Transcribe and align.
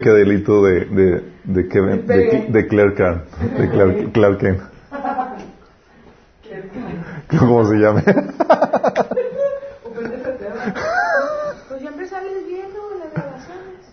Qué 0.00 0.10
delito 0.10 0.62
de, 0.62 0.84
de, 0.84 1.32
de, 1.42 1.68
Kevin, 1.68 2.06
de, 2.06 2.46
de 2.48 2.66
Claire 2.68 2.94
Kahn, 2.94 3.24
de 3.58 3.68
Clark, 3.68 4.12
Clark 4.12 4.38
Kent. 4.38 4.62
¿Cómo 7.36 7.64
se 7.68 7.74
llame? 7.74 8.04
Pues 11.68 11.80
siempre 11.80 12.06
sales 12.06 12.46
viendo 12.46 12.78
en 12.92 13.00
las 13.00 13.12
grabaciones. 13.12 13.86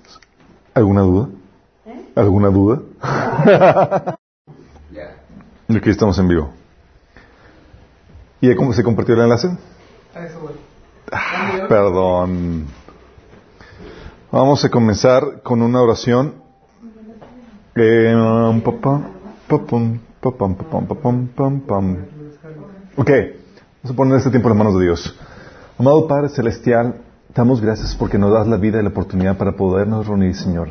¿Alguna 0.75 1.01
duda? 1.01 1.29
¿Eh? 1.87 2.05
¿Alguna 2.15 2.49
duda? 2.49 2.83
Aquí 5.67 5.89
estamos 5.89 6.19
en 6.19 6.27
vivo. 6.27 6.53
¿Y 8.41 8.53
cómo 8.55 8.73
se 8.73 8.83
compartió 8.83 9.15
el 9.15 9.21
enlace? 9.21 9.57
Ah, 11.11 11.65
perdón. 11.67 12.67
Vamos 14.35 14.65
a 14.65 14.69
comenzar 14.69 15.43
con 15.43 15.61
una 15.61 15.81
oración. 15.81 16.33
Pam. 21.65 22.05
Ok, 22.97 23.09
vamos 23.81 23.91
a 23.91 23.93
poner 23.93 24.17
este 24.17 24.31
tiempo 24.31 24.49
en 24.49 24.57
las 24.57 24.57
manos 24.57 24.77
de 24.77 24.87
Dios. 24.87 25.17
Amado 25.79 26.05
Padre 26.05 26.27
Celestial, 26.27 26.95
damos 27.33 27.61
gracias 27.61 27.95
porque 27.95 28.17
nos 28.17 28.33
das 28.33 28.45
la 28.45 28.57
vida 28.57 28.81
y 28.81 28.83
la 28.83 28.89
oportunidad 28.89 29.37
para 29.37 29.53
podernos 29.53 30.05
reunir, 30.05 30.35
Señor, 30.35 30.67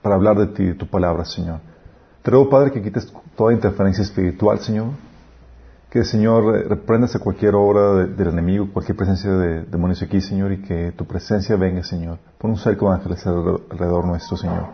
para 0.00 0.14
hablar 0.14 0.38
de 0.38 0.46
ti 0.46 0.62
y 0.62 0.68
de 0.68 0.74
tu 0.74 0.86
palabra, 0.86 1.26
Señor. 1.26 1.60
Te 2.22 2.30
ruego, 2.30 2.48
Padre, 2.48 2.72
que 2.72 2.80
quites 2.80 3.12
toda 3.36 3.52
interferencia 3.52 4.00
espiritual, 4.00 4.60
Señor. 4.60 4.86
Que, 5.94 6.02
Señor, 6.02 6.56
eh, 6.56 6.64
reprendas 6.68 7.14
a 7.14 7.20
cualquier 7.20 7.54
obra 7.54 7.94
de- 7.94 8.06
del 8.08 8.28
enemigo, 8.30 8.68
cualquier 8.72 8.96
presencia 8.96 9.30
de 9.30 9.62
demonios 9.62 10.02
aquí, 10.02 10.20
Señor, 10.20 10.50
y 10.50 10.60
que 10.60 10.90
tu 10.90 11.04
presencia 11.06 11.54
venga, 11.54 11.84
Señor. 11.84 12.18
Pon 12.36 12.50
un 12.50 12.56
cerco 12.56 12.88
de 12.88 12.96
ángeles 12.96 13.24
alrededor 13.24 14.04
nuestro, 14.04 14.36
Señor. 14.36 14.64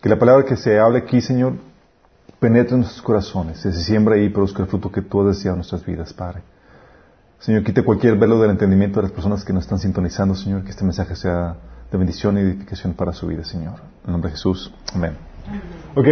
Que 0.00 0.08
la 0.08 0.18
palabra 0.18 0.46
que 0.46 0.56
se 0.56 0.78
hable 0.78 1.00
aquí, 1.00 1.20
Señor, 1.20 1.52
penetre 2.40 2.72
en 2.72 2.80
nuestros 2.80 3.02
corazones, 3.02 3.58
se 3.58 3.70
siembra 3.70 4.14
ahí 4.14 4.24
y 4.24 4.28
produzca 4.30 4.62
el 4.62 4.68
fruto 4.70 4.90
que 4.90 5.02
tú 5.02 5.20
has 5.20 5.36
deseado 5.36 5.56
en 5.56 5.58
nuestras 5.58 5.84
vidas, 5.84 6.14
Padre. 6.14 6.40
Señor, 7.38 7.62
quite 7.62 7.84
cualquier 7.84 8.16
velo 8.16 8.40
del 8.40 8.50
entendimiento 8.52 8.98
de 9.00 9.08
las 9.08 9.12
personas 9.12 9.44
que 9.44 9.52
nos 9.52 9.64
están 9.64 9.78
sintonizando, 9.78 10.34
Señor, 10.34 10.64
que 10.64 10.70
este 10.70 10.84
mensaje 10.84 11.16
sea 11.16 11.54
de 11.92 11.98
bendición 11.98 12.38
y 12.38 12.40
edificación 12.40 12.94
para 12.94 13.12
su 13.12 13.26
vida, 13.26 13.44
Señor. 13.44 13.74
En 13.74 14.06
el 14.06 14.12
nombre 14.12 14.30
de 14.30 14.36
Jesús. 14.36 14.72
Amén. 14.94 15.18
Ok, 15.94 16.06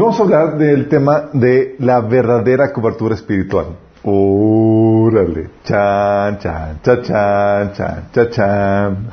vamos 0.00 0.18
a 0.18 0.22
hablar 0.22 0.58
del 0.58 0.88
tema 0.88 1.28
de 1.32 1.76
la 1.78 2.00
verdadera 2.00 2.72
cobertura 2.72 3.14
espiritual. 3.14 3.76
Órale. 4.04 5.50
Chan, 5.64 6.38
chan, 6.38 6.80
chan, 6.82 7.02
chan, 7.02 7.72
chan, 7.72 8.10
chan, 8.12 8.30
chan. 8.30 9.08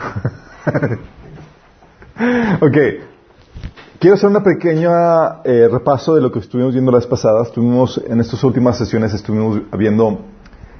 ok. 2.61 2.77
Quiero 3.99 4.15
hacer 4.15 4.29
una 4.29 4.41
pequeña 4.41 5.41
eh, 5.43 5.67
repaso 5.69 6.15
de 6.15 6.21
lo 6.21 6.31
que 6.31 6.39
estuvimos 6.39 6.71
viendo 6.73 6.91
la 6.91 6.99
vez 6.99 7.07
pasada. 7.07 7.43
Estuvimos, 7.43 8.01
en 8.07 8.21
estas 8.21 8.41
últimas 8.45 8.77
sesiones 8.77 9.13
estuvimos 9.13 9.61
viendo 9.77 10.21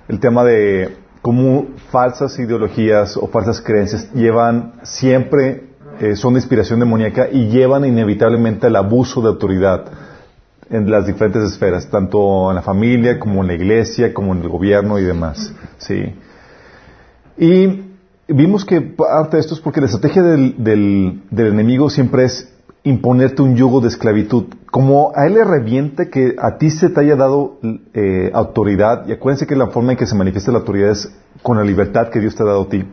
el 0.07 0.19
tema 0.21 0.45
de 0.45 0.97
cómo 1.21 1.67
falsas 1.91 2.39
ideologías 2.39 3.17
o 3.17 3.27
falsas 3.27 3.61
creencias 3.61 4.11
llevan 4.13 4.75
siempre, 4.83 5.68
eh, 5.99 6.15
son 6.15 6.33
de 6.33 6.39
inspiración 6.39 6.79
demoníaca 6.79 7.27
y 7.29 7.47
llevan 7.47 7.85
inevitablemente 7.85 8.67
al 8.67 8.75
abuso 8.75 9.21
de 9.21 9.27
autoridad 9.27 9.85
en 10.69 10.89
las 10.89 11.05
diferentes 11.05 11.43
esferas, 11.43 11.89
tanto 11.89 12.49
en 12.49 12.55
la 12.55 12.61
familia 12.61 13.19
como 13.19 13.41
en 13.41 13.47
la 13.47 13.53
iglesia, 13.53 14.13
como 14.13 14.33
en 14.33 14.41
el 14.41 14.49
gobierno 14.49 14.99
y 14.99 15.03
demás. 15.03 15.53
Sí. 15.77 16.15
Y 17.37 17.81
vimos 18.27 18.65
que 18.65 18.81
parte 18.81 19.37
de 19.37 19.41
esto 19.41 19.55
es 19.55 19.59
porque 19.59 19.81
la 19.81 19.87
estrategia 19.87 20.21
del, 20.21 20.55
del, 20.57 21.47
enemigo 21.47 21.89
siempre 21.89 22.25
es 22.25 22.53
imponerte 22.83 23.41
un 23.41 23.55
yugo 23.55 23.81
de 23.81 23.87
esclavitud. 23.87 24.45
Como 24.71 25.11
a 25.15 25.25
él 25.25 25.33
le 25.33 25.43
revienta 25.43 26.09
que 26.09 26.35
a 26.39 26.57
ti 26.57 26.69
se 26.69 26.89
te 26.89 27.01
haya 27.01 27.15
dado 27.15 27.57
eh, 27.93 28.29
autoridad, 28.33 29.07
y 29.07 29.11
acuérdense 29.11 29.47
que 29.47 29.55
la 29.55 29.67
forma 29.67 29.93
en 29.93 29.97
que 29.97 30.05
se 30.05 30.15
manifiesta 30.15 30.51
la 30.51 30.59
autoridad 30.59 30.91
es 30.91 31.11
con 31.41 31.57
la 31.57 31.63
libertad 31.63 32.09
que 32.09 32.19
Dios 32.19 32.35
te 32.35 32.43
ha 32.43 32.45
dado 32.45 32.63
a 32.63 32.69
ti. 32.69 32.85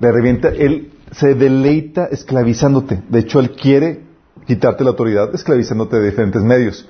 Le 0.00 0.10
revienta, 0.10 0.48
él 0.48 0.92
se 1.12 1.34
deleita 1.34 2.06
esclavizándote. 2.06 3.02
De 3.08 3.20
hecho, 3.20 3.38
él 3.38 3.52
quiere 3.52 4.00
quitarte 4.46 4.82
la 4.82 4.90
autoridad 4.90 5.34
esclavizándote 5.34 5.96
de 5.98 6.10
diferentes 6.10 6.42
medios. 6.42 6.88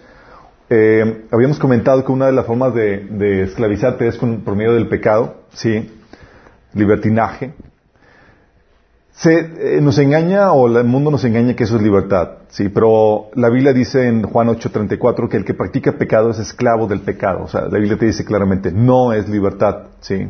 Eh, 0.70 1.26
habíamos 1.30 1.58
comentado 1.58 2.04
que 2.04 2.12
una 2.12 2.26
de 2.26 2.32
las 2.32 2.46
formas 2.46 2.74
de, 2.74 3.42
esclavizarte 3.42 4.06
es 4.06 4.16
con, 4.16 4.40
por 4.40 4.56
medio 4.56 4.72
del 4.72 4.88
pecado, 4.88 5.42
¿sí? 5.52 5.90
Libertinaje. 6.72 7.52
Se, 9.10 9.76
eh, 9.76 9.80
nos 9.82 9.98
engaña 9.98 10.52
o 10.52 10.66
el 10.66 10.84
mundo 10.84 11.10
nos 11.10 11.24
engaña 11.24 11.54
que 11.54 11.64
eso 11.64 11.76
es 11.76 11.82
libertad, 11.82 12.38
sí, 12.48 12.70
pero 12.70 13.26
la 13.34 13.50
Biblia 13.50 13.74
dice 13.74 14.08
en 14.08 14.22
Juan 14.22 14.48
8:34 14.48 15.28
que 15.28 15.36
el 15.36 15.44
que 15.44 15.52
practica 15.52 15.92
pecado 15.92 16.30
es 16.30 16.38
esclavo 16.38 16.86
del 16.86 17.00
pecado, 17.00 17.44
o 17.44 17.48
sea, 17.48 17.68
la 17.68 17.76
Biblia 17.76 17.98
te 17.98 18.06
dice 18.06 18.24
claramente, 18.24 18.72
no 18.72 19.12
es 19.12 19.28
libertad, 19.28 19.88
sí. 20.00 20.26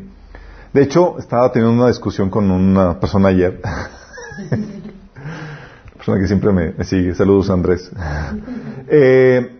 De 0.72 0.82
hecho, 0.82 1.18
estaba 1.18 1.52
teniendo 1.52 1.76
una 1.76 1.88
discusión 1.88 2.30
con 2.30 2.50
una 2.50 2.98
persona 2.98 3.28
ayer, 3.28 3.60
persona 5.96 6.18
que 6.18 6.26
siempre 6.26 6.50
me, 6.50 6.72
me 6.72 6.84
sigue, 6.84 7.14
saludos 7.14 7.50
Andrés, 7.50 7.90
eh, 8.88 9.58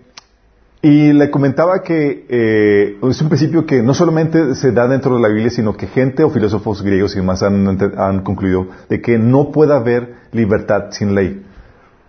y 0.81 1.13
le 1.13 1.31
comentaba 1.31 1.83
que 1.83 2.27
eh, 2.29 2.99
es 3.09 3.23
un 3.23 3.29
principio 3.29 3.67
que 3.67 3.83
no 3.83 3.95
solamente 3.95 4.55
se 4.55 4.73
da 4.73 4.89
dentro 4.89 5.15
de 5.15 5.23
la 5.23 5.29
Biblia, 5.29 5.51
sino 5.51 5.77
que 5.77 5.87
gente 5.87 6.25
o 6.25 6.31
filósofos 6.31 6.83
griegos 6.83 7.15
y 7.15 7.19
demás 7.19 7.43
han, 7.43 7.79
han 7.97 8.23
concluido 8.23 8.69
de 8.89 9.01
que 9.01 9.19
no 9.19 9.53
puede 9.53 9.75
haber 9.75 10.15
libertad 10.33 10.87
sin 10.91 11.15
ley. 11.15 11.45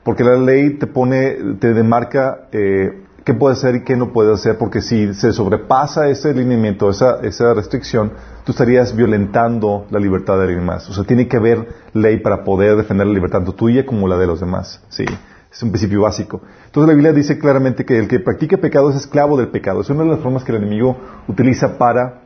Porque 0.04 0.24
la 0.24 0.38
ley 0.38 0.72
te 0.72 0.88
pone, 0.88 1.38
te 1.60 1.74
demarca 1.74 2.48
eh, 2.52 3.03
qué 3.24 3.34
puedes 3.34 3.60
hacer 3.60 3.76
y 3.76 3.84
qué 3.84 3.96
no 3.96 4.12
puedes 4.12 4.40
hacer, 4.40 4.58
porque 4.58 4.82
si 4.82 5.14
se 5.14 5.32
sobrepasa 5.32 6.10
ese 6.10 6.34
lineamiento, 6.34 6.90
esa, 6.90 7.20
esa 7.22 7.54
restricción, 7.54 8.12
tú 8.44 8.52
estarías 8.52 8.96
violentando 8.96 9.86
la 9.90 10.00
libertad 10.00 10.38
de 10.38 10.44
alguien 10.44 10.66
más. 10.66 10.90
O 10.90 10.94
sea, 10.94 11.04
tiene 11.04 11.28
que 11.28 11.38
haber 11.38 11.68
ley 11.94 12.20
para 12.20 12.44
poder 12.44 12.76
defender 12.76 13.08
la 13.08 13.14
libertad, 13.14 13.40
tanto 13.40 13.54
tuya 13.54 13.86
como 13.86 14.08
la 14.08 14.18
de 14.18 14.28
los 14.28 14.40
demás. 14.40 14.82
Sí. 14.90 15.06
Es 15.52 15.62
un 15.62 15.70
principio 15.70 16.02
básico. 16.02 16.42
Entonces 16.66 16.88
la 16.88 16.94
Biblia 16.96 17.14
dice 17.14 17.38
claramente 17.38 17.86
que 17.86 18.00
el 18.00 18.08
que 18.08 18.20
practica 18.20 18.58
pecado 18.58 18.90
es 18.90 18.96
esclavo 18.96 19.38
del 19.38 19.50
pecado. 19.50 19.82
Es 19.82 19.90
una 19.92 20.04
de 20.04 20.10
las 20.10 20.20
formas 20.20 20.44
que 20.44 20.52
el 20.52 20.58
enemigo 20.58 20.98
utiliza 21.28 21.78
para 21.78 22.22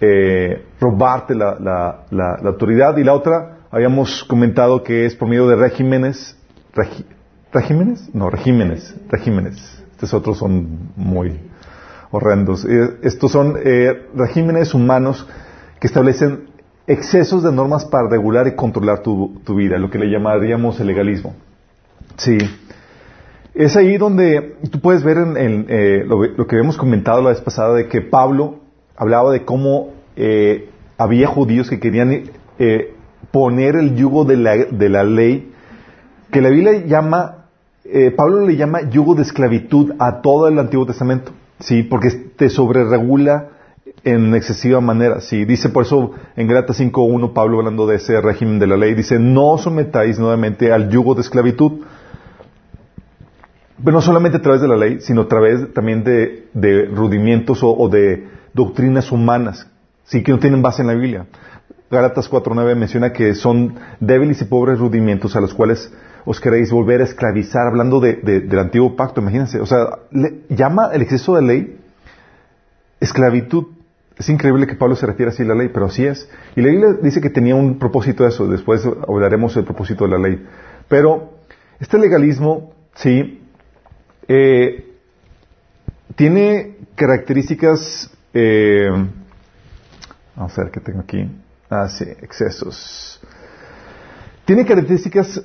eh, 0.00 0.64
robarte 0.80 1.34
la, 1.34 1.58
la, 1.60 2.06
la, 2.10 2.38
la, 2.40 2.48
autoridad. 2.48 2.96
Y 2.96 3.04
la 3.04 3.12
otra, 3.12 3.58
habíamos 3.70 4.24
comentado 4.24 4.82
que 4.82 5.04
es 5.04 5.14
por 5.14 5.28
medio 5.28 5.46
de 5.46 5.56
regímenes. 5.56 6.38
¿Regímenes? 7.52 8.14
No, 8.14 8.30
regímenes. 8.30 8.96
Regímenes. 9.10 9.84
Estos 9.98 10.14
otros 10.14 10.38
son 10.38 10.92
muy 10.94 11.40
horrendos. 12.12 12.64
Eh, 12.64 12.98
estos 13.02 13.32
son 13.32 13.56
eh, 13.64 14.06
regímenes 14.14 14.72
humanos 14.72 15.26
que 15.80 15.88
establecen 15.88 16.50
excesos 16.86 17.42
de 17.42 17.50
normas 17.50 17.84
para 17.84 18.08
regular 18.08 18.46
y 18.46 18.54
controlar 18.54 19.02
tu, 19.02 19.40
tu 19.44 19.56
vida, 19.56 19.76
lo 19.76 19.90
que 19.90 19.98
le 19.98 20.08
llamaríamos 20.08 20.78
el 20.78 20.86
legalismo. 20.86 21.34
Sí. 22.16 22.38
Es 23.54 23.76
ahí 23.76 23.96
donde 23.96 24.54
tú 24.70 24.78
puedes 24.78 25.02
ver 25.02 25.16
en, 25.18 25.66
eh, 25.68 26.04
lo, 26.06 26.46
que 26.46 26.54
habíamos 26.54 26.76
comentado 26.76 27.20
la 27.20 27.30
vez 27.30 27.40
pasada 27.40 27.74
de 27.74 27.88
que 27.88 28.00
Pablo 28.00 28.60
hablaba 28.96 29.32
de 29.32 29.44
cómo 29.44 29.94
eh, 30.14 30.68
había 30.96 31.26
judíos 31.26 31.68
que 31.68 31.80
querían 31.80 32.30
poner 33.32 33.74
el 33.74 33.96
yugo 33.96 34.24
de 34.24 34.36
la, 34.36 34.54
de 34.54 34.88
la, 34.88 35.02
ley, 35.02 35.52
que 36.30 36.40
la 36.40 36.50
Biblia 36.50 36.84
llama, 36.86 37.37
eh, 37.90 38.10
Pablo 38.10 38.46
le 38.46 38.56
llama 38.56 38.90
yugo 38.90 39.14
de 39.14 39.22
esclavitud 39.22 39.94
a 39.98 40.20
todo 40.20 40.48
el 40.48 40.58
Antiguo 40.58 40.86
Testamento, 40.86 41.32
sí, 41.58 41.82
porque 41.82 42.10
te 42.10 42.50
sobreregula 42.50 43.48
en 44.04 44.34
excesiva 44.34 44.80
manera. 44.80 45.20
Sí, 45.20 45.44
dice 45.44 45.68
por 45.68 45.84
eso 45.84 46.12
en 46.36 46.46
Galatas 46.46 46.80
5.1 46.80 47.32
Pablo 47.32 47.58
hablando 47.58 47.86
de 47.86 47.96
ese 47.96 48.20
régimen 48.20 48.58
de 48.58 48.66
la 48.66 48.76
ley, 48.76 48.94
dice, 48.94 49.18
no 49.18 49.58
sometáis 49.58 50.18
nuevamente 50.18 50.72
al 50.72 50.90
yugo 50.90 51.14
de 51.14 51.22
esclavitud. 51.22 51.80
Pero 53.82 53.92
no 53.92 54.00
solamente 54.00 54.38
a 54.38 54.42
través 54.42 54.60
de 54.60 54.68
la 54.68 54.76
ley, 54.76 55.00
sino 55.00 55.22
a 55.22 55.28
través 55.28 55.72
también 55.72 56.02
de, 56.02 56.48
de 56.52 56.86
rudimientos 56.86 57.60
o, 57.62 57.88
de 57.88 58.26
doctrinas 58.52 59.12
humanas, 59.12 59.68
sí 60.04 60.22
que 60.22 60.32
no 60.32 60.40
tienen 60.40 60.62
base 60.62 60.82
en 60.82 60.88
la 60.88 60.94
Biblia. 60.94 61.26
Gálatas 61.90 62.30
4.9 62.30 62.74
menciona 62.74 63.12
que 63.12 63.34
son 63.34 63.76
débiles 64.00 64.42
y 64.42 64.46
pobres 64.46 64.78
rudimientos 64.78 65.36
a 65.36 65.40
los 65.40 65.54
cuales 65.54 65.92
os 66.30 66.40
queréis 66.40 66.70
volver 66.70 67.00
a 67.00 67.04
esclavizar, 67.04 67.66
hablando 67.66 68.00
de, 68.00 68.16
de, 68.16 68.40
del 68.40 68.58
antiguo 68.58 68.94
pacto, 68.94 69.22
imagínense. 69.22 69.60
O 69.60 69.66
sea, 69.66 70.00
le, 70.10 70.42
llama 70.50 70.90
el 70.92 71.00
exceso 71.00 71.34
de 71.34 71.40
ley 71.40 71.80
esclavitud. 73.00 73.68
Es 74.14 74.28
increíble 74.28 74.66
que 74.66 74.74
Pablo 74.74 74.94
se 74.94 75.06
refiera 75.06 75.32
así 75.32 75.42
a 75.42 75.46
la 75.46 75.54
ley, 75.54 75.70
pero 75.72 75.86
así 75.86 76.04
es. 76.04 76.28
Y 76.54 76.60
la 76.60 76.68
Biblia 76.68 76.88
dice 77.02 77.22
que 77.22 77.30
tenía 77.30 77.54
un 77.54 77.78
propósito 77.78 78.24
de 78.24 78.28
eso, 78.28 78.46
después 78.46 78.84
hablaremos 79.08 79.54
del 79.54 79.64
propósito 79.64 80.04
de 80.04 80.10
la 80.10 80.18
ley. 80.18 80.46
Pero 80.86 81.32
este 81.80 81.96
legalismo, 81.96 82.74
sí, 82.94 83.42
eh, 84.26 84.84
tiene 86.14 86.76
características, 86.94 88.10
eh, 88.34 88.90
vamos 90.36 90.58
a 90.58 90.62
ver 90.62 90.72
qué 90.72 90.80
tengo 90.80 91.00
aquí. 91.00 91.26
Ah, 91.70 91.88
sí, 91.88 92.04
excesos. 92.20 93.18
Tiene 94.44 94.66
características 94.66 95.42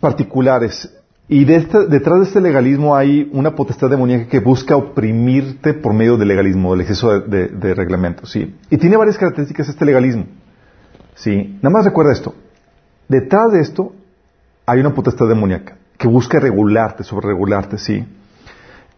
particulares. 0.00 0.92
Y 1.28 1.44
de 1.44 1.60
detrás 1.88 2.18
de 2.18 2.24
este 2.24 2.40
legalismo 2.40 2.94
hay 2.94 3.30
una 3.32 3.54
potestad 3.54 3.88
demoníaca 3.88 4.28
que 4.28 4.40
busca 4.40 4.76
oprimirte 4.76 5.72
por 5.72 5.94
medio 5.94 6.16
del 6.16 6.28
legalismo, 6.28 6.72
del 6.72 6.82
exceso 6.82 7.20
de 7.20 7.74
reglamentos, 7.74 8.30
¿sí? 8.30 8.54
Y 8.68 8.76
tiene 8.76 8.96
varias 8.96 9.16
características 9.16 9.68
este 9.68 9.84
legalismo, 9.84 10.26
¿sí? 11.14 11.58
Nada 11.62 11.70
más 11.70 11.84
recuerda 11.84 12.12
esto. 12.12 12.34
Detrás 13.08 13.52
de 13.52 13.60
esto 13.60 13.92
hay 14.66 14.80
una 14.80 14.94
potestad 14.94 15.28
demoníaca 15.28 15.76
que 15.96 16.08
busca 16.08 16.40
regularte, 16.40 17.04
sobreregularte, 17.04 17.78
¿sí? 17.78 18.04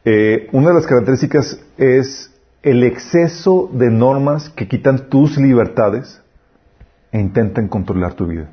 Eh, 0.04 0.48
una 0.52 0.68
de 0.68 0.74
las 0.74 0.86
características 0.86 1.60
es 1.76 2.32
el 2.62 2.82
exceso 2.82 3.70
de 3.72 3.90
normas 3.90 4.48
que 4.50 4.66
quitan 4.68 5.08
tus 5.08 5.36
libertades 5.36 6.20
e 7.12 7.20
intentan 7.20 7.68
controlar 7.68 8.14
tu 8.14 8.26
vida. 8.26 8.50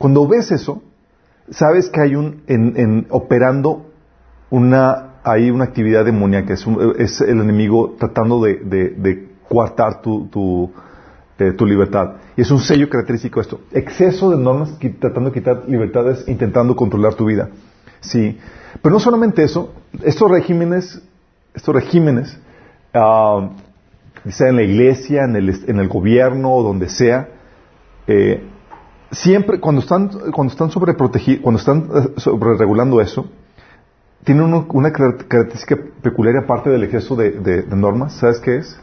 Cuando 0.00 0.26
ves 0.26 0.50
eso, 0.50 0.82
sabes 1.50 1.90
que 1.90 2.00
hay 2.00 2.16
un, 2.16 2.42
en, 2.46 3.06
operando 3.10 3.90
una, 4.48 5.16
hay 5.22 5.50
una 5.50 5.64
actividad 5.64 6.06
demoníaca, 6.06 6.54
es, 6.54 7.20
el 7.20 7.38
enemigo 7.38 7.96
tratando 7.98 8.42
de, 8.42 8.54
de- 8.64 9.28
coartar 9.46 10.00
tu, 10.00 10.70
eh, 11.38 11.52
tu 11.52 11.66
libertad. 11.66 12.12
Y 12.34 12.40
es 12.40 12.50
un 12.50 12.60
sello 12.60 12.88
característico 12.88 13.42
esto. 13.42 13.60
Exceso 13.72 14.30
de 14.30 14.42
normas 14.42 14.74
tratando 15.00 15.28
de 15.28 15.34
quitar 15.34 15.64
libertades, 15.68 16.26
intentando 16.28 16.74
controlar 16.74 17.12
tu 17.12 17.26
vida. 17.26 17.50
Sí. 18.00 18.38
Pero 18.80 18.94
no 18.94 19.00
solamente 19.00 19.42
eso, 19.42 19.74
estos 20.02 20.30
regímenes, 20.30 21.02
estos 21.52 21.74
regímenes, 21.74 22.38
ah, 22.94 23.50
sea 24.30 24.48
en 24.48 24.56
la 24.56 24.62
iglesia, 24.62 25.24
en 25.24 25.36
el, 25.36 25.54
en 25.66 25.78
el 25.78 25.88
gobierno 25.88 26.62
donde 26.62 26.88
sea, 26.88 27.28
eh, 28.06 28.46
siempre 29.10 29.60
cuando 29.60 29.80
están 29.82 30.08
cuando 30.32 30.52
están 30.52 30.70
sobreprotegi- 30.70 31.40
cuando 31.40 31.58
están 31.58 31.88
eh, 31.94 32.14
sobreregulando 32.16 33.00
eso, 33.00 33.26
tienen 34.24 34.44
uno- 34.44 34.66
una 34.72 34.92
car- 34.92 35.26
característica 35.26 35.76
peculiar 36.02 36.36
aparte 36.36 36.70
del 36.70 36.84
exceso 36.84 37.16
de, 37.16 37.30
de- 37.32 37.62
normas. 37.76 38.14
¿Sabes 38.14 38.38
qué 38.40 38.56
es? 38.58 38.78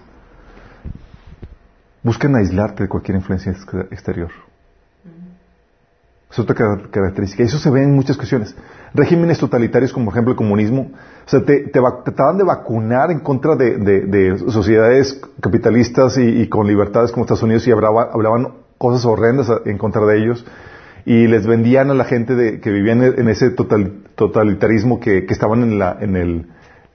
Buscan 2.04 2.36
aislarte 2.36 2.84
de 2.84 2.90
cualquier 2.90 3.18
influencia 3.18 3.52
ex- 3.52 3.66
exterior. 3.92 4.32
Es 6.30 6.40
otra 6.40 6.56
car- 6.56 6.90
característica. 6.90 7.44
Eso 7.44 7.58
se 7.58 7.70
ve 7.70 7.84
en 7.84 7.96
muchas 7.96 8.18
cuestiones. 8.18 8.56
Regímenes 8.94 9.40
totalitarios, 9.40 9.94
como 9.94 10.06
por 10.06 10.14
ejemplo 10.14 10.32
el 10.32 10.38
comunismo, 10.38 10.92
o 11.26 11.30
sea, 11.30 11.44
te, 11.44 11.60
te, 11.68 11.80
trataban 12.04 12.38
de 12.38 12.44
vacunar 12.44 13.12
en 13.12 13.20
contra 13.20 13.56
de, 13.56 13.78
de- 13.78 14.02
de 14.02 14.38
sociedades 14.52 15.22
capitalistas 15.42 16.18
y, 16.18 16.48
con 16.50 16.68
libertades 16.68 17.12
como 17.12 17.24
Estados 17.24 17.44
Unidos 17.44 17.66
y 17.68 17.72
hablaba- 17.72 18.10
hablaban 18.14 18.54
cosas 18.78 19.06
horrendas 19.06 19.52
en 19.66 19.78
contra 19.78 20.06
de 20.06 20.18
ellos 20.20 20.46
y 21.06 21.28
les 21.28 21.48
vendían 21.48 21.90
a 21.90 21.94
la 21.94 22.04
gente 22.04 22.36
de- 22.36 22.60
que 22.60 22.70
vivía 22.70 22.94
en, 22.94 23.30
ese 23.30 23.50
total- 23.52 24.04
totalitarismo 24.16 25.00
que, 25.00 25.26
estaban 25.30 25.64
en, 25.64 25.80
la, 25.80 25.98
en, 26.02 26.16
el, 26.16 26.48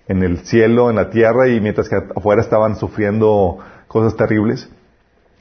en 0.08 0.23
el 0.23 0.38
cielo, 0.38 0.90
en 0.90 0.96
la 0.96 1.11
tierra 1.11 1.49
y 1.49 1.61
mientras 1.61 1.88
que 1.88 1.96
afuera 2.14 2.43
estaban 2.43 2.76
sufriendo 2.76 3.58
cosas 3.88 4.17
terribles. 4.17 4.69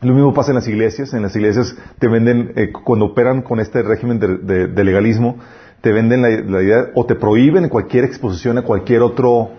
Lo 0.02 0.14
mismo 0.14 0.34
pasa 0.34 0.52
en 0.52 0.56
las 0.56 0.68
iglesias. 0.68 1.14
En 1.14 1.22
las 1.22 1.36
iglesias 1.36 1.76
te 2.00 2.08
venden, 2.08 2.54
eh, 2.56 2.72
cuando 2.72 3.06
operan 3.06 3.42
con 3.42 3.60
este 3.60 3.84
régimen 3.84 4.20
de, 4.20 4.84
legalismo, 4.84 5.38
te 5.82 5.92
venden 5.92 6.22
la, 6.22 6.30
la 6.30 6.62
idea 6.64 6.88
o 6.96 7.06
te 7.06 7.16
prohíben 7.16 7.70
cualquier 7.70 8.06
exposición 8.06 8.58
a 8.58 8.62
cualquier 8.64 9.02
otro 9.02 9.52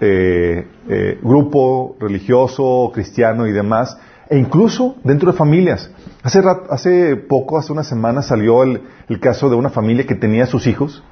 eh, 0.00 0.66
eh, 0.88 1.18
grupo 1.22 1.96
religioso, 2.00 2.90
cristiano 2.92 3.46
y 3.46 3.52
demás, 3.52 3.96
e 4.30 4.38
incluso 4.38 4.96
dentro 5.04 5.30
de 5.32 5.36
familias. 5.36 5.90
Hace, 6.22 6.40
hace 6.70 7.16
poco, 7.16 7.58
hace 7.58 7.72
una 7.72 7.82
semana, 7.84 8.22
salió 8.22 8.62
el, 8.62 8.82
el 9.08 9.18
caso 9.20 9.50
de 9.50 9.56
una 9.56 9.70
familia 9.70 10.06
que 10.06 10.14
tenía 10.14 10.44
a 10.44 10.46
sus 10.46 10.66
hijos, 10.66 11.02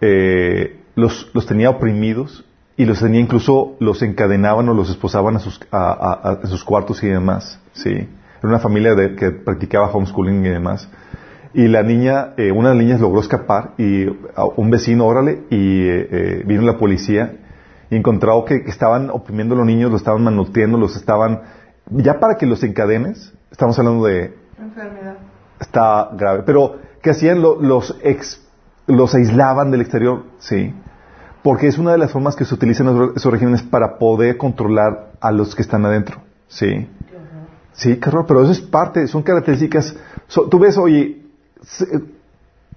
eh, 0.00 0.80
los, 0.94 1.30
los 1.34 1.46
tenía 1.46 1.70
oprimidos 1.70 2.44
y 2.76 2.84
los 2.84 3.00
tenía 3.00 3.20
incluso, 3.20 3.76
los 3.80 4.02
encadenaban 4.02 4.68
o 4.68 4.74
los 4.74 4.90
esposaban 4.90 5.36
a 5.36 5.38
sus, 5.38 5.60
a, 5.70 6.40
a- 6.42 6.46
sus 6.46 6.64
cuartos 6.64 7.02
y 7.02 7.08
demás. 7.08 7.60
Sí. 7.72 7.90
Era 7.92 8.08
una 8.48 8.58
familia 8.58 8.94
de- 8.94 9.14
que 9.14 9.30
practicaba 9.30 9.88
homeschooling 9.90 10.44
y 10.44 10.48
demás. 10.48 10.88
Y 11.54 11.68
la 11.68 11.82
niña, 11.82 12.34
eh, 12.36 12.52
una 12.52 12.70
de 12.70 12.74
las 12.74 12.84
niñas 12.84 13.00
logró 13.00 13.20
escapar 13.20 13.72
y 13.78 14.04
un 14.56 14.70
vecino, 14.70 15.06
órale, 15.06 15.44
y 15.48 15.82
eh, 15.88 16.08
eh, 16.10 16.42
vino 16.44 16.62
la 16.62 16.76
policía 16.76 17.36
y 17.90 17.96
encontró 17.96 18.44
que, 18.44 18.62
que 18.64 18.70
estaban 18.70 19.10
oprimiendo 19.10 19.54
a 19.54 19.58
los 19.58 19.66
niños, 19.66 19.90
los 19.90 20.00
estaban 20.00 20.22
manoteando, 20.24 20.78
los 20.78 20.96
estaban, 20.96 21.42
ya 21.90 22.18
para 22.18 22.36
que 22.36 22.46
los 22.46 22.62
encadenes, 22.62 23.32
estamos 23.50 23.78
hablando 23.78 24.04
de, 24.06 24.34
Enfermedad. 24.58 25.16
está 25.60 26.10
grave. 26.16 26.42
Pero, 26.44 26.76
¿qué 27.02 27.10
hacían? 27.10 27.40
Lo- 27.42 27.60
los 27.60 27.96
ex, 28.02 28.42
los 28.86 29.14
aislaban 29.14 29.70
del 29.70 29.80
exterior, 29.82 30.24
sí. 30.38 30.74
Porque 31.42 31.68
es 31.68 31.78
una 31.78 31.92
de 31.92 31.98
las 31.98 32.10
formas 32.10 32.34
que 32.34 32.44
se 32.44 32.54
utilizan 32.54 32.88
esos 32.88 33.16
esos 33.16 33.32
regímenes 33.32 33.62
para 33.62 33.98
poder 33.98 34.36
controlar 34.36 35.12
a 35.20 35.30
los 35.30 35.54
que 35.54 35.62
están 35.62 35.84
adentro, 35.84 36.20
sí. 36.48 36.88
Sí, 37.72 37.96
qué 37.98 38.08
horror, 38.08 38.24
pero 38.26 38.42
eso 38.42 38.52
es 38.52 38.60
parte, 38.62 39.06
son 39.06 39.22
características. 39.22 39.94
so- 40.26 40.48
tú 40.48 40.58
ves, 40.58 40.76
oye, 40.78 41.22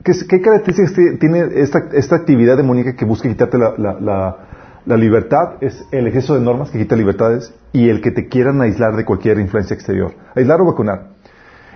¿qué, 0.04 0.12
qué 0.28 0.42
características 0.42 0.94
ti- 0.94 1.18
tiene 1.20 1.48
esta, 1.62 1.80
esta 1.94 2.16
actividad 2.18 2.58
demoníaca 2.58 2.96
que 2.96 3.06
busca 3.06 3.28
quitarte 3.30 3.58
la, 3.58 3.74
la- 3.78 4.00
la- 4.00 4.38
la 4.86 4.98
libertad? 4.98 5.56
Es 5.62 5.86
el 5.92 6.08
exceso 6.08 6.36
de 6.36 6.42
normas 6.42 6.70
que 6.70 6.80
quita 6.80 6.96
libertades 6.96 7.54
y 7.74 7.90
el 7.90 8.02
que 8.02 8.12
te 8.12 8.28
quieran 8.28 8.62
aislar 8.62 8.96
de 8.96 9.06
cualquier 9.06 9.40
influencia 9.40 9.74
exterior. 9.74 10.14
Aislar 10.36 10.62
o 10.62 10.66
vacunar. 10.66 11.10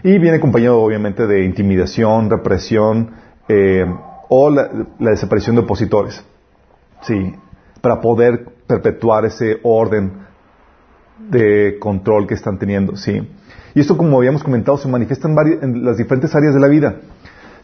Y 0.03 0.19
viene 0.19 0.37
acompañado, 0.37 0.81
obviamente, 0.81 1.27
de 1.27 1.43
intimidación, 1.43 2.29
represión 2.29 3.11
eh, 3.47 3.85
o 4.29 4.49
la, 4.49 4.69
desaparición 4.99 5.55
de 5.55 5.61
opositores. 5.61 6.23
Sí, 7.01 7.33
para 7.81 8.01
poder 8.01 8.45
perpetuar 8.67 9.25
ese 9.25 9.59
orden 9.63 10.23
de 11.29 11.77
control 11.79 12.27
que 12.27 12.33
están 12.33 12.57
teniendo, 12.57 12.95
sí. 12.95 13.29
Y 13.75 13.79
esto, 13.79 13.97
como 13.97 14.17
habíamos 14.17 14.43
comentado, 14.43 14.77
se 14.77 14.87
manifiesta 14.87 15.27
en, 15.27 15.37
en 15.61 15.85
las 15.85 15.97
diferentes 15.97 16.33
áreas 16.35 16.53
de 16.53 16.59
la 16.59 16.67
vida. 16.67 16.95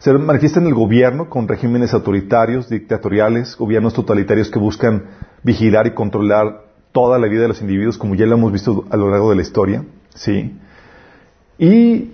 Se 0.00 0.14
manifiesta 0.14 0.60
en 0.60 0.66
el 0.66 0.72
gobierno 0.72 1.28
con 1.28 1.46
regímenes 1.46 1.92
autoritarios, 1.92 2.70
dictatoriales, 2.70 3.54
gobiernos 3.54 3.92
totalitarios 3.92 4.50
que 4.50 4.58
buscan 4.58 5.04
vigilar 5.42 5.86
y 5.86 5.90
controlar 5.90 6.62
toda 6.90 7.18
la 7.18 7.28
vida 7.28 7.42
de 7.42 7.48
los 7.48 7.60
individuos, 7.60 7.98
como 7.98 8.14
ya 8.14 8.24
lo 8.24 8.36
hemos 8.36 8.50
visto 8.50 8.86
a 8.88 8.96
lo 8.96 9.10
largo 9.10 9.28
de 9.28 9.36
la 9.36 9.42
historia, 9.42 9.84
sí. 10.14 10.58
Y 11.58 12.12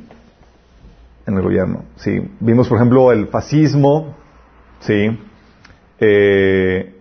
en 1.27 1.37
el 1.37 1.41
gobierno, 1.41 1.85
sí. 1.95 2.29
Vimos, 2.41 2.69
por 2.69 2.79
ejemplo, 2.79 3.13
el 3.13 3.29
fascismo, 3.29 4.17
sí. 4.81 5.21
Eh, 6.01 6.93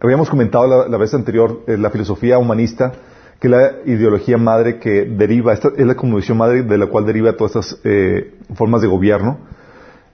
habíamos 0.00 0.28
comentado 0.28 0.86
la, 0.86 0.98
vez 0.98 1.14
anterior 1.14 1.62
eh, 1.66 1.78
la 1.78 1.88
filosofía 1.88 2.36
humanista, 2.36 2.92
que 3.40 3.48
la 3.48 3.76
ideología 3.86 4.36
madre 4.36 4.80
que 4.80 5.06
deriva, 5.06 5.54
esta 5.54 5.70
es 5.74 5.86
la 5.86 5.94
conmovisión 5.94 6.36
madre 6.36 6.62
de 6.62 6.76
la 6.76 6.88
cual 6.88 7.06
deriva 7.06 7.32
todas 7.38 7.56
estas 7.56 7.80
eh, 7.84 8.34
formas 8.54 8.82
de 8.82 8.88
gobierno. 8.88 9.55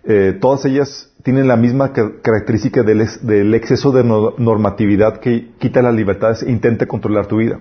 Eh, 0.04 0.36
todas 0.40 0.64
ellas 0.64 1.10
tienen 1.22 1.46
la 1.46 1.56
misma 1.56 1.92
ca- 1.92 2.10
característica 2.22 2.82
del, 2.82 3.02
ex- 3.02 3.24
del 3.24 3.54
exceso 3.54 3.92
de 3.92 4.02
no- 4.02 4.34
normatividad 4.38 5.18
que 5.20 5.50
quita 5.58 5.80
las 5.82 5.94
libertades 5.94 6.42
e 6.42 6.50
intenta 6.50 6.86
controlar 6.86 7.26
tu 7.26 7.36
vida. 7.36 7.60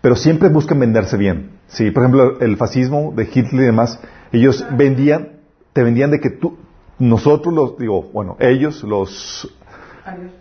Pero 0.00 0.16
siempre 0.16 0.48
buscan 0.48 0.80
venderse 0.80 1.16
bien. 1.16 1.50
Sí, 1.68 1.90
por 1.90 2.02
ejemplo, 2.02 2.40
el 2.40 2.56
fascismo 2.56 3.12
de 3.14 3.24
Hitler 3.24 3.62
y 3.62 3.66
demás, 3.66 4.00
ellos 4.32 4.66
vendían, 4.76 5.28
te 5.72 5.82
vendían 5.84 6.10
de 6.10 6.20
que 6.20 6.30
tú, 6.30 6.58
nosotros 6.98 7.54
los, 7.54 7.78
digo, 7.78 8.02
bueno, 8.12 8.36
ellos, 8.40 8.82
los 8.82 9.48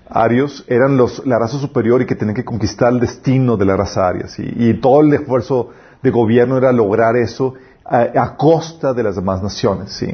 arios 0.10 0.66
eran 0.68 0.98
los, 0.98 1.26
la 1.28 1.38
raza 1.38 1.60
superior 1.60 2.02
y 2.02 2.06
que 2.06 2.16
tenían 2.16 2.36
que 2.36 2.46
conquistar 2.46 2.92
el 2.94 3.00
destino 3.00 3.58
de 3.58 3.66
la 3.66 3.78
raza 3.78 4.08
aria. 4.08 4.28
¿sí? 4.28 4.44
Y 4.56 4.74
todo 4.76 5.02
el 5.02 5.14
esfuerzo 5.14 5.70
de 6.02 6.10
gobierno 6.10 6.58
era 6.58 6.72
lograr 6.72 7.16
eso 7.18 7.54
a, 7.86 8.00
a 8.16 8.36
costa 8.38 8.94
de 8.94 9.04
las 9.04 9.16
demás 9.18 9.44
naciones. 9.44 9.92
¿sí? 9.92 10.08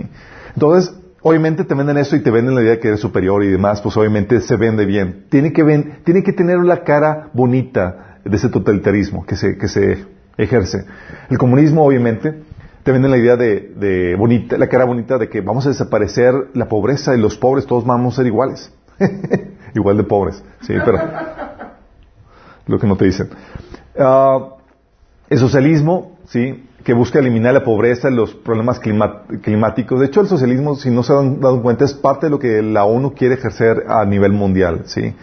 Entonces, 0.55 0.95
obviamente 1.21 1.63
te 1.65 1.75
venden 1.75 1.97
eso 1.97 2.15
y 2.15 2.21
te 2.21 2.31
venden 2.31 2.55
la 2.55 2.61
idea 2.61 2.71
de 2.71 2.79
que 2.79 2.87
eres 2.87 2.99
superior 2.99 3.43
y 3.43 3.49
demás, 3.49 3.81
pues 3.81 3.95
obviamente 3.97 4.39
se 4.41 4.55
vende 4.55 4.85
bien. 4.85 5.25
Tiene 5.29 5.53
que, 5.53 5.63
ven, 5.63 5.99
tiene 6.03 6.23
que 6.23 6.33
tener 6.33 6.59
la 6.59 6.83
cara 6.83 7.29
bonita 7.33 8.19
de 8.23 8.35
ese 8.35 8.49
totalitarismo 8.49 9.25
que 9.25 9.35
se, 9.35 9.57
que 9.57 9.67
se 9.67 10.05
ejerce. 10.37 10.85
El 11.29 11.37
comunismo, 11.37 11.85
obviamente, 11.85 12.41
te 12.83 12.91
venden 12.91 13.11
la 13.11 13.17
idea 13.17 13.35
de, 13.35 13.73
de 13.75 14.15
bonita, 14.15 14.57
la 14.57 14.67
cara 14.67 14.85
bonita 14.85 15.17
de 15.17 15.29
que 15.29 15.41
vamos 15.41 15.65
a 15.65 15.69
desaparecer 15.69 16.33
la 16.53 16.67
pobreza 16.67 17.15
y 17.15 17.19
los 17.19 17.37
pobres 17.37 17.65
todos 17.65 17.85
vamos 17.85 18.13
a 18.13 18.17
ser 18.17 18.27
iguales. 18.27 18.71
Igual 19.75 19.97
de 19.97 20.03
pobres, 20.03 20.41
sí, 20.61 20.73
pero 20.85 20.99
lo 22.67 22.79
que 22.79 22.87
no 22.87 22.95
te 22.95 23.05
dicen. 23.05 23.29
Ah, 23.97 24.55
el 25.29 25.37
socialismo, 25.37 26.17
sí, 26.27 26.64
que 26.85 26.93
busca 26.93 27.17
eliminar 27.17 27.55
la 27.55 27.63
pobreza, 27.63 28.11
los 28.11 28.35
problemas 28.35 28.79
climáticos. 28.79 29.99
De 29.99 30.05
hecho, 30.05 30.21
el 30.21 30.27
socialismo, 30.27 30.75
si 30.75 30.91
no 30.91 31.01
se 31.01 31.13
han 31.13 31.41
dado 31.41 31.59
cuenta, 31.63 31.83
es 31.83 31.95
parte 31.95 32.27
de 32.27 32.29
lo 32.29 32.37
que 32.37 32.61
la 32.61 32.85
ONU 32.85 33.15
quiere 33.15 33.33
ejercer 33.33 33.85
a 33.87 34.05
nivel 34.05 34.33
mundial, 34.33 34.83
sí, 34.85 35.15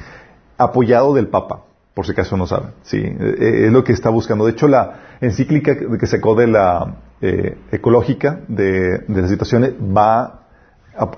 apoyado 0.58 1.14
del 1.14 1.28
Papa. 1.28 1.62
por 1.94 2.04
si 2.04 2.12
acaso 2.12 2.36
no 2.36 2.46
saben. 2.46 2.70
Sí, 2.82 2.98
eh, 2.98 3.66
es 3.66 3.72
lo 3.72 3.84
que 3.84 3.92
está 3.92 4.10
buscando. 4.10 4.44
De 4.44 4.52
hecho, 4.52 4.66
la 4.66 5.16
encíclica 5.20 5.76
que 5.76 6.06
sacó 6.06 6.34
de 6.34 6.48
la 6.48 6.96
eh, 7.20 7.56
ecológica 7.70 8.40
de, 8.48 8.98
de 9.06 9.20
las 9.20 9.30
situaciones 9.30 9.74
va 9.74 10.40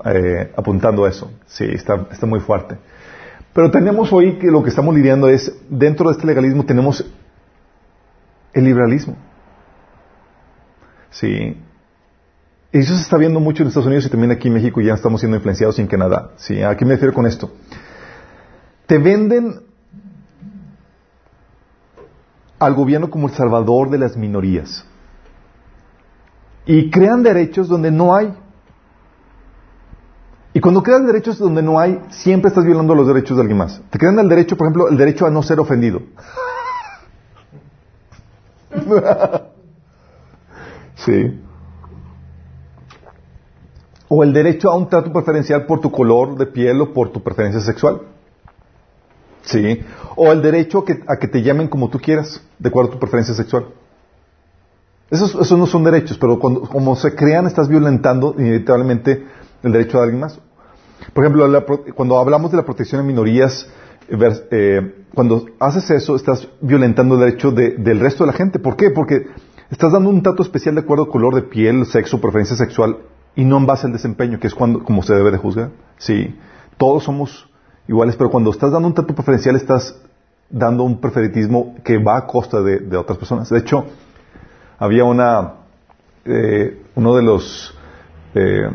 eh, 0.04 0.52
apuntando 0.56 1.06
a 1.06 1.08
eso. 1.08 1.30
Sí, 1.46 1.64
está, 1.64 2.06
está 2.10 2.26
muy 2.26 2.40
fuerte. 2.40 2.76
Pero 3.54 3.70
tenemos 3.70 4.12
hoy 4.12 4.34
que 4.38 4.48
lo 4.48 4.62
que 4.62 4.68
estamos 4.68 4.94
lidiando 4.94 5.28
es, 5.28 5.56
dentro 5.70 6.10
de 6.10 6.16
este 6.16 6.26
legalismo 6.26 6.66
tenemos 6.66 7.02
el 8.52 8.64
liberalismo. 8.64 9.16
Sí. 11.14 11.56
Y 12.72 12.78
eso 12.78 12.94
se 12.96 13.02
está 13.02 13.16
viendo 13.16 13.38
mucho 13.38 13.62
en 13.62 13.68
Estados 13.68 13.86
Unidos 13.86 14.04
y 14.06 14.08
también 14.08 14.32
aquí 14.32 14.48
en 14.48 14.54
México 14.54 14.80
ya 14.80 14.94
estamos 14.94 15.20
siendo 15.20 15.36
influenciados 15.36 15.78
en 15.78 15.86
Canadá. 15.86 16.30
Sí, 16.36 16.60
¿a 16.60 16.76
qué 16.76 16.84
me 16.84 16.94
refiero 16.94 17.14
con 17.14 17.26
esto? 17.26 17.52
Te 18.86 18.98
venden 18.98 19.60
al 22.58 22.74
gobierno 22.74 23.10
como 23.10 23.28
el 23.28 23.34
salvador 23.34 23.90
de 23.90 23.98
las 23.98 24.16
minorías. 24.16 24.84
Y 26.66 26.90
crean 26.90 27.22
derechos 27.22 27.68
donde 27.68 27.92
no 27.92 28.14
hay. 28.14 28.34
Y 30.52 30.60
cuando 30.60 30.82
crean 30.82 31.06
derechos 31.06 31.38
donde 31.38 31.62
no 31.62 31.78
hay, 31.78 32.00
siempre 32.10 32.48
estás 32.48 32.64
violando 32.64 32.94
los 32.94 33.06
derechos 33.06 33.36
de 33.36 33.42
alguien 33.42 33.58
más. 33.58 33.80
Te 33.90 33.98
crean 33.98 34.18
el 34.18 34.28
derecho, 34.28 34.56
por 34.56 34.66
ejemplo, 34.66 34.88
el 34.88 34.96
derecho 34.96 35.26
a 35.26 35.30
no 35.30 35.44
ser 35.44 35.60
ofendido. 35.60 36.02
sí. 41.04 41.40
O 44.08 44.22
el 44.22 44.32
derecho 44.32 44.70
a 44.70 44.76
un 44.76 44.88
trato 44.88 45.12
preferencial 45.12 45.66
por 45.66 45.80
tu 45.80 45.90
color 45.90 46.36
de 46.36 46.46
piel 46.46 46.80
o 46.80 46.92
por 46.92 47.10
tu 47.10 47.22
preferencia 47.22 47.60
sexual. 47.60 48.02
Sí. 49.42 49.80
O 50.16 50.32
el 50.32 50.42
derecho 50.42 50.84
a 51.06 51.16
que 51.16 51.28
te 51.28 51.42
llamen 51.42 51.68
como 51.68 51.88
tú 51.88 51.98
quieras, 51.98 52.42
de 52.58 52.68
acuerdo 52.68 52.90
a 52.90 52.92
tu 52.94 52.98
preferencia 52.98 53.34
sexual. 53.34 53.66
Esos, 55.10 55.52
no 55.52 55.66
son 55.66 55.84
derechos, 55.84 56.18
pero 56.18 56.38
cuando, 56.38 56.62
como 56.62 56.96
se 56.96 57.14
crean, 57.14 57.46
estás 57.46 57.68
violentando 57.68 58.34
inevitablemente 58.38 59.24
el 59.62 59.72
derecho 59.72 59.98
de 59.98 60.04
alguien 60.04 60.20
más. 60.20 60.40
Por 61.12 61.24
ejemplo, 61.24 61.64
cuando 61.94 62.18
hablamos 62.18 62.50
de 62.50 62.56
la 62.56 62.64
protección 62.64 63.02
de 63.02 63.06
minorías, 63.06 63.68
eh, 64.50 65.04
cuando 65.14 65.46
haces 65.60 65.90
eso, 65.90 66.16
estás 66.16 66.48
violentando 66.60 67.14
el 67.14 67.20
derecho 67.20 67.50
del 67.52 68.00
resto 68.00 68.24
de 68.24 68.32
la 68.32 68.36
gente. 68.36 68.58
¿Por 68.58 68.76
qué? 68.76 68.90
Porque 68.90 69.26
estás 69.74 69.92
dando 69.92 70.08
un 70.08 70.22
trato 70.22 70.42
especial 70.42 70.76
de 70.76 70.82
acuerdo 70.82 71.04
al 71.04 71.10
color 71.10 71.34
de 71.34 71.42
piel, 71.42 71.84
sexo, 71.86 72.20
preferencia 72.20 72.56
sexual, 72.56 72.98
y 73.34 73.44
no 73.44 73.58
en 73.58 73.66
base 73.66 73.86
al 73.86 73.92
desempeño, 73.92 74.38
que 74.38 74.46
es 74.46 74.54
cuando, 74.54 74.84
como 74.84 75.02
se 75.02 75.14
debe 75.14 75.32
de 75.32 75.38
juzgar. 75.38 75.70
Sí, 75.98 76.38
todos 76.78 77.02
somos 77.02 77.50
iguales, 77.88 78.14
pero 78.16 78.30
cuando 78.30 78.50
estás 78.50 78.70
dando 78.70 78.86
un 78.86 78.94
trato 78.94 79.14
preferencial, 79.14 79.56
estás 79.56 80.00
dando 80.48 80.84
un 80.84 81.00
preferitismo 81.00 81.74
que 81.82 81.98
va 81.98 82.18
a 82.18 82.26
costa 82.26 82.62
de, 82.62 82.96
otras 82.96 83.18
personas. 83.18 83.50
De 83.50 83.58
hecho, 83.58 83.84
había 84.78 85.04
una, 85.04 85.54
eh, 86.24 86.80
uno 86.94 87.16
de 87.16 87.22
los 87.22 87.76
eh, 88.34 88.70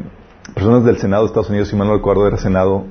personas 0.54 0.84
del 0.84 0.98
Senado 0.98 1.24
de 1.24 1.28
Estados 1.28 1.50
Unidos, 1.50 1.70
si 1.70 1.78
mal 1.78 1.88
no 1.88 1.94
recuerdo, 1.94 2.28
era 2.28 2.38
Senado, 2.38 2.86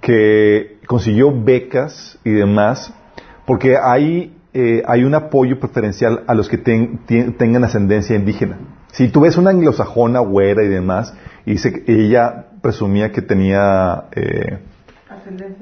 que 0.00 0.80
consiguió 0.88 1.32
becas 1.32 2.18
y 2.24 2.30
demás, 2.30 2.92
porque 3.46 3.76
hay, 3.76 4.36
eh, 4.52 4.82
hay 4.86 5.04
un 5.04 5.14
apoyo 5.14 5.60
preferencial 5.60 6.24
a 6.26 6.34
los 6.34 6.48
que 6.48 6.58
tengan 6.58 7.64
ascendencia 7.64 8.16
indígena. 8.16 8.58
Si 8.92 9.08
tú 9.08 9.20
ves 9.20 9.36
una 9.36 9.50
anglosajona, 9.50 10.20
güera 10.20 10.64
y 10.64 10.68
demás, 10.68 11.14
y 11.46 11.56
que 11.56 11.84
ella 11.86 12.46
presumía 12.60 13.12
que 13.12 13.22
tenía 13.22 14.04
eh, 14.12 14.58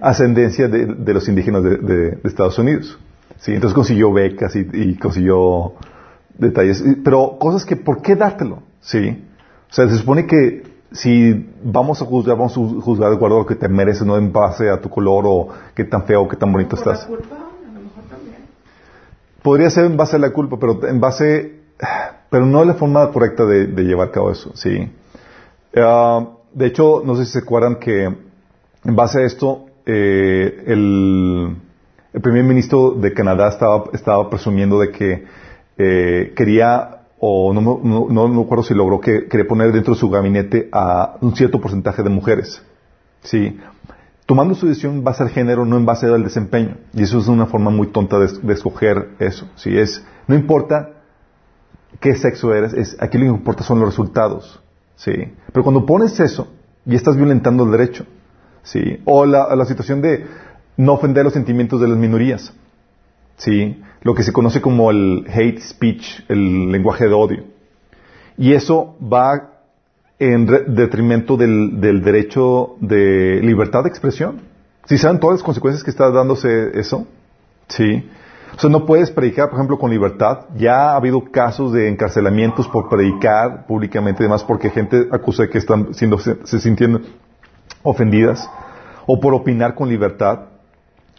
ascendencia, 0.01 0.69
de, 0.69 1.15
los 1.15 1.29
indígenas 1.29 1.63
de, 1.63 2.19
Estados 2.25 2.59
Unidos. 2.59 2.99
¿sí? 3.39 3.55
Entonces 3.55 3.75
consiguió 3.75 4.13
becas 4.13 4.57
y, 4.57 4.97
consiguió 4.97 5.75
detalles. 6.37 6.83
Pero 7.05 7.37
cosas 7.39 7.65
que, 7.65 7.77
¿por 7.77 8.03
qué 8.03 8.17
dártelo? 8.17 8.63
¿Sí? 8.81 9.25
O 9.71 9.75
sea, 9.75 9.89
se 9.89 9.97
supone 9.97 10.27
que 10.27 10.63
si 10.93 11.51
vamos 11.63 12.01
a 12.01 12.07
juzgar, 12.07 12.37
vamos 12.37 12.57
a 12.57 12.81
juzgar 12.81 13.11
de 13.11 13.17
acuerdo 13.17 13.37
a 13.37 13.39
lo 13.41 13.47
que 13.47 13.55
te 13.55 13.69
mereces, 13.69 14.07
no 14.07 14.17
en 14.17 14.33
base 14.33 14.71
a 14.71 14.81
tu 14.81 14.89
color 14.89 15.25
o 15.27 15.49
qué 15.75 15.85
tan 15.85 16.05
feo 16.05 16.23
o 16.23 16.29
qué 16.29 16.37
tan 16.37 16.51
bonito 16.51 16.77
estás. 16.77 17.03
La 17.03 17.09
culpa, 17.09 17.35
a 17.37 17.73
lo 17.73 17.81
mejor 17.81 18.05
también. 18.09 18.37
Podría 19.49 19.71
ser 19.71 19.87
en 19.87 19.97
base 19.97 20.17
a 20.17 20.19
la 20.19 20.31
culpa, 20.31 20.59
pero 20.61 20.87
en 20.87 21.01
base, 21.01 21.61
pero 22.29 22.45
no 22.45 22.67
la 22.67 22.75
forma 22.75 23.11
correcta 23.11 23.47
de, 23.47 23.83
llevar 23.83 24.09
a 24.09 24.11
cabo 24.11 24.31
eso, 24.31 24.55
sí. 24.55 24.93
Ah, 25.75 26.23
de 26.53 26.67
hecho, 26.67 27.01
no 27.03 27.17
sé 27.17 27.25
si 27.25 27.33
se 27.33 27.39
acuerdan 27.39 27.77
que 27.77 28.05
en 28.05 28.95
base 28.95 29.23
a 29.23 29.25
esto, 29.25 29.65
eh, 29.87 30.65
el, 30.67 31.57
primer 32.21 32.45
ministro 32.45 32.91
de 32.91 33.15
Canadá 33.15 33.49
estaba, 33.49 33.85
estaba 33.95 34.29
presumiendo 34.29 34.81
de 34.81 34.91
que 34.91 35.25
eh, 35.79 36.35
quería 36.37 37.05
o 37.19 37.55
no, 37.55 37.81
no, 37.83 38.07
no, 38.11 38.29
me 38.29 38.43
acuerdo 38.43 38.65
si 38.65 38.75
logró 38.75 39.01
que 39.01 39.29
quería 39.29 39.49
poner 39.49 39.73
dentro 39.73 39.95
de 39.95 40.01
su 40.01 40.11
gabinete 40.11 40.69
a 40.73 41.17
un 41.23 41.35
cierto 41.35 41.59
porcentaje 41.59 42.03
de 42.03 42.11
mujeres. 42.11 42.63
Sí. 43.23 43.59
Tomando 44.29 44.55
su 44.55 44.69
decisión 44.69 44.97
en 44.97 45.05
base 45.05 45.23
al 45.23 45.31
género, 45.31 45.65
no 45.65 45.79
en 45.79 45.87
base 45.87 46.07
al 46.07 46.23
desempeño. 46.23 46.77
Y 46.93 47.03
eso 47.03 47.19
es 47.19 47.29
una 47.29 47.47
forma 47.47 47.71
muy 47.71 47.87
tonta 47.87 48.19
de, 48.19 48.53
escoger 48.53 49.15
eso. 49.19 49.49
Sí, 49.57 49.77
es, 49.77 50.05
no 50.27 50.35
importa 50.35 50.91
qué 51.99 52.15
sexo 52.15 52.53
eres, 52.53 52.75
es, 52.75 52.97
aquí 53.01 53.17
lo 53.17 53.25
que 53.25 53.31
importa 53.31 53.65
son 53.65 53.81
los 53.81 53.89
resultados. 53.89 54.61
Sí. 54.97 55.13
Pero 55.53 55.65
cuando 55.65 55.87
pones 55.87 56.21
eso, 56.21 56.53
y 56.85 56.95
estás 56.95 57.17
violentando 57.17 57.65
el 57.65 57.71
derecho. 57.71 58.05
Sí. 58.63 59.01
O 59.07 59.25
la, 59.25 59.57
la 59.57 59.65
situación 59.65 60.03
de 60.03 60.27
no 60.77 60.93
ofender 60.93 61.25
los 61.25 61.33
sentimientos 61.33 61.81
de 61.81 61.89
las 61.89 61.97
minorías. 61.97 62.53
Sí 63.39 63.83
lo 64.03 64.15
que 64.15 64.23
se 64.23 64.33
conoce 64.33 64.61
como 64.61 64.91
el 64.91 65.27
hate 65.33 65.61
speech, 65.61 66.25
el 66.29 66.71
lenguaje 66.71 67.09
de 67.09 67.15
odio. 67.15 67.45
Y 68.37 68.53
eso 68.53 68.97
va 69.01 69.58
en 70.19 70.47
detrimento 70.75 71.37
del, 71.37 71.81
derecho 71.81 72.77
de 72.81 73.41
libertad 73.43 73.85
de 73.85 73.89
expresión. 73.89 74.41
¿Sí 74.87 74.99
saben 74.99 75.21
todas 75.21 75.37
las 75.39 75.43
consecuencias 75.43 75.85
que 75.85 75.91
está 75.91 76.11
dándose 76.11 76.79
eso? 76.79 77.07
Sí. 77.69 78.09
O 78.57 78.59
sea, 78.59 78.71
no 78.71 78.87
puedes 78.87 79.11
predicar, 79.11 79.51
por 79.51 79.59
ejemplo, 79.59 79.79
con 79.79 79.91
libertad. 79.91 80.47
Ya 80.57 80.93
ha 80.93 80.97
habido 80.97 81.23
casos 81.31 81.73
de 81.73 81.89
encarcelamientos 81.89 82.67
por 82.67 82.89
predicar 82.89 83.67
públicamente 83.67 84.23
y 84.23 84.27
demás 84.27 84.43
porque 84.43 84.71
gente 84.71 85.07
acusa 85.13 85.45
de 85.45 85.51
que 85.51 85.59
están 85.59 85.95
siendo, 85.95 86.19
se 86.19 86.59
sintiendo 86.59 87.01
ofendidas. 87.83 88.51
O 89.07 89.21
por 89.21 89.35
opinar 89.35 89.75
con 89.75 89.89
libertad. 89.89 90.47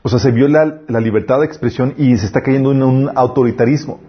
O 0.01 0.10
sea, 0.10 0.20
se 0.20 0.32
viola 0.32 0.82
la 0.88 1.00
libertad 1.00 1.39
de 1.39 1.46
expresión 1.46 1.94
y 1.98 2.18
se 2.18 2.25
está 2.25 2.41
cayendo 2.41 2.72
en 2.72 2.84
un 2.84 3.12
autoritarismo, 3.13 4.00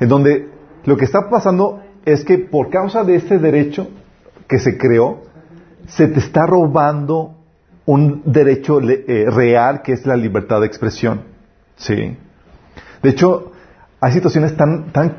en 0.00 0.08
donde 0.08 0.48
lo 0.84 0.96
que 0.96 1.04
está 1.04 1.28
pasando 1.30 1.82
es 2.04 2.24
que 2.24 2.38
por 2.38 2.70
causa 2.70 3.04
de 3.04 3.16
este 3.16 3.38
derecho 3.38 3.88
que 4.50 4.58
se 4.58 4.76
creó, 4.76 5.22
se 5.86 6.08
te 6.08 6.18
está 6.18 6.44
robando 6.44 7.36
un 7.86 8.22
derecho 8.24 8.80
eh, 8.80 9.26
real 9.30 9.82
que 9.82 9.92
es 9.92 10.04
la 10.04 10.16
libertad 10.16 10.60
de 10.60 10.66
expresión. 10.66 11.22
Sí. 11.76 12.16
De 13.00 13.08
hecho, 13.08 13.52
hay 14.00 14.12
situaciones 14.12 14.56
tan, 14.56 14.92
tan 14.92 15.16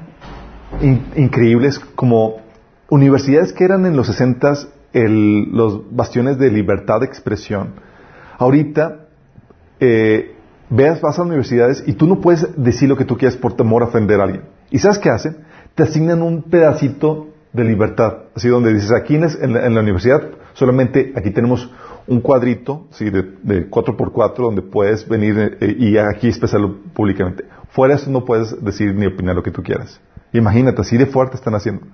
increíbles 1.15 1.79
como 1.79 2.41
universidades 2.89 3.53
que 3.53 3.63
eran 3.63 3.85
en 3.85 3.95
los 3.95 4.07
60 4.07 4.53
los 4.93 5.95
bastiones 5.95 6.37
de 6.37 6.51
libertad 6.51 6.99
de 6.99 7.05
expresión. 7.05 7.75
Ahorita 8.37 9.07
eh, 9.79 10.35
veas, 10.69 10.99
vas 10.99 11.17
a 11.17 11.21
universidades 11.21 11.85
y 11.87 11.93
tú 11.93 12.05
no 12.05 12.19
puedes 12.19 12.61
decir 12.61 12.89
lo 12.89 12.97
que 12.97 13.05
tú 13.05 13.17
quieras 13.17 13.37
por 13.37 13.53
temor 13.53 13.83
a 13.83 13.85
ofender 13.85 14.19
a 14.19 14.25
alguien. 14.25 14.43
¿Y 14.69 14.79
sabes 14.79 14.99
qué 14.99 15.09
hacen? 15.09 15.37
Te 15.75 15.83
asignan 15.83 16.21
un 16.21 16.43
pedacito 16.43 17.27
de 17.53 17.63
libertad, 17.63 18.23
así 18.35 18.47
donde 18.47 18.73
dices, 18.73 18.91
aquí 18.91 19.15
en, 19.15 19.73
la, 19.73 19.81
universidad 19.81 20.21
solamente 20.53 21.13
aquí 21.15 21.31
tenemos 21.31 21.69
un 22.07 22.21
cuadrito 22.21 22.87
¿sí? 22.91 23.09
de, 23.09 23.23
de 23.43 23.69
4x4 23.69 24.35
donde 24.37 24.61
puedes 24.61 25.07
venir 25.07 25.57
eh, 25.59 25.75
y 25.77 25.97
aquí 25.97 26.27
expresarlo 26.27 26.77
públicamente. 26.93 27.45
Fuera 27.69 27.95
eso 27.95 28.09
no 28.09 28.25
puedes 28.25 28.63
decir 28.63 28.95
ni 28.95 29.05
opinar 29.05 29.35
lo 29.35 29.43
que 29.43 29.51
tú 29.51 29.63
quieras. 29.63 29.99
Imagínate, 30.33 30.81
así 30.81 30.97
de 30.97 31.05
fuerte 31.05 31.35
están 31.35 31.55
haciendo. 31.55 31.85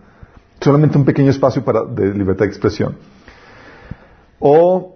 Solamente 0.61 0.97
un 0.97 1.05
pequeño 1.05 1.29
espacio 1.29 1.63
para, 1.63 1.83
de 1.83 2.13
libertad 2.13 2.45
de 2.45 2.49
expresión. 2.49 2.97
O 4.39 4.95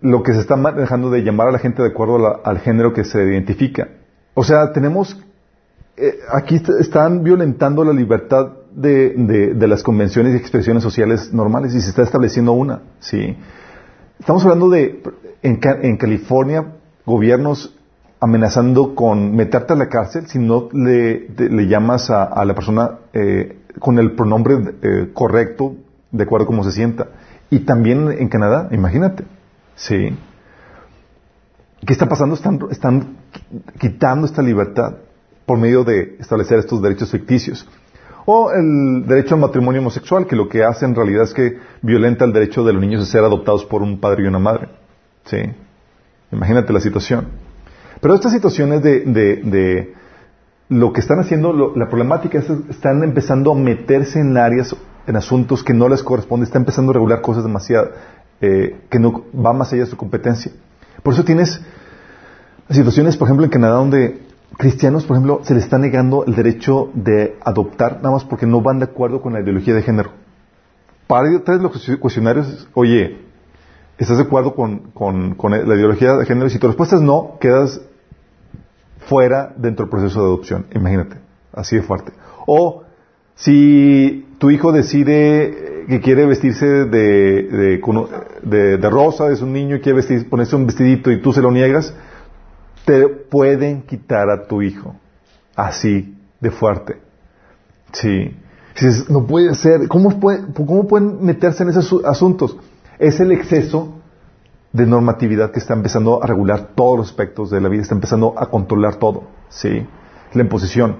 lo 0.00 0.22
que 0.22 0.32
se 0.32 0.40
está 0.40 0.56
dejando 0.72 1.10
de 1.10 1.22
llamar 1.22 1.48
a 1.48 1.52
la 1.52 1.58
gente 1.58 1.82
de 1.82 1.88
acuerdo 1.88 2.40
al 2.44 2.58
género 2.58 2.92
que 2.92 3.04
se 3.04 3.22
identifica. 3.22 3.88
O 4.34 4.44
sea, 4.44 4.72
tenemos, 4.72 5.18
eh, 5.96 6.18
aquí 6.32 6.60
están 6.78 7.22
violentando 7.22 7.84
la 7.84 7.92
libertad 7.92 8.59
de, 8.72 9.54
las 9.68 9.82
convenciones 9.82 10.34
y 10.34 10.36
expresiones 10.36 10.82
sociales 10.82 11.32
normales 11.32 11.74
y 11.74 11.80
se 11.80 11.90
está 11.90 12.02
estableciendo 12.02 12.52
una, 12.52 12.82
¿sí? 13.00 13.36
Estamos 14.18 14.42
hablando 14.44 14.68
de, 14.68 15.02
en, 15.42 15.96
California, 15.96 16.74
gobiernos 17.06 17.74
amenazando 18.20 18.94
con 18.94 19.34
meterte 19.34 19.72
a 19.72 19.76
la 19.76 19.88
cárcel 19.88 20.26
si 20.26 20.38
no 20.38 20.68
le, 20.72 21.28
llamas 21.66 22.10
a, 22.10 22.44
la 22.44 22.54
persona 22.54 22.98
eh, 23.12 23.60
con 23.78 23.98
el 23.98 24.12
pronombre 24.12 24.56
eh, 24.82 25.10
correcto, 25.14 25.74
de 26.10 26.24
acuerdo 26.24 26.44
a 26.44 26.46
cómo 26.46 26.64
se 26.64 26.72
sienta. 26.72 27.08
Y 27.48 27.60
también 27.60 28.10
en 28.12 28.28
Canadá, 28.28 28.68
imagínate. 28.72 29.24
Sí. 29.74 30.14
¿Qué 31.86 31.92
está 31.92 32.06
pasando? 32.06 32.34
Están, 32.34 32.60
están 32.70 33.16
quitando 33.78 34.26
esta 34.26 34.42
libertad 34.42 34.96
por 35.46 35.58
medio 35.58 35.82
de 35.82 36.16
establecer 36.20 36.58
estos 36.58 36.82
derechos 36.82 37.10
ficticios. 37.10 37.66
O 38.32 38.52
el 38.52 39.08
derecho 39.08 39.34
al 39.34 39.40
matrimonio 39.40 39.80
homosexual, 39.80 40.24
que 40.24 40.36
lo 40.36 40.48
que 40.48 40.62
hace 40.62 40.84
en 40.84 40.94
realidad 40.94 41.24
es 41.24 41.34
que 41.34 41.58
violenta 41.82 42.24
el 42.24 42.32
derecho 42.32 42.62
de 42.62 42.72
los 42.72 42.80
niños 42.80 43.00
de 43.00 43.06
ser 43.10 43.24
adoptados 43.24 43.64
por 43.64 43.82
un 43.82 43.98
padre 43.98 44.22
y 44.22 44.26
una 44.28 44.38
madre. 44.38 44.68
¿Sí? 45.24 45.38
Imagínate 46.30 46.72
la 46.72 46.78
situación. 46.78 47.26
Pero 48.00 48.14
estas 48.14 48.30
situaciones 48.30 48.84
de, 48.84 49.00
de, 49.00 49.94
lo 50.68 50.92
que 50.92 51.00
están 51.00 51.18
haciendo, 51.18 51.74
la 51.74 51.88
problemática 51.88 52.38
es 52.38 52.44
que 52.44 52.70
están 52.70 53.02
empezando 53.02 53.50
a 53.50 53.56
meterse 53.56 54.20
en 54.20 54.36
áreas, 54.36 54.76
en 55.08 55.16
asuntos 55.16 55.64
que 55.64 55.74
no 55.74 55.88
les 55.88 56.04
corresponde, 56.04 56.44
están 56.44 56.62
empezando 56.62 56.92
a 56.92 56.94
regular 56.94 57.22
cosas 57.22 57.42
demasiado, 57.42 57.90
eh, 58.40 58.80
que 58.88 59.00
no 59.00 59.24
va 59.34 59.52
más 59.52 59.72
allá 59.72 59.82
de 59.82 59.90
su 59.90 59.96
competencia. 59.96 60.52
Por 61.02 61.14
eso 61.14 61.24
tienes 61.24 61.60
situaciones, 62.70 63.16
por 63.16 63.26
ejemplo, 63.26 63.44
en 63.44 63.50
Canadá, 63.50 63.74
donde 63.74 64.29
cristianos, 64.56 65.04
por 65.04 65.16
ejemplo, 65.16 65.40
se 65.42 65.54
les 65.54 65.64
está 65.64 65.78
negando 65.78 66.24
el 66.24 66.34
derecho 66.34 66.90
de 66.94 67.38
adoptar, 67.44 67.96
nada 67.96 68.12
más 68.12 68.24
porque 68.24 68.46
no 68.46 68.60
van 68.60 68.78
de 68.78 68.86
acuerdo 68.86 69.20
con 69.20 69.32
la 69.32 69.40
ideología 69.40 69.74
de 69.74 69.82
género. 69.82 70.12
Para 71.06 71.28
traes 71.42 71.60
los 71.60 71.98
cuestionarios, 71.98 72.68
oye, 72.74 73.18
¿estás 73.98 74.18
de 74.18 74.24
acuerdo 74.24 74.54
con, 74.54 74.92
con, 74.92 75.36
la 75.50 75.74
ideología 75.74 76.14
de 76.14 76.26
género? 76.26 76.48
Si 76.48 76.58
tu 76.58 76.68
respuesta 76.68 76.96
es 76.96 77.02
no, 77.02 77.38
quedas 77.40 77.80
fuera 78.98 79.52
dentro 79.56 79.86
del 79.86 79.90
proceso 79.90 80.20
de 80.20 80.26
adopción. 80.26 80.66
Imagínate, 80.74 81.16
así 81.52 81.76
de 81.76 81.82
fuerte. 81.82 82.12
O 82.46 82.84
si 83.34 84.26
tu 84.38 84.50
hijo 84.50 84.72
decide 84.72 85.84
que 85.88 86.00
quiere 86.00 86.26
vestirse 86.26 86.66
de, 86.66 87.78
de, 88.42 88.78
de, 88.78 88.90
rosa, 88.90 89.30
es 89.32 89.42
un 89.42 89.52
niño 89.52 89.76
y 89.76 89.80
quiere 89.80 89.96
vestir, 89.96 90.28
ponerse 90.28 90.54
un 90.54 90.66
vestidito 90.66 91.10
y 91.10 91.20
tú 91.20 91.32
se 91.32 91.42
lo 91.42 91.50
niegas, 91.50 91.94
te 92.84 93.08
pueden 93.08 93.82
quitar 93.82 94.30
a 94.30 94.46
tu 94.46 94.62
hijo. 94.62 94.96
Así 95.54 96.16
de 96.40 96.50
fuerte. 96.50 97.00
Sí. 97.92 98.36
no 99.08 99.26
puede 99.26 99.54
ser. 99.54 99.88
¿Cómo, 99.88 100.18
¿Cómo 100.20 100.86
pueden 100.86 101.24
meterse 101.24 101.62
en 101.62 101.70
esos 101.70 102.04
asuntos? 102.04 102.56
Es 102.98 103.20
el 103.20 103.32
exceso 103.32 104.00
de 104.72 104.86
normatividad 104.86 105.50
que 105.50 105.58
está 105.58 105.74
empezando 105.74 106.22
a 106.22 106.26
regular 106.26 106.70
todos 106.74 106.98
los 106.98 107.08
aspectos 107.08 107.50
de 107.50 107.60
la 107.60 107.68
vida, 107.68 107.82
está 107.82 107.94
empezando 107.94 108.34
a 108.38 108.46
controlar 108.46 108.96
todo. 108.96 109.24
Sí. 109.48 109.86
La 110.32 110.42
imposición. 110.42 110.98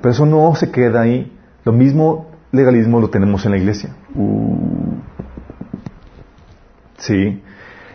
Pero 0.00 0.10
eso 0.10 0.26
no 0.26 0.54
se 0.56 0.70
queda 0.70 1.02
ahí. 1.02 1.32
Lo 1.64 1.72
mismo 1.72 2.30
legalismo 2.52 3.00
lo 3.00 3.10
tenemos 3.10 3.44
en 3.44 3.52
la 3.52 3.58
iglesia. 3.58 3.94
Uh. 4.14 4.96
Sí. 6.98 7.42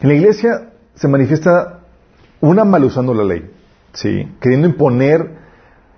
En 0.01 0.07
la 0.07 0.13
iglesia 0.13 0.71
se 0.95 1.07
manifiesta 1.07 1.80
una 2.41 2.65
mal 2.65 2.83
usando 2.83 3.13
la 3.13 3.23
ley, 3.23 3.49
¿sí? 3.93 4.27
Queriendo 4.41 4.67
imponer 4.67 5.39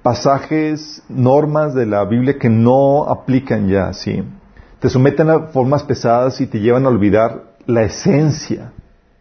pasajes, 0.03 1.01
normas 1.09 1.73
de 1.73 1.85
la 1.85 2.03
Biblia 2.05 2.37
que 2.37 2.49
no 2.49 3.05
aplican 3.05 3.69
ya, 3.69 3.93
¿sí? 3.93 4.23
Te 4.79 4.89
someten 4.89 5.29
a 5.29 5.39
formas 5.47 5.83
pesadas 5.83 6.41
y 6.41 6.47
te 6.47 6.59
llevan 6.59 6.85
a 6.85 6.89
olvidar 6.89 7.43
la 7.65 7.83
esencia, 7.83 8.73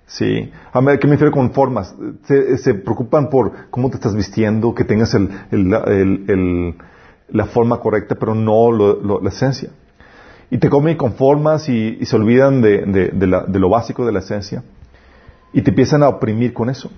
¿sí? 0.07 0.51
A 0.73 0.81
ver, 0.81 0.99
¿qué 0.99 1.07
me 1.07 1.13
refiero 1.13 1.33
con 1.33 1.53
formas? 1.53 1.95
Se, 2.25 2.75
preocupan 2.75 3.31
por 3.31 3.71
cómo 3.71 3.89
te 3.89 3.97
estás 3.97 4.15
vistiendo, 4.15 4.75
que 4.75 4.85
tengas 4.85 5.17
la 7.29 7.47
forma 7.47 7.79
correcta, 7.79 8.17
pero 8.17 8.35
no 8.35 8.73
la 8.73 9.29
esencia. 9.29 9.71
Y 10.51 10.59
te 10.59 10.69
comen 10.69 10.99
con 10.99 11.15
formas 11.15 11.67
y, 11.71 12.05
se 12.05 12.15
olvidan 12.15 12.61
de, 12.61 13.49
lo 13.49 13.69
básico 13.71 14.05
de 14.05 14.13
la 14.13 14.19
esencia. 14.19 14.63
Y 15.55 15.63
te 15.63 15.71
empiezan 15.71 16.03
a 16.03 16.09
oprimir 16.09 16.53
con 16.53 16.69
eso. 16.69 16.91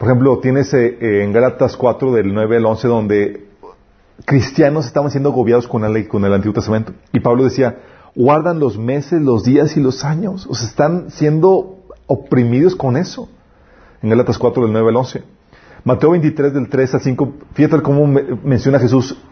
Por 0.00 0.08
ejemplo, 0.08 0.38
tienes 0.38 0.72
eh, 0.72 0.96
eh, 0.98 1.24
en 1.24 1.30
Gálatas 1.30 1.76
4 1.76 2.14
del 2.14 2.32
9 2.32 2.56
al 2.56 2.64
11 2.64 2.88
donde 2.88 3.48
cristianos 4.24 4.86
estaban 4.86 5.10
siendo 5.10 5.28
agobiados 5.28 5.68
con 5.68 5.82
la 5.82 5.90
ley, 5.90 6.06
con 6.06 6.24
el 6.24 6.32
Antiguo 6.32 6.54
Testamento. 6.54 6.94
Y 7.12 7.20
Pablo 7.20 7.44
decía, 7.44 7.80
guardan 8.14 8.58
los 8.60 8.78
meses, 8.78 9.20
los 9.20 9.44
días 9.44 9.76
y 9.76 9.80
los 9.80 10.02
años. 10.02 10.46
O 10.48 10.54
sea, 10.54 10.68
están 10.68 11.10
siendo 11.10 11.80
oprimidos 12.06 12.76
con 12.76 12.96
eso. 12.96 13.28
En 14.00 14.08
Gálatas 14.08 14.38
4 14.38 14.62
del 14.62 14.72
9 14.72 14.88
al 14.88 14.96
11. 14.96 15.22
Mateo 15.84 16.12
23 16.12 16.54
del 16.54 16.70
3 16.70 16.94
al 16.94 17.00
5, 17.02 17.34
fíjate 17.52 17.82
cómo 17.82 18.06
menciona 18.42 18.78
Jesús 18.78 19.22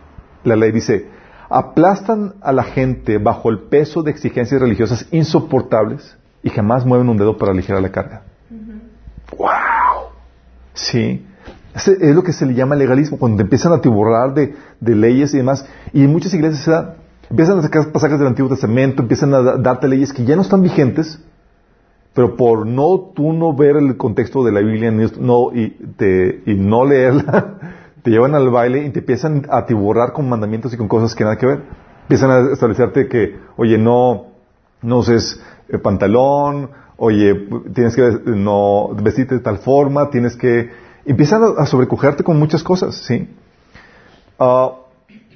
la 0.44 0.54
ley. 0.54 0.70
Dice, 0.70 1.08
aplastan 1.48 2.34
a 2.42 2.52
la 2.52 2.64
gente 2.64 3.16
bajo 3.16 3.48
el 3.48 3.60
peso 3.70 4.02
de 4.02 4.10
exigencias 4.10 4.60
religiosas 4.60 5.06
insoportables 5.12 6.18
y 6.42 6.50
jamás 6.50 6.84
mueven 6.84 7.08
un 7.08 7.16
dedo 7.16 7.38
para 7.38 7.52
aligerar 7.52 7.80
la 7.80 7.90
carga. 7.90 8.24
Sí. 10.78 11.24
Es, 11.74 12.14
lo 12.14 12.22
que 12.22 12.32
se 12.32 12.46
le 12.46 12.54
llama 12.54 12.74
legalismo, 12.74 13.18
cuando 13.18 13.42
empiezan 13.42 13.72
a 13.72 13.80
tiborrar 13.80 14.34
de, 14.34 14.54
leyes 14.80 15.34
y 15.34 15.38
demás. 15.38 15.66
Y 15.92 16.04
en 16.04 16.12
muchas 16.12 16.32
iglesias 16.34 16.64
se 16.64 16.70
da, 16.70 16.96
empiezan 17.30 17.58
a 17.58 17.62
sacar 17.62 17.92
pasajes 17.92 18.18
del 18.18 18.28
Antiguo 18.28 18.50
Testamento, 18.50 19.02
empiezan 19.02 19.34
a 19.34 19.42
darte 19.58 19.88
leyes 19.88 20.12
que 20.12 20.24
ya 20.24 20.34
no 20.34 20.42
están 20.42 20.62
vigentes, 20.62 21.20
pero 22.14 22.36
por 22.36 22.66
no 22.66 23.12
tú 23.14 23.32
no 23.32 23.54
ver 23.54 23.76
el 23.76 23.96
contexto 23.96 24.42
de 24.44 24.52
la 24.52 24.60
Biblia 24.60 24.90
no, 24.90 25.50
y, 25.52 25.70
te, 25.96 26.42
y 26.46 26.54
no 26.54 26.84
leerla, 26.84 27.54
te 28.02 28.10
llevan 28.10 28.34
al 28.34 28.50
baile 28.50 28.84
y 28.84 28.90
te 28.90 29.00
empiezan 29.00 29.46
a 29.50 29.66
tiborrar 29.66 30.12
con 30.12 30.28
mandamientos 30.28 30.72
y 30.72 30.76
con 30.76 30.88
cosas 30.88 31.14
que 31.14 31.24
nada 31.24 31.36
que 31.36 31.46
ver. 31.46 31.62
Empiezan 32.02 32.30
a 32.30 32.52
establecerte 32.52 33.06
que, 33.08 33.38
oye, 33.56 33.78
no, 33.78 34.28
no 34.82 34.98
uses 34.98 35.40
eh, 35.68 35.78
pantalón, 35.78 36.70
oye, 36.98 37.48
tienes 37.74 37.94
que 37.94 38.20
no 38.26 38.90
vestirte 39.00 39.36
de 39.36 39.40
tal 39.40 39.58
forma, 39.58 40.10
tienes 40.10 40.36
que... 40.36 40.70
Empiezan 41.06 41.42
a, 41.56 41.64
sobrecogerte 41.64 42.22
con 42.22 42.38
muchas 42.38 42.62
cosas, 42.62 42.96
¿sí? 42.96 43.28
Ah, 44.38 44.72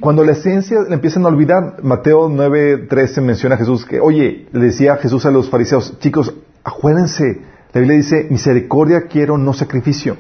cuando 0.01 0.25
la 0.25 0.33
esencia 0.33 0.81
la 0.87 0.95
empiezan 0.97 1.25
a 1.25 1.29
olvidar, 1.29 1.77
Mateo 1.83 2.29
9.13 2.29 3.23
menciona 3.23 3.55
a 3.55 3.59
Jesús 3.59 3.87
que, 3.87 4.01
oye, 4.01 4.49
le 4.53 4.67
decía 4.67 4.97
Jesús 4.97 5.25
a 5.25 5.31
los 5.31 5.49
fariseos, 5.49 5.99
chicos, 6.01 6.35
acuérdense, 6.65 7.41
la 7.73 7.81
Biblia 7.81 7.97
dice, 7.97 8.27
misericordia 8.29 9.07
quiero, 9.07 9.39
no 9.39 9.55
sacrificio. 9.55 10.17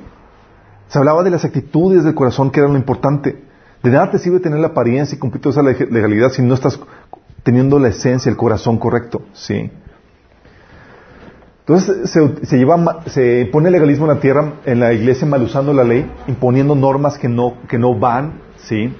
Se 0.88 0.98
hablaba 0.98 1.22
de 1.22 1.30
las 1.30 1.44
actitudes 1.44 2.04
del 2.04 2.14
corazón 2.14 2.50
que 2.50 2.60
era 2.60 2.68
lo 2.68 2.76
importante. 2.76 3.42
De 3.82 3.90
nada 3.90 4.10
te 4.10 4.18
sirve 4.18 4.40
tener 4.40 4.60
la 4.60 4.68
apariencia 4.68 5.16
y 5.16 5.18
cumplir 5.18 5.42
toda 5.42 5.70
esa 5.70 5.84
legalidad 5.84 6.30
si 6.30 6.40
no 6.40 6.54
estás 6.54 6.78
teniendo 7.42 7.78
la 7.78 7.88
esencia, 7.88 8.30
el 8.30 8.36
corazón 8.36 8.78
correcto, 8.78 9.22
¿sí? 9.32 9.70
Entonces 11.66 12.10
se, 12.10 12.44
se, 12.44 12.66
se 13.06 13.48
pone 13.52 13.68
el 13.68 13.72
legalismo 13.72 14.06
en 14.06 14.14
la 14.16 14.20
tierra, 14.20 14.54
en 14.64 14.80
la 14.80 14.92
iglesia 14.92 15.28
mal 15.28 15.42
usando 15.42 15.72
la 15.72 15.84
ley, 15.84 16.10
imponiendo 16.26 16.74
normas 16.74 17.18
que 17.18 17.28
no, 17.28 17.54
que 17.68 17.78
no 17.78 17.96
van, 17.96 18.40
¿sí? 18.56 18.92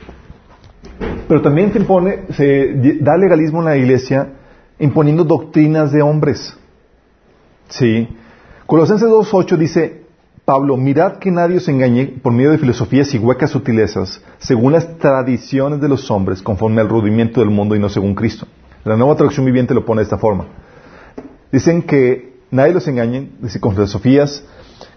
Pero 1.27 1.43
también 1.43 1.73
se 1.73 1.81
impone, 1.81 2.27
se 2.31 2.75
da 3.01 3.17
legalismo 3.17 3.61
en 3.61 3.65
la 3.65 3.77
iglesia 3.77 4.35
imponiendo 4.79 5.25
doctrinas 5.25 5.91
de 5.91 6.03
hombres, 6.03 6.57
¿sí? 7.69 8.09
Colosenses 8.67 9.09
2.8 9.09 9.57
dice, 9.57 10.03
Pablo, 10.45 10.77
mirad 10.77 11.19
que 11.19 11.31
nadie 11.33 11.57
os 11.57 11.69
engañe 11.69 12.21
por 12.23 12.33
medio 12.33 12.53
de 12.53 12.59
filosofías 12.59 13.13
y 13.13 13.19
huecas 13.19 13.51
sutilezas, 13.51 14.23
según 14.39 14.73
las 14.73 14.99
tradiciones 14.99 15.81
de 15.81 15.89
los 15.89 16.11
hombres, 16.11 16.43
conforme 16.43 16.81
al 16.81 16.89
rudimiento 16.89 17.41
del 17.41 17.51
mundo 17.51 17.75
y 17.75 17.81
no 17.81 17.89
según 17.89 18.15
Cristo. 18.15 18.47
La 18.85 18.97
nueva 18.97 19.17
traducción 19.17 19.47
viviente 19.47 19.75
lo 19.75 19.85
pone 19.85 20.01
de 20.01 20.05
esta 20.05 20.19
forma. 20.19 20.47
Dicen 21.51 21.83
que 21.83 22.32
nadie 22.53 22.75
los 22.75 22.87
engañe, 22.87 23.33
dice 23.41 23.59
con 23.59 23.73
filosofías 23.73 24.45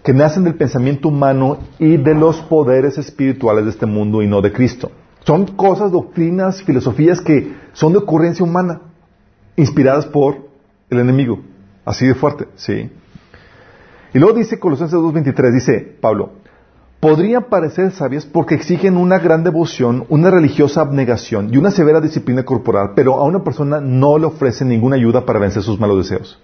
que 0.04 0.12
nacen 0.12 0.44
del 0.44 0.54
pensamiento 0.54 1.08
humano 1.08 1.58
y 1.80 1.96
de 1.96 2.14
los 2.14 2.40
poderes 2.42 2.98
espirituales 2.98 3.64
de 3.64 3.70
este 3.70 3.86
mundo 3.86 4.22
y 4.22 4.28
no 4.28 4.40
de 4.40 4.52
Cristo. 4.52 4.92
Son 5.24 5.46
cosas, 5.46 5.90
doctrinas, 5.90 6.62
filosofías 6.62 7.20
que 7.20 7.56
son 7.72 7.92
de 7.92 7.98
ocurrencia 7.98 8.44
humana, 8.44 8.82
inspiradas 9.56 10.06
por 10.06 10.36
el 10.90 11.00
enemigo. 11.00 11.40
Así 11.84 12.06
de 12.06 12.14
fuerte, 12.14 12.46
¿sí? 12.54 12.90
Y 14.14 14.18
luego 14.18 14.36
dice 14.36 14.60
Colosenses 14.60 14.98
2.23, 14.98 15.52
dice 15.52 15.96
Pablo, 16.00 16.32
podrían 17.00 17.44
parecer 17.44 17.90
sabias 17.90 18.26
porque 18.26 18.54
exigen 18.54 18.96
una 18.96 19.18
gran 19.18 19.44
devoción, 19.44 20.06
una 20.08 20.30
religiosa 20.30 20.82
abnegación 20.82 21.52
y 21.52 21.56
una 21.56 21.70
severa 21.70 22.00
disciplina 22.00 22.44
corporal, 22.44 22.92
pero 22.94 23.14
a 23.14 23.24
una 23.24 23.42
persona 23.42 23.80
no 23.80 24.18
le 24.18 24.26
ofrecen 24.26 24.68
ninguna 24.68 24.96
ayuda 24.96 25.24
para 25.24 25.38
vencer 25.38 25.62
sus 25.62 25.80
malos 25.80 26.08
deseos. 26.08 26.38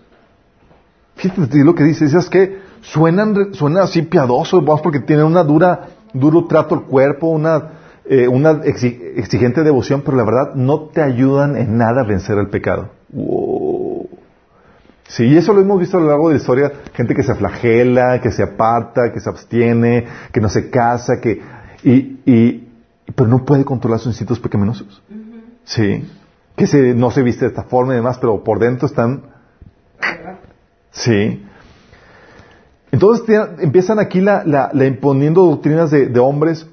Fíjate 1.17 1.65
lo 1.65 1.75
que 1.75 1.85
dice, 1.85 2.05
es 2.05 2.29
que 2.29 2.59
suenan, 2.81 3.55
suena 3.55 3.83
así 3.83 4.03
piadoso, 4.03 4.65
porque 4.83 5.01
tienen 5.01 5.27
una 5.27 5.45
dura, 5.45 5.89
duro 6.13 6.47
trato 6.47 6.75
al 6.75 6.83
cuerpo, 6.83 7.29
una, 7.29 7.71
eh, 8.05 8.27
una 8.29 8.63
exigente 8.65 9.63
devoción, 9.63 10.03
pero 10.05 10.17
la 10.17 10.25
verdad 10.25 10.55
no 10.55 10.89
te 10.89 11.03
ayudan 11.03 11.57
en 11.57 11.77
nada 11.77 12.03
a 12.03 12.05
vencer 12.05 12.39
el 12.39 12.49
pecado. 12.49 12.91
Sí, 15.09 15.25
y 15.25 15.37
eso 15.37 15.53
lo 15.53 15.61
hemos 15.61 15.79
visto 15.79 15.99
a 15.99 16.01
lo 16.01 16.07
largo 16.07 16.29
de 16.29 16.37
la 16.37 16.41
historia, 16.41 16.73
gente 16.95 17.15
que 17.15 17.23
se 17.23 17.35
flagela, 17.35 18.21
que 18.21 18.31
se 18.31 18.43
aparta, 18.43 19.13
que 19.13 19.21
se 19.21 19.29
abstiene, 19.29 20.07
que 20.33 20.41
no 20.41 20.49
se 20.49 20.71
casa, 20.71 21.21
que, 21.21 21.43
y, 21.85 22.19
y, 22.25 22.69
pero 23.15 23.29
no 23.29 23.45
puede 23.45 23.65
controlar 23.65 23.99
sus 23.99 24.09
instintos 24.09 24.41
pecaminosos. 24.41 25.03
Sí, 25.65 26.09
que 26.57 26.67
se, 26.67 26.95
no 26.95 27.11
se 27.11 27.23
viste 27.23 27.45
de 27.45 27.51
esta 27.51 27.65
forma 27.65 27.93
y 27.93 27.97
demás, 27.97 28.19
pero 28.19 28.43
por 28.43 28.59
dentro 28.59 28.87
están 28.87 29.32
Sí. 30.93 31.43
Entonces 32.91 33.27
empiezan 33.61 33.99
aquí 33.99 34.21
la, 34.21 34.45
la- 34.45 34.71
la 34.73 34.87
imponiendo 34.87 35.45
doctrinas 35.47 35.91
de, 35.91 36.07
hombres. 36.21 36.67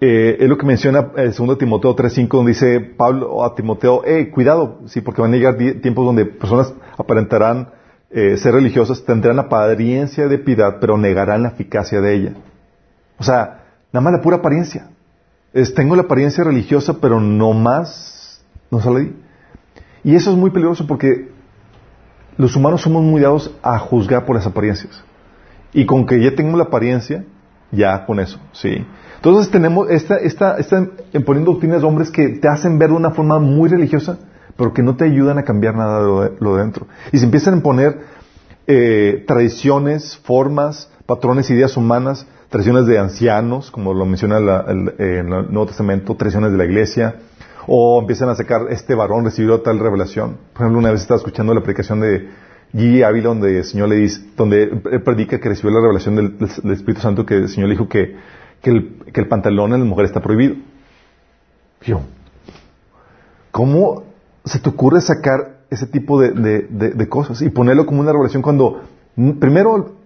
Eh, 0.00 0.36
es 0.40 0.48
lo 0.48 0.58
que 0.58 0.66
menciona 0.66 1.10
el 1.16 1.32
2 1.34 1.58
Timoteo 1.58 1.96
3.5, 1.96 2.28
donde 2.28 2.50
dice 2.52 2.80
Pablo 2.80 3.44
a 3.44 3.54
Timoteo, 3.54 4.04
eh, 4.04 4.30
cuidado, 4.30 4.80
sí, 4.86 5.00
porque 5.00 5.22
van 5.22 5.32
a 5.32 5.36
llegar 5.36 5.56
tiempos 5.56 6.04
donde 6.04 6.26
personas 6.26 6.74
aparentarán 6.98 7.70
eh, 8.10 8.36
ser 8.36 8.54
religiosas, 8.54 9.04
tendrán 9.04 9.38
apariencia 9.38 10.28
de 10.28 10.38
piedad, 10.38 10.76
pero 10.80 10.98
negarán 10.98 11.42
la 11.42 11.50
eficacia 11.50 12.00
de 12.00 12.14
ella. 12.14 12.32
O 13.18 13.22
sea, 13.24 13.62
nada 13.92 14.02
más 14.04 14.12
la 14.12 14.20
pura 14.20 14.36
apariencia. 14.36 14.88
Es, 15.52 15.72
tengo 15.74 15.96
la 15.96 16.02
apariencia 16.02 16.44
religiosa, 16.44 16.98
pero 17.00 17.20
no 17.20 17.52
más, 17.52 18.44
no 18.70 18.80
sale 18.80 19.00
ahí. 19.00 19.16
Y 20.02 20.16
eso 20.16 20.32
es 20.32 20.36
muy 20.36 20.50
peligroso 20.50 20.86
porque 20.86 21.30
los 22.36 22.56
humanos 22.56 22.82
somos 22.82 23.02
muy 23.02 23.20
dados 23.20 23.50
a 23.62 23.78
juzgar 23.78 24.24
por 24.26 24.36
las 24.36 24.46
apariencias. 24.46 25.02
Y 25.72 25.86
con 25.86 26.06
que 26.06 26.20
ya 26.22 26.34
tengo 26.34 26.56
la 26.56 26.64
apariencia, 26.64 27.24
ya 27.72 28.04
con 28.06 28.20
eso, 28.20 28.38
sí. 28.52 28.84
Entonces 29.16 29.50
tenemos 29.50 29.90
esta, 29.90 30.16
esta, 30.16 30.56
esta 30.58 30.86
imponiendo 31.12 31.52
doctrinas 31.52 31.80
de 31.80 31.86
hombres 31.86 32.10
que 32.10 32.28
te 32.28 32.48
hacen 32.48 32.78
ver 32.78 32.90
de 32.90 32.96
una 32.96 33.10
forma 33.10 33.38
muy 33.38 33.68
religiosa, 33.68 34.18
pero 34.56 34.72
que 34.72 34.82
no 34.82 34.94
te 34.96 35.04
ayudan 35.04 35.38
a 35.38 35.42
cambiar 35.42 35.74
nada 35.74 35.98
de 36.00 36.04
lo 36.06 36.20
de, 36.22 36.32
lo 36.40 36.54
de 36.56 36.62
dentro. 36.62 36.86
Y 37.12 37.18
se 37.18 37.24
empiezan 37.24 37.54
a 37.54 37.56
imponer 37.56 38.00
eh, 38.66 39.24
tradiciones, 39.26 40.16
formas, 40.18 40.90
patrones, 41.06 41.50
ideas 41.50 41.76
humanas, 41.76 42.26
tradiciones 42.50 42.86
de 42.86 42.98
ancianos, 42.98 43.70
como 43.70 43.94
lo 43.94 44.06
menciona 44.06 44.38
la- 44.40 44.64
el, 44.68 45.26
Nuevo 45.28 45.66
Testamento, 45.66 46.14
tradiciones 46.14 46.52
de 46.52 46.58
la 46.58 46.64
iglesia, 46.64 47.16
o 47.66 48.00
empiezan 48.00 48.28
a 48.28 48.34
sacar 48.34 48.66
este 48.70 48.94
varón 48.94 49.24
recibió 49.24 49.60
tal 49.60 49.78
revelación. 49.78 50.38
Por 50.52 50.62
ejemplo, 50.62 50.78
una 50.78 50.90
vez 50.90 51.02
estaba 51.02 51.18
escuchando 51.18 51.54
la 51.54 51.62
predicación 51.62 52.00
de 52.00 52.28
G. 52.74 53.04
Ávila, 53.04 53.28
donde 53.28 53.58
el 53.58 53.64
Señor 53.64 53.88
le 53.88 53.96
dice, 53.96 54.20
donde 54.36 54.64
él 54.64 55.02
predica 55.02 55.38
que 55.38 55.48
recibió 55.48 55.70
la 55.70 55.80
revelación 55.80 56.16
del, 56.16 56.72
Espíritu 56.72 57.00
Santo, 57.00 57.24
que 57.24 57.36
el 57.36 57.48
Señor 57.48 57.68
le 57.68 57.74
dijo 57.74 57.88
que, 57.88 58.16
que, 58.60 58.70
el, 58.70 59.28
pantalón 59.28 59.72
en 59.72 59.80
la 59.80 59.86
mujer 59.86 60.06
está 60.06 60.20
prohibido. 60.20 60.56
Yo, 61.82 62.00
¿cómo 63.50 64.04
se 64.44 64.58
te 64.58 64.68
ocurre 64.68 65.00
sacar 65.00 65.58
ese 65.70 65.86
tipo 65.86 66.20
de, 66.20 67.06
cosas 67.08 67.40
y 67.42 67.50
ponerlo 67.50 67.86
como 67.86 68.00
una 68.00 68.12
revelación 68.12 68.42
cuando, 68.42 68.82
primero, 69.38 69.96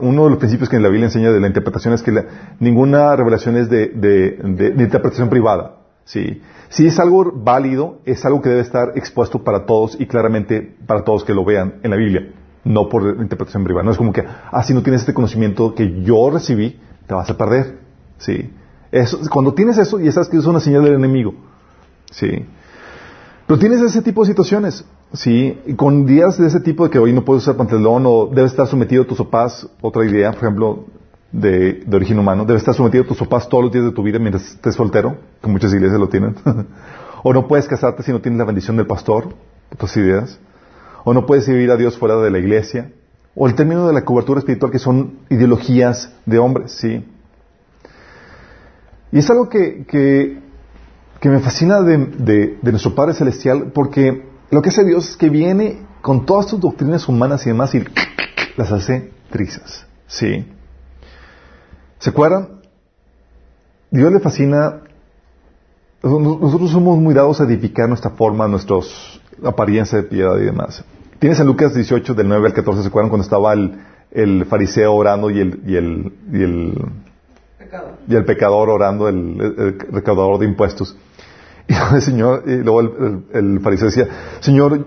uno 0.00 0.24
de 0.24 0.30
los 0.30 0.38
principios 0.38 0.68
que 0.68 0.76
en 0.76 0.82
la 0.82 0.90
Biblia 0.90 1.06
enseña 1.06 1.32
de 1.32 1.40
la 1.40 1.46
interpretación 1.46 1.94
es 1.94 2.02
que 2.02 2.12
ninguna 2.60 3.16
revelación 3.16 3.56
es 3.56 3.68
de- 3.68 3.88
de 3.88 4.82
interpretación 4.82 5.28
privada. 5.28 5.76
Sí. 6.04 6.40
Si 6.72 6.86
es 6.86 6.98
algo 6.98 7.30
válido, 7.34 7.98
es 8.06 8.24
algo 8.24 8.40
que 8.40 8.48
debe 8.48 8.62
estar 8.62 8.92
expuesto 8.94 9.44
para 9.44 9.66
todos 9.66 9.94
y 10.00 10.06
claramente 10.06 10.74
para 10.86 11.04
todos 11.04 11.22
que 11.22 11.34
lo 11.34 11.44
vean 11.44 11.74
en 11.82 11.90
la 11.90 11.96
Biblia, 11.96 12.32
no 12.64 12.88
por 12.88 13.02
interpretación 13.20 13.62
privada. 13.62 13.84
No 13.84 13.90
es 13.90 13.98
como 13.98 14.10
que, 14.10 14.24
ah, 14.24 14.62
si 14.62 14.72
no 14.72 14.82
tienes 14.82 15.02
este 15.02 15.12
conocimiento 15.12 15.74
que 15.74 16.00
yo 16.02 16.30
recibí, 16.30 16.80
te 17.06 17.12
vas 17.12 17.28
a 17.28 17.36
perder. 17.36 17.78
Sí. 18.16 18.50
Eso, 18.90 19.20
cuando 19.30 19.52
tienes 19.52 19.76
eso, 19.76 20.00
ya 20.00 20.12
sabes 20.12 20.30
que 20.30 20.38
es 20.38 20.46
una 20.46 20.60
señal 20.60 20.82
del 20.84 20.94
enemigo. 20.94 21.34
Sí. 22.10 22.46
Pero 23.46 23.58
tienes 23.58 23.82
ese 23.82 24.00
tipo 24.00 24.22
de 24.22 24.28
situaciones, 24.28 24.82
¿sí? 25.12 25.60
Y 25.66 25.74
con 25.74 26.06
días 26.06 26.38
de 26.38 26.46
ese 26.46 26.60
tipo 26.60 26.84
de 26.84 26.90
que 26.90 26.98
hoy 26.98 27.12
no 27.12 27.22
puedes 27.22 27.42
usar 27.42 27.54
pantalón 27.54 28.04
o 28.06 28.30
debes 28.32 28.52
estar 28.52 28.66
sometido 28.66 29.02
a 29.02 29.06
tus 29.06 29.18
sopás, 29.18 29.68
otra 29.82 30.06
idea, 30.06 30.30
por 30.30 30.44
ejemplo, 30.44 30.84
de, 31.32 31.82
origen 31.92 32.18
humano, 32.18 32.44
debes 32.44 32.60
estar 32.62 32.74
sometido 32.74 33.04
a 33.04 33.06
tus 33.06 33.16
sopás 33.16 33.48
todos 33.48 33.64
los 33.64 33.72
días 33.72 33.84
de 33.86 33.92
tu 33.92 34.02
vida 34.02 34.18
mientras 34.18 34.44
estés 34.52 34.74
soltero, 34.74 35.16
que 35.42 35.48
muchas 35.48 35.72
iglesias 35.72 35.98
lo 35.98 36.08
tienen. 36.08 36.36
o 37.22 37.32
no 37.32 37.48
puedes 37.48 37.66
casarte 37.66 38.02
si 38.02 38.12
no 38.12 38.20
tienes 38.20 38.38
la 38.38 38.44
bendición 38.44 38.76
del 38.76 38.86
pastor, 38.86 39.34
otras 39.72 39.96
ideas. 39.96 40.38
O 41.04 41.14
no 41.14 41.26
puedes 41.26 41.44
servir 41.44 41.70
a 41.70 41.76
Dios 41.76 41.96
fuera 41.98 42.16
de 42.18 42.30
la 42.30 42.38
iglesia. 42.38 42.92
O 43.34 43.46
el 43.48 43.54
término 43.54 43.86
de 43.88 43.94
la 43.94 44.04
cobertura 44.04 44.40
espiritual 44.40 44.70
que 44.70 44.78
son 44.78 45.18
ideologías 45.30 46.12
de 46.26 46.38
hombres, 46.38 46.72
¿sí? 46.72 47.04
Y 49.10 49.18
es 49.18 49.28
algo 49.30 49.48
que, 49.48 49.84
que, 49.88 51.28
me 51.28 51.40
fascina 51.40 51.80
de, 51.82 51.96
de- 51.98 52.58
de 52.60 52.70
nuestro 52.70 52.94
Padre 52.94 53.14
Celestial, 53.14 53.72
porque 53.74 54.26
lo 54.50 54.60
que 54.62 54.68
hace 54.68 54.84
Dios 54.84 55.10
es 55.10 55.16
que 55.16 55.28
viene 55.30 55.80
con 56.02 56.26
todas 56.26 56.48
sus 56.48 56.60
doctrinas 56.60 57.08
humanas 57.08 57.44
y 57.46 57.50
demás 57.50 57.74
y 57.74 57.82
las 58.56 58.70
hace 58.70 59.12
trizas. 59.30 59.86
¿Sí? 60.06 60.46
¿Se 62.02 62.10
acuerdan? 62.10 62.48
Dios 63.92 64.12
le 64.12 64.18
fascina. 64.18 64.80
Nosotros 66.02 66.70
somos 66.72 66.98
muy 66.98 67.14
dados 67.14 67.40
a 67.40 67.44
edificar 67.44 67.88
nuestra 67.88 68.10
forma, 68.10 68.48
nuestros 68.48 69.20
apariencia 69.44 69.98
de 69.98 70.04
piedad 70.08 70.36
y 70.36 70.44
demás. 70.44 70.84
Tienes 71.20 71.38
en 71.38 71.46
Lucas 71.46 71.74
18, 71.74 72.14
del 72.14 72.26
9 72.28 72.48
al 72.48 72.54
14, 72.54 72.82
¿se 72.82 72.88
acuerdan 72.88 73.08
cuando 73.08 73.22
estaba 73.22 73.52
el, 73.52 73.78
el 74.10 74.44
fariseo 74.46 74.92
orando 74.94 75.30
y 75.30 75.38
el, 75.38 75.60
y 75.64 75.76
el, 75.76 76.12
y 76.32 76.42
el 76.42 76.74
Pecado. 77.56 77.92
y 78.08 78.16
el 78.16 78.24
pecador 78.24 78.68
orando, 78.68 79.08
el, 79.08 79.40
el- 79.40 79.78
recaudador 79.92 80.40
de 80.40 80.46
impuestos. 80.46 80.96
Y 81.68 81.74
el 81.94 82.02
Señor, 82.02 82.42
y 82.46 82.56
luego 82.56 82.80
el- 82.80 83.22
el 83.32 83.60
fariseo 83.60 83.86
decía, 83.86 84.08
Señor, 84.40 84.86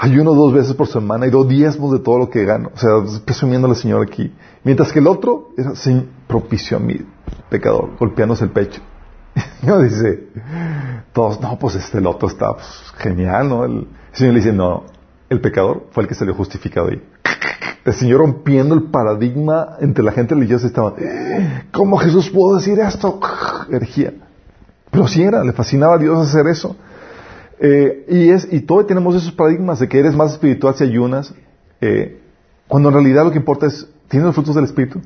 ayuno 0.00 0.34
dos 0.34 0.52
veces 0.54 0.74
por 0.74 0.88
semana 0.88 1.26
y 1.26 1.30
doy 1.30 1.46
diezmos 1.46 1.92
de 1.92 1.98
todo 1.98 2.18
lo 2.18 2.30
que 2.30 2.44
gano. 2.46 2.70
O 2.74 2.78
sea, 2.78 2.90
presumiendo 3.24 3.68
al 3.68 3.76
Señor 3.76 4.02
aquí. 4.02 4.32
Mientras 4.64 4.92
que 4.92 4.98
el 4.98 5.06
otro 5.06 5.50
era, 5.58 5.74
"Sí, 5.74 6.08
propició 6.26 6.78
a 6.78 6.80
mi 6.80 6.98
pecador, 7.50 7.90
golpeándose 7.98 8.44
el 8.44 8.50
pecho. 8.50 8.80
Y 9.62 9.66
uno 9.66 9.82
dice, 9.82 10.28
todos, 11.12 11.40
no, 11.40 11.58
pues 11.58 11.74
este, 11.74 11.98
el 11.98 12.06
otro 12.06 12.28
está 12.28 12.54
pues, 12.54 12.66
genial, 12.96 13.48
¿no? 13.48 13.64
El, 13.64 13.88
Señor 14.12 14.34
le 14.34 14.40
dice, 14.40 14.52
no, 14.52 14.84
el 15.28 15.40
pecador 15.40 15.86
fue 15.90 16.04
el 16.04 16.08
que 16.08 16.14
salió 16.14 16.34
justificado 16.34 16.88
ahí. 16.88 17.02
El 17.84 17.94
Señor 17.94 18.20
rompiendo 18.20 18.74
el 18.74 18.90
paradigma 18.90 19.76
entre 19.80 20.04
la 20.04 20.12
gente 20.12 20.34
religiosa 20.34 20.66
estaba, 20.66 20.94
¿cómo 21.72 21.96
Jesús 21.96 22.28
pudo 22.28 22.56
decir 22.56 22.78
esto? 22.78 23.18
Herejía. 23.70 24.12
Pero 24.90 25.08
sí 25.08 25.22
era, 25.22 25.42
le 25.42 25.54
fascinaba 25.54 25.94
a 25.94 25.98
Dios 25.98 26.28
hacer 26.28 26.46
eso. 26.46 26.76
Eh, 27.60 28.06
y 28.08 28.30
es, 28.30 28.48
y 28.50 28.60
todos 28.60 28.86
tenemos 28.86 29.14
esos 29.14 29.32
paradigmas 29.32 29.78
de 29.78 29.88
que 29.88 29.98
eres 29.98 30.14
más 30.14 30.32
espiritual 30.32 30.74
si 30.74 30.84
ayunas, 30.84 31.34
eh, 31.80 32.20
cuando 32.66 32.88
en 32.88 32.94
realidad 32.94 33.24
lo 33.24 33.30
que 33.30 33.38
importa 33.38 33.66
es, 33.66 33.86
¿tienes 34.08 34.26
los 34.26 34.34
frutos 34.34 34.54
del 34.54 34.64
Espíritu? 34.64 35.00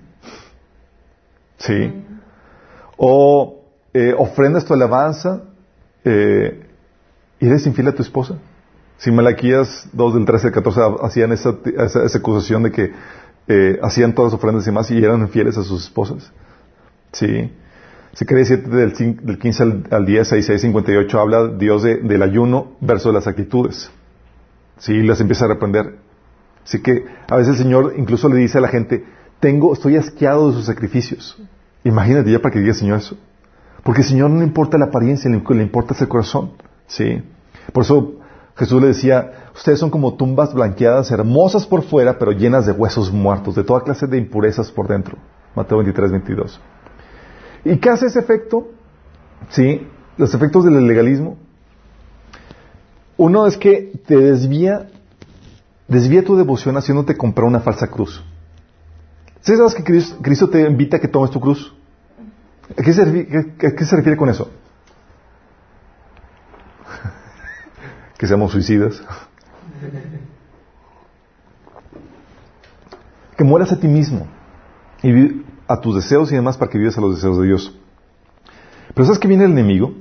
Sí. 1.59 1.93
O 2.97 3.61
eh, 3.93 4.15
ofrendas 4.17 4.65
tu 4.65 4.75
alabanza 4.75 5.43
eh, 6.05 6.67
y 7.41 7.47
eres 7.47 7.67
infiel 7.67 7.89
a 7.89 7.93
tu 7.95 8.03
esposa. 8.03 8.39
Si 8.99 9.11
Malaquías 9.11 9.89
2 9.93 10.15
del 10.15 10.25
13 10.25 10.49
al 10.49 10.53
14 10.53 10.81
hacían 11.03 11.33
esa, 11.33 11.57
esa, 11.77 12.05
esa 12.05 12.19
acusación 12.19 12.63
de 12.63 12.71
que 12.71 12.93
eh, 13.49 13.79
hacían 13.83 14.15
todas 14.15 14.33
las 14.33 14.39
ofrendas 14.39 14.65
y 14.65 14.67
demás 14.67 14.91
y 14.91 14.99
eran 14.99 15.21
infieles 15.21 15.59
a 15.59 15.65
sus 15.65 15.85
esposas. 15.85 16.31
Sí. 17.13 17.51
Secretaría 18.15 18.47
7 18.47 18.71
del, 18.71 18.95
cin- 18.95 19.21
del 19.21 19.39
15 19.39 19.63
al, 19.63 19.85
al 19.91 20.07
10, 20.07 20.29
6, 20.29 20.47
6, 20.47 20.61
58 20.63 21.21
habla 21.21 21.49
Dios 21.49 21.83
de- 21.83 21.97
del 21.99 22.23
ayuno 22.23 22.73
versus 22.81 23.13
las 23.13 23.27
actitudes. 23.27 23.91
Sí, 24.79 25.03
las 25.03 25.21
empieza 25.21 25.45
a 25.45 25.49
reprender. 25.49 25.97
Así 26.65 26.81
que 26.81 27.05
a 27.29 27.37
veces 27.37 27.57
el 27.59 27.63
Señor 27.65 27.95
incluso 27.97 28.29
le 28.29 28.37
dice 28.37 28.59
a 28.59 28.61
la 28.61 28.69
gente, 28.69 29.05
tengo, 29.41 29.73
estoy 29.75 29.97
asqueado 29.97 30.49
de 30.49 30.55
sus 30.57 30.67
sacrificios. 30.67 31.37
Imagínate 31.83 32.31
ya 32.31 32.39
para 32.41 32.53
que 32.53 32.61
diga 32.61 32.73
el 32.73 32.79
Señor 32.79 32.99
eso. 32.99 33.17
Porque 33.83 34.01
al 34.03 34.07
Señor 34.09 34.31
no 34.31 34.39
le 34.39 34.45
importa 34.47 34.79
la 34.79 34.87
apariencia, 34.87 35.29
le, 35.31 35.43
le 35.47 35.63
importa 35.63 35.93
ese 35.95 36.09
corazón. 36.09 36.53
Sí. 36.87 37.23
Por 37.73 37.83
eso 37.83 38.15
Jesús 38.57 38.81
le 38.81 38.89
decía, 38.89 39.51
ustedes 39.55 39.79
son 39.81 39.91
como 39.91 40.15
tumbas 40.15 40.55
blanqueadas, 40.55 41.11
hermosas 41.11 41.67
por 41.67 41.83
fuera, 41.83 42.19
pero 42.19 42.31
llenas 42.33 42.65
de 42.67 42.73
huesos 42.73 43.13
muertos, 43.13 43.57
de 43.57 43.65
toda 43.65 43.83
clase 43.83 44.07
de 44.07 44.17
impurezas 44.19 44.71
por 44.71 44.87
dentro. 44.89 45.19
Mateo 45.55 45.79
23, 45.79 46.13
22. 46.13 46.61
¿Y 47.65 47.79
qué 47.79 47.91
hace 47.91 48.07
ese 48.07 48.21
efecto? 48.21 48.69
Sí, 49.51 49.87
los 50.17 50.35
efectos 50.35 50.65
del 50.65 50.87
legalismo. 50.87 51.39
Uno 53.17 53.47
es 53.47 53.57
que 53.57 53.93
te 54.07 54.17
desvía, 54.17 54.89
desvía 55.89 56.25
tu 56.25 56.37
devoción 56.37 56.77
haciéndote 56.77 57.17
comprar 57.17 57.47
una 57.47 57.61
falsa 57.61 57.89
cruz. 57.89 58.23
¿Sí 59.41 59.57
sabes 59.57 59.75
que 59.75 59.85
Cristo, 59.85 60.49
te 60.49 60.61
invita 60.63 60.97
a 60.97 61.01
que 61.01 61.09
tomes 61.09 61.31
tu 61.31 61.41
cruz? 61.41 61.75
¿A 62.79 62.83
qué 62.83 62.93
se, 62.93 63.05
refiere, 63.05 63.55
se 63.85 64.17
con 64.17 64.29
eso? 64.31 64.51
que 68.19 68.27
seamos 68.27 68.53
suicidas. 68.53 69.03
que 73.37 73.45
mueras 73.45 73.73
a 73.73 73.79
ti 73.79 73.89
mismo 73.89 74.27
y 75.03 75.44
a 75.67 75.81
tus 75.81 75.97
deseos 75.97 76.31
y 76.33 76.35
demás 76.35 76.57
para 76.57 76.71
que 76.71 76.79
vivas 76.79 76.97
a 76.99 77.01
los 77.01 77.17
deseos 77.17 77.39
de 77.39 77.47
Dios. 77.47 77.79
Pero 78.95 79.07
¿sabes 79.07 79.19
que 79.19 79.29
viene 79.29 79.45
el 79.45 79.53
enemigo? 79.53 79.95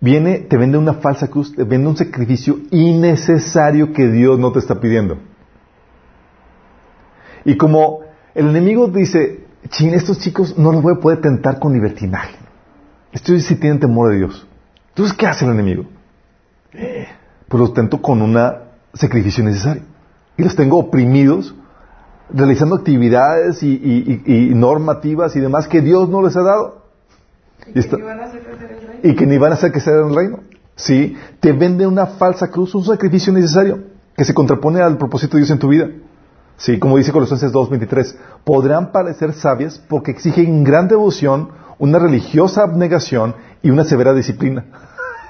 Viene, 0.00 0.38
te 0.38 0.56
vende 0.56 0.76
una 0.76 0.94
falsa 0.94 1.28
cruz, 1.28 1.54
te 1.54 1.64
vende 1.64 1.88
un 1.88 1.96
sacrificio 1.96 2.58
innecesario 2.70 3.92
que 3.92 4.08
Dios 4.08 4.38
no 4.38 4.52
te 4.52 4.58
está 4.58 4.78
pidiendo. 4.78 5.18
Y 7.44 7.56
como 7.56 8.00
el 8.34 8.48
enemigo 8.48 8.88
dice, 8.88 9.46
chin, 9.68 9.94
estos 9.94 10.18
chicos 10.18 10.58
no 10.58 10.72
los 10.72 10.82
voy 10.82 10.94
a 10.94 11.00
poder 11.00 11.20
tentar 11.20 11.58
con 11.58 11.72
libertinaje. 11.72 12.36
Estos 13.12 13.44
sí 13.44 13.56
tienen 13.56 13.80
temor 13.80 14.10
de 14.10 14.18
Dios. 14.18 14.46
Entonces, 14.88 15.16
¿qué 15.16 15.26
hace 15.26 15.44
el 15.44 15.52
enemigo? 15.52 15.86
Pues 17.48 17.60
los 17.60 17.72
tento 17.72 18.02
con 18.02 18.20
un 18.20 18.36
sacrificio 18.92 19.42
necesario. 19.44 19.82
Y 20.36 20.42
los 20.42 20.54
tengo 20.54 20.78
oprimidos 20.78 21.54
realizando 22.32 22.74
actividades 22.76 23.62
y, 23.62 23.68
y- 23.72 24.22
y- 24.26 24.50
y 24.50 24.54
normativas 24.54 25.34
y 25.36 25.40
demás 25.40 25.68
que 25.68 25.80
Dios 25.80 26.08
no 26.08 26.22
les 26.22 26.36
ha 26.36 26.42
dado. 26.42 26.82
Y, 27.74 27.78
está- 27.78 27.98
Y 27.98 28.02
van 28.02 28.20
a 28.20 28.24
hacer 28.24 28.42
crecer 28.42 28.70
el 28.72 28.86
reino. 28.88 29.00
y 29.02 29.14
que 29.16 29.26
ni 29.26 29.38
van 29.38 29.52
a 29.52 29.54
hacer 29.54 29.72
que 29.72 29.80
sea 29.80 29.94
el 29.94 30.14
reino. 30.14 30.40
¿Sí? 30.74 31.16
Te 31.40 31.52
venden 31.52 31.88
una 31.88 32.06
falsa 32.06 32.48
cruz, 32.50 32.74
un 32.74 32.84
sacrificio 32.84 33.32
necesario 33.32 33.78
que 34.16 34.24
se 34.24 34.34
contrapone 34.34 34.80
al 34.82 34.98
propósito 34.98 35.36
de 35.36 35.40
Dios 35.42 35.50
en 35.50 35.58
tu 35.58 35.68
vida. 35.68 35.88
Sí, 36.58 36.78
como 36.78 36.96
dice 36.96 37.12
Colosenses 37.12 37.52
2.23, 37.52 38.16
podrán 38.44 38.92
parecer 38.92 39.32
sabias 39.34 39.78
porque 39.88 40.10
exigen 40.10 40.64
gran 40.64 40.88
devoción, 40.88 41.50
una 41.78 41.98
religiosa 41.98 42.62
abnegación 42.62 43.34
y 43.62 43.70
una 43.70 43.84
severa 43.84 44.12
disciplina. 44.14 44.64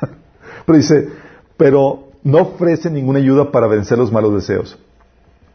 pero 0.67 0.77
dice, 0.79 1.09
pero 1.57 2.09
no 2.25 2.39
ofrecen 2.39 2.95
ninguna 2.95 3.19
ayuda 3.19 3.51
para 3.53 3.67
vencer 3.67 3.99
los 3.99 4.13
malos 4.13 4.35
deseos. 4.35 4.79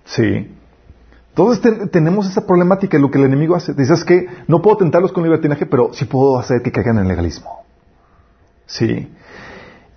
Sí. 0.05 0.55
Entonces 1.31 1.61
te- 1.61 1.87
tenemos 1.87 2.29
esa 2.29 2.45
problemática, 2.45 2.99
lo 2.99 3.09
que 3.09 3.17
el 3.17 3.25
enemigo 3.25 3.55
hace. 3.55 3.73
Dices 3.73 4.03
que 4.03 4.27
no 4.47 4.61
puedo 4.61 4.77
tentarlos 4.77 5.11
con 5.13 5.23
libertinaje, 5.23 5.65
pero 5.65 5.93
sí 5.93 6.05
puedo 6.05 6.37
hacer 6.37 6.61
que 6.61 6.71
caigan 6.71 6.97
en 6.97 7.03
el 7.03 7.07
legalismo. 7.07 7.49
Sí. 8.65 9.09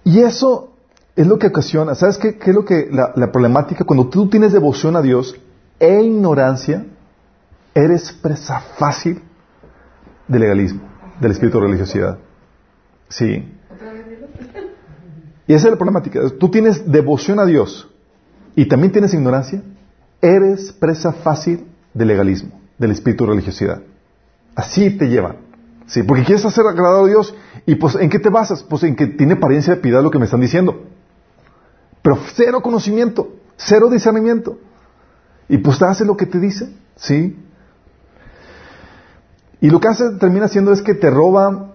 Y 0.04 0.20
eso 0.20 0.72
es 1.16 1.26
lo 1.26 1.38
que 1.38 1.48
ocasiona. 1.48 1.94
¿Sabes 1.94 2.18
qué, 2.18 2.38
es 2.40 2.54
lo 2.54 2.64
que 2.64 2.88
la, 2.90 3.12
la 3.16 3.32
problemática? 3.32 3.84
Cuando 3.84 4.08
tú 4.08 4.28
tienes 4.28 4.52
devoción 4.52 4.94
a 4.96 5.02
Dios 5.02 5.34
e 5.80 6.02
ignorancia, 6.02 6.86
eres 7.74 8.12
presa 8.12 8.60
fácil 8.78 9.20
del 10.28 10.40
legalismo, 10.40 10.82
del 11.20 11.32
espíritu 11.32 11.58
de 11.58 11.66
religiosidad. 11.66 12.18
Sí. 13.08 13.52
Y 15.46 15.52
esa 15.54 15.66
es 15.66 15.72
la 15.72 15.76
problemática. 15.78 16.20
Tú 16.38 16.48
tienes 16.48 16.90
devoción 16.90 17.38
a 17.40 17.44
Dios 17.44 17.88
y 18.56 18.66
también 18.66 18.92
tienes 18.92 19.12
ignorancia, 19.14 19.62
eres 20.24 20.72
presa 20.72 21.12
fácil 21.12 21.66
del 21.92 22.08
legalismo, 22.08 22.60
del 22.78 22.90
espíritu 22.92 23.24
de 23.24 23.30
religiosidad. 23.30 23.82
Así 24.54 24.90
te 24.96 25.08
llevan. 25.08 25.37
Sí, 25.87 26.02
porque 26.02 26.24
quieres 26.24 26.44
hacer 26.46 26.66
agradable 26.66 27.10
a 27.10 27.14
Dios 27.14 27.34
y 27.66 27.74
pues 27.74 27.94
¿en 27.96 28.08
qué 28.08 28.18
te 28.18 28.30
basas? 28.30 28.62
Pues 28.62 28.82
en 28.84 28.96
que 28.96 29.06
tiene 29.06 29.34
apariencia 29.34 29.74
de 29.74 29.80
piedad 29.80 30.02
lo 30.02 30.10
que 30.10 30.18
me 30.18 30.24
están 30.24 30.40
diciendo. 30.40 30.82
Pero 32.02 32.18
cero 32.34 32.62
conocimiento, 32.62 33.34
cero 33.56 33.90
discernimiento. 33.90 34.58
Y 35.48 35.58
pues 35.58 35.78
te 35.78 35.84
hace 35.84 36.04
lo 36.04 36.16
que 36.16 36.26
te 36.26 36.40
dice, 36.40 36.74
¿sí? 36.96 37.38
Y 39.60 39.70
lo 39.70 39.80
que 39.80 39.88
hace, 39.88 40.10
termina 40.18 40.46
haciendo 40.46 40.72
es 40.72 40.80
que 40.80 40.94
te 40.94 41.10
roba, 41.10 41.72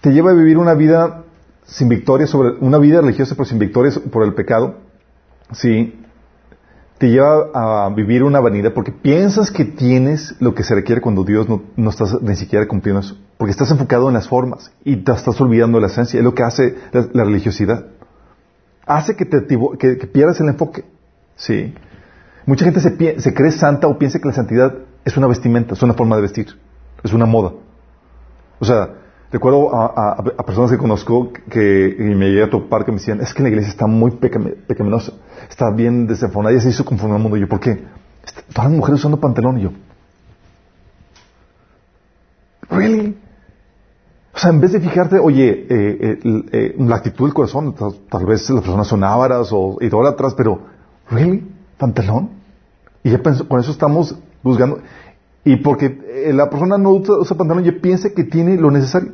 te 0.00 0.12
lleva 0.12 0.32
a 0.32 0.34
vivir 0.34 0.58
una 0.58 0.74
vida 0.74 1.24
sin 1.64 1.88
victoria 1.88 2.26
sobre, 2.26 2.58
una 2.60 2.78
vida 2.78 3.00
religiosa 3.00 3.34
pero 3.36 3.44
sin 3.44 3.58
victorias 3.58 3.98
por 3.98 4.24
el 4.24 4.34
pecado, 4.34 4.76
¿sí? 5.52 6.00
Te 7.00 7.08
lleva 7.08 7.46
a 7.54 7.88
vivir 7.88 8.22
una 8.22 8.40
vanidad 8.40 8.74
porque 8.74 8.92
piensas 8.92 9.50
que 9.50 9.64
tienes 9.64 10.36
lo 10.38 10.54
que 10.54 10.62
se 10.62 10.74
requiere 10.74 11.00
cuando 11.00 11.24
Dios 11.24 11.48
no, 11.48 11.62
estás 11.88 12.20
ni 12.20 12.36
siquiera 12.36 12.68
cumpliendo 12.68 13.00
eso. 13.00 13.16
Porque 13.38 13.52
estás 13.52 13.70
enfocado 13.70 14.08
en 14.08 14.12
las 14.12 14.28
formas 14.28 14.70
y 14.84 14.96
te 14.96 15.10
estás 15.10 15.40
olvidando 15.40 15.78
de 15.78 15.80
la 15.80 15.86
esencia. 15.86 16.18
Es 16.18 16.24
lo 16.24 16.34
que 16.34 16.42
hace 16.42 16.76
la, 16.92 17.24
religiosidad. 17.24 17.86
Hace 18.84 19.16
que, 19.16 19.24
te, 19.24 19.40
pierdas 20.08 20.40
el 20.40 20.48
enfoque. 20.48 20.84
Sí. 21.36 21.72
Mucha 22.44 22.66
gente 22.66 22.80
se, 22.80 23.18
se 23.18 23.32
cree 23.32 23.50
santa 23.50 23.86
o 23.86 23.96
piensa 23.96 24.18
que 24.18 24.28
la 24.28 24.34
santidad 24.34 24.74
es 25.02 25.16
una 25.16 25.26
vestimenta, 25.26 25.72
es 25.72 25.82
una 25.82 25.94
forma 25.94 26.16
de 26.16 26.22
vestir, 26.22 26.48
es 27.02 27.14
una 27.14 27.24
moda. 27.24 27.54
O 28.58 28.64
sea, 28.66 28.99
recuerdo 29.32 29.74
a, 29.74 30.22
personas 30.44 30.70
que 30.70 30.78
conozco 30.78 31.32
que 31.50 31.96
y 31.98 32.02
me 32.14 32.26
llegué 32.30 32.42
a 32.44 32.50
topar 32.50 32.84
que 32.84 32.90
me 32.92 32.98
decían, 32.98 33.20
es 33.20 33.32
que 33.34 33.42
la 33.42 33.48
iglesia 33.48 33.70
está 33.70 33.86
muy 33.86 34.10
pecam- 34.12 34.54
pecaminosa, 34.66 35.12
está 35.48 35.70
bien 35.70 36.06
desenfonada, 36.06 36.54
ya 36.54 36.60
se 36.60 36.70
hizo 36.70 36.84
conforme 36.84 37.16
al 37.16 37.22
mundo. 37.22 37.36
Y 37.36 37.40
yo, 37.40 37.48
¿por 37.48 37.60
qué? 37.60 37.84
Está- 38.24 38.42
Todas 38.52 38.70
las 38.70 38.78
mujeres 38.78 39.00
usando 39.00 39.20
pantalón. 39.20 39.58
Y 39.58 39.62
yo, 39.62 39.70
¿really? 42.70 43.16
O 44.34 44.38
sea, 44.38 44.50
en 44.50 44.60
vez 44.60 44.72
de 44.72 44.80
fijarte, 44.80 45.18
oye, 45.18 45.66
eh, 45.68 46.18
eh, 46.24 46.42
eh, 46.52 46.74
la 46.78 46.96
actitud 46.96 47.24
del 47.26 47.34
corazón, 47.34 47.74
tal, 48.08 48.26
vez 48.26 48.48
las 48.50 48.62
personas 48.62 48.86
son 48.86 49.04
ávaras 49.04 49.48
o 49.52 49.76
idólatras, 49.80 50.34
pero, 50.34 50.60
¿really? 51.10 51.46
¿Pantalón? 51.78 52.30
Y 53.02 53.10
ya 53.10 53.18
pensó- 53.18 53.46
con 53.48 53.60
eso 53.60 53.70
estamos 53.72 54.16
buscando. 54.42 54.80
Y 55.44 55.56
porque 55.56 56.30
la 56.34 56.48
persona 56.50 56.78
no 56.78 56.90
usa, 56.90 57.14
usa 57.18 57.36
pantalón, 57.36 57.64
ya 57.64 57.72
piensa 57.80 58.10
que 58.10 58.24
tiene 58.24 58.56
lo 58.56 58.70
necesario. 58.70 59.12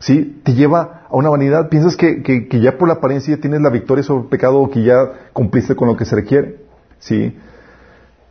¿Sí? 0.00 0.40
Te 0.44 0.54
lleva 0.54 1.02
a 1.08 1.14
una 1.16 1.28
vanidad. 1.30 1.68
Piensas 1.68 1.96
que, 1.96 2.22
que- 2.22 2.60
ya 2.60 2.76
por 2.78 2.88
la 2.88 2.94
apariencia 2.94 3.38
tienes 3.40 3.60
la 3.60 3.70
victoria 3.70 4.02
sobre 4.02 4.22
el 4.24 4.28
pecado 4.28 4.58
o 4.60 4.70
que 4.70 4.82
ya 4.82 4.96
cumpliste 5.32 5.76
con 5.76 5.86
lo 5.88 5.96
que 5.96 6.04
se 6.04 6.16
requiere. 6.16 6.56
¿Sí? 6.98 7.36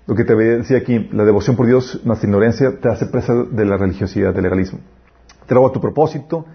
Lo 0.07 0.15
que 0.15 0.23
te 0.25 0.35
decía 0.35 0.77
aquí, 0.79 1.07
la 1.13 1.23
devoción 1.23 1.55
por 1.55 1.67
Dios 1.67 2.01
más 2.03 2.23
ignorancia 2.23 2.79
te 2.81 2.89
hace 2.89 3.05
presa 3.05 3.33
de 3.33 3.65
la 3.65 3.77
religiosidad, 3.77 4.33
del 4.33 4.43
legalismo. 4.43 4.79
Te 5.45 5.53
roba 5.53 5.71
tu 5.71 5.79
propósito, 5.79 6.45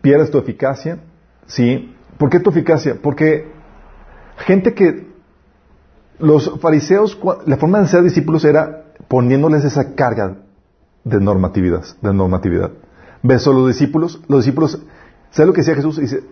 pierdes 0.00 0.30
tu 0.30 0.38
eficacia. 0.38 0.98
¿Sí? 1.46 1.94
¿Por 2.16 2.30
qué 2.30 2.38
tu 2.40 2.50
eficacia? 2.50 2.96
Porque 3.02 3.48
gente 4.38 4.74
que 4.74 5.06
los 6.18 6.60
fariseos, 6.60 7.18
la 7.46 7.56
forma 7.56 7.80
de 7.80 7.88
ser 7.88 8.02
discípulos 8.02 8.44
era 8.44 8.84
poniéndoles 9.08 9.64
esa 9.64 9.94
carga 9.94 10.36
de 11.04 11.20
normatividad, 11.20 11.82
de 12.00 12.14
normatividad. 12.14 12.70
Ves 13.26 13.46
a 13.46 13.50
los 13.50 13.68
discípulos, 13.68 14.20
los 14.28 14.44
discípulos, 14.44 14.80
¿sabes 15.30 15.46
lo 15.48 15.52
que 15.52 15.62
decía 15.62 15.74
Jesús? 15.74 15.98
Dice, 15.98 16.22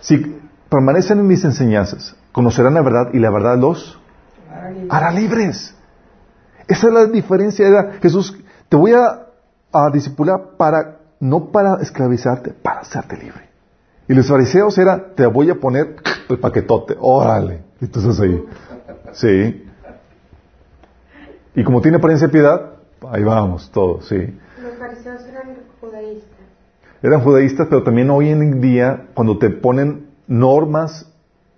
si 0.00 0.40
permanecen 0.68 1.20
en 1.20 1.26
mis 1.26 1.44
enseñanzas, 1.44 2.16
conocerán 2.32 2.74
la 2.74 2.82
verdad 2.82 3.10
y 3.12 3.18
la 3.18 3.30
verdad 3.30 3.56
los 3.56 3.98
hará 4.88 5.12
libres. 5.12 5.74
Esa 6.66 6.88
es 6.88 6.92
la 6.92 7.06
diferencia. 7.06 7.66
Era, 7.66 7.92
Jesús, 8.02 8.36
te 8.68 8.76
voy 8.76 8.92
a, 8.92 9.26
a 9.72 9.90
discipular 9.92 10.56
para, 10.56 10.98
no 11.20 11.50
para 11.50 11.80
esclavizarte, 11.80 12.50
para 12.50 12.80
hacerte 12.80 13.16
libre. 13.16 13.48
Y 14.08 14.14
los 14.14 14.28
fariseos 14.28 14.76
era, 14.78 15.14
te 15.14 15.26
voy 15.26 15.50
a 15.50 15.56
poner 15.56 15.96
el 16.28 16.38
paquetote, 16.38 16.96
órale. 16.98 17.62
Estás 17.80 18.18
ahí. 18.20 18.44
Sí. 19.12 19.64
Y 21.54 21.64
como 21.64 21.80
tiene 21.80 21.98
apariencia 21.98 22.28
de 22.28 22.32
piedad, 22.32 22.72
ahí 23.10 23.24
vamos, 23.24 23.70
todos, 23.70 24.06
sí. 24.08 24.38
Los 24.62 24.78
fariseos 24.78 25.22
eran 25.24 25.56
judaístas. 25.80 26.30
Eran 27.02 27.20
judaístas, 27.20 27.66
pero 27.68 27.82
también 27.82 28.10
hoy 28.10 28.30
en 28.30 28.60
día, 28.60 29.08
cuando 29.14 29.38
te 29.38 29.50
ponen 29.50 30.06
normas 30.26 31.12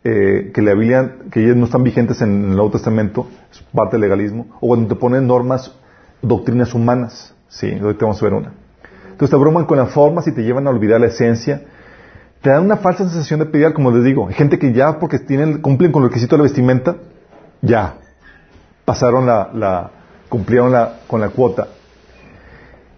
eh, 0.05 0.51
que 0.53 0.62
la 0.62 0.74
Biblia, 0.74 1.16
que 1.31 1.46
ya 1.46 1.55
no 1.55 1.64
están 1.64 1.83
vigentes 1.83 2.20
en 2.22 2.51
el 2.51 2.51
Nuevo 2.51 2.70
Testamento, 2.70 3.29
es 3.51 3.62
parte 3.72 3.96
del 3.96 4.03
legalismo, 4.03 4.46
o 4.61 4.68
cuando 4.68 4.88
te 4.88 4.94
ponen 4.96 5.27
normas, 5.27 5.74
doctrinas 6.22 6.74
humanas, 6.74 7.35
sí, 7.48 7.72
ahorita 7.72 8.05
vamos 8.05 8.20
a 8.22 8.24
ver 8.24 8.35
una. 8.35 8.53
Entonces 9.05 9.31
te 9.31 9.37
abruman 9.37 9.64
con 9.64 9.79
las 9.79 9.90
formas 9.90 10.27
y 10.29 10.33
te 10.33 10.42
llevan 10.42 10.66
a 10.66 10.70
olvidar 10.70 11.01
la 11.01 11.09
esencia. 11.09 11.62
Te 12.40 12.51
dan 12.51 12.64
una 12.64 12.77
falsa 12.77 13.09
sensación 13.09 13.40
de 13.40 13.46
piedad, 13.46 13.72
como 13.72 13.90
les 13.90 14.05
digo. 14.05 14.29
Gente 14.29 14.61
que 14.61 14.72
ya 14.72 15.01
porque 15.01 15.18
tienen, 15.18 15.61
cumplen 15.61 15.90
con 15.90 16.05
el 16.05 16.11
requisito 16.11 16.37
de 16.37 16.38
la 16.38 16.42
vestimenta, 16.44 16.96
ya 17.61 17.96
pasaron 18.85 19.27
la, 19.27 19.51
la 19.53 19.90
cumplieron 20.29 20.70
la, 20.70 21.01
con 21.09 21.20
la 21.20 21.31
cuota. 21.31 21.66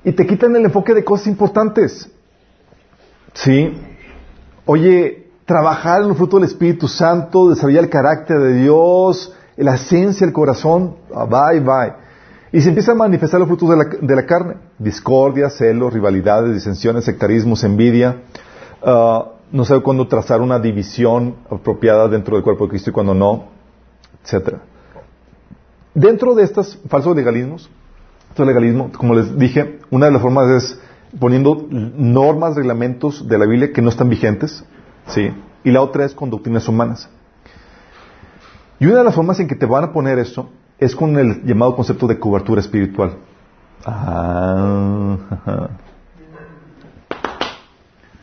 Y 0.05 0.13
te 0.13 0.27
quitan 0.27 0.55
el 0.57 0.67
enfoque 0.67 0.93
de 0.93 1.05
cosas 1.05 1.27
importantes. 1.29 2.11
¿Sí? 3.35 3.77
Oye, 4.67 5.29
trabajar 5.45 6.03
en 6.03 6.11
el 6.11 6.15
fruto 6.15 6.37
del 6.37 6.47
Espíritu 6.47 6.89
Santo, 6.89 7.49
desarrollar 7.49 7.85
el 7.85 7.91
carácter 7.91 8.39
de 8.39 8.55
Dios, 8.55 9.35
la 9.57 9.75
esencia 9.75 10.27
del 10.27 10.33
corazón, 10.33 10.97
ah, 11.15 11.25
bye, 11.25 11.61
bye. 11.61 11.93
Y 12.53 12.61
se 12.61 12.69
empiezan 12.69 12.97
a 12.97 12.99
manifestar 12.99 13.39
los 13.39 13.49
frutos 13.49 13.69
de 13.71 13.77
la, 13.77 13.85
de 13.85 14.17
la 14.17 14.27
carne. 14.27 14.55
Discordia, 14.79 15.51
celos, 15.51 15.93
rivalidades, 15.93 16.55
disensiones, 16.55 17.05
sectarismos, 17.05 17.65
envidia. 17.65 18.23
ah, 18.83 19.33
no 19.53 19.65
sabe 19.65 19.83
cuándo 19.83 20.07
trazar 20.07 20.41
una 20.41 20.59
división 20.61 21.37
apropiada 21.51 22.07
dentro 22.07 22.37
del 22.37 22.45
cuerpo 22.45 22.65
de 22.65 22.71
Cristo 22.71 22.91
y 22.91 22.93
cuándo 22.93 23.15
no, 23.15 23.47
etcétera. 24.23 24.61
Dentro 25.95 26.35
de 26.37 26.45
estos 26.45 26.79
falsos 26.89 27.17
legalismos, 27.17 27.69
este 28.29 28.45
legalismo, 28.45 28.93
como 28.97 29.15
les 29.15 29.37
dije, 29.37 29.81
una 29.91 30.07
de 30.07 30.13
las 30.13 30.23
formas 30.23 30.49
es 30.51 30.81
poniendo 31.19 31.67
normas, 31.71 32.55
reglamentos 32.55 33.27
de 33.27 33.39
la 33.39 33.47
Biblia 33.47 33.73
que 33.73 33.83
no 33.83 33.89
están 33.89 34.09
vigentes, 34.09 34.65
¿sí? 35.09 35.31
Y 35.65 35.71
la 35.71 35.83
otra 35.83 36.05
es 36.05 36.15
con 36.15 36.31
doctrinas 36.31 36.69
humanas. 36.69 37.09
Y 38.79 38.87
una 38.87 38.99
de 38.99 39.05
las 39.05 39.15
formas 39.15 39.41
en 39.41 39.49
que 39.49 39.55
te 39.55 39.67
van 39.67 39.85
a 39.85 39.93
poner 39.93 40.19
esto 40.19 40.49
es 40.79 40.97
con 40.97 41.19
el 41.19 41.45
llamado 41.45 41.77
concepto 41.77 42.07
de 42.07 42.19
cobertura 42.19 42.61
espiritual. 42.61 43.17
Ah. 43.85 45.17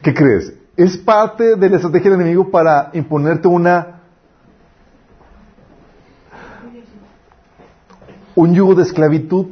¿Qué 0.01 0.13
crees? 0.13 0.53
Es 0.75 0.97
parte 0.97 1.55
de 1.55 1.69
la 1.69 1.75
estrategia 1.75 2.11
del 2.11 2.21
enemigo 2.21 2.49
para 2.49 2.91
imponerte 2.93 3.47
una 3.47 3.97
un 8.35 8.53
yugo 8.53 8.75
de 8.75 8.83
esclavitud. 8.83 9.47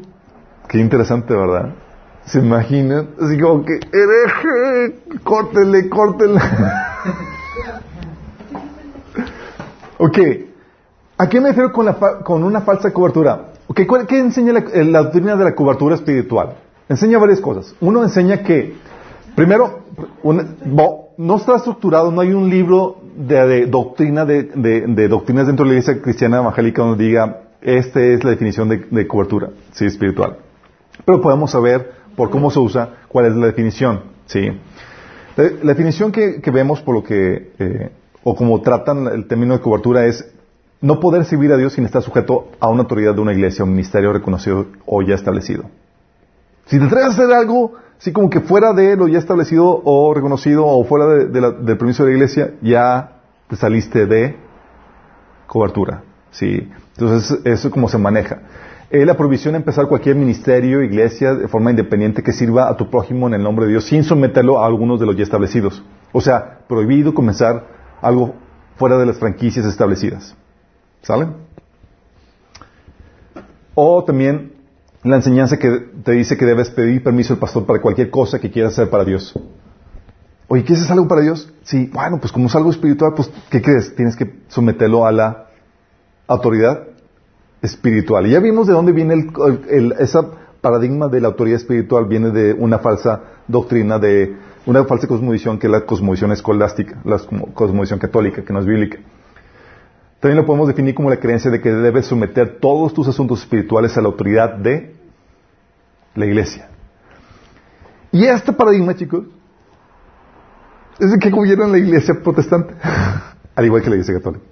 Qué 0.68 0.80
interesante, 0.80 1.34
¿verdad? 1.36 1.74
¿Se 2.26 2.40
imaginan? 2.40 3.10
Así 3.22 3.40
como 3.40 3.64
que, 3.64 3.74
hereje, 3.74 5.00
córtele, 5.24 5.90
córtele. 5.90 6.40
ok, 9.98 10.18
¿A 11.18 11.30
qué 11.30 11.40
me 11.40 11.50
refiero 11.50 11.72
con, 11.72 11.86
la 11.86 11.94
con 12.24 12.44
una 12.44 12.62
falsa 12.62 12.92
cobertura? 12.92 13.54
Okay, 13.68 13.88
¿Qué 14.08 14.20
enseña 14.20 14.54
la, 14.54 14.64
la, 14.84 15.04
doctrina 15.04 15.36
de 15.38 15.46
la 15.46 15.56
cobertura 15.56 15.96
espiritual? 15.96 16.56
Enseña 16.90 17.18
varias 17.18 17.40
cosas. 17.40 17.74
Uno 17.80 18.04
enseña 18.04 18.44
que, 18.44 18.76
primero, 19.34 19.80
no 21.18 21.36
está 21.38 21.56
estructurado, 21.56 22.12
no 22.12 22.20
hay 22.22 22.34
un 22.34 22.50
libro 22.50 22.98
de, 23.16 23.66
doctrina 23.66 24.26
de, 24.26 24.44
de, 24.44 25.08
doctrinas 25.08 25.48
dentro 25.48 25.66
de 25.66 25.72
la 25.72 25.80
iglesia 25.80 26.02
cristiana 26.02 26.38
evangélica 26.38 26.84
donde 26.84 27.04
diga, 27.06 27.44
esta 27.62 28.02
es 28.02 28.24
la 28.24 28.32
definición 28.32 28.68
de, 28.68 29.08
cobertura 29.08 29.52
sí, 29.72 29.86
espiritual. 29.86 30.38
Pero 31.06 31.22
podemos 31.22 31.50
saber 31.50 31.94
por 32.16 32.30
cómo 32.30 32.52
se 32.52 32.60
usa 32.60 32.98
cuál 33.08 33.26
es 33.28 33.36
la 33.36 33.48
definición. 33.48 34.04
¿sí? 34.26 34.50
La, 35.36 35.74
definición 35.74 36.12
que, 36.12 36.42
vemos 36.52 36.82
por 36.82 36.96
lo 36.96 37.04
que, 37.04 37.52
eh, 37.60 37.92
o 38.24 38.36
como 38.36 38.62
tratan 38.62 39.08
el 39.08 39.28
término 39.28 39.54
de 39.54 39.60
cobertura 39.60 40.06
es 40.06 40.32
no 40.82 41.00
poder 41.00 41.26
servir 41.26 41.52
a 41.52 41.58
Dios 41.58 41.74
sin 41.74 41.86
estar 41.86 42.02
sujeto 42.02 42.50
a 42.60 42.70
una 42.70 42.82
autoridad 42.82 43.16
de 43.16 43.22
una 43.22 43.34
iglesia, 43.34 43.66
un 43.66 43.72
ministerio 43.72 44.14
reconocido 44.14 44.68
o 44.86 45.02
ya 45.02 45.16
establecido. 45.16 45.64
Si 46.66 46.80
te 46.80 46.86
atreves 46.86 47.10
a 47.10 47.12
hacer 47.12 47.32
algo 47.34 47.74
así 47.98 48.12
como 48.12 48.30
que 48.30 48.42
fuera 48.42 48.74
de 48.74 48.96
lo 48.96 49.08
ya 49.08 49.20
establecido 49.20 49.82
o 49.84 50.14
reconocido 50.14 50.66
o 50.66 50.84
fuera 50.84 51.08
del 51.08 51.78
permiso 51.78 52.04
de 52.04 52.10
la 52.10 52.16
iglesia, 52.16 52.54
ya 52.62 53.22
te 53.50 53.56
saliste 53.56 54.06
de 54.06 54.36
cobertura. 55.48 56.04
¿sí? 56.32 56.70
Entonces, 56.98 57.40
eso 57.46 57.68
es 57.68 57.74
como 57.74 57.88
se 57.88 57.98
maneja. 57.98 58.40
Es 58.90 59.06
la 59.06 59.18
prohibición 59.18 59.54
de 59.54 59.60
empezar 59.60 59.88
cualquier 59.88 60.16
ministerio, 60.16 60.84
iglesia, 60.84 61.34
de 61.34 61.48
forma 61.48 61.72
independiente 61.72 62.22
que 62.22 62.32
sirva 62.32 62.70
a 62.70 62.78
tu 62.78 62.90
prójimo 62.90 63.28
en 63.28 63.34
el 63.34 63.42
nombre 63.44 63.66
de 63.66 63.72
Dios, 63.72 63.86
sin 63.86 64.04
someterlo 64.04 64.62
a 64.62 64.66
algunos 64.68 65.00
de 65.00 65.08
los 65.08 65.16
ya 65.16 65.24
establecidos. 65.24 65.84
O 66.12 66.22
sea, 66.22 66.60
prohibido 66.68 67.14
comenzar 67.14 67.66
algo 68.02 68.36
fuera 68.78 68.98
de 68.98 69.08
las 69.08 69.18
franquicias 69.18 69.66
establecidas. 69.66 70.36
¿Sale? 71.02 71.28
O 73.74 74.04
también 74.04 74.54
la 75.04 75.18
enseñanza 75.18 75.58
que 75.58 75.70
te 76.04 76.12
dice 76.12 76.38
que 76.38 76.46
debes 76.46 76.70
pedir 76.70 77.04
permiso 77.04 77.34
al 77.34 77.40
pastor 77.40 77.66
para 77.66 77.82
cualquier 77.82 78.10
cosa 78.10 78.40
que 78.40 78.52
quieras 78.52 78.74
hacer 78.74 78.90
para 78.90 79.04
Dios. 79.04 79.34
Oye, 80.48 80.64
¿quieres 80.64 80.84
hacer 80.84 80.94
algo 80.94 81.08
para 81.08 81.22
Dios? 81.22 81.52
Sí, 81.64 81.90
bueno, 81.92 82.20
pues 82.20 82.32
como 82.32 82.48
es 82.48 82.56
algo 82.56 82.70
espiritual, 82.70 83.14
pues, 83.16 83.32
¿qué 83.50 83.62
crees? 83.62 83.96
Tienes 83.96 84.16
que 84.16 84.42
someterlo 84.48 85.06
a 85.06 85.12
la 85.12 85.48
autoridad 86.28 86.95
espiritual. 87.66 88.28
Y 88.28 88.32
ya 88.32 88.40
vimos 88.40 88.68
de 88.68 88.74
dónde 88.74 88.92
viene 88.92 89.14
el, 89.70 89.94
ese 90.00 90.20
paradigma 90.62 91.08
de 91.08 91.22
la 91.22 91.28
autoridad 91.30 91.58
espiritual, 91.58 92.06
viene 92.06 92.32
de 92.32 92.54
una 92.54 92.80
falsa 92.80 93.22
doctrina, 93.48 94.00
de 94.00 94.36
una 94.66 94.84
falsa 94.86 95.08
cosmovisión 95.08 95.60
que 95.60 95.68
es 95.68 95.72
la 95.72 95.82
cosmovisión 95.82 96.32
escolástica, 96.32 97.00
la 97.04 97.20
cosmovisión 97.54 98.00
católica, 98.00 98.44
que 98.44 98.54
no 98.54 98.60
es 98.60 98.66
bíblica. 98.66 98.98
También 100.20 100.38
lo 100.38 100.46
podemos 100.46 100.68
definir 100.68 100.96
como 100.96 101.10
la 101.10 101.20
creencia 101.20 101.52
de 101.52 101.62
que 101.62 101.70
debes 101.70 102.08
someter 102.08 102.58
todos 102.60 102.94
tus 102.94 103.08
asuntos 103.08 103.42
espirituales 103.42 103.96
a 103.98 104.02
la 104.02 104.08
autoridad 104.08 104.56
de 104.56 104.96
la 106.16 106.26
iglesia. 106.26 106.70
Y 108.12 108.26
este 108.26 108.54
paradigma, 108.54 108.96
chicos, 108.96 109.26
es 110.98 111.12
el 111.12 111.20
que 111.20 111.30
gobierna 111.30 111.68
la 111.68 111.78
iglesia 111.78 112.16
protestante, 112.24 112.74
al 113.56 113.66
igual 113.66 113.82
que 113.84 113.90
la 113.90 113.98
iglesia 113.98 114.16
católica. 114.16 114.46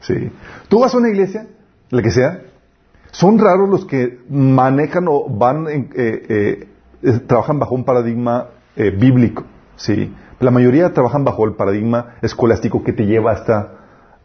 Sí. 0.00 0.30
Tú 0.68 0.80
vas 0.80 0.94
a 0.94 0.98
una 0.98 1.08
iglesia, 1.08 1.46
la 1.90 2.02
que 2.02 2.10
sea, 2.10 2.42
son 3.12 3.38
raros 3.38 3.68
los 3.68 3.84
que 3.86 4.20
manejan 4.28 5.06
o 5.08 5.28
van, 5.28 5.68
en, 5.68 5.90
eh, 5.94 6.68
eh, 7.02 7.20
trabajan 7.26 7.58
bajo 7.58 7.74
un 7.74 7.84
paradigma 7.84 8.48
eh, 8.76 8.90
bíblico. 8.90 9.44
Sí. 9.76 10.14
La 10.40 10.50
mayoría 10.50 10.92
trabajan 10.92 11.24
bajo 11.24 11.44
el 11.44 11.54
paradigma 11.54 12.16
escolástico 12.20 12.84
que 12.84 12.92
te 12.92 13.06
lleva 13.06 13.32
hasta 13.32 13.72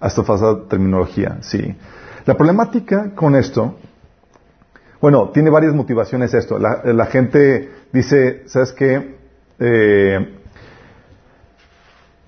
a 0.02 0.08
esta 0.08 0.24
falsa 0.24 0.68
terminología, 0.68 1.38
sí. 1.42 1.76
La 2.26 2.36
problemática 2.36 3.14
con 3.16 3.36
esto, 3.36 3.78
bueno, 5.00 5.30
tiene 5.30 5.50
varias 5.50 5.74
motivaciones 5.74 6.34
esto. 6.34 6.60
La, 6.60 7.06
gente 7.06 7.72
dice, 7.94 8.44
¿sabes 8.48 8.74
qué? 8.74 9.16
Eh, 9.60 10.38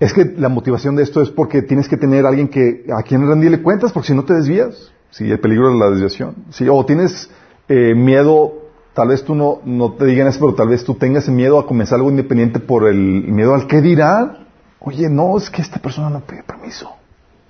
es 0.00 0.12
que 0.12 0.24
la 0.36 0.48
motivación 0.48 0.96
de 0.96 1.02
esto 1.02 1.20
es 1.22 1.30
porque 1.30 1.62
tienes 1.62 1.88
que 1.88 1.96
tener 1.96 2.26
a 2.26 2.28
alguien 2.28 2.48
que, 2.48 2.84
a 2.92 3.02
quien 3.02 3.26
rendirle 3.26 3.62
cuentas, 3.62 3.92
porque 3.92 4.08
si 4.08 4.14
no 4.14 4.24
te 4.24 4.34
desvías. 4.34 4.92
Sí, 5.14 5.30
el 5.30 5.38
peligro 5.38 5.70
de 5.70 5.78
la 5.78 5.90
desviación. 5.90 6.34
Sí, 6.50 6.66
o 6.68 6.84
tienes 6.84 7.30
eh, 7.68 7.94
miedo, 7.94 8.54
tal 8.94 9.08
vez 9.08 9.22
tú 9.22 9.36
no, 9.36 9.60
no 9.64 9.92
te 9.92 10.06
digan 10.06 10.26
eso, 10.26 10.40
pero 10.40 10.56
tal 10.56 10.70
vez 10.70 10.84
tú 10.84 10.96
tengas 10.96 11.28
miedo 11.28 11.60
a 11.60 11.68
comenzar 11.68 11.98
algo 11.98 12.10
independiente 12.10 12.58
por 12.58 12.88
el 12.88 12.96
miedo 12.96 13.54
al 13.54 13.68
que 13.68 13.80
dirá. 13.80 14.44
Oye, 14.80 15.08
no, 15.08 15.38
es 15.38 15.50
que 15.50 15.62
esta 15.62 15.78
persona 15.78 16.10
no 16.10 16.20
pide 16.20 16.42
permiso. 16.42 16.90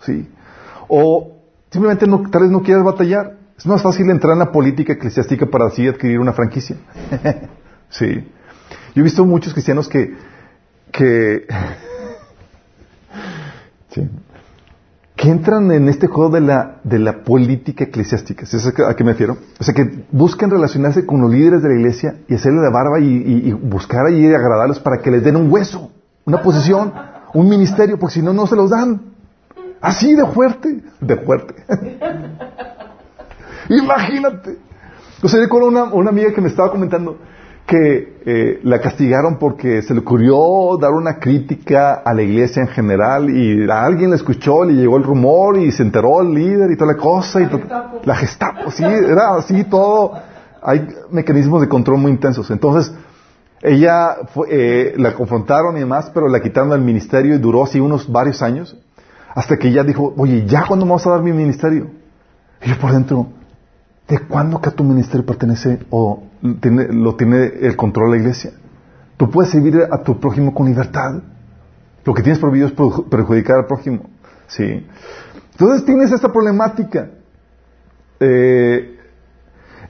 ¿sí? 0.02 0.28
O 0.88 1.38
simplemente 1.70 2.06
no, 2.06 2.28
tal 2.30 2.42
vez 2.42 2.50
no 2.50 2.62
quieras 2.62 2.84
batallar. 2.84 3.38
Es 3.56 3.64
más 3.64 3.80
fácil 3.80 4.10
entrar 4.10 4.34
en 4.34 4.40
la 4.40 4.52
política 4.52 4.92
eclesiástica 4.92 5.46
para 5.46 5.68
así 5.68 5.88
adquirir 5.88 6.20
una 6.20 6.34
franquicia. 6.34 6.76
sí. 7.88 8.28
Yo 8.94 9.00
he 9.00 9.02
visto 9.02 9.24
muchos 9.24 9.54
cristianos 9.54 9.88
que, 9.88 10.14
que, 10.92 11.46
sí, 13.88 14.06
que 15.16 15.30
entran 15.30 15.70
en 15.70 15.88
este 15.88 16.08
juego 16.08 16.30
de 16.30 16.40
la, 16.40 16.80
de 16.82 16.98
la 16.98 17.22
política 17.22 17.84
eclesiástica. 17.84 18.46
¿Sabes 18.46 18.66
a 18.66 18.96
qué 18.96 19.04
me 19.04 19.12
refiero? 19.12 19.38
O 19.60 19.64
sea, 19.64 19.72
que 19.72 20.04
buscan 20.10 20.50
relacionarse 20.50 21.06
con 21.06 21.20
los 21.20 21.30
líderes 21.30 21.62
de 21.62 21.68
la 21.68 21.74
iglesia 21.76 22.16
y 22.28 22.34
hacerle 22.34 22.62
la 22.62 22.70
barba 22.70 22.98
y, 22.98 23.48
y 23.48 23.52
buscar 23.52 24.10
y 24.10 24.26
agradarlos 24.26 24.80
para 24.80 25.00
que 25.00 25.10
les 25.10 25.22
den 25.22 25.36
un 25.36 25.52
hueso, 25.52 25.92
una 26.24 26.42
posición, 26.42 26.92
un 27.32 27.48
ministerio, 27.48 27.98
porque 27.98 28.14
si 28.14 28.22
no, 28.22 28.32
no 28.32 28.46
se 28.46 28.56
los 28.56 28.70
dan. 28.70 29.00
Así 29.80 30.14
de 30.14 30.26
fuerte, 30.26 30.82
de 31.00 31.16
fuerte. 31.16 31.54
Imagínate. 33.68 34.58
O 35.22 35.28
sea, 35.28 35.40
yo 35.40 35.48
con 35.48 35.62
una, 35.62 35.84
una, 35.84 36.10
amiga 36.10 36.32
que 36.32 36.40
me 36.40 36.48
estaba 36.48 36.70
comentando 36.70 37.18
que 37.66 38.20
eh, 38.26 38.60
la 38.62 38.80
castigaron 38.80 39.38
porque 39.38 39.80
se 39.82 39.94
le 39.94 40.00
ocurrió 40.00 40.76
dar 40.78 40.92
una 40.92 41.18
crítica 41.18 41.94
a 41.94 42.12
la 42.12 42.22
iglesia 42.22 42.62
en 42.62 42.68
general 42.68 43.30
y 43.30 43.68
a 43.70 43.84
alguien 43.84 44.10
le 44.10 44.16
escuchó, 44.16 44.64
le 44.64 44.74
llegó 44.74 44.98
el 44.98 45.02
rumor 45.02 45.56
y 45.56 45.72
se 45.72 45.82
enteró 45.82 46.20
el 46.20 46.34
líder 46.34 46.70
y 46.70 46.76
toda 46.76 46.92
la 46.92 46.98
cosa. 46.98 47.40
Y 47.40 47.48
la 48.04 48.16
gestapo, 48.16 48.70
sí, 48.70 48.84
era 48.84 49.36
así 49.36 49.64
todo. 49.64 50.12
Hay 50.62 50.86
mecanismos 51.10 51.62
de 51.62 51.68
control 51.68 51.98
muy 51.98 52.10
intensos. 52.10 52.50
Entonces, 52.50 52.94
ella 53.62 54.16
eh, 54.50 54.92
la 54.98 55.14
confrontaron 55.14 55.74
y 55.78 55.80
demás, 55.80 56.10
pero 56.12 56.28
la 56.28 56.40
quitaron 56.40 56.68
del 56.68 56.82
ministerio 56.82 57.34
y 57.34 57.38
duró 57.38 57.64
así 57.64 57.80
unos 57.80 58.10
varios 58.12 58.42
años. 58.42 58.76
Hasta 59.34 59.56
que 59.56 59.68
ella 59.68 59.84
dijo, 59.84 60.12
oye, 60.18 60.44
¿ya 60.46 60.66
cuándo 60.66 60.84
me 60.84 60.92
vas 60.92 61.06
a 61.06 61.10
dar 61.10 61.22
mi 61.22 61.32
ministerio? 61.32 61.88
Y 62.62 62.68
yo 62.68 62.78
por 62.78 62.92
dentro, 62.92 63.26
¿de 64.06 64.18
cuándo 64.18 64.60
que 64.60 64.68
a 64.68 64.72
tu 64.72 64.84
ministerio 64.84 65.24
pertenece 65.24 65.80
o 65.88 66.23
tiene, 66.60 66.88
lo 66.92 67.16
tiene 67.16 67.44
el 67.60 67.76
control 67.76 68.10
de 68.10 68.16
la 68.16 68.22
iglesia? 68.22 68.52
Tú 69.16 69.30
puedes 69.30 69.50
servir 69.50 69.80
a 69.90 70.02
tu 70.02 70.18
prójimo 70.18 70.52
con 70.52 70.66
libertad. 70.66 71.22
Lo 72.04 72.14
que 72.14 72.22
tienes 72.22 72.38
prohibido 72.38 72.66
es 72.66 72.72
perjudicar 73.08 73.56
al 73.56 73.66
prójimo. 73.66 74.10
Sí. 74.48 74.86
Entonces 75.52 75.84
tienes 75.84 76.12
esta 76.12 76.32
problemática. 76.32 77.10
Eh, 78.20 78.94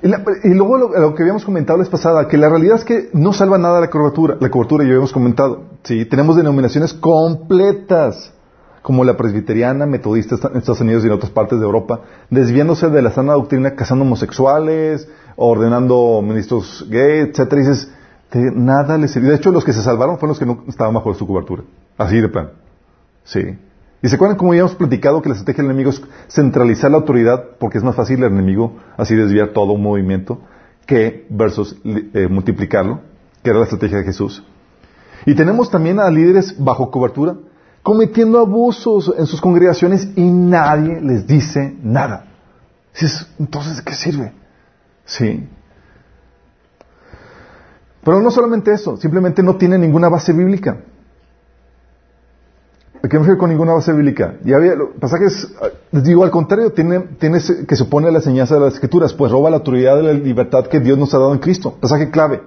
y, 0.03 0.53
luego 0.53 0.77
lo, 0.77 1.15
que 1.15 1.23
habíamos 1.23 1.47
comentado 1.47 1.79
la 1.79 1.85
vez 1.85 1.91
pasada, 1.91 2.29
que 2.29 2.37
la 2.37 2.51
realidad 2.51 2.77
es 2.77 2.85
que 2.85 3.09
no 3.15 3.33
salva 3.33 3.57
nada 3.57 3.81
la 3.81 3.89
cobertura, 3.89 4.37
la 4.39 4.51
cobertura, 4.51 4.85
ya 4.85 4.91
habíamos 4.91 5.15
comentado. 5.15 5.65
Sí, 5.83 6.05
tenemos 6.05 6.37
denominaciones 6.37 6.93
completas 6.93 8.35
como 8.83 9.03
la 9.03 9.17
presbiteriana, 9.17 9.87
metodista 9.87 10.37
en 10.51 10.59
Estados 10.59 10.83
Unidos 10.83 11.05
y 11.05 11.07
en 11.07 11.15
otras 11.15 11.33
partes 11.33 11.59
de 11.59 11.65
Europa, 11.65 12.03
desviándose 12.29 12.91
de 12.91 13.01
la 13.01 13.13
sana 13.13 13.33
doctrina, 13.33 13.75
casando 13.77 14.05
homosexuales, 14.05 15.09
ordenando 15.37 16.23
ministros 16.23 16.87
gays, 16.89 17.29
etcétera, 17.29 17.61
dices, 17.61 17.91
de 18.33 18.51
nada 18.53 18.99
les 18.99 19.13
sirvió. 19.13 19.31
De 19.31 19.37
hecho, 19.37 19.51
los 19.51 19.65
que 19.65 19.73
se 19.73 19.83
salvaron 19.83 20.17
fueron 20.19 20.31
los 20.31 20.39
que 20.39 20.47
no 20.47 20.65
estaban 20.69 20.95
bajo 20.95 21.15
su 21.15 21.27
cobertura. 21.27 21.63
Así 21.97 22.21
de 22.21 22.29
plan. 22.29 22.51
Sí. 23.25 23.59
Y 24.03 24.09
se 24.09 24.17
acuerdan 24.17 24.37
como 24.37 24.53
ya 24.53 24.61
hemos 24.61 24.75
platicado 24.75 25.23
que 25.23 25.29
la 25.29 25.35
estrategia 25.35 25.63
del 25.63 25.71
enemigo 25.71 25.91
es 25.91 26.03
centralizar 26.29 26.91
la 26.91 26.99
autoridad 26.99 27.43
porque 27.59 27.79
es 27.79 27.85
más 27.85 27.95
fácil 27.95 28.23
el 28.23 28.33
enemigo 28.33 28.77
así 28.99 29.15
desviar 29.15 29.49
todo 29.51 29.73
un 29.73 29.83
movimiento 29.83 30.41
que 30.85 31.27
versus 31.31 31.77
eh, 31.85 32.29
multiplicarlo, 32.29 33.01
que 33.43 33.51
era 33.51 33.61
la 33.61 33.65
estrategia 33.65 33.99
de 33.99 34.05
Jesús. 34.05 34.45
Y 35.25 35.35
tenemos 35.35 35.71
también 35.71 36.01
a 36.01 36.11
líderes 36.11 36.55
bajo 36.63 36.91
cobertura 36.91 37.37
cometiendo 37.83 38.41
abusos 38.41 39.15
en 39.17 39.27
sus 39.27 39.41
congregaciones 39.41 40.09
y 40.17 40.23
nadie 40.23 41.01
les 41.01 41.27
dice 41.27 41.75
nada. 41.83 42.27
Entonces, 43.39 43.77
¿de 43.77 43.85
qué 43.85 43.95
sirve? 43.95 44.33
Sí. 45.05 45.49
Pero 48.05 48.21
no 48.21 48.31
solamente 48.31 48.73
eso, 48.73 48.97
simplemente 48.97 49.43
no 49.43 49.57
tiene 49.57 49.79
ninguna 49.79 50.09
base 50.09 50.33
bíblica. 50.33 50.81
¿A 53.03 53.09
qué 53.09 53.17
me 53.17 53.21
refiero 53.21 53.39
con 53.39 53.51
ninguna 53.51 53.75
base 53.75 53.93
bíblica? 53.93 54.37
Y 54.45 54.53
había 54.55 54.75
pasajes, 54.99 55.53
les 55.91 56.05
digo, 56.05 56.25
al 56.25 56.31
contrario, 56.31 56.73
tiene, 56.73 57.05
que 57.19 57.77
se 57.77 57.83
opone 57.83 58.09
a 58.09 58.11
la 58.11 58.19
enseñanza 58.19 58.55
de 58.55 58.61
las 58.61 58.75
escrituras, 58.75 59.13
pues 59.13 59.31
roba 59.31 59.51
la 59.51 59.57
autoridad 59.57 59.97
de 59.97 60.03
la 60.05 60.13
libertad 60.15 60.67
que 60.67 60.81
Dios 60.81 60.99
nos 60.99 61.13
ha 61.13 61.19
dado 61.19 61.33
en 61.33 61.39
Cristo. 61.39 61.77
Pasaje 61.79 62.11
clave. 62.11 62.43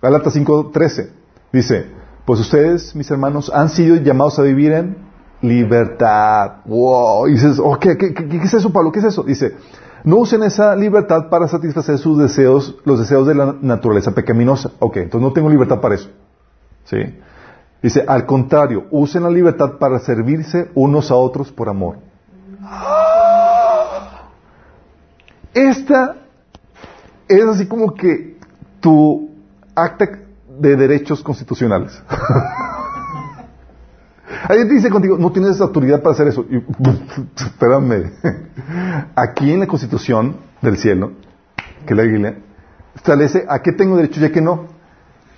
Gálatas 0.00 0.36
5.13 0.36 1.10
dice, 1.52 1.86
pues 2.24 2.40
ustedes, 2.40 2.94
mis 2.94 3.10
hermanos, 3.10 3.50
han 3.52 3.68
sido 3.68 3.96
llamados 3.96 4.38
a 4.38 4.42
vivir 4.42 4.72
en 4.72 4.96
libertad. 5.42 6.58
Wow. 6.66 7.28
Y 7.28 7.32
dices, 7.32 7.58
oh, 7.62 7.78
¿qué, 7.78 7.96
qué, 7.98 8.14
qué, 8.14 8.36
es 8.36 8.54
eso, 8.54 8.72
Pablo? 8.72 8.92
¿Qué 8.92 9.00
es 9.00 9.06
eso? 9.06 9.24
Dice, 9.24 9.56
no 10.04 10.16
usen 10.16 10.42
esa 10.42 10.74
libertad 10.76 11.28
para 11.28 11.48
satisfacer 11.48 11.98
sus 11.98 12.18
deseos, 12.18 12.76
los 12.84 12.98
deseos 12.98 13.26
de 13.26 13.34
la 13.34 13.54
naturaleza 13.60 14.12
pecaminosa. 14.12 14.70
Ok, 14.78 14.96
entonces 14.98 15.28
no 15.28 15.32
tengo 15.32 15.48
libertad 15.50 15.80
para 15.80 15.94
eso. 15.94 16.08
¿Sí? 16.84 16.98
Dice, 17.82 18.04
al 18.06 18.26
contrario, 18.26 18.86
usen 18.90 19.22
la 19.22 19.30
libertad 19.30 19.78
para 19.78 19.98
servirse 19.98 20.70
unos 20.74 21.10
a 21.10 21.14
otros 21.14 21.50
por 21.50 21.68
amor. 21.68 21.96
Esta 25.54 26.16
es 27.28 27.44
así 27.44 27.66
como 27.66 27.94
que 27.94 28.38
tu 28.80 29.30
acta 29.74 30.08
de 30.58 30.76
derechos 30.76 31.22
constitucionales. 31.22 32.02
Alguien 34.48 34.68
te 34.68 34.74
dice 34.74 34.90
contigo, 34.90 35.16
no 35.18 35.32
tienes 35.32 35.60
autoridad 35.60 36.02
para 36.02 36.14
hacer 36.14 36.28
eso. 36.28 36.44
Y, 36.48 36.56
espérame. 37.36 38.12
Aquí 39.14 39.52
en 39.52 39.60
la 39.60 39.66
Constitución 39.66 40.36
del 40.62 40.76
cielo, 40.76 41.12
que 41.86 41.94
la 41.94 42.02
Biblia, 42.02 42.38
establece 42.94 43.44
a 43.48 43.60
qué 43.60 43.72
tengo 43.72 43.96
derecho 43.96 44.20
y 44.20 44.24
a 44.24 44.32
qué 44.32 44.40
no. 44.40 44.66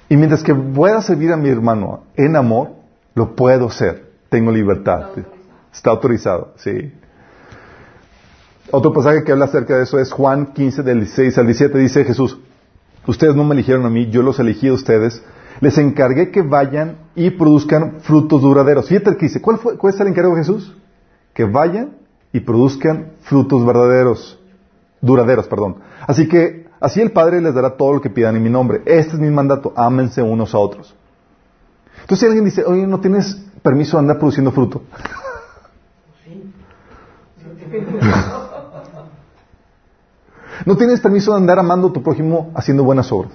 Y 0.09 0.17
mientras 0.17 0.43
que 0.43 0.55
pueda 0.55 1.01
servir 1.01 1.33
a 1.33 1.37
mi 1.37 1.49
hermano 1.49 2.05
en 2.17 2.37
amor, 2.37 2.73
lo 3.15 3.35
puedo 3.35 3.67
hacer. 3.67 4.13
Tengo 4.29 4.51
libertad. 4.51 5.11
Está 5.73 5.91
autorizado, 5.91 6.53
sí. 6.57 6.93
Otro 8.71 8.93
pasaje 8.93 9.25
que 9.25 9.33
habla 9.33 9.47
acerca 9.47 9.77
de 9.77 9.85
eso 9.85 9.99
es 9.99 10.13
Juan 10.13 10.53
15, 10.53 10.83
del 10.83 11.01
16 11.01 11.39
al 11.39 11.47
17. 11.47 11.79
Dice 11.79 12.05
Jesús, 12.05 12.39
ustedes 13.07 13.35
no 13.35 13.45
me 13.45 13.55
eligieron 13.55 13.85
a 13.87 13.91
mí, 13.91 14.09
yo 14.11 14.23
los 14.23 14.39
elegí 14.39 14.69
a 14.69 14.73
ustedes 14.73 15.23
les 15.63 15.79
encargué 15.79 16.31
que 16.33 16.43
vayan 16.43 16.99
y 17.15 17.31
produzcan 17.31 18.01
frutos 18.01 18.43
duraderos. 18.43 18.89
Fíjate 18.89 19.17
que 19.17 19.27
dice, 19.27 19.41
¿cuál, 19.41 19.59
fue, 19.59 19.79
¿cuál 19.79 19.95
es 19.95 20.01
el 20.01 20.09
encargo 20.09 20.35
de 20.35 20.39
Jesús? 20.39 20.77
Que 21.33 21.45
vayan 21.45 21.99
y 22.33 22.41
produzcan 22.41 23.13
frutos 23.21 23.65
verdaderos, 23.65 24.41
duraderos, 25.01 25.47
perdón. 25.47 25.77
Así 26.05 26.29
que, 26.29 26.67
así 26.81 27.01
el 27.01 27.13
Padre 27.13 27.41
les 27.41 27.55
dará 27.55 27.77
todo 27.77 27.93
lo 27.93 28.01
que 28.01 28.11
pidan 28.11 28.35
en 28.35 28.43
mi 28.43 28.51
nombre. 28.51 28.83
Este 28.87 29.15
es 29.15 29.21
mi 29.21 29.31
mandato, 29.31 29.73
ámense 29.77 30.21
unos 30.21 30.53
a 30.53 30.59
otros. 30.59 30.97
Entonces 32.01 32.19
si 32.19 32.27
alguien 32.27 32.45
dice, 32.45 32.65
oye, 32.65 32.85
no 32.85 32.99
tienes 32.99 33.41
permiso 33.63 33.99
de 33.99 34.01
andar 34.01 34.19
produciendo 34.19 34.51
fruto. 34.51 34.83
no 40.67 40.77
tienes 40.77 40.99
permiso 40.99 41.31
de 41.31 41.37
andar 41.37 41.61
amando 41.61 41.87
a 41.87 41.93
tu 41.93 42.03
prójimo 42.03 42.51
haciendo 42.57 42.83
buenas 42.83 43.13
obras. 43.13 43.31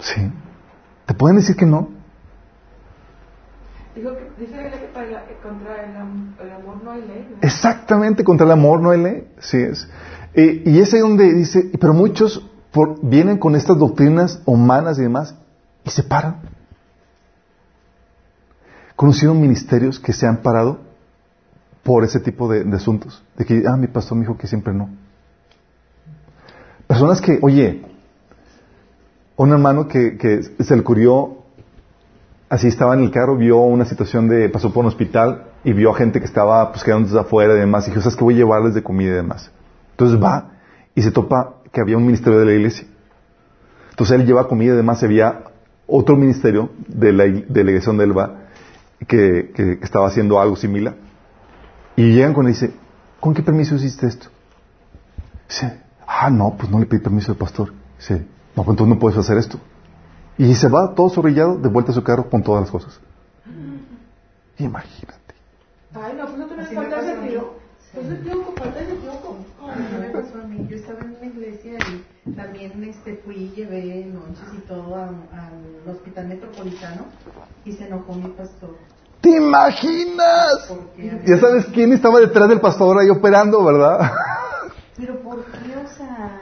Sí. 0.00 0.30
¿Te 1.06 1.14
pueden 1.14 1.36
decir 1.36 1.56
que 1.56 1.66
no? 1.66 1.88
Dijo 3.94 4.10
que, 4.12 4.30
dice 4.38 4.56
que 4.56 4.86
para 4.94 5.24
contra 5.42 5.84
el, 5.84 5.96
amor 6.52 6.82
no 6.82 6.92
hay 6.92 7.02
ley. 7.02 7.36
Exactamente, 7.42 8.22
contra 8.22 8.46
el 8.46 8.52
amor 8.52 8.80
no 8.80 8.90
hay 8.90 9.02
ley. 9.02 9.28
Sí 9.40 9.58
es. 9.58 9.88
y 10.34 10.78
es 10.78 10.94
ahí 10.94 11.00
donde 11.00 11.34
dice, 11.34 11.70
pero 11.80 11.92
muchos 11.92 12.46
vienen 13.02 13.38
con 13.38 13.56
estas 13.56 13.78
doctrinas 13.78 14.40
humanas 14.46 14.98
y 14.98 15.02
demás 15.02 15.34
y 15.84 15.90
se 15.90 16.02
paran. 16.02 16.36
Conocieron 18.94 19.40
ministerios 19.40 19.98
que 19.98 20.12
se 20.12 20.26
han 20.26 20.38
parado 20.38 20.78
por 21.82 22.04
ese 22.04 22.20
tipo 22.20 22.48
de, 22.48 22.64
de 22.64 22.76
asuntos. 22.76 23.22
De 23.36 23.44
que, 23.44 23.64
ah, 23.66 23.76
mi 23.76 23.88
pastor 23.88 24.16
me 24.16 24.22
dijo 24.22 24.36
que 24.36 24.46
siempre 24.46 24.72
no. 24.72 24.90
Personas 26.86 27.20
que, 27.20 27.38
oye, 27.42 27.89
un 29.42 29.52
hermano 29.52 29.88
que, 29.88 30.42
se 30.58 30.74
le 30.74 30.82
ocurrió, 30.82 31.38
así 32.50 32.68
estaba 32.68 32.92
en 32.92 33.00
el 33.00 33.10
carro, 33.10 33.36
vio 33.36 33.56
una 33.60 33.86
situación 33.86 34.28
de, 34.28 34.50
pasó 34.50 34.70
por 34.70 34.84
un 34.84 34.88
hospital 34.88 35.46
y 35.64 35.72
vio 35.72 35.92
a 35.92 35.94
gente 35.94 36.20
que 36.20 36.26
estaba 36.26 36.70
pues 36.72 36.84
quedándose 36.84 37.18
afuera 37.18 37.54
y 37.54 37.60
demás, 37.60 37.86
y 37.86 37.90
dijo, 37.90 38.02
¿sabes 38.02 38.16
qué 38.16 38.24
voy 38.24 38.34
a 38.34 38.38
llevarles 38.38 38.74
de 38.74 38.82
comida 38.82 39.12
y 39.12 39.14
demás? 39.14 39.50
Entonces 39.92 40.22
va 40.22 40.50
y 40.94 41.00
se 41.00 41.10
topa 41.10 41.54
que 41.72 41.80
había 41.80 41.96
un 41.96 42.04
ministerio 42.04 42.38
de 42.38 42.44
la 42.44 42.52
iglesia. 42.52 42.86
Entonces 43.88 44.20
él 44.20 44.26
lleva 44.26 44.46
comida 44.46 44.74
y 44.74 44.76
demás, 44.76 45.02
había 45.02 45.44
otro 45.86 46.16
ministerio 46.16 46.68
de 46.86 47.12
la 47.14 47.24
delegación 47.24 47.96
de 47.96 48.04
Elba 48.04 48.40
que, 49.06 49.52
que, 49.54 49.78
estaba 49.80 50.06
haciendo 50.06 50.38
algo 50.38 50.56
similar. 50.56 50.96
Y 51.96 52.12
llegan 52.12 52.34
con 52.34 52.44
él 52.44 52.50
y 52.50 52.54
dice, 52.56 52.74
¿con 53.20 53.32
qué 53.32 53.42
permiso 53.42 53.74
hiciste 53.74 54.06
esto? 54.06 54.28
Dice, 55.48 55.80
ah, 56.06 56.28
no, 56.28 56.56
pues 56.58 56.70
no 56.70 56.78
le 56.78 56.84
pedí 56.84 57.00
permiso 57.00 57.32
al 57.32 57.38
pastor. 57.38 57.72
Dice, 57.98 58.26
no, 58.56 58.64
pues 58.64 58.68
entonces 58.68 58.94
no 58.94 58.98
puedes 58.98 59.18
hacer 59.18 59.38
esto. 59.38 59.58
Y 60.38 60.54
se 60.54 60.68
va 60.68 60.94
todo 60.94 61.10
zorrillado 61.10 61.58
de 61.58 61.68
vuelta 61.68 61.92
a 61.92 61.94
su 61.94 62.02
carro 62.02 62.28
con 62.28 62.42
todas 62.42 62.62
las 62.62 62.70
cosas. 62.70 63.00
Imagínate. 64.58 65.34
Ay, 65.94 66.14
no, 66.16 66.26
pues 66.26 66.38
no 66.38 66.46
te 66.46 66.74
falta 66.74 67.02
de 67.02 67.14
sentido. 67.14 67.54
Pues 67.92 68.06
es 68.06 68.22
tiempo, 68.22 68.52
falta 68.56 68.78
de 68.78 68.86
tiempo. 68.86 69.36
me 70.00 70.10
pasó 70.10 70.40
a 70.40 70.46
mí. 70.46 70.66
Yo 70.68 70.76
estaba 70.76 71.00
en 71.00 71.16
una 71.16 71.26
iglesia 71.26 71.72
y 72.26 72.32
también 72.32 72.84
este, 72.84 73.16
fui 73.24 73.34
y 73.34 73.50
llevé 73.50 74.04
noches 74.06 74.44
y 74.56 74.60
todo 74.68 74.94
al 74.94 75.90
hospital 75.90 76.28
metropolitano 76.28 77.06
y 77.64 77.72
se 77.72 77.86
enojó 77.86 78.14
mi 78.14 78.28
pastor. 78.28 78.76
¿Te 79.20 79.36
imaginas? 79.36 80.72
Ya 81.26 81.38
sabes 81.38 81.66
quién 81.74 81.92
estaba 81.92 82.20
detrás 82.20 82.48
del 82.48 82.60
pastor 82.60 82.98
ahí 82.98 83.10
operando, 83.10 83.62
¿verdad? 83.64 84.12
Pero 84.96 85.20
¿por 85.20 85.44
qué? 85.44 85.76
O 85.76 85.88
sea, 85.96 86.40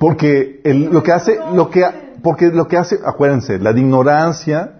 porque 0.00 0.62
lo 0.64 1.02
que 1.02 1.12
hace, 1.12 1.38
lo 1.54 1.68
que, 1.68 1.84
porque 2.22 2.46
lo 2.46 2.68
que 2.68 2.78
hace, 2.78 2.98
acuérdense, 3.04 3.58
la 3.58 3.72
ignorancia, 3.72 4.78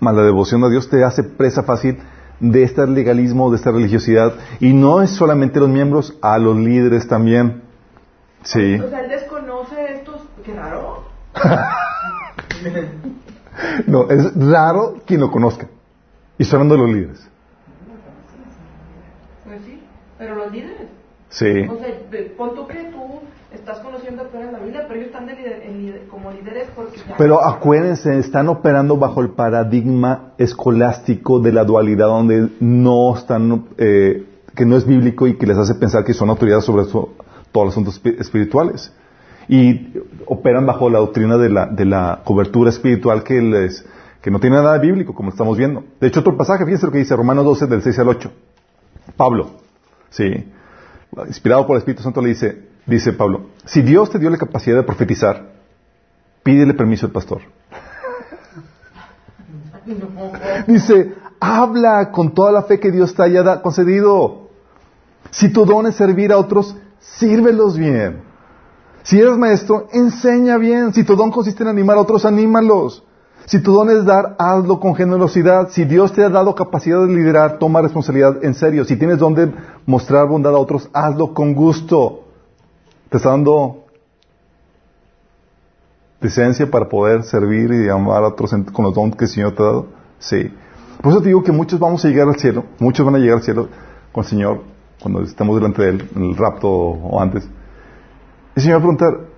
más 0.00 0.16
la 0.16 0.24
devoción 0.24 0.64
a 0.64 0.68
Dios 0.68 0.90
te 0.90 1.04
hace 1.04 1.22
presa 1.22 1.62
fácil 1.62 2.02
de 2.40 2.64
este 2.64 2.84
legalismo, 2.88 3.52
de 3.52 3.56
esta 3.56 3.70
religiosidad. 3.70 4.34
Y 4.58 4.72
no 4.72 5.00
es 5.00 5.10
solamente 5.10 5.60
los 5.60 5.68
miembros, 5.68 6.18
a 6.22 6.38
los 6.38 6.56
líderes 6.56 7.06
también. 7.06 7.62
Sí. 8.42 8.80
O 8.80 8.90
sea, 8.90 9.02
él 9.02 9.10
desconoce 9.10 9.94
estos, 9.94 10.20
qué 10.44 10.54
raro. 10.54 11.04
no, 13.86 14.10
es 14.10 14.34
raro 14.34 14.96
quien 15.06 15.20
lo 15.20 15.30
conozca. 15.30 15.68
Y 16.36 16.52
hablando 16.52 16.74
de 16.74 16.80
los 16.80 16.90
líderes. 16.90 17.30
Pues 19.44 19.62
sí, 19.64 19.80
pero 20.18 20.34
los 20.34 20.50
líderes. 20.50 20.88
Sí. 21.36 21.66
O 21.68 21.76
sea, 21.76 21.88
pon 22.34 22.54
tú 22.54 22.66
que 22.66 22.84
tú 22.84 23.20
estás 23.52 23.80
conociendo 23.80 24.26
en 24.32 24.52
la 24.52 24.58
Biblia, 24.58 24.86
pero 24.88 25.00
ellos 25.00 25.08
están 25.08 25.28
como 26.08 26.30
líderes 26.30 26.68
porque... 26.74 26.98
Pero 27.18 27.44
acuérdense, 27.44 28.18
están 28.18 28.48
operando 28.48 28.96
bajo 28.96 29.20
el 29.20 29.30
paradigma 29.30 30.32
escolástico 30.38 31.38
de 31.40 31.52
la 31.52 31.64
dualidad 31.64 32.06
donde 32.06 32.48
no 32.60 33.14
están, 33.14 33.66
eh, 33.76 34.24
que 34.54 34.64
no 34.64 34.78
es 34.78 34.86
bíblico 34.86 35.26
y 35.26 35.36
que 35.36 35.46
les 35.46 35.58
hace 35.58 35.74
pensar 35.74 36.04
que 36.04 36.14
son 36.14 36.30
autoridades 36.30 36.64
sobre 36.64 36.84
todos 36.86 37.10
los 37.52 37.68
asuntos 37.68 38.00
espirituales. 38.18 38.94
Y 39.46 39.92
operan 40.24 40.64
bajo 40.64 40.88
la 40.88 41.00
doctrina 41.00 41.36
de 41.36 41.50
la, 41.50 41.66
de 41.66 41.84
la 41.84 42.22
cobertura 42.24 42.70
espiritual 42.70 43.22
que 43.22 43.42
les, 43.42 43.84
que 44.22 44.30
no 44.30 44.40
tiene 44.40 44.56
nada 44.56 44.78
bíblico, 44.78 45.14
como 45.14 45.28
estamos 45.28 45.58
viendo. 45.58 45.84
De 46.00 46.06
hecho, 46.06 46.20
otro 46.20 46.34
pasaje, 46.34 46.64
fíjense 46.64 46.86
lo 46.86 46.92
que 46.92 46.98
dice 46.98 47.14
Romanos 47.14 47.44
12, 47.44 47.66
del 47.66 47.82
6 47.82 47.98
al 47.98 48.08
8. 48.08 48.32
Pablo, 49.18 49.50
sí, 50.08 50.46
inspirado 51.26 51.66
por 51.66 51.76
el 51.76 51.78
Espíritu 51.78 52.02
Santo, 52.02 52.20
le 52.20 52.30
dice, 52.30 52.62
dice 52.86 53.12
Pablo, 53.12 53.46
si 53.64 53.82
Dios 53.82 54.10
te 54.10 54.18
dio 54.18 54.30
la 54.30 54.38
capacidad 54.38 54.76
de 54.76 54.82
profetizar, 54.82 55.52
pídele 56.42 56.74
permiso 56.74 57.06
al 57.06 57.12
pastor. 57.12 57.42
dice, 60.66 61.14
habla 61.40 62.10
con 62.10 62.34
toda 62.34 62.52
la 62.52 62.62
fe 62.62 62.80
que 62.80 62.90
Dios 62.90 63.14
te 63.14 63.22
haya 63.22 63.62
concedido. 63.62 64.48
Si 65.30 65.52
tu 65.52 65.64
don 65.64 65.86
es 65.86 65.96
servir 65.96 66.32
a 66.32 66.38
otros, 66.38 66.76
sírvelos 67.00 67.76
bien. 67.76 68.22
Si 69.02 69.20
eres 69.20 69.36
maestro, 69.36 69.88
enseña 69.92 70.58
bien. 70.58 70.92
Si 70.92 71.04
tu 71.04 71.14
don 71.14 71.30
consiste 71.30 71.62
en 71.62 71.68
animar 71.68 71.96
a 71.96 72.00
otros, 72.00 72.24
anímalos. 72.24 73.04
Si 73.46 73.60
tu 73.60 73.72
don 73.72 73.90
es 73.90 74.04
dar, 74.04 74.34
hazlo 74.38 74.80
con 74.80 74.96
generosidad. 74.96 75.70
Si 75.70 75.84
Dios 75.84 76.12
te 76.12 76.24
ha 76.24 76.28
dado 76.28 76.54
capacidad 76.54 77.00
de 77.00 77.14
liderar, 77.14 77.58
toma 77.58 77.80
responsabilidad 77.80 78.44
en 78.44 78.54
serio. 78.54 78.84
Si 78.84 78.96
tienes 78.96 79.18
don 79.18 79.34
de 79.34 79.52
mostrar 79.86 80.26
bondad 80.26 80.54
a 80.54 80.58
otros, 80.58 80.90
hazlo 80.92 81.32
con 81.32 81.54
gusto. 81.54 82.24
Te 83.08 83.18
está 83.18 83.30
dando 83.30 83.84
licencia 86.20 86.68
para 86.68 86.88
poder 86.88 87.22
servir 87.22 87.70
y 87.72 87.88
amar 87.88 88.24
a 88.24 88.28
otros 88.28 88.50
con 88.72 88.84
los 88.84 88.94
dones 88.94 89.14
que 89.14 89.26
el 89.26 89.30
Señor 89.30 89.54
te 89.54 89.62
ha 89.62 89.66
dado. 89.66 89.86
Sí. 90.18 90.52
Por 91.00 91.12
eso 91.12 91.20
te 91.20 91.28
digo 91.28 91.44
que 91.44 91.52
muchos 91.52 91.78
vamos 91.78 92.04
a 92.04 92.08
llegar 92.08 92.26
al 92.26 92.36
cielo, 92.36 92.64
muchos 92.80 93.06
van 93.06 93.14
a 93.14 93.18
llegar 93.18 93.36
al 93.38 93.44
cielo 93.44 93.68
con 94.10 94.24
el 94.24 94.30
Señor 94.30 94.60
cuando 95.00 95.22
estemos 95.22 95.54
delante 95.54 95.82
de 95.82 95.88
Él, 95.90 96.10
en 96.16 96.24
el 96.24 96.36
rapto 96.36 96.68
o 96.68 97.20
antes. 97.20 97.48
El 98.56 98.62
Señor 98.62 98.78
va 98.78 98.78
a 98.78 98.96
preguntar, 98.96 99.35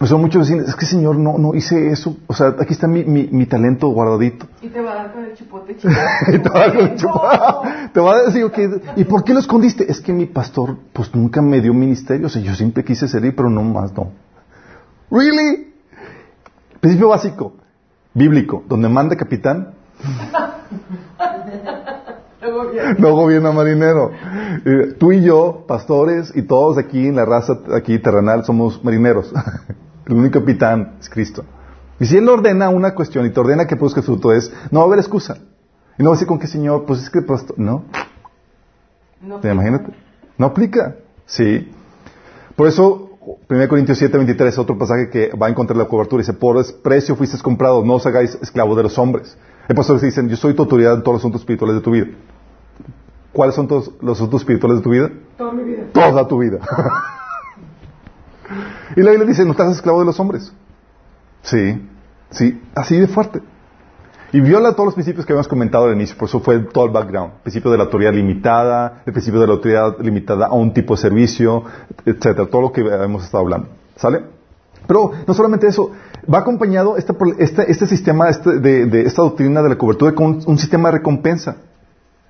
o 0.00 0.06
sea, 0.06 0.16
muchos 0.16 0.48
dicen, 0.48 0.64
es 0.66 0.74
que 0.74 0.86
Señor, 0.86 1.16
no, 1.16 1.38
no 1.38 1.54
hice 1.54 1.92
eso. 1.92 2.16
O 2.26 2.34
sea, 2.34 2.48
aquí 2.58 2.72
está 2.72 2.88
mi, 2.88 3.04
mi, 3.04 3.28
mi 3.28 3.46
talento 3.46 3.88
guardadito. 3.88 4.46
Y 4.60 4.68
te 4.68 4.80
va 4.80 4.92
a 4.92 4.94
dar 4.96 5.12
con 5.12 5.24
el 5.24 5.34
chipote 5.34 5.76
chipote. 5.76 6.38
te 6.40 6.48
va 6.48 6.56
a 6.56 6.58
dar 6.58 6.74
con 6.74 6.86
el 6.86 6.96
chipote. 6.96 7.68
Te 7.94 8.00
va 8.00 8.12
a 8.12 8.22
decir, 8.24 8.42
okay, 8.42 8.68
¿y 8.96 9.04
por 9.04 9.22
qué 9.22 9.32
lo 9.32 9.38
escondiste? 9.38 9.90
Es 9.90 10.00
que 10.00 10.12
mi 10.12 10.26
pastor, 10.26 10.76
pues 10.92 11.14
nunca 11.14 11.40
me 11.40 11.60
dio 11.60 11.72
ministerio. 11.72 12.26
O 12.26 12.30
sea, 12.30 12.42
yo 12.42 12.54
siempre 12.54 12.82
quise 12.82 13.06
servir, 13.06 13.36
pero 13.36 13.48
no 13.48 13.62
más, 13.62 13.92
no. 13.92 14.10
¿Really? 15.10 15.72
Principio 16.80 17.10
básico, 17.10 17.54
bíblico, 18.14 18.64
donde 18.68 18.88
manda 18.88 19.16
capitán, 19.16 19.74
no 22.98 23.12
gobierna 23.14 23.52
marinero. 23.52 24.10
Eh, 24.64 24.94
Tú 24.98 25.12
y 25.12 25.22
yo, 25.22 25.64
pastores, 25.66 26.32
y 26.34 26.42
todos 26.42 26.78
aquí 26.78 27.06
en 27.06 27.16
la 27.16 27.24
raza, 27.24 27.58
aquí 27.74 27.98
terrenal, 27.98 28.44
somos 28.44 28.82
marineros. 28.84 29.32
El 30.06 30.14
único 30.14 30.40
capitán 30.40 30.96
es 31.00 31.08
Cristo. 31.08 31.44
Y 31.98 32.06
si 32.06 32.16
Él 32.16 32.28
ordena 32.28 32.68
una 32.68 32.94
cuestión 32.94 33.24
y 33.26 33.30
te 33.30 33.40
ordena 33.40 33.66
que 33.66 33.74
busques 33.76 34.04
fruto, 34.04 34.32
es, 34.32 34.52
no 34.70 34.80
va 34.80 34.84
a 34.84 34.88
haber 34.88 34.98
excusa. 34.98 35.38
Y 35.98 36.02
no 36.02 36.10
va 36.10 36.14
a 36.14 36.16
decir 36.16 36.28
con 36.28 36.38
qué 36.38 36.46
Señor, 36.46 36.84
pues 36.84 37.02
es 37.02 37.10
que, 37.10 37.22
pastor, 37.22 37.58
no. 37.58 37.84
No, 39.20 39.38
¿Te 39.40 39.50
imagínate? 39.50 39.92
No 40.36 40.46
aplica. 40.46 40.96
Sí. 41.24 41.72
Por 42.56 42.68
eso, 42.68 43.10
1 43.48 43.68
Corintios 43.68 43.96
7, 43.98 44.16
23, 44.18 44.58
otro 44.58 44.76
pasaje 44.76 45.08
que 45.08 45.30
va 45.30 45.46
a 45.46 45.50
encontrar 45.50 45.78
la 45.78 45.86
cobertura. 45.86 46.20
Dice, 46.20 46.34
por 46.34 46.62
precio 46.82 47.16
fuisteis 47.16 47.42
comprados, 47.42 47.84
no 47.86 47.94
os 47.94 48.06
hagáis 48.06 48.36
esclavos 48.42 48.76
de 48.76 48.82
los 48.82 48.98
hombres. 48.98 49.38
Hay 49.68 49.74
pastores 49.74 50.00
que 50.00 50.06
dicen, 50.06 50.28
yo 50.28 50.36
soy 50.36 50.54
tu 50.54 50.62
autoridad 50.62 50.94
en 50.94 51.02
todos 51.02 51.14
los 51.14 51.20
asuntos 51.22 51.40
espirituales 51.40 51.76
de 51.76 51.82
tu 51.82 51.92
vida. 51.92 52.08
¿Cuáles 53.34 53.56
son 53.56 53.68
todos 53.68 53.90
los 54.00 54.16
asuntos 54.16 54.40
espirituales 54.42 54.78
de 54.78 54.84
tu 54.84 54.90
vida? 54.90 55.10
Toda 55.36 55.52
mi 55.52 55.64
vida. 55.64 55.82
Toda 55.92 56.26
tu 56.26 56.38
vida. 56.38 56.60
y 58.96 59.02
la 59.02 59.10
Biblia 59.10 59.28
dice, 59.28 59.44
no 59.44 59.52
hagas 59.52 59.76
esclavo 59.76 59.98
de 59.98 60.06
los 60.06 60.18
hombres. 60.20 60.52
Sí, 61.42 61.86
sí, 62.30 62.62
así 62.74 62.98
de 62.98 63.08
fuerte. 63.08 63.42
Y 64.32 64.40
viola 64.40 64.72
todos 64.72 64.86
los 64.86 64.94
principios 64.94 65.26
que 65.26 65.32
habíamos 65.32 65.48
comentado 65.48 65.86
al 65.86 65.94
inicio, 65.94 66.16
por 66.16 66.28
eso 66.28 66.40
fue 66.40 66.60
todo 66.60 66.86
el 66.86 66.92
background. 66.92 67.34
El 67.34 67.40
principio 67.42 67.70
de 67.72 67.76
la 67.76 67.84
autoridad 67.84 68.12
limitada, 68.12 69.02
el 69.04 69.12
principio 69.12 69.40
de 69.40 69.48
la 69.48 69.52
autoridad 69.52 69.98
limitada 70.00 70.46
a 70.46 70.54
un 70.54 70.72
tipo 70.72 70.94
de 70.94 71.02
servicio, 71.02 71.64
etcétera, 72.06 72.46
todo 72.46 72.62
lo 72.62 72.72
que 72.72 72.80
hemos 72.80 73.24
estado 73.24 73.42
hablando. 73.42 73.68
¿Sale? 73.96 74.22
Pero 74.86 75.12
no 75.26 75.34
solamente 75.34 75.66
eso, 75.66 75.90
va 76.32 76.38
acompañado 76.38 76.96
este, 76.96 77.12
este, 77.38 77.70
este 77.70 77.86
sistema 77.86 78.28
este, 78.28 78.60
de, 78.60 78.86
de, 78.86 79.02
esta 79.02 79.22
doctrina 79.22 79.62
de 79.62 79.70
la 79.70 79.78
cobertura 79.78 80.12
con 80.12 80.40
un, 80.46 80.58
sistema 80.58 80.90
de 80.90 80.98
recompensa. 80.98 81.56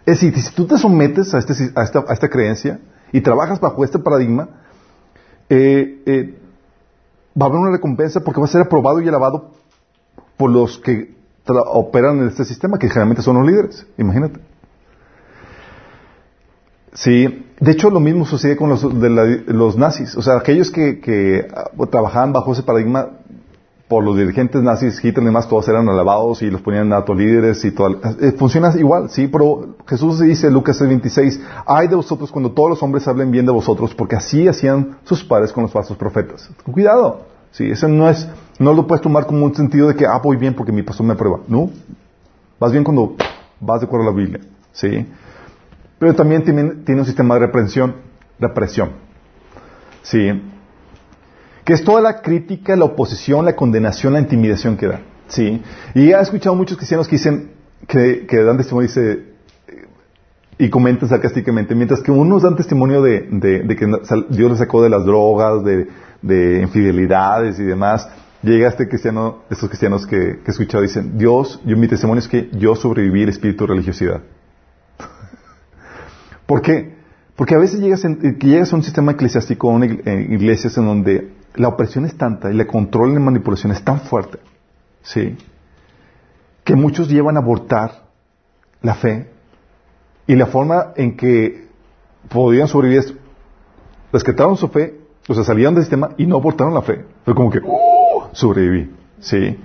Es 0.06 0.20
decir, 0.20 0.38
si 0.40 0.54
tú 0.54 0.66
te 0.66 0.76
sometes 0.76 1.34
a, 1.34 1.38
este, 1.38 1.54
a, 1.74 1.82
esta, 1.82 2.04
a 2.06 2.12
esta 2.12 2.28
creencia 2.28 2.80
y 3.12 3.20
trabajas 3.20 3.60
bajo 3.60 3.84
este 3.84 3.98
paradigma, 3.98 4.48
eh, 5.48 6.02
eh, 6.06 6.38
va 7.40 7.46
a 7.46 7.48
haber 7.48 7.60
una 7.60 7.70
recompensa 7.70 8.20
porque 8.20 8.40
va 8.40 8.46
a 8.46 8.50
ser 8.50 8.60
aprobado 8.60 9.00
y 9.00 9.08
alabado 9.08 9.52
por 10.36 10.50
los 10.50 10.78
que 10.78 11.14
operan 11.46 12.18
en 12.18 12.28
este 12.28 12.44
sistema, 12.44 12.78
que 12.78 12.88
generalmente 12.88 13.22
son 13.22 13.36
los 13.38 13.46
líderes. 13.46 13.86
Imagínate. 13.98 14.40
Sí, 16.94 17.46
de 17.58 17.72
hecho 17.72 17.90
lo 17.90 18.00
mismo 18.00 18.24
sucede 18.24 18.56
con 18.56 18.68
los, 18.68 19.00
de 19.00 19.10
la, 19.10 19.24
los 19.46 19.76
nazis. 19.76 20.16
O 20.16 20.22
sea, 20.22 20.36
aquellos 20.36 20.70
que, 20.70 21.48
uh, 21.76 21.86
trabajaban 21.86 22.32
bajo 22.32 22.52
ese 22.52 22.62
paradigma 22.62 23.10
por 23.88 24.02
los 24.02 24.16
dirigentes 24.16 24.62
nazis, 24.62 24.98
Hitler 25.04 25.22
y 25.22 25.26
demás, 25.26 25.48
todos 25.48 25.68
eran 25.68 25.88
alabados 25.88 26.40
y 26.42 26.50
los 26.50 26.62
ponían 26.62 26.92
altos 26.92 27.16
líderes 27.16 27.64
y 27.64 27.70
todo. 27.70 28.00
Eh, 28.20 28.32
funciona 28.32 28.72
igual, 28.76 29.10
sí, 29.10 29.28
pero 29.28 29.76
Jesús 29.86 30.20
dice 30.20 30.50
Lucas 30.50 30.80
26, 30.80 31.40
hay 31.66 31.88
de 31.88 31.96
vosotros 31.96 32.32
cuando 32.32 32.52
todos 32.52 32.70
los 32.70 32.82
hombres 32.82 33.06
hablen 33.06 33.30
bien 33.30 33.44
de 33.44 33.52
vosotros, 33.52 33.94
porque 33.94 34.16
así 34.16 34.48
hacían 34.48 34.96
sus 35.04 35.22
padres 35.22 35.52
con 35.52 35.64
los 35.64 35.72
falsos 35.72 35.96
profetas. 35.98 36.50
Cuidado, 36.70 37.26
sí, 37.50 37.70
eso 37.70 37.86
no 37.88 38.08
es, 38.08 38.26
no 38.58 38.72
lo 38.72 38.86
puedes 38.86 39.02
tomar 39.02 39.26
como 39.26 39.44
un 39.44 39.54
sentido 39.54 39.88
de 39.88 39.96
que, 39.96 40.06
ah, 40.06 40.18
voy 40.22 40.38
bien 40.38 40.54
porque 40.54 40.72
mi 40.72 40.82
pastor 40.82 41.04
me 41.06 41.12
aprueba. 41.12 41.40
No, 41.46 41.70
vas 42.58 42.72
bien 42.72 42.84
cuando 42.84 43.16
vas 43.60 43.80
de 43.80 43.86
acuerdo 43.86 44.08
a 44.08 44.12
la 44.12 44.16
Biblia, 44.16 44.40
sí. 44.72 45.06
Pero 45.98 46.14
también 46.14 46.42
tiene, 46.42 47.00
un 47.00 47.04
sistema 47.04 47.34
de 47.34 47.40
reprensión, 47.40 47.96
represión, 48.38 48.92
sí 50.02 50.52
que 51.64 51.72
es 51.72 51.82
toda 51.82 52.00
la 52.00 52.20
crítica, 52.20 52.76
la 52.76 52.84
oposición, 52.84 53.44
la 53.44 53.56
condenación, 53.56 54.12
la 54.12 54.20
intimidación 54.20 54.76
que 54.76 54.86
da. 54.86 55.00
¿sí? 55.28 55.62
Y 55.94 56.12
he 56.12 56.20
escuchado 56.20 56.54
muchos 56.54 56.76
cristianos 56.76 57.08
que 57.08 57.16
dicen, 57.16 57.50
que, 57.86 58.26
dan 58.44 58.56
testimonio, 58.56 58.88
dice, 58.88 59.34
y 60.58 60.68
comentan 60.68 61.08
sarcásticamente, 61.08 61.74
mientras 61.74 62.02
que 62.02 62.10
unos 62.10 62.42
dan 62.42 62.56
testimonio 62.56 63.02
de, 63.02 63.26
de, 63.30 63.62
de 63.62 63.76
que 63.76 63.86
Dios 64.30 64.50
les 64.50 64.58
sacó 64.58 64.82
de 64.82 64.90
las 64.90 65.04
drogas, 65.04 65.64
de, 65.64 65.88
de, 66.22 66.60
infidelidades 66.62 67.58
y 67.58 67.64
demás, 67.64 68.08
llega 68.42 68.68
este 68.68 68.88
cristiano, 68.88 69.42
estos 69.50 69.68
cristianos 69.68 70.06
que, 70.06 70.16
que 70.16 70.44
he 70.46 70.50
escuchado, 70.50 70.82
dicen, 70.82 71.18
Dios, 71.18 71.60
yo 71.64 71.76
mi 71.76 71.88
testimonio 71.88 72.20
es 72.20 72.28
que 72.28 72.50
yo 72.52 72.76
sobreviví 72.76 73.22
el 73.22 73.30
espíritu 73.30 73.64
de 73.64 73.68
religiosidad. 73.68 74.20
¿Por 76.46 76.62
qué? 76.62 76.94
Porque 77.36 77.54
a 77.54 77.58
veces 77.58 77.80
llegas, 77.80 78.04
en, 78.04 78.38
llegas 78.38 78.72
a 78.72 78.76
un 78.76 78.82
sistema 78.82 79.12
eclesiástico, 79.12 79.70
a 79.70 79.72
una 79.72 79.86
iglesias 79.86 80.76
en 80.78 80.86
donde 80.86 81.33
la 81.54 81.68
opresión 81.68 82.04
es 82.04 82.16
tanta 82.16 82.50
y 82.50 82.54
la 82.54 82.66
control 82.66 83.10
y 83.10 83.14
la 83.14 83.20
manipulación 83.20 83.72
es 83.72 83.84
tan 83.84 84.00
fuerte, 84.00 84.38
¿sí? 85.02 85.36
Que 86.64 86.74
muchos 86.74 87.08
llevan 87.08 87.36
a 87.36 87.40
abortar 87.40 88.02
la 88.82 88.94
fe 88.94 89.30
y 90.26 90.34
la 90.34 90.46
forma 90.46 90.92
en 90.96 91.16
que 91.16 91.68
podían 92.28 92.68
sobrevivir 92.68 93.00
es 93.00 93.14
rescataron 94.12 94.56
su 94.56 94.68
fe, 94.68 95.00
o 95.28 95.34
sea, 95.34 95.44
salían 95.44 95.74
del 95.74 95.84
sistema 95.84 96.10
y 96.16 96.26
no 96.26 96.36
abortaron 96.36 96.74
la 96.74 96.82
fe. 96.82 97.04
Fue 97.24 97.34
como 97.34 97.50
que, 97.50 97.60
¡oh! 97.64 98.30
sobreviví, 98.32 98.94
¿sí? 99.20 99.58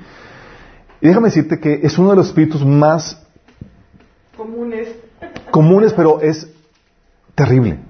Y 1.01 1.07
déjame 1.07 1.27
decirte 1.27 1.59
que 1.59 1.81
es 1.83 1.97
uno 1.97 2.11
de 2.11 2.17
los 2.17 2.27
espíritus 2.27 2.65
más 2.65 3.25
comunes, 4.35 4.89
comunes 5.51 5.93
pero 5.93 6.21
es 6.21 6.51
terrible 7.35 7.88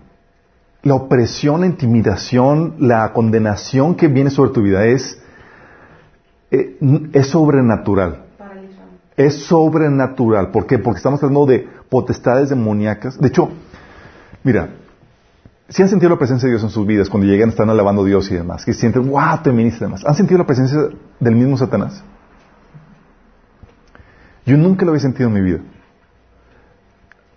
la 0.84 0.96
opresión, 0.96 1.62
la 1.62 1.68
intimidación, 1.68 2.76
la 2.80 3.12
condenación 3.12 3.96
que 3.96 4.08
viene 4.08 4.30
sobre 4.30 4.52
tu 4.52 4.62
vida 4.62 4.86
es, 4.86 5.22
eh, 6.52 6.78
es 7.14 7.28
sobrenatural. 7.28 8.26
Es 9.18 9.44
sobrenatural. 9.44 10.52
¿Por 10.52 10.66
qué? 10.66 10.80
Porque 10.80 10.98
estamos 11.00 11.22
hablando 11.22 11.46
de 11.46 11.68
potestades 11.90 12.50
demoníacas. 12.50 13.20
De 13.20 13.28
hecho, 13.28 13.50
mira, 14.44 14.70
si 15.68 15.84
han 15.84 15.90
sentido 15.90 16.12
la 16.12 16.18
presencia 16.18 16.48
de 16.48 16.54
Dios 16.54 16.64
en 16.64 16.70
sus 16.70 16.88
vidas 16.88 17.10
cuando 17.10 17.28
llegan, 17.28 17.50
están 17.50 17.70
alabando 17.70 18.04
a 18.04 18.06
Dios 18.06 18.32
y 18.32 18.36
demás, 18.36 18.64
que 18.64 18.74
sienten, 18.74 19.10
wow, 19.10 19.42
te 19.44 19.52
ministra 19.52 19.86
y 19.86 19.90
demás. 19.90 20.06
¿Han 20.06 20.16
sentido 20.16 20.38
la 20.38 20.46
presencia 20.46 20.80
del 21.20 21.36
mismo 21.36 21.58
Satanás? 21.58 22.02
Yo 24.46 24.56
nunca 24.56 24.86
lo 24.86 24.92
había 24.92 25.02
sentido 25.02 25.28
en 25.28 25.34
mi 25.34 25.42
vida 25.42 25.60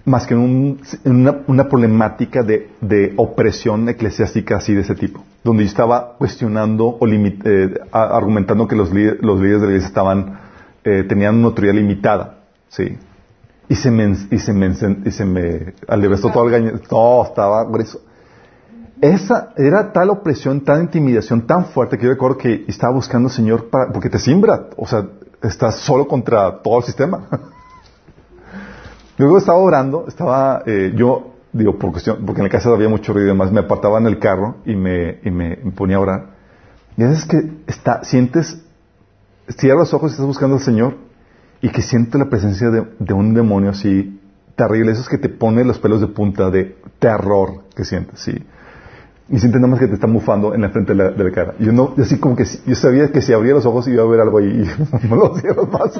más 0.05 0.27
que 0.27 0.35
un, 0.35 0.81
una, 1.05 1.43
una, 1.47 1.69
problemática 1.69 2.43
de, 2.43 2.71
de, 2.81 3.15
opresión 3.17 3.89
eclesiástica 3.89 4.57
así 4.57 4.75
de 4.75 4.81
ese 4.81 4.95
tipo, 4.95 5.25
donde 5.45 5.63
yo 5.63 5.69
estaba 5.69 6.17
cuestionando 6.19 6.97
o 6.99 7.07
limit, 7.07 7.47
eh, 7.47 7.75
argumentando 7.93 8.67
que 8.67 8.75
los, 8.75 8.91
los, 8.91 9.41
líderes 9.41 9.61
de 9.61 9.67
la 9.67 9.73
iglesia 9.73 9.89
estaban, 9.89 10.41
eh, 10.85 11.05
tenían 11.09 11.37
una 11.37 11.49
autoridad 11.49 11.75
limitada, 11.75 12.39
¿sí? 12.69 12.99
Y 13.69 13.75
se 13.77 13.91
me, 13.91 14.13
y 14.31 14.39
se 14.39 14.53
me, 14.53 14.75
y 15.05 15.11
se 15.11 15.25
me 15.25 15.75
alevestó 15.87 16.31
todo 16.31 16.45
el 16.47 16.51
gaño, 16.51 16.73
todo 16.89 17.25
estaba 17.25 17.65
grueso. 17.65 18.01
Esa 19.01 19.53
era 19.57 19.93
tal 19.93 20.11
opresión, 20.11 20.61
tal 20.61 20.81
intimidación 20.83 21.47
tan 21.47 21.67
fuerte 21.67 21.97
que 21.97 22.05
yo 22.05 22.11
recuerdo 22.11 22.39
que 22.39 22.65
estaba 22.69 22.93
buscando 22.93 23.29
al 23.29 23.35
Señor 23.35 23.71
para, 23.71 23.93
porque 23.93 24.11
te 24.11 24.19
simbra, 24.19 24.69
o 24.77 24.87
sea, 24.87 25.07
estás 25.43 25.77
solo 25.77 26.07
contra 26.07 26.61
todo 26.61 26.79
el 26.79 26.85
sistema. 26.85 27.29
Luego 29.19 29.39
estaba 29.39 29.59
orando, 29.59 30.07
estaba 30.09 30.63
eh, 30.67 30.93
yo, 30.97 31.35
digo, 31.53 31.79
por 31.79 31.93
cuestión, 31.93 32.25
porque 32.25 32.41
en 32.41 32.45
la 32.45 32.51
casa 32.51 32.71
había 32.71 32.89
mucho 32.89 33.13
ruido 33.13 33.29
y 33.29 33.31
demás, 33.31 33.53
me 33.53 33.61
apartaba 33.61 33.99
en 33.99 34.07
el 34.07 34.19
carro 34.19 34.57
y 34.65 34.75
me, 34.75 35.19
y 35.23 35.31
me, 35.31 35.57
ponía 35.75 35.97
a 35.97 36.01
orar. 36.01 36.27
Y 36.97 37.05
a 37.05 37.09
veces 37.09 37.27
que 37.27 37.51
está, 37.67 38.05
sientes, 38.05 38.63
cierras 39.49 39.81
los 39.81 39.95
ojos 39.95 40.11
y 40.11 40.15
estás 40.15 40.27
buscando 40.27 40.57
al 40.57 40.63
Señor 40.63 40.97
y 41.61 41.69
que 41.69 41.83
sientes 41.83 42.19
la 42.19 42.29
presencia 42.29 42.71
de, 42.71 42.87
de 42.99 43.15
un 43.15 43.35
demonio 43.35 43.71
así 43.71 44.19
terrible, 44.57 44.93
esos 44.93 45.09
que 45.09 45.19
te 45.19 45.29
pone 45.29 45.65
los 45.65 45.79
pelos 45.79 46.01
de 46.01 46.09
punta 46.09 46.51
de 46.51 46.77
terror 46.99 47.65
que 47.75 47.85
sientes, 47.85 48.21
sí. 48.21 48.33
Y 49.29 49.39
sientes 49.39 49.61
nada 49.61 49.71
más 49.71 49.81
que 49.81 49.89
te 49.89 49.95
está 49.95 50.07
mufando 50.07 50.55
en 50.55 50.61
la 50.61 50.71
frente 50.71 50.95
de 50.95 51.25
la, 51.25 51.31
cara. 51.31 51.55
Yo 51.59 51.73
no, 51.73 51.95
así 51.97 52.19
como 52.19 52.37
que, 52.37 52.45
yo 52.67 52.75
sabía 52.75 53.11
que 53.11 53.23
si 53.23 53.33
abría 53.33 53.55
los 53.55 53.65
ojos 53.65 53.89
iba 53.89 54.03
a 54.03 54.07
ver 54.07 54.21
algo 54.21 54.39
ahí 54.39 54.69
y 55.03 55.07
no 55.09 55.17
lo 55.17 55.37
cierro 55.39 55.67
más. 55.67 55.99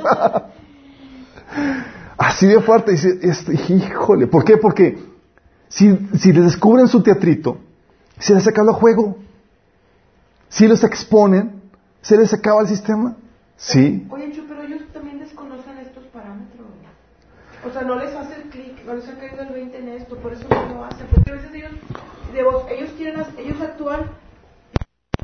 Así 2.23 2.47
de 2.47 2.61
fuerte. 2.61 2.93
Dice, 2.93 3.19
este, 3.21 3.53
híjole, 3.53 4.29
¿por 4.29 4.45
qué? 4.45 4.57
Porque 4.57 4.97
si, 5.69 5.97
si 6.17 6.33
les 6.33 6.45
descubren 6.45 6.87
su 6.87 7.03
teatrito, 7.03 7.59
se 8.19 8.35
les 8.35 8.47
acaba 8.47 8.71
el 8.71 8.77
juego. 8.77 9.17
Si 10.49 10.69
los 10.69 10.85
exponen, 10.85 11.63
se 12.01 12.17
les 12.17 12.33
acaba 12.33 12.61
el 12.61 12.69
sistema. 12.69 13.17
Sí. 13.57 14.07
Oye, 14.09 14.31
Chu, 14.33 14.45
pero 14.49 14.63
ellos 14.63 14.83
también 14.93 15.19
desconocen 15.19 15.79
estos 15.79 16.05
parámetros. 16.07 16.69
O 17.67 17.71
sea, 17.71 17.83
no 17.83 17.97
les 17.97 18.15
hace 18.15 18.43
el 18.43 18.51
clic, 18.51 18.85
no 18.87 18.95
les 18.95 19.09
ha 19.09 19.19
caído 19.19 19.43
el 19.43 19.53
20 19.53 19.79
en 19.79 19.89
esto, 19.89 20.17
por 20.17 20.33
eso 20.33 20.47
no 20.49 20.75
lo 20.75 20.85
hacen. 20.85 21.07
Porque 21.13 21.31
a 21.31 21.35
veces 21.35 21.55
ellos, 21.55 21.73
de 22.33 22.43
vos, 22.45 22.65
ellos 22.71 22.91
quieren, 22.97 23.25
ellos 23.39 23.61
actúan, 23.61 24.01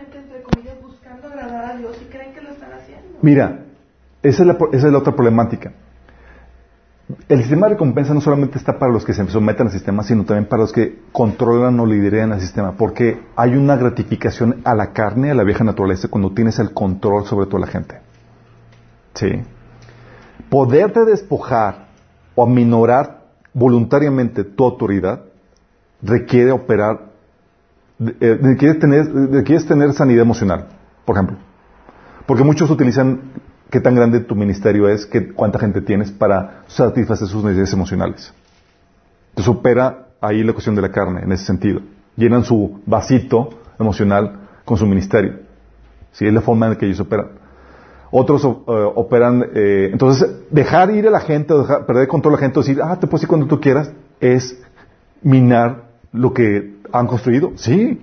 entre 0.00 0.42
comillas, 0.42 0.80
buscando 0.82 1.28
agradar 1.28 1.72
a 1.72 1.76
Dios 1.76 1.96
y 2.00 2.06
creen 2.06 2.32
que 2.32 2.40
lo 2.40 2.50
están 2.50 2.72
haciendo. 2.72 3.18
Mira, 3.22 3.66
esa 4.22 4.42
es 4.42 4.46
la, 4.46 4.58
esa 4.72 4.86
es 4.86 4.92
la 4.92 4.98
otra 4.98 5.14
problemática 5.14 5.72
el 7.28 7.38
sistema 7.40 7.66
de 7.66 7.74
recompensa 7.74 8.12
no 8.12 8.20
solamente 8.20 8.58
está 8.58 8.78
para 8.78 8.92
los 8.92 9.04
que 9.04 9.14
se 9.14 9.26
someten 9.28 9.68
al 9.68 9.72
sistema, 9.72 10.02
sino 10.02 10.24
también 10.24 10.46
para 10.46 10.62
los 10.62 10.72
que 10.72 11.00
controlan 11.10 11.80
o 11.80 11.86
lideran 11.86 12.32
el 12.32 12.40
sistema, 12.40 12.72
porque 12.72 13.18
hay 13.34 13.56
una 13.56 13.76
gratificación 13.76 14.60
a 14.64 14.74
la 14.74 14.92
carne, 14.92 15.30
a 15.30 15.34
la 15.34 15.42
vieja 15.42 15.64
naturaleza, 15.64 16.08
cuando 16.08 16.32
tienes 16.32 16.58
el 16.58 16.72
control 16.72 17.24
sobre 17.24 17.46
toda 17.46 17.60
la 17.60 17.66
gente. 17.66 18.00
Sí. 19.14 19.42
poderte 20.48 21.04
despojar 21.04 21.88
o 22.36 22.44
aminorar 22.44 23.24
voluntariamente 23.52 24.44
tu 24.44 24.64
autoridad 24.64 25.22
requiere 26.00 26.52
operar, 26.52 27.10
eh, 27.98 28.38
requiere 28.40 28.74
tener, 28.74 29.12
requieres 29.12 29.66
tener 29.66 29.92
sanidad 29.92 30.22
emocional, 30.22 30.68
por 31.04 31.16
ejemplo. 31.16 31.36
Porque 32.26 32.44
muchos 32.44 32.70
utilizan 32.70 33.32
qué 33.70 33.80
tan 33.80 33.94
grande 33.94 34.20
tu 34.20 34.34
ministerio 34.34 34.88
es, 34.88 35.06
qué, 35.06 35.32
cuánta 35.32 35.58
gente 35.58 35.80
tienes 35.80 36.10
para 36.10 36.64
satisfacer 36.66 37.28
sus 37.28 37.42
necesidades 37.42 37.72
emocionales. 37.72 38.32
Entonces 39.30 39.54
opera 39.54 40.08
ahí 40.20 40.42
la 40.42 40.52
cuestión 40.52 40.74
de 40.74 40.82
la 40.82 40.90
carne, 40.90 41.22
en 41.22 41.32
ese 41.32 41.44
sentido. 41.44 41.80
Llenan 42.16 42.44
su 42.44 42.80
vasito 42.86 43.50
emocional 43.78 44.48
con 44.64 44.76
su 44.76 44.86
ministerio. 44.86 45.40
Si 46.12 46.26
es 46.26 46.32
la 46.32 46.40
forma 46.40 46.66
en 46.66 46.72
la 46.72 46.78
que 46.78 46.86
ellos 46.86 47.00
operan. 47.00 47.28
Otros 48.10 48.44
eh, 48.44 48.48
operan, 48.66 49.44
eh, 49.54 49.90
entonces 49.92 50.28
dejar 50.50 50.90
ir 50.90 51.06
a 51.06 51.10
la 51.10 51.20
gente, 51.20 51.54
dejar, 51.54 51.86
perder 51.86 52.08
control 52.08 52.34
a 52.34 52.36
la 52.36 52.40
gente, 52.40 52.60
decir, 52.60 52.80
ah, 52.82 52.98
te 52.98 53.06
puedes 53.06 53.24
ir 53.24 53.28
cuando 53.28 53.46
tú 53.46 53.60
quieras, 53.60 53.92
es 54.18 54.58
minar 55.22 55.88
lo 56.12 56.32
que 56.32 56.78
han 56.90 57.06
construido. 57.06 57.52
Sí. 57.56 58.00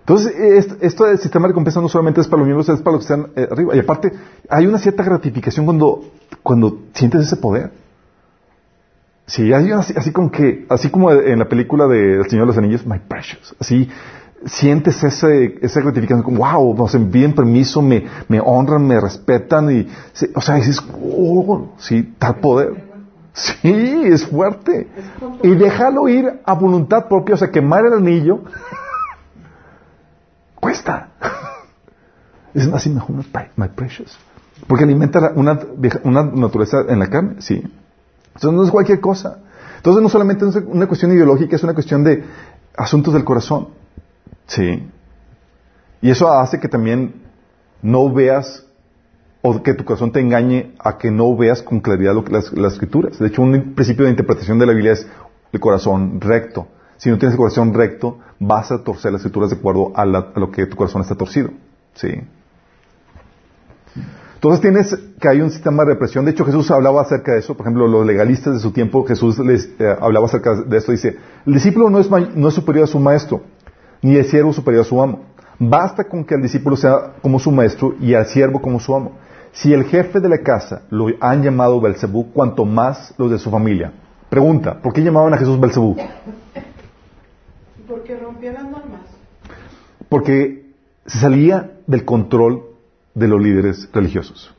Entonces, 0.00 0.34
esto 0.80 1.04
del 1.04 1.18
sistema 1.18 1.46
de 1.46 1.48
recompensa 1.48 1.80
no 1.80 1.88
solamente 1.88 2.20
es 2.20 2.26
para 2.26 2.38
los 2.38 2.46
miembros, 2.46 2.68
es 2.68 2.82
para 2.82 2.96
los 2.96 3.06
que 3.06 3.12
están 3.12 3.30
eh, 3.36 3.48
arriba. 3.50 3.76
Y 3.76 3.78
aparte, 3.78 4.12
hay 4.48 4.66
una 4.66 4.78
cierta 4.78 5.04
gratificación 5.04 5.64
cuando, 5.64 6.04
cuando 6.42 6.78
sientes 6.94 7.22
ese 7.22 7.36
poder. 7.36 7.70
Sí, 9.26 9.52
hay 9.52 9.70
así, 9.70 9.94
así 9.96 10.10
como 10.10 10.30
que, 10.32 10.66
así 10.68 10.90
como 10.90 11.12
en 11.12 11.38
la 11.38 11.48
película 11.48 11.86
de 11.86 12.16
El 12.16 12.28
Señor 12.28 12.46
de 12.46 12.46
los 12.48 12.58
Anillos, 12.58 12.84
My 12.84 12.98
Precious, 12.98 13.54
así 13.60 13.88
sientes 14.44 15.02
ese, 15.04 15.58
esa 15.60 15.80
gratificación 15.80 16.22
como, 16.22 16.38
wow, 16.38 16.74
nos 16.74 16.94
envíen 16.94 17.34
permiso, 17.34 17.82
me, 17.82 18.06
me 18.28 18.40
honran, 18.40 18.86
me 18.86 19.00
respetan 19.00 19.70
y, 19.70 19.88
o 20.34 20.40
sea, 20.40 20.56
dices, 20.56 20.82
oh, 21.02 21.68
sí, 21.78 22.14
tal 22.18 22.36
poder. 22.36 22.88
Sí, 23.32 24.02
es 24.06 24.26
fuerte. 24.26 24.88
Y 25.42 25.54
déjalo 25.54 26.08
ir 26.08 26.40
a 26.44 26.54
voluntad 26.54 27.06
propia, 27.06 27.36
o 27.36 27.38
sea, 27.38 27.50
quemar 27.50 27.86
el 27.86 27.92
anillo, 27.92 28.40
cuesta. 30.70 31.08
Es 32.54 32.66
así 32.72 32.90
mejor, 32.90 33.16
my 33.56 33.68
precious. 33.68 34.16
Porque 34.66 34.84
alimenta 34.84 35.32
una, 35.34 35.54
naturaleza 36.24 36.84
en 36.88 36.98
la 36.98 37.08
carne, 37.08 37.36
sí. 37.38 37.62
Entonces 38.34 38.52
no 38.52 38.64
es 38.64 38.70
cualquier 38.70 39.00
cosa. 39.00 39.38
Entonces 39.76 40.02
no 40.02 40.08
solamente 40.08 40.48
es 40.48 40.56
una 40.66 40.86
cuestión 40.86 41.12
ideológica, 41.12 41.56
es 41.56 41.62
una 41.62 41.74
cuestión 41.74 42.04
de 42.04 42.24
asuntos 42.76 43.14
del 43.14 43.24
corazón. 43.24 43.68
Sí. 44.46 44.88
Y 46.02 46.10
eso 46.10 46.32
hace 46.32 46.58
que 46.60 46.68
también 46.68 47.22
no 47.82 48.12
veas 48.12 48.66
o 49.42 49.62
que 49.62 49.74
tu 49.74 49.84
corazón 49.84 50.12
te 50.12 50.20
engañe 50.20 50.74
a 50.78 50.98
que 50.98 51.10
no 51.10 51.34
veas 51.36 51.62
con 51.62 51.80
claridad 51.80 52.14
lo 52.14 52.24
que 52.24 52.32
las, 52.32 52.52
escrituras. 52.52 53.18
De 53.18 53.28
hecho, 53.28 53.42
un 53.42 53.74
principio 53.74 54.04
de 54.04 54.10
interpretación 54.10 54.58
de 54.58 54.66
la 54.66 54.72
Biblia 54.72 54.92
es 54.92 55.06
el 55.52 55.60
corazón 55.60 56.20
recto. 56.20 56.66
Si 57.00 57.08
no 57.08 57.16
tienes 57.16 57.32
el 57.32 57.38
corazón 57.38 57.72
recto, 57.72 58.18
vas 58.38 58.70
a 58.70 58.84
torcer 58.84 59.10
las 59.10 59.22
escrituras 59.22 59.48
de 59.48 59.56
acuerdo 59.56 59.90
a, 59.94 60.04
lo 60.04 60.50
que 60.50 60.66
tu 60.66 60.76
corazón 60.76 61.00
está 61.00 61.14
torcido. 61.14 61.48
Sí. 61.94 62.10
Entonces 64.34 64.60
tienes 64.60 64.94
que 65.18 65.26
hay 65.26 65.40
un 65.40 65.50
sistema 65.50 65.82
de 65.82 65.94
represión. 65.94 66.26
De 66.26 66.32
hecho, 66.32 66.44
Jesús 66.44 66.70
hablaba 66.70 67.00
acerca 67.00 67.32
de 67.32 67.38
eso. 67.38 67.54
Por 67.54 67.64
ejemplo, 67.64 67.88
los 67.88 68.04
legalistas 68.04 68.52
de 68.52 68.60
su 68.60 68.72
tiempo, 68.72 69.06
Jesús 69.06 69.38
les 69.38 69.70
eh, 69.78 69.96
hablaba 69.98 70.26
acerca 70.26 70.56
de 70.56 70.76
esto. 70.76 70.92
Dice, 70.92 71.16
el 71.46 71.54
discípulo 71.54 71.88
no 71.88 72.00
es, 72.00 72.10
no 72.10 72.48
es 72.48 72.54
superior 72.54 72.84
a 72.84 72.86
su 72.86 73.00
maestro, 73.00 73.44
ni 74.02 74.16
el 74.16 74.26
siervo 74.26 74.52
superior 74.52 74.82
a 74.82 74.84
su 74.84 75.02
amo. 75.02 75.20
Basta 75.58 76.04
con 76.04 76.22
que 76.22 76.34
el 76.34 76.42
discípulo 76.42 76.76
sea 76.76 77.14
como 77.22 77.38
su 77.38 77.50
maestro 77.50 77.94
y 77.98 78.12
el 78.12 78.26
siervo 78.26 78.60
como 78.60 78.78
su 78.78 78.94
amo. 78.94 79.12
Si 79.52 79.72
el 79.72 79.84
jefe 79.84 80.20
de 80.20 80.28
la 80.28 80.42
casa 80.42 80.82
lo 80.90 81.06
han 81.18 81.42
llamado 81.42 81.80
Belcebú, 81.80 82.30
cuanto 82.30 82.66
más 82.66 83.14
los 83.16 83.30
de 83.30 83.38
su 83.38 83.50
familia. 83.50 83.90
Pregunta, 84.28 84.82
¿por 84.82 84.92
qué 84.92 85.02
llamaban 85.02 85.32
a 85.32 85.38
Jesús 85.38 85.58
Belcebú? 85.58 85.96
Porque 87.90 88.16
rompía 88.16 88.52
las 88.52 88.62
normas. 88.62 89.00
Porque 90.08 90.72
se 91.06 91.18
salía 91.18 91.72
del 91.88 92.04
control 92.04 92.62
de 93.14 93.26
los 93.26 93.42
líderes 93.42 93.88
religiosos. 93.92 94.54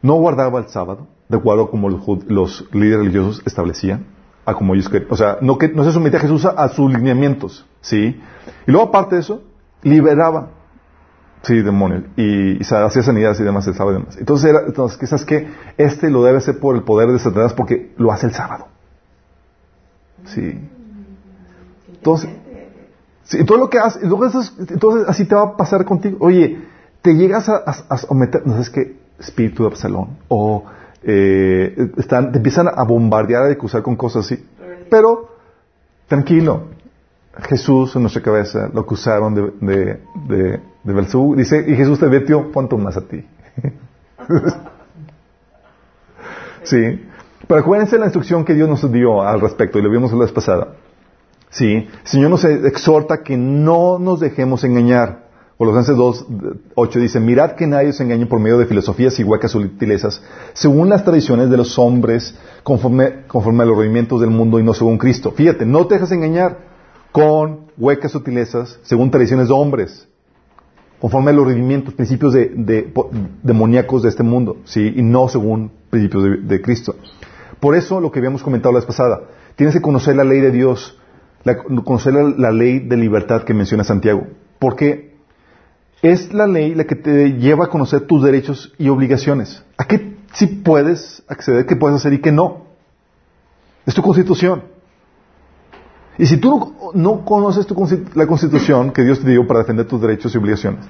No 0.00 0.14
guardaba 0.14 0.60
el 0.60 0.68
sábado, 0.68 1.08
de 1.28 1.36
acuerdo 1.36 1.70
como 1.70 1.90
los, 1.90 2.66
líderes 2.72 3.00
religiosos 3.00 3.42
establecían, 3.44 4.06
a 4.46 4.54
como 4.54 4.74
ellos 4.74 4.88
querían. 4.88 5.12
O 5.12 5.16
sea, 5.16 5.38
no 5.42 5.58
se 5.58 5.92
sometía 5.92 6.18
a 6.18 6.22
Jesús 6.22 6.46
a, 6.46 6.68
sus 6.70 6.90
lineamientos, 6.90 7.66
¿sí? 7.82 8.18
Y 8.66 8.70
luego, 8.70 8.88
aparte 8.88 9.16
de 9.16 9.20
eso, 9.20 9.42
liberaba, 9.82 10.52
sí, 11.42 11.60
demonios, 11.60 12.04
y, 12.16 12.62
hacía 12.62 13.02
sanidades 13.02 13.40
y 13.40 13.44
demás 13.44 13.66
el 13.66 13.74
sábado 13.74 13.98
y 13.98 14.00
demás. 14.00 14.16
Entonces, 14.16 14.50
era, 14.50 14.60
entonces, 14.66 14.98
quizás 14.98 15.24
que 15.26 15.48
este 15.76 16.08
lo 16.08 16.22
debe 16.24 16.38
hacer 16.38 16.58
por 16.60 16.76
el 16.76 16.82
poder 16.82 17.10
de 17.10 17.18
Satanás 17.18 17.52
porque 17.52 17.92
lo 17.98 18.10
hace 18.10 18.26
el 18.26 18.32
sábado. 18.32 18.68
Sí. 20.26 20.60
Entonces, 21.88 22.30
Sí, 23.24 23.44
todo 23.44 23.58
lo 23.58 23.68
que 23.70 23.78
haces, 23.78 24.02
entonces 24.02 25.08
así 25.08 25.24
te 25.24 25.34
va 25.34 25.42
a 25.42 25.56
pasar 25.56 25.84
contigo. 25.84 26.18
Oye, 26.20 26.62
te 27.00 27.14
llegas 27.14 27.48
a, 27.48 27.64
a, 27.64 28.14
meter, 28.14 28.46
no 28.46 28.62
sé, 28.62 28.70
qué, 28.70 28.96
espíritu 29.18 29.62
de 29.62 29.70
Absalón, 29.70 30.18
o 30.28 30.64
eh, 31.02 31.90
están, 31.96 32.32
te 32.32 32.38
empiezan 32.38 32.68
a 32.68 32.84
bombardear, 32.84 33.44
a 33.44 33.50
acusar 33.50 33.82
con 33.82 33.96
cosas 33.96 34.26
así. 34.26 34.46
Pero, 34.90 35.30
tranquilo, 36.06 36.64
Jesús 37.48 37.96
en 37.96 38.02
nuestra 38.02 38.22
cabeza 38.22 38.68
lo 38.72 38.82
acusaron 38.82 39.34
de, 39.34 39.50
de, 39.60 40.00
de, 40.84 41.36
dice, 41.36 41.64
y 41.66 41.74
Jesús 41.76 41.98
te 41.98 42.06
metió 42.06 42.52
cuánto 42.52 42.76
más 42.76 42.98
a 42.98 43.08
ti. 43.08 43.26
sí. 46.62 47.00
Pero 47.46 47.60
acuérdense 47.60 47.98
la 47.98 48.06
instrucción 48.06 48.44
que 48.44 48.54
Dios 48.54 48.68
nos 48.68 48.90
dio 48.92 49.22
al 49.22 49.40
respecto, 49.40 49.78
y 49.78 49.82
lo 49.82 49.90
vimos 49.90 50.12
la 50.12 50.20
vez 50.20 50.32
pasada. 50.32 50.74
Sí, 51.50 51.72
el 51.74 51.88
Señor 52.02 52.30
nos 52.30 52.44
exhorta 52.44 53.22
que 53.22 53.36
no 53.36 53.98
nos 53.98 54.20
dejemos 54.20 54.64
engañar. 54.64 55.24
Colosenses 55.56 55.96
2, 55.96 56.26
8 56.74 56.98
dice, 56.98 57.20
mirad 57.20 57.52
que 57.52 57.68
nadie 57.68 57.90
os 57.90 58.00
engañe 58.00 58.26
por 58.26 58.40
medio 58.40 58.58
de 58.58 58.66
filosofías 58.66 59.18
y 59.20 59.24
huecas 59.24 59.52
sutilezas, 59.52 60.20
según 60.52 60.88
las 60.88 61.04
tradiciones 61.04 61.48
de 61.48 61.56
los 61.56 61.78
hombres, 61.78 62.36
conforme, 62.64 63.24
conforme 63.28 63.62
a 63.62 63.66
los 63.66 63.76
movimientos 63.76 64.20
del 64.20 64.30
mundo 64.30 64.58
y 64.58 64.64
no 64.64 64.74
según 64.74 64.98
Cristo. 64.98 65.30
Fíjate, 65.30 65.64
no 65.64 65.86
te 65.86 65.94
dejes 65.94 66.10
engañar 66.10 66.58
con 67.12 67.66
huecas 67.78 68.10
sutilezas, 68.10 68.80
según 68.82 69.12
tradiciones 69.12 69.46
de 69.46 69.54
hombres, 69.54 70.08
conforme 71.00 71.30
a 71.30 71.34
los 71.34 71.46
rendimientos, 71.46 71.94
principios 71.94 72.32
de, 72.32 72.92
demoníacos 73.44 74.02
de 74.02 74.08
este 74.08 74.24
mundo, 74.24 74.56
¿sí? 74.64 74.92
y 74.96 75.02
no 75.02 75.28
según 75.28 75.70
principios 75.88 76.24
de, 76.24 76.36
de 76.38 76.60
Cristo. 76.60 76.96
Por 77.60 77.74
eso, 77.74 78.00
lo 78.00 78.10
que 78.10 78.18
habíamos 78.18 78.42
comentado 78.42 78.72
la 78.72 78.80
vez 78.80 78.86
pasada, 78.86 79.22
tienes 79.56 79.74
que 79.74 79.82
conocer 79.82 80.16
la 80.16 80.24
ley 80.24 80.40
de 80.40 80.50
Dios, 80.50 80.98
la, 81.44 81.56
conocer 81.56 82.14
la, 82.14 82.50
ley 82.50 82.80
de 82.80 82.96
libertad 82.96 83.44
que 83.44 83.54
menciona 83.54 83.84
Santiago. 83.84 84.26
Porque 84.58 85.16
es 86.02 86.32
la 86.32 86.46
ley 86.46 86.74
la 86.74 86.84
que 86.84 86.96
te 86.96 87.32
lleva 87.34 87.66
a 87.66 87.68
conocer 87.68 88.06
tus 88.06 88.22
derechos 88.22 88.72
y 88.78 88.88
obligaciones. 88.88 89.62
¿A 89.76 89.86
qué 89.86 90.16
sí 90.32 90.46
puedes 90.46 91.22
acceder, 91.28 91.66
qué 91.66 91.76
puedes 91.76 91.96
hacer 91.96 92.12
y 92.12 92.20
qué 92.20 92.32
no? 92.32 92.64
Es 93.86 93.94
tu 93.94 94.02
constitución. 94.02 94.74
Y 96.16 96.26
si 96.26 96.36
tú 96.36 96.92
no, 96.94 97.24
conoces 97.24 97.66
la 98.14 98.26
constitución 98.26 98.92
que 98.92 99.02
Dios 99.02 99.20
te 99.20 99.30
dio 99.30 99.46
para 99.46 99.60
defender 99.60 99.86
tus 99.86 100.00
derechos 100.00 100.34
y 100.34 100.38
obligaciones, 100.38 100.84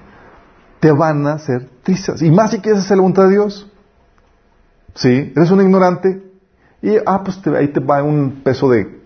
te 0.81 0.93
van 0.93 1.27
a 1.27 1.35
hacer 1.35 1.71
trizas. 1.83 2.21
Y 2.21 2.31
más 2.31 2.51
si 2.51 2.59
quieres 2.61 2.83
hacer 2.83 2.99
la 2.99 3.03
voluntad 3.03 3.25
de 3.25 3.31
Dios. 3.31 3.71
¿Sí? 4.95 5.33
Eres 5.35 5.51
un 5.51 5.63
ignorante. 5.63 6.24
Y, 6.85 6.99
ah, 7.07 7.25
pues 7.25 7.41
ahí 7.47 7.69
te 7.69 7.81
va 7.81 8.03
un 8.03 8.43
peso 8.45 8.69
de 8.69 9.01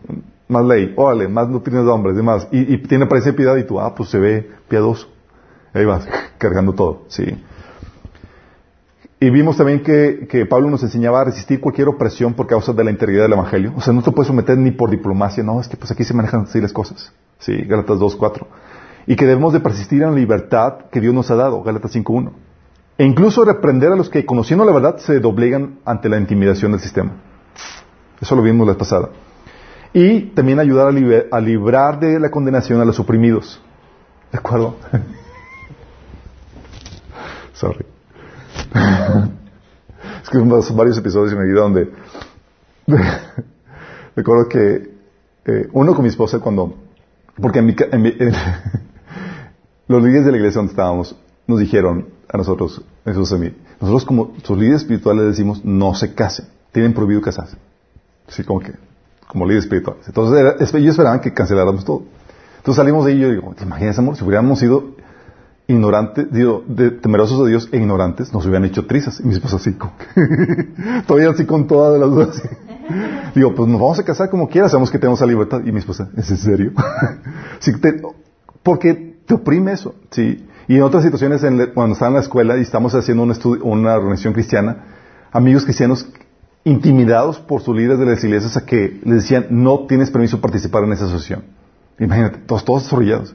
más 0.49 0.65
ley, 0.65 0.95
órale, 0.97 1.29
más 1.29 1.49
doctrinas 1.49 1.85
de 1.85 1.91
hombres, 1.93 2.17
demás, 2.17 2.49
y, 2.51 2.75
y 2.75 2.79
tiene 2.79 3.05
apariencia 3.05 3.31
de 3.31 3.37
piedad 3.37 3.57
y 3.57 3.63
tú, 3.63 3.79
ah, 3.79 3.95
pues 3.95 4.09
se 4.09 4.19
ve 4.19 4.51
piadoso. 4.67 5.07
Ahí 5.73 5.85
vas, 5.85 6.05
cargando 6.39 6.73
todo, 6.73 7.05
sí. 7.07 7.41
Y 9.21 9.31
vimos 9.31 9.57
también 9.57 9.85
que, 9.85 10.27
que, 10.29 10.45
Pablo 10.45 10.71
nos 10.71 10.83
enseñaba 10.83 11.21
a 11.21 11.25
resistir 11.25 11.61
cualquier 11.61 11.87
opresión 11.87 12.35
por 12.35 12.49
causa 12.49 12.73
de 12.73 12.83
la 12.83 12.91
integridad 12.91 13.23
del 13.23 13.35
Evangelio. 13.35 13.73
O 13.77 13.81
sea, 13.81 13.93
no 13.93 14.03
te 14.03 14.11
puedes 14.11 14.27
someter 14.27 14.59
ni 14.59 14.73
por 14.73 14.91
diplomacia, 14.91 15.45
no, 15.45 15.61
es 15.61 15.69
que 15.69 15.77
pues 15.77 15.93
aquí 15.93 16.03
se 16.03 16.15
manejan 16.15 16.43
así 16.43 16.61
las 16.61 16.73
cosas. 16.73 17.13
Sí, 17.39 17.63
Gálatas 17.63 18.01
2, 18.01 18.17
4. 18.17 18.47
Y 19.07 19.15
que 19.15 19.25
debemos 19.25 19.53
de 19.53 19.61
persistir 19.61 20.03
en 20.03 20.11
la 20.11 20.17
libertad 20.17 20.87
que 20.91 21.01
Dios 21.01 21.15
nos 21.15 21.31
ha 21.31 21.37
dado, 21.37 21.63
Gálatas 21.63 21.93
5, 21.93 22.13
1. 22.13 22.33
E 22.99 23.05
incluso 23.05 23.45
reprender 23.45 23.93
a 23.93 23.97
los 23.97 24.11
que, 24.11 24.27
conociendo 24.27 24.65
la 24.65 24.73
verdad, 24.73 24.97
se 24.99 25.21
doblegan 25.21 25.79
ante 25.85 26.09
la 26.09 26.19
intimidación 26.19 26.73
del 26.73 26.81
sistema. 26.81 27.28
Eso 28.21 28.37
lo 28.37 28.43
vimos 28.43 28.67
la 28.67 28.73
vez 28.73 28.79
pasada 28.79 29.11
y 29.93 30.21
también 30.31 30.59
ayudar 30.59 30.95
a, 31.31 31.41
librar 31.41 31.99
de 31.99 32.21
la 32.21 32.31
condenación 32.31 32.81
a 32.81 32.85
los 32.85 33.01
oprimidos. 33.01 33.61
¿De 34.31 34.39
acuerdo? 34.39 34.77
Sorry. 37.55 37.87
es 40.23 40.31
que 40.31 40.39
son 40.39 40.77
varios 40.77 40.99
episodios 40.99 41.33
en 41.33 41.41
mi 41.41 41.51
vida 41.51 41.63
donde 41.63 41.91
recuerdo 44.17 44.49
que 44.49 44.91
eh, 45.47 45.69
uno 45.73 45.95
con 45.95 46.03
mi 46.03 46.11
esposa 46.11 46.39
cuando 46.39 46.75
porque 47.41 47.61
en 47.61 47.67
mi, 47.67 47.75
en 48.19 48.33
los 49.89 50.03
líderes 50.03 50.27
de 50.27 50.33
la 50.33 50.39
iglesia 50.39 50.59
donde 50.59 50.73
estábamos 50.73 51.17
nos 51.47 51.61
dijeron 51.61 52.09
a 52.29 52.37
nosotros, 52.37 52.83
Jesús 53.05 53.33
a 53.33 53.39
mí, 53.39 53.55
nosotros 53.81 54.05
como 54.05 54.35
sus 54.43 54.59
líderes 54.59 54.83
espirituales 54.83 55.25
les 55.25 55.37
decimos, 55.37 55.65
no 55.65 55.95
se 55.95 56.15
casen, 56.15 56.47
tienen 56.73 56.93
prohibido 56.93 57.23
casarse. 57.23 57.57
Así 58.29 58.45
como 58.45 58.61
que, 58.61 58.73
como 59.27 59.45
líderes 59.47 59.65
espirituales. 59.65 60.07
Entonces 60.07 60.75
ellos 60.75 60.91
esperaban 60.93 61.21
que 61.21 61.33
canceláramos 61.33 61.85
todo. 61.85 62.03
Entonces 62.59 62.77
salimos 62.77 63.05
de 63.07 63.13
ahí 63.13 63.19
y 63.19 63.21
yo 63.23 63.31
digo, 63.31 63.55
¿te 63.57 63.65
imaginas, 63.65 63.99
amor? 63.99 64.17
Si 64.17 64.25
hubiéramos 64.25 64.59
sido 64.59 64.97
ignorantes, 65.67 66.31
digo, 66.33 66.65
de- 66.67 66.91
temerosos 66.91 67.43
de 67.45 67.51
Dios 67.51 67.69
e 67.73 67.77
ignorantes, 67.77 68.33
nos 68.33 68.45
hubieran 68.47 68.65
hecho 68.65 68.87
trizas. 68.87 69.21
Y 69.21 69.25
mi 69.25 69.35
esposa 69.35 69.57
así, 69.57 69.75
como 69.75 69.93
que, 69.99 71.03
todavía 71.07 71.31
así 71.31 71.45
con 71.47 71.67
todas 71.67 71.99
las 72.01 72.11
dudas. 72.11 72.43
Digo, 73.35 73.55
pues 73.55 73.69
nos 73.69 73.79
vamos 73.81 73.99
a 73.99 74.03
casar 74.03 74.31
como 74.31 74.49
quieras, 74.49 74.71
sabemos 74.71 74.91
que 74.91 74.99
tenemos 74.99 75.21
la 75.21 75.27
libertad. 75.27 75.61
Y 75.65 75.73
mi 75.73 75.79
esposa, 75.79 76.09
¿es 76.17 76.31
en 76.31 76.37
serio? 76.39 76.73
Sí, 77.61 77.73
te- 77.81 78.01
porque 78.63 79.17
te 79.27 79.35
oprime 79.35 79.73
eso, 79.73 79.95
¿sí? 80.11 80.47
Y 80.69 80.77
en 80.77 80.83
otras 80.83 81.03
situaciones, 81.03 81.43
cuando 81.75 81.93
estaba 81.95 82.09
en 82.09 82.15
la 82.15 82.21
escuela 82.21 82.57
y 82.57 82.61
estamos 82.63 82.95
haciendo 82.95 83.23
un 83.23 83.31
estudio, 83.31 83.65
una 83.65 83.95
organización 83.95 84.33
cristiana, 84.35 84.85
amigos 85.33 85.65
cristianos 85.65 86.09
intimidados 86.69 87.39
por 87.39 87.63
sus 87.63 87.77
líderes 87.77 87.99
de 87.99 88.07
las 88.07 88.23
iglesias 88.23 88.57
a 88.57 88.65
que 88.65 89.01
les 89.05 89.23
decían, 89.23 89.47
no 89.51 89.87
tienes 89.87 90.11
permiso 90.11 90.41
participar 90.41 90.85
en 90.85 90.93
esa 90.93 91.05
asociación. 91.07 91.45
Imagínate, 91.99 92.39
todos, 92.47 92.65
todos 92.65 92.85
desarrollados. 92.85 93.35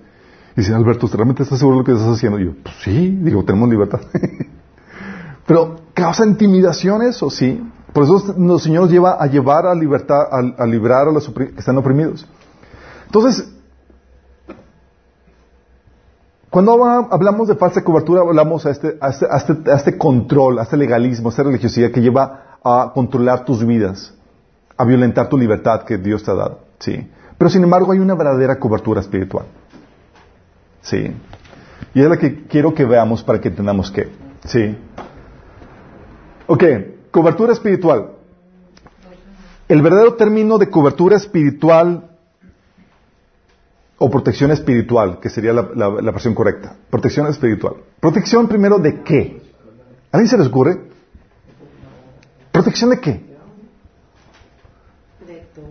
Y 0.55 0.61
dicen, 0.61 0.75
Alberto, 0.75 1.05
¿usted 1.05 1.17
realmente 1.17 1.43
estás 1.43 1.59
seguro 1.59 1.77
de 1.77 1.81
lo 1.81 1.85
que 1.85 1.91
estás 1.93 2.15
haciendo? 2.15 2.39
Y 2.39 2.45
yo, 2.45 2.51
pues 2.61 2.75
sí, 2.83 3.17
digo, 3.21 3.43
tenemos 3.43 3.69
libertad. 3.69 4.01
Pero 5.47 5.81
causa 5.93 6.25
intimidación 6.25 7.01
eso, 7.01 7.29
sí. 7.29 7.61
Por 7.91 8.03
eso 8.03 8.35
el 8.37 8.59
Señor 8.59 8.83
nos 8.83 8.91
lleva 8.91 9.17
a 9.21 9.27
llevar 9.27 9.65
a 9.65 9.75
libertad, 9.75 10.21
a, 10.31 10.63
a 10.63 10.65
librar 10.65 11.07
a 11.07 11.11
los 11.11 11.29
que 11.29 11.53
están 11.57 11.77
oprimidos. 11.77 12.25
Entonces, 13.05 13.47
cuando 16.53 16.85
hablamos 16.85 17.47
de 17.47 17.55
falsa 17.55 17.83
cobertura, 17.83 18.21
hablamos 18.21 18.63
a 18.67 18.69
este, 18.69 18.95
a, 19.01 19.09
este, 19.09 19.25
a, 19.27 19.37
este, 19.37 19.71
a 19.71 19.75
este 19.75 19.97
control, 19.97 20.59
a 20.59 20.61
este 20.63 20.77
legalismo, 20.77 21.29
a 21.29 21.31
esta 21.31 21.41
religiosidad 21.41 21.89
que 21.89 21.99
lleva 21.99 22.42
a 22.63 22.91
controlar 22.93 23.45
tus 23.45 23.65
vidas, 23.65 24.13
a 24.77 24.85
violentar 24.85 25.29
tu 25.29 25.37
libertad 25.37 25.83
que 25.83 25.97
Dios 25.97 26.23
te 26.23 26.31
ha 26.31 26.35
dado. 26.35 26.59
¿sí? 26.79 27.09
Pero 27.37 27.49
sin 27.49 27.63
embargo 27.63 27.91
hay 27.91 27.99
una 27.99 28.15
verdadera 28.15 28.59
cobertura 28.59 29.01
espiritual. 29.01 29.45
¿sí? 30.81 31.11
Y 31.93 32.01
es 32.01 32.09
la 32.09 32.17
que 32.17 32.45
quiero 32.47 32.73
que 32.73 32.85
veamos 32.85 33.23
para 33.23 33.39
que 33.41 33.49
entendamos 33.49 33.91
qué. 33.91 34.09
¿sí? 34.45 34.77
Ok, 36.47 36.63
cobertura 37.11 37.53
espiritual. 37.53 38.11
El 39.67 39.81
verdadero 39.81 40.15
término 40.15 40.57
de 40.57 40.69
cobertura 40.69 41.15
espiritual 41.15 42.09
o 43.97 44.09
protección 44.09 44.51
espiritual, 44.51 45.19
que 45.19 45.29
sería 45.29 45.53
la, 45.53 45.69
la- 45.75 46.01
la 46.01 46.11
versión 46.11 46.33
correcta. 46.35 46.75
Protección 46.89 47.27
espiritual. 47.27 47.75
Protección 47.99 48.47
primero 48.47 48.77
de 48.79 49.01
qué? 49.03 49.41
¿A 50.11 50.17
alguien 50.17 50.29
se 50.29 50.37
les 50.37 50.47
ocurre? 50.47 50.91
¿Protección 52.63 52.91
de 52.91 52.99
qué? 53.01 53.21
De 55.27 55.35
todo. 55.43 55.65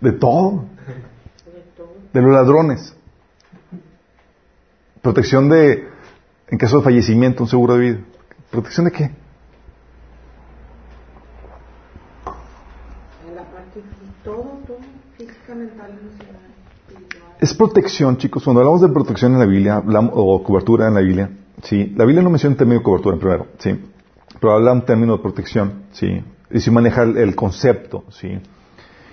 De 0.00 0.12
todo. 0.12 0.64
De 2.14 2.22
los 2.22 2.32
ladrones. 2.32 2.94
Protección 5.02 5.50
de, 5.50 5.86
en 6.48 6.56
caso 6.58 6.78
de 6.78 6.82
fallecimiento, 6.84 7.42
un 7.42 7.48
seguro 7.50 7.74
de 7.74 7.80
vida. 7.80 7.98
¿Protección 8.50 8.86
de 8.86 8.92
qué? 8.92 9.04
En 9.04 9.12
la 13.36 13.42
parte 13.42 13.80
fí- 13.80 14.24
todo, 14.24 14.60
todo, 14.66 14.78
física, 15.18 15.54
mental, 15.54 15.90
emocional, 15.90 16.40
espiritual. 16.88 17.32
Es 17.38 17.52
protección, 17.52 18.16
chicos. 18.16 18.44
Cuando 18.44 18.60
hablamos 18.60 18.80
de 18.80 18.88
protección 18.88 19.34
en 19.34 19.40
la 19.40 19.46
Biblia, 19.46 19.76
hablamos, 19.76 20.12
o 20.14 20.42
cobertura 20.42 20.88
en 20.88 20.94
la 20.94 21.00
Biblia, 21.00 21.30
sí. 21.62 21.92
La 21.96 22.06
Biblia 22.06 22.22
no 22.22 22.30
menciona 22.30 22.54
el 22.54 22.58
término 22.58 22.80
de 22.80 22.84
cobertura 22.84 23.18
primero, 23.18 23.46
sí. 23.58 23.78
Pero 24.40 24.54
habla 24.54 24.72
un 24.72 24.84
término 24.84 25.16
de 25.16 25.22
protección, 25.22 25.84
sí. 25.92 26.22
Y 26.50 26.60
sí 26.60 26.70
maneja 26.70 27.02
el, 27.02 27.34
concepto, 27.34 28.04
sí. 28.10 28.40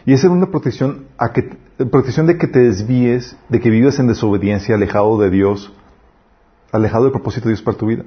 Y 0.05 0.13
es 0.13 0.23
una 0.23 0.47
protección, 0.47 1.07
a 1.17 1.33
que, 1.33 1.43
protección 1.91 2.27
de 2.27 2.37
que 2.37 2.47
te 2.47 2.59
desvíes, 2.59 3.37
de 3.49 3.59
que 3.59 3.69
vivas 3.69 3.99
en 3.99 4.07
desobediencia, 4.07 4.75
alejado 4.75 5.19
de 5.19 5.29
Dios, 5.29 5.73
alejado 6.71 7.03
del 7.03 7.11
propósito 7.11 7.45
de 7.45 7.55
Dios 7.55 7.61
para 7.61 7.77
tu 7.77 7.87
vida. 7.87 8.03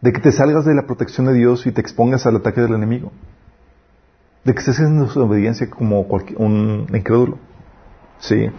De 0.00 0.12
que 0.12 0.20
te 0.20 0.32
salgas 0.32 0.64
de 0.64 0.74
la 0.74 0.86
protección 0.86 1.26
de 1.26 1.34
Dios 1.34 1.66
y 1.66 1.72
te 1.72 1.80
expongas 1.80 2.26
al 2.26 2.36
ataque 2.36 2.60
del 2.60 2.74
enemigo. 2.74 3.12
De 4.44 4.52
que 4.52 4.58
estés 4.58 4.80
en 4.80 5.00
desobediencia 5.00 5.70
como 5.70 6.00
un 6.36 6.86
incrédulo. 6.92 7.38
Sí. 8.18 8.50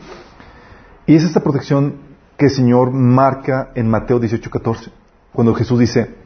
Y 1.05 1.15
es 1.15 1.23
esta 1.23 1.41
protección 1.41 1.97
que 2.37 2.45
el 2.45 2.51
Señor 2.51 2.91
marca 2.91 3.71
en 3.75 3.89
Mateo 3.89 4.19
18:14, 4.19 4.91
cuando 5.31 5.53
Jesús 5.53 5.79
dice, 5.79 6.24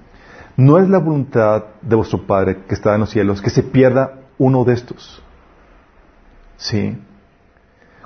no 0.60 0.78
es 0.78 0.90
la 0.90 0.98
voluntad 0.98 1.64
de 1.82 1.96
vuestro 1.96 2.28
Padre 2.28 2.66
que 2.68 2.76
está 2.76 2.94
en 2.94 3.00
los 3.00 3.10
cielos 3.10 3.42
que 3.42 3.50
se 3.50 3.64
pierda 3.64 4.20
uno 4.38 4.66
de 4.66 4.74
estos. 4.74 5.24
Sí. 6.58 7.02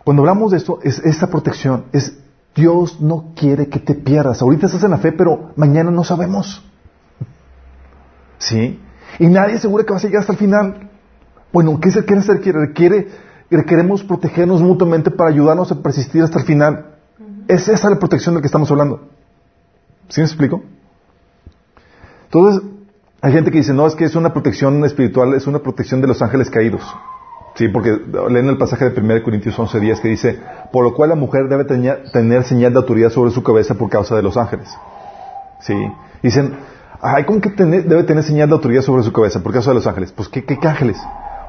Cuando 0.03 0.21
hablamos 0.21 0.51
de 0.51 0.57
esto, 0.57 0.77
es 0.83 0.99
esta 0.99 1.27
protección, 1.27 1.85
es 1.91 2.19
Dios 2.53 3.01
no 3.01 3.33
quiere 3.35 3.69
que 3.69 3.79
te 3.79 3.95
pierdas. 3.95 4.43
Ahorita 4.43 4.67
estás 4.67 4.83
en 4.83 4.91
la 4.91 4.99
fe, 4.99 5.11
pero 5.11 5.51
mañana 5.55 5.89
no 5.89 6.03
sabemos. 6.03 6.63
¿Sí? 8.37 8.79
Y 9.17 9.25
nadie 9.25 9.55
asegura 9.55 9.83
que 9.83 9.93
vas 9.93 10.03
a 10.03 10.07
llegar 10.07 10.21
hasta 10.21 10.33
el 10.33 10.37
final. 10.37 10.91
Bueno, 11.51 11.79
¿qué 11.79 11.89
se 11.89 12.05
quiere 12.05 12.21
hacer? 12.21 12.39
Requiere, 12.43 13.07
queremos 13.49 14.03
protegernos 14.03 14.61
mutuamente 14.61 15.09
para 15.09 15.31
ayudarnos 15.31 15.71
a 15.71 15.81
persistir 15.81 16.21
hasta 16.21 16.37
el 16.37 16.45
final. 16.45 16.97
Es 17.47 17.67
esa 17.67 17.89
la 17.89 17.97
protección 17.97 18.35
de 18.35 18.39
la 18.39 18.41
que 18.41 18.47
estamos 18.47 18.69
hablando. 18.69 19.09
¿Sí 20.09 20.21
me 20.21 20.27
explico? 20.27 20.61
Entonces, 22.33 22.63
hay 23.21 23.31
gente 23.31 23.51
que 23.51 23.59
dice, 23.59 23.73
no, 23.73 23.85
es 23.85 23.95
que 23.95 24.05
es 24.05 24.15
una 24.15 24.33
protección 24.33 24.83
espiritual, 24.85 25.33
es 25.35 25.45
una 25.45 25.59
protección 25.59 26.01
de 26.01 26.07
los 26.07 26.21
ángeles 26.21 26.49
caídos. 26.49 26.81
Sí, 27.55 27.67
porque 27.67 27.95
leen 28.29 28.49
el 28.49 28.57
pasaje 28.57 28.89
de 28.89 28.99
1 28.99 29.21
Corintios 29.23 29.57
11 29.57 29.79
días 29.79 29.99
que 29.99 30.07
dice, 30.07 30.39
por 30.71 30.83
lo 30.83 30.95
cual 30.95 31.09
la 31.09 31.15
mujer 31.15 31.47
debe 31.47 31.65
tener, 31.65 32.09
tener 32.11 32.43
señal 32.43 32.73
de 32.73 32.79
autoridad 32.79 33.11
sobre 33.11 33.29
su 33.29 33.43
cabeza 33.43 33.75
por 33.75 33.89
causa 33.91 34.15
de 34.15 34.23
los 34.23 34.35
ángeles. 34.37 34.67
Sí. 35.61 35.75
Dicen, 36.23 36.55
ay, 36.99 37.25
¿cómo 37.25 37.39
que 37.39 37.51
tener- 37.51 37.85
debe 37.85 38.03
tener 38.03 38.23
señal 38.23 38.49
de 38.49 38.55
autoridad 38.55 38.81
sobre 38.81 39.03
su 39.03 39.13
cabeza 39.13 39.43
por 39.43 39.53
causa 39.53 39.69
de 39.69 39.75
los 39.75 39.85
ángeles? 39.85 40.11
Pues, 40.11 40.27
¿qué, 40.29 40.43
qué, 40.43 40.57
ángeles? 40.67 40.97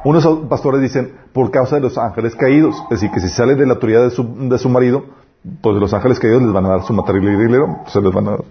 Unos 0.05 0.29
pastores 0.51 0.83
dicen, 0.83 1.15
por 1.33 1.51
causa 1.51 1.77
de 1.77 1.81
los 1.83 1.97
ángeles 1.97 2.37
caídos. 2.37 2.77
Es 2.91 3.01
decir, 3.01 3.11
que 3.11 3.21
si 3.21 3.31
sale 3.31 3.55
de 3.55 3.65
la 3.65 3.73
autoridad 3.73 4.03
de 4.03 4.11
su, 4.11 4.49
de 4.51 4.59
su 4.59 4.69
marido, 4.69 5.07
pues 5.63 5.77
los 5.79 5.95
ángeles 5.95 6.21
caídos 6.21 6.43
les 6.43 6.53
van 6.53 6.67
a 6.67 6.69
dar 6.69 6.83
su 6.83 6.93
material 6.93 7.79
se 7.87 8.03
les 8.03 8.13
van 8.13 8.29
a 8.29 8.31
dar. 8.33 8.45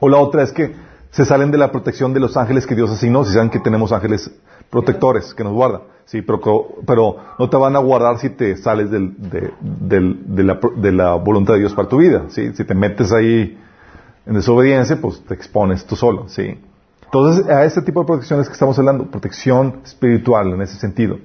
O 0.00 0.08
la 0.08 0.18
otra 0.18 0.42
es 0.42 0.50
que 0.52 0.74
se 1.14 1.24
salen 1.24 1.50
de 1.52 1.58
la 1.58 1.70
protección 1.70 2.12
de 2.12 2.18
los 2.18 2.36
ángeles 2.36 2.66
que 2.66 2.74
Dios 2.74 2.90
asignó, 2.90 3.24
si 3.24 3.32
saben 3.32 3.48
que 3.50 3.60
tenemos 3.60 3.92
ángeles 3.92 4.30
protectores 4.68 5.32
que 5.32 5.44
nos 5.44 5.52
guardan. 5.52 5.82
Sí, 6.06 6.22
pero, 6.22 6.40
pero 6.84 7.16
no 7.38 7.48
te 7.48 7.56
van 7.56 7.76
a 7.76 7.78
guardar 7.78 8.18
si 8.18 8.30
te 8.30 8.56
sales 8.56 8.90
del- 8.90 9.14
de, 9.30 9.52
del- 9.60 10.34
de 10.34 10.42
la, 10.42 10.58
de 10.76 10.90
la 10.92 11.14
voluntad 11.14 11.54
de 11.54 11.60
Dios 11.60 11.72
para 11.72 11.88
tu 11.88 11.98
vida. 11.98 12.24
¿sí? 12.30 12.52
Si 12.54 12.64
te 12.64 12.74
metes 12.74 13.12
ahí 13.12 13.56
en 14.26 14.34
desobediencia, 14.34 15.00
pues 15.00 15.22
te 15.24 15.34
expones 15.34 15.84
tú 15.86 15.94
solo. 15.94 16.28
¿sí? 16.28 16.58
Entonces, 17.04 17.46
a 17.48 17.64
este 17.64 17.80
tipo 17.82 18.00
de 18.00 18.06
protecciones 18.06 18.48
que 18.48 18.52
estamos 18.54 18.76
hablando, 18.80 19.06
protección 19.06 19.82
espiritual 19.84 20.48
en 20.52 20.62
ese 20.62 20.76
sentido. 20.78 21.18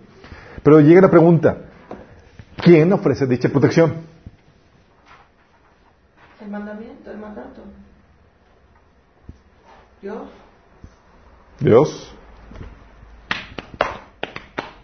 Pero 0.62 0.80
llega 0.82 1.02
la 1.02 1.10
pregunta, 1.10 1.58
¿quién 2.58 2.94
ofrece 2.94 3.26
dicha 3.26 3.50
protección? 3.50 3.94
El 6.42 6.52
mandamiento, 6.52 7.10
el 7.12 7.18
mandato. 7.18 7.64
Dios. 10.02 10.30
Dios. 11.60 12.16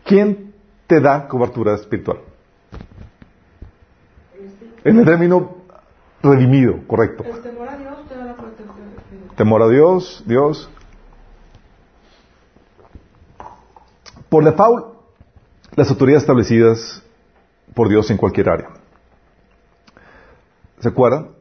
¿Quién 0.03 0.53
te 0.87 0.99
da 0.99 1.27
cobertura 1.27 1.75
espiritual? 1.75 2.19
En 4.83 4.99
el 4.99 5.05
término 5.05 5.55
redimido, 6.21 6.85
correcto. 6.85 7.23
El 7.23 7.41
temor 7.41 7.69
a 7.69 7.77
Dios 7.77 8.07
te 8.07 8.15
da 8.15 8.25
la 8.25 8.35
protección. 8.35 8.75
Temor 9.35 9.61
a 9.63 9.67
Dios, 9.67 10.23
Dios. 10.27 10.69
Por 14.29 14.43
default, 14.43 14.95
las 15.75 15.89
autoridades 15.89 16.23
establecidas 16.23 17.03
por 17.73 17.89
Dios 17.89 18.11
en 18.11 18.17
cualquier 18.17 18.49
área. 18.49 18.69
¿Se 20.79 20.89
acuerdan? 20.89 21.31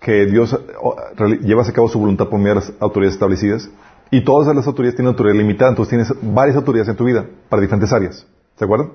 Que 0.00 0.26
Dios 0.26 0.58
oh, 0.80 0.96
reali- 1.16 1.40
lleva 1.40 1.62
a 1.62 1.72
cabo 1.72 1.88
su 1.88 1.98
voluntad 1.98 2.28
por 2.28 2.38
medio 2.38 2.54
de 2.54 2.60
las 2.60 2.72
autoridades 2.80 3.14
establecidas. 3.14 3.68
Y 4.10 4.24
todas 4.24 4.54
las 4.54 4.66
autoridades 4.66 4.96
tienen 4.96 5.08
autoridad 5.08 5.34
limitada, 5.34 5.70
entonces 5.70 5.88
tienes 5.88 6.34
varias 6.34 6.56
autoridades 6.56 6.88
en 6.90 6.96
tu 6.96 7.04
vida 7.04 7.24
para 7.48 7.62
diferentes 7.62 7.92
áreas. 7.92 8.26
¿Se 8.56 8.64
acuerdan? 8.64 8.90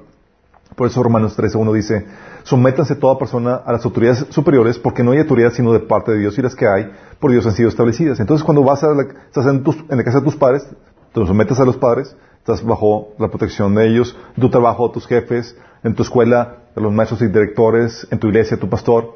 Por 0.75 0.85
eso 0.85 1.01
Romanos 1.01 1.35
13.1 1.35 1.73
dice, 1.73 2.05
sométanse 2.43 2.95
toda 2.95 3.17
persona 3.17 3.55
a 3.55 3.71
las 3.71 3.83
autoridades 3.83 4.27
superiores 4.29 4.77
porque 4.77 5.03
no 5.03 5.11
hay 5.11 5.19
autoridad 5.19 5.51
sino 5.53 5.73
de 5.73 5.79
parte 5.79 6.11
de 6.11 6.19
Dios 6.19 6.37
y 6.37 6.41
las 6.43 6.55
que 6.55 6.67
hay 6.67 6.91
por 7.19 7.31
Dios 7.31 7.47
han 7.47 7.53
sido 7.53 7.67
establecidas. 7.69 8.19
Entonces 8.19 8.43
cuando 8.43 8.63
vas 8.63 8.83
a 8.83 8.93
la, 8.93 9.01
estás 9.01 9.47
en, 9.47 9.63
la 9.89 10.03
casa 10.03 10.19
de 10.19 10.25
tus 10.25 10.35
padres, 10.35 10.67
te 11.13 11.25
sometes 11.25 11.59
a 11.59 11.65
los 11.65 11.77
padres, 11.77 12.15
estás 12.37 12.63
bajo 12.63 13.13
la 13.17 13.29
protección 13.29 13.73
de 13.73 13.87
ellos, 13.87 14.15
en 14.35 14.41
tu 14.41 14.49
trabajo, 14.49 14.91
tus 14.91 15.07
jefes, 15.07 15.57
en 15.83 15.95
tu 15.95 16.03
escuela, 16.03 16.57
a 16.75 16.79
los 16.79 16.93
maestros 16.93 17.23
y 17.23 17.27
directores, 17.27 18.05
en 18.11 18.19
tu 18.19 18.27
iglesia, 18.27 18.59
tu 18.59 18.69
pastor. 18.69 19.15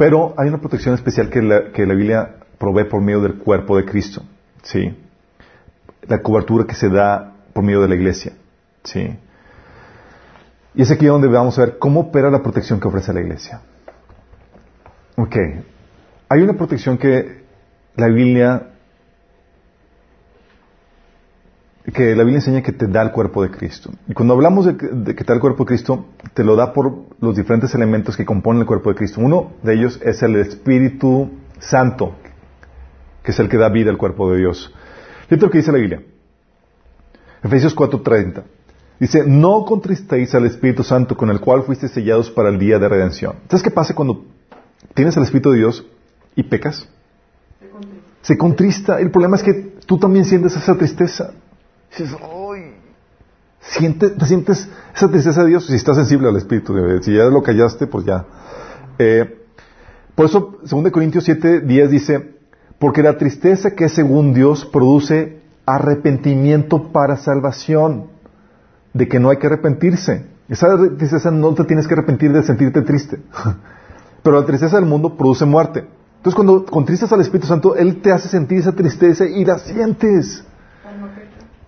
Pero 0.00 0.32
hay 0.38 0.48
una 0.48 0.56
protección 0.56 0.94
especial 0.94 1.28
que 1.28 1.42
la, 1.42 1.94
Biblia 1.94 2.36
provee 2.56 2.84
por 2.84 3.02
medio 3.02 3.20
del 3.20 3.34
cuerpo 3.34 3.76
de 3.76 3.84
Cristo. 3.84 4.22
¿Sí? 4.62 4.96
La 6.08 6.22
cobertura 6.22 6.64
que 6.64 6.74
se 6.74 6.88
da 6.88 7.34
por 7.52 7.62
medio 7.62 7.82
de 7.82 7.88
la 7.88 7.96
iglesia. 7.96 8.32
¿Sí? 8.82 9.14
Y 10.74 10.80
es 10.80 10.90
aquí 10.90 11.04
donde 11.04 11.28
vamos 11.28 11.58
a 11.58 11.66
ver 11.66 11.78
cómo 11.78 12.00
opera 12.00 12.30
la 12.30 12.42
protección 12.42 12.80
que 12.80 12.88
ofrece 12.88 13.12
la 13.12 13.20
iglesia. 13.20 13.60
Ok. 15.18 15.36
Hay 16.30 16.40
una 16.40 16.54
protección 16.54 16.96
que 16.96 17.44
la 17.94 18.06
Biblia 18.06 18.69
que 21.90 22.14
la 22.14 22.22
Biblia 22.22 22.38
enseña 22.38 22.62
que 22.62 22.72
te 22.72 22.86
da 22.86 23.02
el 23.02 23.10
cuerpo 23.10 23.42
de 23.42 23.50
Cristo. 23.50 23.90
Y 24.06 24.12
cuando 24.12 24.34
hablamos 24.34 24.66
de 24.66 24.76
que, 24.76 24.86
te 24.86 25.24
da 25.24 25.34
el 25.34 25.40
cuerpo 25.40 25.64
de 25.64 25.68
Cristo, 25.68 26.06
te 26.34 26.44
lo 26.44 26.56
da 26.56 26.72
por 26.72 26.92
los 27.20 27.36
diferentes 27.36 27.74
elementos 27.74 28.16
que 28.16 28.24
componen 28.24 28.60
el 28.60 28.66
cuerpo 28.66 28.90
de 28.90 28.96
Cristo. 28.96 29.20
Uno 29.20 29.52
de 29.62 29.74
ellos 29.74 30.00
es 30.04 30.22
el 30.22 30.36
Espíritu 30.36 31.30
Santo, 31.58 32.16
que 33.22 33.30
es 33.32 33.38
el 33.38 33.48
que 33.48 33.56
da 33.56 33.68
vida 33.68 33.90
al 33.90 33.98
cuerpo 33.98 34.30
de 34.30 34.38
Dios. 34.38 34.72
Fíjate 35.28 35.46
lo 35.46 35.50
que 35.50 35.58
dice 35.58 35.72
la 35.72 35.78
Biblia. 35.78 36.02
Efesios 37.42 37.74
4:30. 37.74 38.42
Dice, 38.98 39.24
no 39.26 39.64
contristéis 39.64 40.34
al 40.34 40.44
Espíritu 40.44 40.82
Santo 40.82 41.16
con 41.16 41.30
el 41.30 41.40
cual 41.40 41.62
fuiste 41.62 41.88
sellados 41.88 42.30
para 42.30 42.50
el 42.50 42.58
día 42.58 42.78
de 42.78 42.86
redención. 42.86 43.36
¿Sabes 43.48 43.62
qué 43.62 43.70
pasa 43.70 43.94
cuando 43.94 44.26
tienes 44.92 45.16
el 45.16 45.22
Espíritu 45.22 45.52
de 45.52 45.58
Dios 45.58 45.86
y 46.36 46.42
pecas? 46.42 46.86
Se 47.58 47.68
contrista. 47.70 48.00
Se 48.20 48.36
contrista. 48.36 49.00
El 49.00 49.10
problema 49.10 49.36
es 49.36 49.42
que 49.42 49.54
tú 49.86 49.96
también 49.98 50.26
sientes 50.26 50.54
esa 50.54 50.76
tristeza. 50.76 51.32
Dices, 51.90 52.16
¡ay! 52.20 52.74
Siente, 53.60 54.10
¿Te 54.10 54.26
sientes 54.26 54.68
esa 54.94 55.10
tristeza 55.10 55.42
de 55.42 55.50
Dios? 55.50 55.66
Si 55.66 55.74
estás 55.74 55.96
sensible 55.96 56.28
al 56.28 56.36
Espíritu, 56.36 56.74
si 57.02 57.14
ya 57.14 57.24
lo 57.24 57.42
callaste, 57.42 57.86
pues 57.86 58.06
ya. 58.06 58.24
Eh, 58.98 59.38
por 60.14 60.26
eso, 60.26 60.58
2 60.62 60.90
Corintios 60.90 61.24
7, 61.24 61.60
10 61.60 61.90
dice, 61.90 62.36
porque 62.78 63.02
la 63.02 63.18
tristeza 63.18 63.72
que 63.72 63.84
es 63.84 63.92
según 63.92 64.32
Dios 64.32 64.64
produce 64.64 65.40
arrepentimiento 65.66 66.90
para 66.92 67.16
salvación, 67.16 68.06
de 68.94 69.08
que 69.08 69.20
no 69.20 69.30
hay 69.30 69.36
que 69.36 69.46
arrepentirse. 69.46 70.26
Esa 70.48 70.76
tristeza 70.96 71.30
no 71.30 71.54
te 71.54 71.64
tienes 71.64 71.86
que 71.86 71.94
arrepentir 71.94 72.32
de 72.32 72.42
sentirte 72.42 72.82
triste. 72.82 73.20
Pero 74.22 74.40
la 74.40 74.46
tristeza 74.46 74.76
del 74.76 74.86
mundo 74.86 75.16
produce 75.16 75.44
muerte. 75.44 75.86
Entonces 76.16 76.34
cuando 76.34 76.64
contristas 76.64 77.12
al 77.12 77.20
Espíritu 77.20 77.46
Santo, 77.46 77.76
Él 77.76 78.02
te 78.02 78.12
hace 78.12 78.28
sentir 78.28 78.58
esa 78.58 78.72
tristeza 78.72 79.26
y 79.26 79.44
la 79.44 79.58
sientes. 79.58 80.44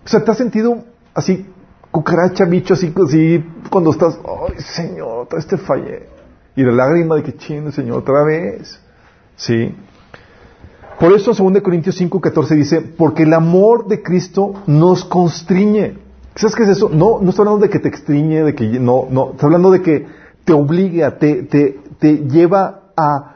O 0.05 0.07
sea, 0.07 0.23
te 0.23 0.31
has 0.31 0.37
sentido 0.37 0.83
así, 1.13 1.45
cucaracha, 1.91 2.45
bicho, 2.45 2.73
así, 2.73 2.93
así, 3.05 3.45
cuando 3.69 3.91
estás, 3.91 4.19
ay, 4.25 4.55
Señor, 4.59 5.19
otra 5.19 5.37
vez 5.37 5.47
te 5.47 5.57
fallé. 5.57 6.09
Y 6.55 6.63
la 6.63 6.71
lágrima 6.71 7.15
de 7.15 7.23
que 7.23 7.35
chino, 7.35 7.71
Señor, 7.71 7.99
otra 7.99 8.23
vez. 8.23 8.79
Sí. 9.35 9.75
Por 10.99 11.13
eso, 11.13 11.33
2 11.33 11.61
Corintios 11.61 11.95
5, 11.95 12.21
14 12.21 12.55
dice, 12.55 12.81
porque 12.81 13.23
el 13.23 13.33
amor 13.33 13.87
de 13.87 14.03
Cristo 14.03 14.53
nos 14.67 15.03
constriñe. 15.05 15.97
¿Sabes 16.35 16.55
qué 16.55 16.63
es 16.63 16.69
eso? 16.69 16.89
No, 16.89 17.19
no 17.21 17.29
está 17.29 17.41
hablando 17.41 17.61
de 17.61 17.69
que 17.69 17.79
te 17.79 17.89
extriñe, 17.89 18.43
de 18.43 18.55
que 18.55 18.65
no, 18.79 19.07
no, 19.09 19.31
está 19.31 19.45
hablando 19.45 19.71
de 19.71 19.81
que 19.81 20.07
te 20.45 20.53
obliga, 20.53 21.17
te, 21.17 21.43
te, 21.43 21.79
te 21.99 22.17
lleva 22.27 22.81
a, 22.95 23.35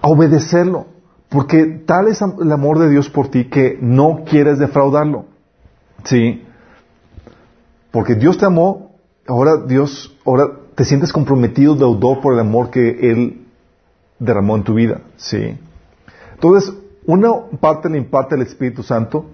a 0.00 0.08
obedecerlo. 0.08 0.86
Porque 1.28 1.64
tal 1.86 2.08
es 2.08 2.20
el 2.20 2.52
amor 2.52 2.78
de 2.78 2.90
Dios 2.90 3.08
por 3.08 3.28
ti 3.28 3.48
que 3.48 3.78
no 3.80 4.24
quieres 4.26 4.58
defraudarlo. 4.58 5.31
Sí. 6.04 6.42
Porque 7.90 8.14
Dios 8.14 8.38
te 8.38 8.46
amó, 8.46 8.96
ahora 9.26 9.58
Dios, 9.66 10.16
ahora 10.24 10.50
te 10.74 10.84
sientes 10.84 11.12
comprometido, 11.12 11.74
deudor 11.74 12.20
por 12.20 12.34
el 12.34 12.40
amor 12.40 12.70
que 12.70 13.10
Él 13.10 13.46
derramó 14.18 14.56
en 14.56 14.64
tu 14.64 14.74
vida. 14.74 15.02
Sí. 15.16 15.58
Entonces, 16.34 16.72
una 17.06 17.30
parte 17.60 17.88
le 17.88 17.98
imparte 17.98 18.34
el 18.34 18.42
Espíritu 18.42 18.82
Santo, 18.82 19.26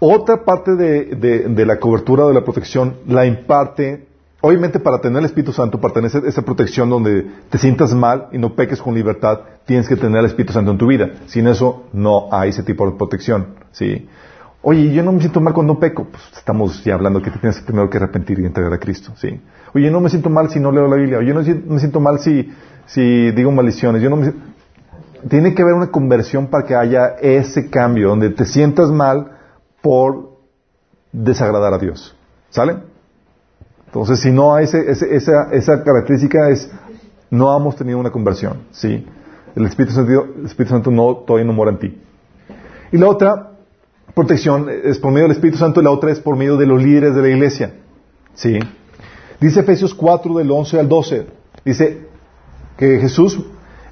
otra 0.00 0.44
parte 0.44 0.76
de, 0.76 1.64
la 1.66 1.80
cobertura 1.80 2.26
de 2.26 2.34
la 2.34 2.44
protección 2.44 2.98
la 3.06 3.26
imparte, 3.26 4.06
obviamente 4.40 4.78
para 4.78 5.00
tener 5.00 5.18
el 5.18 5.24
Espíritu 5.24 5.52
Santo, 5.52 5.80
para 5.80 5.94
tener 5.94 6.10
esa, 6.24 6.42
protección 6.42 6.88
donde 6.88 7.26
te 7.50 7.58
sientas 7.58 7.94
mal 7.94 8.28
y 8.32 8.38
no 8.38 8.54
peques 8.54 8.80
con 8.80 8.94
libertad, 8.94 9.40
tienes 9.66 9.88
que 9.88 9.96
tener 9.96 10.20
el 10.20 10.26
Espíritu 10.26 10.52
Santo 10.52 10.70
en 10.70 10.78
tu 10.78 10.86
vida. 10.86 11.10
Sin 11.26 11.48
eso 11.48 11.84
no 11.92 12.28
hay 12.30 12.50
ese 12.50 12.62
tipo 12.62 12.88
de 12.88 12.96
protección. 12.96 13.54
¿sí? 13.72 14.08
Oye, 14.62 14.92
yo 14.92 15.02
no 15.02 15.12
me 15.12 15.20
siento 15.20 15.40
mal 15.40 15.54
cuando 15.54 15.78
peco. 15.78 16.06
Pues 16.10 16.22
estamos 16.36 16.82
ya 16.84 16.94
hablando 16.94 17.22
que 17.22 17.30
te 17.30 17.38
tienes 17.38 17.60
primero 17.60 17.88
que 17.88 17.96
arrepentir 17.98 18.40
y 18.40 18.46
entregar 18.46 18.72
a 18.72 18.78
Cristo, 18.78 19.12
¿sí? 19.16 19.40
Oye, 19.74 19.90
no 19.90 20.00
me 20.00 20.10
siento 20.10 20.30
mal 20.30 20.50
si 20.50 20.58
no 20.58 20.72
leo 20.72 20.88
la 20.88 20.96
Biblia. 20.96 21.18
Oye, 21.18 21.32
no 21.32 21.42
me 21.42 21.78
siento 21.78 22.00
mal 22.00 22.18
si, 22.18 22.50
digo 23.32 23.52
maldiciones. 23.52 24.02
Yo 24.02 24.10
no 24.10 24.16
me 24.16 24.32
Tiene 25.28 25.54
que 25.54 25.62
haber 25.62 25.74
una 25.74 25.90
conversión 25.90 26.48
para 26.48 26.66
que 26.66 26.74
haya 26.74 27.16
ese 27.20 27.70
cambio, 27.70 28.08
donde 28.08 28.30
te 28.30 28.44
sientas 28.46 28.90
mal 28.90 29.32
por 29.80 30.38
desagradar 31.12 31.74
a 31.74 31.78
Dios. 31.78 32.16
¿Sale? 32.50 32.78
Entonces, 33.86 34.20
si 34.20 34.30
no 34.30 34.54
hay 34.54 34.64
esa, 34.64 35.50
esa 35.52 35.84
característica 35.84 36.50
es, 36.50 36.70
no 37.30 37.56
hemos 37.56 37.76
tenido 37.76 37.98
una 37.98 38.10
conversión, 38.10 38.64
¿sí? 38.70 39.06
El 39.54 39.66
Espíritu 39.66 39.94
Santo, 39.94 40.26
el 40.36 40.46
Espíritu 40.46 40.74
Santo 40.74 40.90
no, 40.90 41.16
todavía 41.16 41.46
no 41.46 41.52
mora 41.52 41.70
en 41.70 41.78
ti. 41.78 42.02
Y 42.92 42.98
la 42.98 43.08
otra 43.08 43.52
protección 44.18 44.66
es 44.68 44.98
por 44.98 45.12
medio 45.12 45.28
del 45.28 45.36
Espíritu 45.36 45.58
Santo 45.58 45.80
y 45.80 45.84
la 45.84 45.92
otra 45.92 46.10
es 46.10 46.18
por 46.18 46.34
medio 46.34 46.56
de 46.56 46.66
los 46.66 46.82
líderes 46.82 47.14
de 47.14 47.22
la 47.22 47.28
iglesia. 47.28 47.74
¿Sí? 48.34 48.58
Dice 49.40 49.60
Efesios 49.60 49.94
4 49.94 50.38
del 50.38 50.50
11 50.50 50.80
al 50.80 50.88
12. 50.88 51.26
Dice 51.64 52.08
que 52.76 52.98
Jesús, 52.98 53.38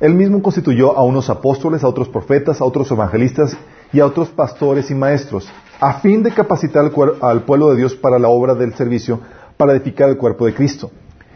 él 0.00 0.14
mismo 0.14 0.42
constituyó 0.42 0.98
a 0.98 1.04
unos 1.04 1.30
apóstoles, 1.30 1.84
a 1.84 1.88
otros 1.88 2.08
profetas, 2.08 2.60
a 2.60 2.64
otros 2.64 2.90
evangelistas 2.90 3.56
y 3.92 4.00
a 4.00 4.06
otros 4.06 4.28
pastores 4.30 4.90
y 4.90 4.96
maestros, 4.96 5.48
a 5.78 6.00
fin 6.00 6.24
de 6.24 6.32
capacitar 6.32 6.84
al, 6.84 6.92
al 7.20 7.44
pueblo 7.44 7.70
de 7.70 7.76
Dios 7.76 7.94
para 7.94 8.18
la 8.18 8.26
obra 8.26 8.56
del 8.56 8.74
servicio, 8.74 9.20
para 9.56 9.74
edificar 9.74 10.08
el 10.08 10.16
cuerpo 10.16 10.46
de 10.46 10.54
Cristo. 10.54 10.90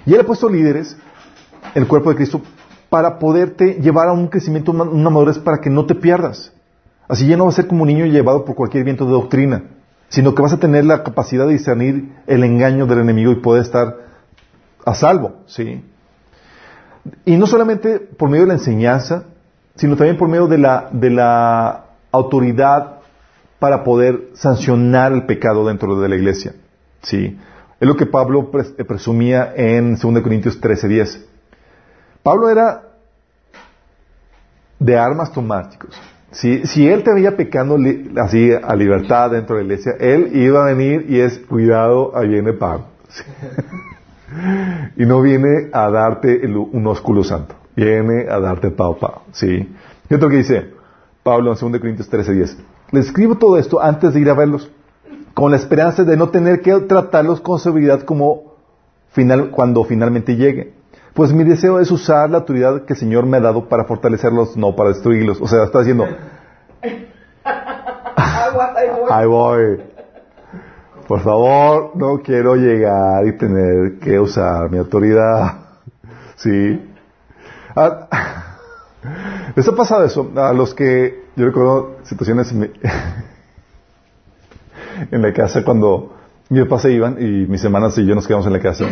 Y 0.05 0.15
él 0.15 0.21
ha 0.21 0.25
puesto 0.25 0.49
líderes, 0.49 0.97
el 1.77 1.87
cuerpo 1.87 2.11
de 2.11 2.17
Cristo, 2.17 2.41
para 2.89 3.21
poderte 3.21 3.75
llevar 3.75 4.09
a 4.09 4.13
un 4.13 4.27
crecimiento, 4.27 4.73
una 4.73 5.11
madurez 5.11 5.39
para 5.39 5.61
que 5.61 5.71
no 5.71 5.87
te 5.87 5.95
pierdas. 5.95 6.53
Así 7.11 7.27
ya 7.27 7.37
no 7.37 7.47
vas 7.47 7.55
a 7.55 7.63
ser 7.63 7.67
como 7.67 7.83
un 7.83 7.89
niño 7.89 8.07
llevado 8.07 8.45
por 8.45 8.55
cualquier 8.55 8.85
viento 8.85 9.05
de 9.05 9.11
doctrina, 9.11 9.65
sino 10.09 10.33
que 10.33 10.43
vas 10.43 10.53
a 10.53 10.61
tener 10.61 10.85
la 10.85 11.03
capacidad 11.03 11.45
de 11.45 11.55
discernir 11.55 12.13
el 12.29 12.45
engaño 12.45 12.87
del 12.87 13.01
enemigo 13.01 13.33
y 13.33 13.41
poder 13.41 13.63
estar 13.63 13.97
a 14.87 14.95
salvo, 14.95 15.41
¿sí? 15.47 15.85
Y 17.25 17.37
no 17.37 17.49
solamente 17.49 17.99
por 17.99 18.31
medio 18.31 18.45
de 18.45 18.49
la 18.49 18.55
enseñanza, 18.55 19.25
sino 19.75 19.97
también 19.97 20.17
por 20.17 20.29
medio 20.29 20.47
de 20.47 20.59
la, 20.59 20.89
de 20.93 21.11
la 21.11 21.87
autoridad 22.13 23.01
para 23.59 23.83
poder 23.83 24.29
sancionar 24.35 25.13
el 25.13 25.27
pecado 25.27 25.67
dentro 25.67 26.01
de 26.01 26.09
la 26.09 26.15
iglesia, 26.15 26.55
¿sí? 27.03 27.37
Es 27.81 27.89
lo 27.89 27.97
que 27.97 28.07
Pablo 28.07 28.53
eh, 28.55 28.85
presumía 28.85 29.53
en 29.57 29.97
2 29.97 30.23
Corintios 30.23 30.61
13:10. 30.61 31.25
Pablo 32.23 32.51
era 32.51 32.83
de 34.79 34.97
armas 34.97 35.33
tomar, 35.33 35.71
chicos. 35.71 36.01
Si, 36.33 36.67
si 36.67 36.87
él 36.87 37.03
te 37.03 37.13
veía 37.13 37.37
pecando 37.37 37.77
así 38.17 38.51
a 38.53 38.77
libertad 38.77 39.31
dentro 39.31 39.57
de 39.57 39.65
la 39.65 39.73
iglesia, 39.75 39.93
él 39.99 40.31
iba 40.35 40.63
a 40.63 40.73
venir 40.73 41.07
y 41.09 41.21
es, 41.21 41.39
cuidado, 41.41 42.17
ahí 42.17 42.29
viene 42.29 42.53
Pablo. 42.53 42.85
y 44.97 45.05
no 45.05 45.21
viene 45.23 45.71
a 45.73 45.91
darte 45.91 46.47
un 46.47 46.87
ósculo 46.87 47.25
santo, 47.25 47.57
viene 47.75 48.27
a 48.31 48.39
darte 48.39 48.71
pao 48.71 48.97
pao. 48.97 49.23
¿sí? 49.33 49.75
¿Qué 50.09 50.15
es 50.15 50.21
lo 50.21 50.29
que 50.29 50.37
dice 50.37 50.71
Pablo 51.23 51.53
en 51.53 51.59
2 51.59 51.81
Corintios 51.81 52.11
13:10? 52.11 52.57
Le 52.93 53.01
escribo 53.01 53.37
todo 53.37 53.59
esto 53.59 53.81
antes 53.81 54.15
de 54.15 54.21
ir 54.21 54.31
a 54.31 54.35
verlos, 54.35 54.71
con 55.35 55.51
la 55.51 55.57
esperanza 55.57 56.05
de 56.05 56.17
no 56.17 56.31
tener 56.31 56.61
que 56.61 56.79
tratarlos 56.81 57.41
con 57.41 57.59
seguridad 57.59 58.03
como 58.03 58.55
final, 59.11 59.51
cuando 59.51 59.85
finalmente 59.85 60.37
llegue. 60.37 60.75
Pues 61.15 61.33
mi 61.33 61.45
deseo 61.45 61.81
es 61.81 61.91
usar 61.91 62.31
la 62.31 62.39
autoridad 62.39 62.85
que 62.85 62.93
el 62.93 62.99
Señor 62.99 63.27
me 63.27 63.39
ha 63.39 63.41
dado 63.41 63.69
para 63.69 63.85
fortalecerlos, 63.85 64.57
no 64.57 64.77
para 64.77 64.91
destruirlos. 64.91 65.41
O 65.41 65.49
sea, 65.49 65.65
está 65.65 65.81
diciendo... 65.81 66.07
Ahí 69.11 69.27
voy. 69.27 69.83
Por 71.07 71.21
favor, 71.21 71.93
no 71.97 72.21
quiero 72.23 72.55
llegar 72.55 73.27
y 73.27 73.37
tener 73.37 73.99
que 73.99 74.21
usar 74.21 74.71
mi 74.71 74.79
autoridad. 74.79 75.59
¿Sí? 76.37 76.89
Ah, 77.75 78.07
¿Les 79.57 79.67
ha 79.67 79.75
pasado 79.75 80.05
eso? 80.05 80.31
A 80.37 80.53
los 80.53 80.75
que, 80.75 81.25
yo 81.35 81.47
recuerdo 81.47 81.97
situaciones 82.05 82.53
en, 82.53 82.73
en 85.11 85.23
la 85.23 85.33
casa 85.33 85.65
cuando 85.65 86.15
mis 86.49 86.63
papás 86.63 86.83
se 86.83 86.93
iban 86.93 87.17
y 87.21 87.47
mis 87.47 87.65
hermanas 87.65 87.99
y 87.99 88.07
yo 88.07 88.15
nos 88.15 88.27
quedamos 88.27 88.47
en 88.47 88.53
la 88.53 88.61
casa. 88.61 88.87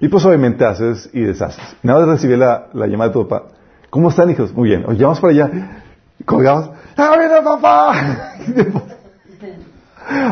Y 0.00 0.08
pues 0.08 0.24
obviamente 0.24 0.64
haces 0.64 1.08
y 1.12 1.20
deshaces. 1.22 1.76
Nada 1.82 2.00
más 2.00 2.08
recibí 2.08 2.36
la, 2.36 2.66
la 2.72 2.86
llamada 2.86 3.08
de 3.08 3.14
tu 3.14 3.28
papá. 3.28 3.48
¿Cómo 3.90 4.08
están, 4.08 4.30
hijos? 4.30 4.52
Muy 4.52 4.70
bien. 4.70 4.84
Os 4.86 4.94
llamamos 4.94 5.20
para 5.20 5.32
allá. 5.32 5.50
Colgamos. 6.24 6.70
¡Ah, 6.96 7.16
mira, 7.18 7.42
papá! 7.42 7.92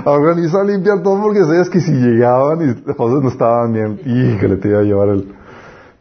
Organizó 0.04 0.58
a 0.60 0.64
limpiar 0.64 1.02
todo 1.02 1.20
porque 1.20 1.40
sabías 1.44 1.68
que 1.68 1.80
si 1.80 1.92
llegaban 1.92 2.62
y 2.62 2.86
las 2.86 2.96
cosas 2.96 3.22
no 3.22 3.28
estaban 3.28 3.72
bien, 3.72 4.00
híjole, 4.04 4.56
te 4.56 4.68
iba 4.68 4.80
a 4.80 4.82
llevar 4.82 5.08
el, 5.08 5.34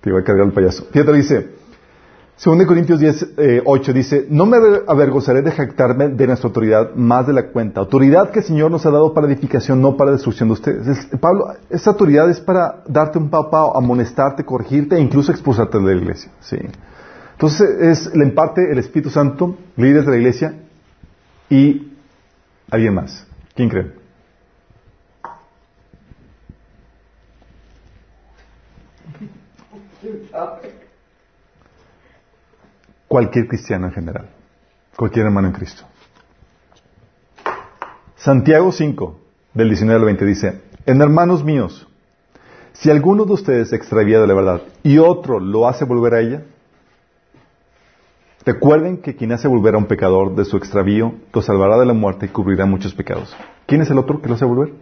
te 0.01 0.09
iba 0.09 0.19
a 0.19 0.23
cargar 0.23 0.47
el 0.47 0.53
payaso. 0.53 0.85
Fíjate, 0.91 1.13
dice, 1.13 1.49
Según 2.41 2.57
de 2.57 2.65
Corintios 2.65 2.99
10, 2.99 3.33
eh, 3.37 3.61
8 3.63 3.93
dice, 3.93 4.25
no 4.27 4.47
me 4.47 4.57
avergonzaré 4.87 5.43
de 5.43 5.51
jactarme 5.51 6.07
de 6.07 6.25
nuestra 6.25 6.47
autoridad 6.47 6.95
más 6.95 7.27
de 7.27 7.33
la 7.33 7.49
cuenta. 7.51 7.81
Autoridad 7.81 8.31
que 8.31 8.39
el 8.39 8.45
Señor 8.45 8.71
nos 8.71 8.83
ha 8.87 8.89
dado 8.89 9.13
para 9.13 9.27
edificación, 9.27 9.79
no 9.79 9.95
para 9.95 10.09
destrucción 10.09 10.49
de 10.49 10.53
ustedes. 10.53 10.87
Es- 10.87 11.05
Pablo, 11.19 11.53
esa 11.69 11.91
autoridad 11.91 12.27
es 12.31 12.39
para 12.39 12.81
darte 12.87 13.19
un 13.19 13.29
papá, 13.29 13.71
amonestarte, 13.75 14.43
corregirte 14.43 14.95
e 14.95 14.99
incluso 14.99 15.31
expulsarte 15.31 15.77
de 15.77 15.83
la 15.83 16.01
iglesia. 16.01 16.31
Sí. 16.39 16.57
Entonces 17.33 17.69
es, 17.79 18.15
le 18.15 18.25
imparte 18.25 18.71
el 18.71 18.79
Espíritu 18.79 19.11
Santo, 19.11 19.55
líderes 19.77 20.07
de 20.07 20.11
la 20.11 20.17
iglesia 20.17 20.55
y 21.47 21.91
alguien 22.71 22.95
más. 22.95 23.23
¿Quién 23.53 23.69
cree? 23.69 24.00
Cualquier 33.11 33.45
cristiano 33.45 33.87
en 33.87 33.91
general. 33.91 34.29
Cualquier 34.95 35.25
hermano 35.25 35.49
en 35.49 35.53
Cristo. 35.53 35.83
Santiago 38.15 38.71
5, 38.71 39.19
del 39.53 39.67
19 39.67 39.99
al 39.99 40.05
20 40.05 40.25
dice, 40.25 40.61
en 40.85 41.01
hermanos 41.01 41.43
míos, 41.43 41.89
si 42.71 42.89
alguno 42.89 43.25
de 43.25 43.33
ustedes 43.33 43.71
se 43.71 43.75
extravía 43.75 44.21
de 44.21 44.27
la 44.27 44.33
verdad 44.33 44.61
y 44.81 44.97
otro 44.99 45.41
lo 45.41 45.67
hace 45.67 45.83
volver 45.83 46.13
a 46.13 46.21
ella, 46.21 46.43
recuerden 48.45 49.01
que 49.01 49.17
quien 49.17 49.33
hace 49.33 49.49
volver 49.49 49.75
a 49.75 49.79
un 49.79 49.87
pecador 49.87 50.33
de 50.33 50.45
su 50.45 50.55
extravío 50.55 51.15
lo 51.33 51.41
salvará 51.41 51.77
de 51.77 51.87
la 51.87 51.93
muerte 51.93 52.27
y 52.27 52.29
cubrirá 52.29 52.65
muchos 52.65 52.93
pecados. 52.93 53.35
¿Quién 53.65 53.81
es 53.81 53.89
el 53.89 53.97
otro 53.97 54.21
que 54.21 54.29
lo 54.29 54.35
hace 54.35 54.45
volver? 54.45 54.73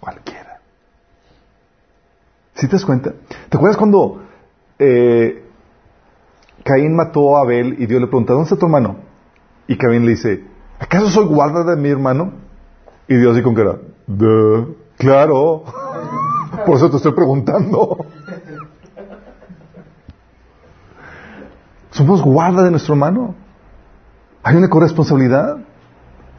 Cualquiera. 0.00 0.60
¿Sí 2.54 2.66
te 2.66 2.72
das 2.72 2.86
cuenta? 2.86 3.12
¿Te 3.50 3.58
acuerdas 3.58 3.76
cuando 3.76 4.22
eh, 4.78 5.44
Caín 6.64 6.94
mató 6.94 7.36
a 7.36 7.42
Abel 7.42 7.76
y 7.78 7.86
Dios 7.86 8.00
le 8.00 8.06
pregunta, 8.06 8.32
¿dónde 8.32 8.44
está 8.44 8.56
tu 8.56 8.66
hermano? 8.66 8.96
Y 9.66 9.76
Caín 9.76 10.04
le 10.04 10.12
dice, 10.12 10.44
¿acaso 10.78 11.08
soy 11.08 11.26
guarda 11.26 11.64
de 11.64 11.80
mi 11.80 11.88
hermano? 11.88 12.32
Y 13.08 13.16
Dios 13.16 13.34
dice 13.34 13.44
con 13.44 13.54
cara, 13.54 13.78
"Duh, 14.06 14.76
claro, 14.96 15.64
por 16.66 16.76
eso 16.76 16.90
te 16.90 16.98
estoy 16.98 17.12
preguntando. 17.12 18.04
Somos 21.90 22.22
guarda 22.22 22.62
de 22.62 22.70
nuestro 22.70 22.94
hermano. 22.94 23.34
Hay 24.42 24.56
una 24.56 24.68
corresponsabilidad. 24.68 25.58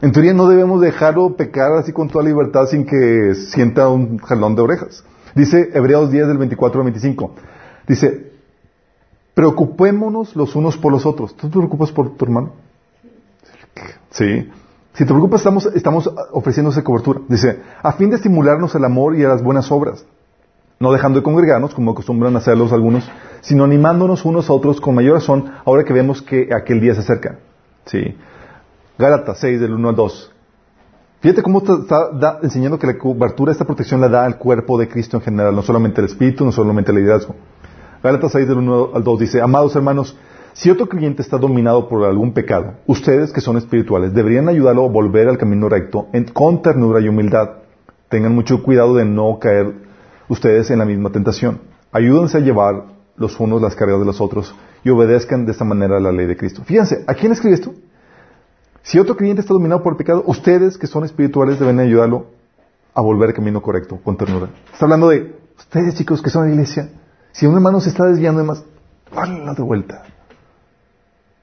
En 0.00 0.12
teoría 0.12 0.34
no 0.34 0.48
debemos 0.48 0.80
dejarlo 0.80 1.36
pecar 1.36 1.72
así 1.72 1.92
con 1.92 2.08
toda 2.08 2.24
libertad 2.24 2.66
sin 2.66 2.86
que 2.86 3.34
sienta 3.34 3.88
un 3.88 4.18
jalón 4.18 4.56
de 4.56 4.62
orejas. 4.62 5.04
Dice 5.34 5.70
Hebreos 5.74 6.10
10 6.10 6.26
del 6.26 6.38
24 6.38 6.80
al 6.80 6.84
25. 6.86 7.34
Dice, 7.86 8.31
preocupémonos 9.34 10.36
los 10.36 10.54
unos 10.54 10.76
por 10.76 10.92
los 10.92 11.06
otros. 11.06 11.34
¿Tú 11.36 11.48
te 11.48 11.58
preocupas 11.58 11.90
por 11.90 12.16
tu 12.16 12.24
hermano? 12.24 12.52
Sí. 14.10 14.50
Si 14.94 15.04
te 15.04 15.06
preocupas, 15.06 15.40
estamos, 15.40 15.66
estamos 15.74 16.10
ofreciéndose 16.32 16.82
cobertura. 16.82 17.20
Dice, 17.28 17.60
a 17.82 17.92
fin 17.92 18.10
de 18.10 18.16
estimularnos 18.16 18.74
al 18.74 18.84
amor 18.84 19.16
y 19.16 19.24
a 19.24 19.28
las 19.28 19.42
buenas 19.42 19.72
obras, 19.72 20.04
no 20.78 20.92
dejando 20.92 21.20
de 21.20 21.22
congregarnos, 21.22 21.74
como 21.74 21.92
acostumbran 21.92 22.36
hacerlos 22.36 22.72
algunos, 22.72 23.10
sino 23.40 23.64
animándonos 23.64 24.24
unos 24.24 24.50
a 24.50 24.52
otros 24.52 24.80
con 24.80 24.94
mayor 24.94 25.14
razón, 25.14 25.50
ahora 25.64 25.84
que 25.84 25.94
vemos 25.94 26.20
que 26.20 26.50
aquel 26.54 26.80
día 26.80 26.94
se 26.94 27.00
acerca. 27.00 27.38
Sí. 27.86 28.16
Gálatas 28.98 29.38
6, 29.38 29.60
del 29.60 29.72
1 29.72 29.88
al 29.88 29.96
2. 29.96 30.32
Fíjate 31.20 31.42
cómo 31.42 31.60
está, 31.60 32.40
enseñando 32.42 32.78
que 32.78 32.86
la 32.86 32.98
cobertura, 32.98 33.52
esta 33.52 33.64
protección 33.64 34.00
la 34.00 34.08
da 34.08 34.24
al 34.24 34.38
cuerpo 34.38 34.76
de 34.76 34.88
Cristo 34.88 35.16
en 35.16 35.22
general, 35.22 35.54
no 35.54 35.62
solamente 35.62 36.00
el 36.00 36.08
Espíritu, 36.08 36.44
no 36.44 36.52
solamente 36.52 36.90
el 36.90 36.98
liderazgo. 36.98 37.36
Gálatas 38.02 38.32
6 38.32 38.48
del 38.48 38.58
1 38.58 38.90
al 38.94 39.04
2 39.04 39.20
dice, 39.20 39.40
amados 39.40 39.76
hermanos, 39.76 40.16
si 40.54 40.70
otro 40.70 40.88
creyente 40.88 41.22
está 41.22 41.38
dominado 41.38 41.88
por 41.88 42.04
algún 42.04 42.32
pecado, 42.32 42.74
ustedes 42.86 43.32
que 43.32 43.40
son 43.40 43.56
espirituales 43.56 44.12
deberían 44.12 44.48
ayudarlo 44.48 44.84
a 44.84 44.88
volver 44.88 45.28
al 45.28 45.38
camino 45.38 45.68
recto 45.68 46.08
con 46.32 46.62
ternura 46.62 47.00
y 47.00 47.08
humildad. 47.08 47.50
Tengan 48.08 48.34
mucho 48.34 48.62
cuidado 48.62 48.96
de 48.96 49.04
no 49.04 49.38
caer 49.38 49.72
ustedes 50.28 50.70
en 50.70 50.80
la 50.80 50.84
misma 50.84 51.10
tentación. 51.10 51.60
Ayúdense 51.92 52.38
a 52.38 52.40
llevar 52.40 52.86
los 53.16 53.38
unos 53.38 53.62
las 53.62 53.76
cargas 53.76 54.00
de 54.00 54.04
los 54.04 54.20
otros 54.20 54.54
y 54.82 54.90
obedezcan 54.90 55.46
de 55.46 55.52
esta 55.52 55.64
manera 55.64 56.00
la 56.00 56.10
ley 56.10 56.26
de 56.26 56.36
Cristo. 56.36 56.62
Fíjense, 56.64 57.04
¿a 57.06 57.14
quién 57.14 57.30
escribe 57.32 57.54
esto? 57.54 57.72
Si 58.82 58.98
otro 58.98 59.16
creyente 59.16 59.42
está 59.42 59.54
dominado 59.54 59.82
por 59.82 59.92
el 59.92 59.96
pecado, 59.96 60.24
ustedes 60.26 60.76
que 60.76 60.88
son 60.88 61.04
espirituales 61.04 61.60
deben 61.60 61.78
ayudarlo 61.78 62.26
a 62.94 63.00
volver 63.00 63.28
al 63.28 63.34
camino 63.34 63.62
correcto, 63.62 64.00
con 64.02 64.16
ternura. 64.16 64.48
Está 64.72 64.86
hablando 64.86 65.08
de 65.08 65.36
ustedes 65.56 65.94
chicos 65.94 66.20
que 66.20 66.30
son 66.30 66.42
de 66.42 66.48
la 66.48 66.54
iglesia. 66.54 66.90
Si 67.32 67.46
un 67.46 67.54
hermano 67.54 67.80
se 67.80 67.88
está 67.88 68.06
desviando 68.06 68.40
de 68.40 68.46
más, 68.46 68.64
háganlo 69.10 69.54
de 69.54 69.62
vuelta. 69.62 70.04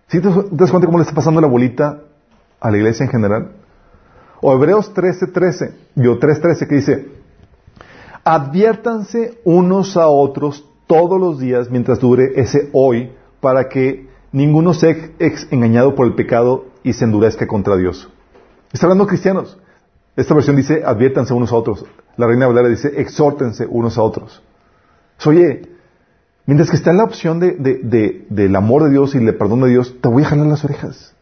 ¿Sí 0.07 0.21
te 0.21 0.29
das 0.29 0.71
cuenta 0.71 0.87
cómo 0.87 0.97
le 0.97 1.03
está 1.03 1.13
pasando 1.13 1.41
la 1.41 1.47
bolita 1.47 1.99
a 2.59 2.71
la 2.71 2.77
iglesia 2.77 3.05
en 3.05 3.11
general? 3.11 3.51
O 4.41 4.53
Hebreos 4.53 4.93
13:13, 4.93 5.31
13, 5.31 5.75
yo 5.95 6.19
3:13 6.19 6.67
que 6.67 6.75
dice, 6.75 7.07
adviértanse 8.23 9.39
unos 9.43 9.97
a 9.97 10.07
otros 10.07 10.65
todos 10.87 11.19
los 11.19 11.39
días 11.39 11.69
mientras 11.69 11.99
dure 11.99 12.31
ese 12.35 12.69
hoy 12.73 13.11
para 13.41 13.69
que 13.69 14.09
ninguno 14.31 14.73
sea 14.73 14.95
engañado 15.51 15.95
por 15.95 16.07
el 16.07 16.15
pecado 16.15 16.65
y 16.83 16.93
se 16.93 17.05
endurezca 17.05 17.47
contra 17.47 17.77
Dios. 17.77 18.09
Está 18.71 18.85
hablando 18.85 19.07
cristianos. 19.07 19.59
Esta 20.15 20.33
versión 20.33 20.55
dice, 20.55 20.83
adviértanse 20.85 21.33
unos 21.33 21.51
a 21.51 21.55
otros. 21.55 21.85
La 22.17 22.27
Reina 22.27 22.47
Valera 22.47 22.67
dice, 22.67 22.99
exhórtense 22.99 23.65
unos 23.67 23.97
a 23.97 24.03
otros. 24.03 24.41
Oye, 25.25 25.61
mientras 26.49 26.71
que 26.71 26.77
está 26.77 26.89
en 26.89 26.97
la 26.97 27.03
opción 27.03 27.39
de, 27.39 27.51
de- 27.51 27.79
de- 27.83 28.25
del 28.27 28.55
amor 28.55 28.83
de 28.83 28.89
Dios 28.89 29.13
y 29.13 29.19
el 29.19 29.35
perdón 29.37 29.61
de 29.61 29.69
Dios, 29.69 29.95
te 30.01 30.07
voy 30.09 30.23
a 30.23 30.25
jalar 30.29 30.47
las 30.47 30.65
orejas 30.65 31.13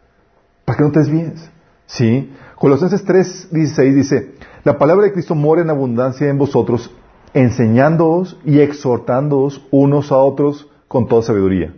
para 0.63 0.77
que 0.77 0.83
no 0.85 0.91
te 0.91 0.99
desvíes. 0.99 1.49
¿Sí? 1.85 2.33
Colosenses 2.55 3.03
3, 3.03 3.49
16 3.51 3.93
dice, 3.95 4.35
la 4.63 4.77
palabra 4.77 5.05
de 5.05 5.11
Cristo 5.11 5.35
mora 5.35 5.61
en 5.61 5.69
abundancia 5.69 6.29
en 6.29 6.37
vosotros, 6.37 6.89
enseñándoos 7.33 8.37
y 8.45 8.59
exhortándoos 8.61 9.65
unos 9.69 10.13
a 10.13 10.15
otros 10.17 10.67
con 10.87 11.09
toda 11.09 11.23
sabiduría. 11.23 11.73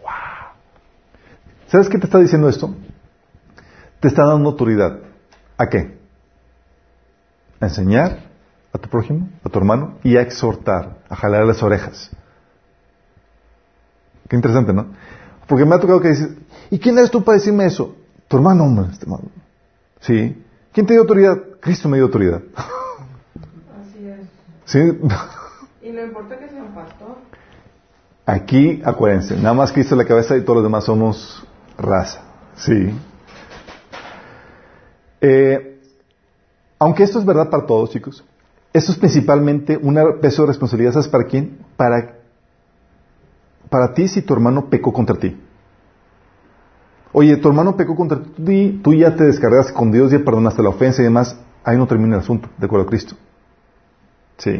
¡Wow! 0.00 0.10
¿Sabes 1.66 1.88
qué 1.88 1.98
te 1.98 2.06
está 2.06 2.18
diciendo 2.20 2.48
esto? 2.48 2.74
Te 3.98 4.06
está 4.06 4.24
dando 4.24 4.50
autoridad. 4.50 5.00
¿A 5.56 5.68
qué? 5.68 5.98
A 7.58 7.66
enseñar 7.66 8.18
a 8.72 8.78
tu 8.78 8.88
prójimo, 8.88 9.28
a 9.44 9.48
tu 9.48 9.58
hermano, 9.58 9.94
y 10.04 10.16
a 10.16 10.22
exhortar, 10.22 10.98
a 11.08 11.16
jalar 11.16 11.44
las 11.44 11.60
orejas. 11.62 12.10
Qué 14.28 14.36
interesante, 14.36 14.72
¿no? 14.72 14.86
Porque 15.46 15.64
me 15.64 15.74
ha 15.74 15.80
tocado 15.80 16.00
que 16.00 16.08
dices, 16.08 16.30
¿y 16.70 16.78
quién 16.78 16.96
eres 16.98 17.10
tú 17.10 17.22
para 17.22 17.38
decirme 17.38 17.66
eso? 17.66 17.94
Tu 18.28 18.36
hermano, 18.36 18.64
hombre, 18.64 18.86
este 18.90 19.04
hermano. 19.04 19.24
¿Sí? 20.00 20.42
¿Quién 20.72 20.86
te 20.86 20.94
dio 20.94 21.02
autoridad? 21.02 21.38
Cristo 21.60 21.88
me 21.88 21.96
dio 21.96 22.06
autoridad. 22.06 22.42
Así 22.56 24.06
es. 24.06 24.28
¿Sí? 24.64 24.78
Y 25.82 25.92
no 25.92 26.02
importa 26.02 26.38
que 26.38 26.48
sea 26.48 26.62
un 26.62 26.74
pastor. 26.74 27.16
Aquí, 28.26 28.80
acuérdense, 28.84 29.36
nada 29.36 29.52
más 29.52 29.70
Cristo 29.70 29.94
es 29.94 29.98
la 29.98 30.06
cabeza 30.06 30.36
y 30.36 30.40
todos 30.40 30.56
los 30.56 30.64
demás 30.64 30.84
somos 30.84 31.46
raza. 31.76 32.22
¿Sí? 32.56 32.94
Eh, 35.20 35.80
aunque 36.78 37.02
esto 37.02 37.18
es 37.18 37.24
verdad 37.24 37.50
para 37.50 37.66
todos, 37.66 37.90
chicos, 37.90 38.24
esto 38.72 38.92
es 38.92 38.98
principalmente 38.98 39.76
un 39.76 39.98
peso 40.20 40.42
de 40.42 40.48
responsabilidad, 40.48 40.92
¿sabes 40.92 41.08
para 41.08 41.24
quién? 41.24 41.58
Para, 41.76 42.16
para 43.74 43.92
ti 43.92 44.06
si 44.06 44.22
tu 44.22 44.32
hermano 44.34 44.66
pecó 44.70 44.92
contra 44.92 45.16
ti. 45.16 45.36
Oye, 47.10 47.36
tu 47.38 47.48
hermano 47.48 47.76
pecó 47.76 47.96
contra 47.96 48.20
ti, 48.22 48.80
tú 48.84 48.94
ya 48.94 49.16
te 49.16 49.24
descargas 49.24 49.72
con 49.72 49.90
Dios, 49.90 50.12
ya 50.12 50.20
perdonaste 50.20 50.62
la 50.62 50.68
ofensa 50.68 51.02
y 51.02 51.06
demás, 51.06 51.36
ahí 51.64 51.76
no 51.76 51.88
termina 51.88 52.14
el 52.14 52.20
asunto, 52.20 52.48
de 52.56 52.66
acuerdo 52.66 52.86
a 52.86 52.88
Cristo. 52.88 53.16
Sí. 54.36 54.52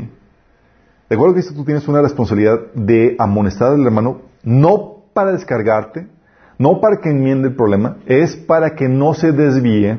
De 1.08 1.14
acuerdo 1.14 1.30
a 1.30 1.34
Cristo, 1.34 1.54
tú 1.54 1.64
tienes 1.64 1.86
una 1.86 2.02
responsabilidad 2.02 2.58
de 2.74 3.14
amonestar 3.20 3.70
al 3.70 3.86
hermano, 3.86 4.22
no 4.42 5.04
para 5.14 5.30
descargarte, 5.30 6.08
no 6.58 6.80
para 6.80 6.96
que 6.96 7.10
enmiende 7.10 7.46
el 7.50 7.54
problema, 7.54 7.98
es 8.06 8.34
para 8.34 8.74
que 8.74 8.88
no 8.88 9.14
se 9.14 9.30
desvíe 9.30 9.96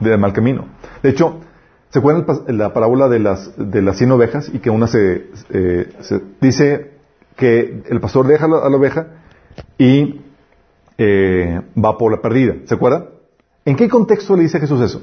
del 0.00 0.18
mal 0.18 0.32
camino. 0.32 0.68
De 1.02 1.10
hecho, 1.10 1.40
¿se 1.90 1.98
acuerdan 1.98 2.24
la 2.46 2.72
parábola 2.72 3.08
de 3.10 3.18
las, 3.18 3.52
de 3.58 3.82
las 3.82 3.98
100 3.98 4.10
ovejas 4.12 4.50
y 4.50 4.58
que 4.60 4.70
una 4.70 4.86
se, 4.86 5.26
eh, 5.50 5.92
se- 6.00 6.22
dice 6.40 6.91
que 7.36 7.82
el 7.88 8.00
pastor 8.00 8.26
deja 8.26 8.46
a 8.46 8.48
la, 8.48 8.76
oveja 8.76 9.06
y 9.78 10.20
eh, 10.98 11.60
va 11.82 11.98
por 11.98 12.12
la 12.12 12.20
perdida? 12.20 12.54
¿Se 12.64 12.74
acuerdan? 12.74 13.06
¿En 13.64 13.76
qué 13.76 13.88
contexto 13.88 14.36
le 14.36 14.42
dice 14.42 14.60
Jesús 14.60 14.80
eso? 14.80 15.02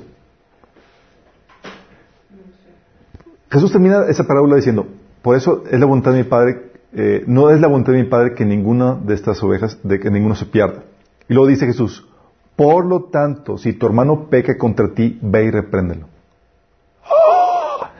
Jesús 3.51 3.71
termina 3.71 4.05
esa 4.07 4.25
parábola 4.25 4.57
diciendo, 4.57 4.87
por 5.21 5.35
eso 5.35 5.63
es 5.69 5.79
la 5.79 5.85
voluntad 5.85 6.11
de 6.11 6.19
mi 6.19 6.29
Padre, 6.29 6.71
eh, 6.93 7.23
no 7.25 7.49
es 7.49 7.59
la 7.59 7.67
voluntad 7.67 7.93
de 7.93 8.03
mi 8.03 8.09
Padre 8.09 8.35
que 8.35 8.45
ninguna 8.45 8.95
de 8.95 9.15
estas 9.15 9.41
ovejas, 9.43 9.79
de 9.83 9.99
que 9.99 10.11
ninguno 10.11 10.35
se 10.35 10.45
pierda. 10.45 10.83
Y 11.27 11.33
luego 11.33 11.47
dice 11.47 11.65
Jesús, 11.65 12.07
por 12.55 12.85
lo 12.85 13.05
tanto, 13.05 13.57
si 13.57 13.73
tu 13.73 13.85
hermano 13.85 14.27
peca 14.29 14.57
contra 14.57 14.93
ti, 14.93 15.17
ve 15.21 15.45
y 15.45 15.51
repréndelo. 15.51 16.07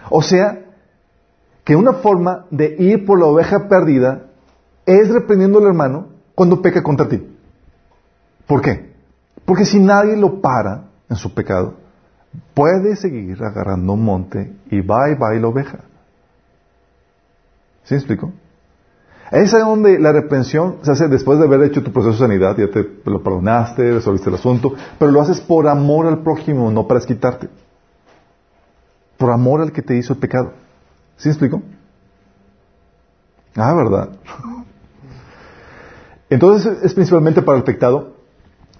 O 0.10 0.22
sea, 0.22 0.66
que 1.70 1.76
una 1.76 1.93
forma 1.93 2.47
de 2.49 2.78
ir 2.80 3.05
por 3.05 3.20
la 3.20 3.28
oveja 3.28 3.67
perdida 3.70 4.24
es 4.88 5.07
reprendiendo 5.07 5.59
al 5.59 5.67
hermano 5.67 6.07
cuando 6.34 6.63
peca 6.63 6.82
contra 6.82 7.07
ti. 7.07 7.24
¿Por 8.47 8.63
qué? 8.63 8.91
Porque 9.45 9.65
si 9.65 9.78
nadie 9.78 10.17
lo 10.17 10.41
para 10.41 10.86
en 11.07 11.15
su 11.15 11.32
pecado, 11.32 11.76
puede 12.55 12.95
seguir 12.95 13.43
agarrando 13.43 13.93
un 13.93 14.03
monte 14.03 14.51
y 14.72 14.82
va 14.82 15.11
y 15.11 15.13
va 15.13 15.36
y 15.36 15.39
la 15.39 15.47
oveja. 15.47 15.82
¿Sí 17.84 17.93
me 17.93 17.97
explico? 17.99 18.32
Es 19.30 19.51
donde 19.51 19.99
la 19.99 20.11
reprensión 20.11 20.78
se 20.82 20.89
hace 20.89 21.07
después 21.07 21.38
de 21.38 21.45
haber 21.45 21.61
hecho 21.61 21.84
tu 21.84 21.93
proceso 21.93 22.13
de 22.13 22.30
sanidad, 22.30 22.57
ya 22.57 22.72
te 22.72 22.84
lo 23.05 23.22
perdonaste, 23.22 23.91
resolviste 23.91 24.30
el 24.30 24.38
asunto, 24.38 24.74
pero 24.97 25.11
lo 25.11 25.22
haces 25.22 25.39
por 25.39 25.67
amor 25.67 26.07
al 26.07 26.24
prójimo, 26.24 26.72
no 26.72 26.88
para 26.88 26.99
esquitarte. 26.99 27.47
Por 29.17 29.30
amor 29.30 29.61
al 29.61 29.72
que 29.72 29.84
te 29.84 29.95
hizo 29.95 30.13
el 30.13 30.20
pecado. 30.20 30.53
¿Sí 31.20 31.28
explico? 31.30 31.61
Ah, 33.55 33.74
¿verdad? 33.76 34.09
Entonces 36.30 36.78
es 36.84 36.93
principalmente 36.93 37.41
para 37.41 37.57
el 37.57 37.63
pecado, 37.63 38.15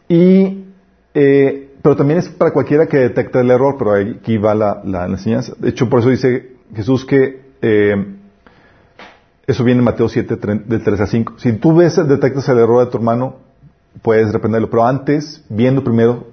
y, 0.08 0.66
eh, 1.14 1.76
pero 1.82 1.96
también 1.96 2.20
es 2.20 2.30
para 2.30 2.52
cualquiera 2.52 2.88
que 2.88 2.98
detecta 2.98 3.42
el 3.42 3.52
error, 3.52 3.76
pero 3.78 3.94
aquí 3.94 4.38
va 4.38 4.56
la, 4.56 4.82
la, 4.86 5.06
enseñanza. 5.06 5.54
De 5.58 5.70
hecho, 5.70 5.90
por 5.90 6.00
eso 6.00 6.10
dice 6.10 6.56
Jesús 6.74 7.06
que 7.06 7.42
eh, 7.62 8.16
eso 9.46 9.64
viene 9.64 9.80
en 9.80 9.86
Mateo 9.86 10.08
7, 10.08 10.36
del 10.66 10.84
3 10.84 11.02
a 11.02 11.08
5. 11.08 11.34
Si 11.38 11.54
tú 11.54 11.76
ves, 11.76 11.96
detectas 12.08 12.48
el 12.50 12.60
error 12.60 12.86
de 12.86 12.92
tu 12.92 12.98
hermano, 12.98 13.38
puedes 14.02 14.32
reprenderlo, 14.32 14.70
pero 14.70 14.86
antes, 14.86 15.44
viendo 15.50 15.84
primero 15.84 16.28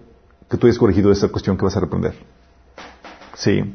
que 0.48 0.56
tú 0.56 0.66
hayas 0.66 0.78
corregido 0.78 1.10
esa 1.10 1.28
cuestión 1.28 1.56
que 1.56 1.64
vas 1.64 1.76
a 1.76 1.80
reprender. 1.80 2.14
Sí. 3.34 3.74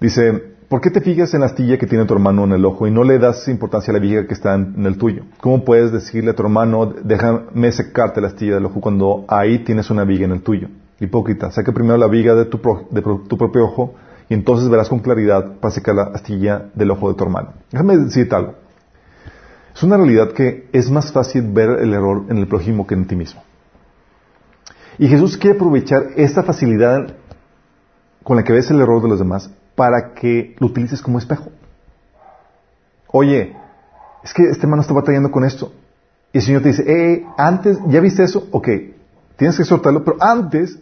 Dice, 0.00 0.52
¿Por 0.72 0.80
qué 0.80 0.88
te 0.88 1.02
fijas 1.02 1.34
en 1.34 1.40
la 1.40 1.46
astilla 1.48 1.76
que 1.76 1.86
tiene 1.86 2.06
tu 2.06 2.14
hermano 2.14 2.44
en 2.44 2.52
el 2.52 2.64
ojo 2.64 2.86
y 2.86 2.90
no 2.90 3.04
le 3.04 3.18
das 3.18 3.46
importancia 3.46 3.92
a 3.92 3.92
la 3.92 4.00
viga 4.00 4.26
que 4.26 4.32
está 4.32 4.54
en, 4.54 4.86
el 4.86 4.96
tuyo? 4.96 5.24
¿Cómo 5.38 5.66
puedes 5.66 5.92
decirle 5.92 6.30
a 6.30 6.34
tu 6.34 6.42
hermano, 6.44 6.94
déjame 7.04 7.70
secarte 7.72 8.22
la 8.22 8.28
astilla 8.28 8.54
del 8.54 8.64
ojo 8.64 8.80
cuando 8.80 9.26
ahí 9.28 9.64
tienes 9.64 9.90
una 9.90 10.04
viga 10.04 10.24
en 10.24 10.32
el 10.32 10.40
tuyo? 10.40 10.68
Hipócrita, 10.98 11.50
saca 11.50 11.72
primero 11.72 11.98
la 11.98 12.06
viga 12.06 12.34
de 12.34 12.46
tu, 12.46 12.56
tu 12.56 13.36
propio 13.36 13.64
ojo 13.66 13.96
y 14.30 14.32
entonces 14.32 14.70
verás 14.70 14.88
con 14.88 15.00
claridad 15.00 15.56
para 15.60 15.74
secar 15.74 15.94
la 15.94 16.04
astilla 16.04 16.70
del 16.74 16.90
ojo 16.90 17.10
de 17.10 17.18
tu 17.18 17.24
hermano. 17.24 17.52
Déjame 17.70 17.98
decirte 17.98 18.34
algo. 18.34 18.54
Es 19.76 19.82
una 19.82 19.98
realidad 19.98 20.32
que 20.32 20.70
es 20.72 20.90
más 20.90 21.12
fácil 21.12 21.52
ver 21.52 21.80
el 21.80 21.92
error 21.92 22.24
en 22.30 22.38
el 22.38 22.46
prójimo 22.46 22.86
que 22.86 22.94
en 22.94 23.06
ti 23.06 23.14
mismo. 23.14 23.42
Y 24.96 25.06
Jesús 25.06 25.36
quiere 25.36 25.54
aprovechar 25.54 26.12
esta 26.16 26.42
facilidad 26.42 27.14
con 28.22 28.38
la 28.38 28.42
que 28.42 28.54
ves 28.54 28.70
el 28.70 28.80
error 28.80 29.02
de 29.02 29.08
los 29.10 29.18
demás 29.18 29.50
para 29.74 30.14
que 30.14 30.56
lo 30.58 30.66
utilices 30.66 31.00
como 31.02 31.18
espejo. 31.18 31.50
Oye, 33.08 33.54
es 34.22 34.32
que 34.32 34.44
este 34.44 34.62
hermano 34.62 34.82
está 34.82 34.94
batallando 34.94 35.30
con 35.30 35.44
esto. 35.44 35.72
Y 36.32 36.38
el 36.38 36.44
Señor 36.44 36.62
te 36.62 36.68
dice, 36.68 36.84
eh, 36.86 37.26
antes, 37.36 37.78
¿ya 37.88 38.00
viste 38.00 38.22
eso? 38.22 38.48
Ok, 38.52 38.68
tienes 39.36 39.56
que 39.56 39.62
exhortarlo, 39.62 40.04
pero 40.04 40.16
antes, 40.20 40.78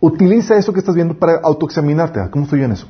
utiliza 0.00 0.56
eso 0.56 0.72
que 0.72 0.80
estás 0.80 0.94
viendo 0.94 1.18
para 1.18 1.40
autoexaminarte. 1.40 2.20
¿Cómo 2.30 2.44
estoy 2.44 2.60
yo 2.60 2.64
en 2.66 2.72
eso? 2.72 2.86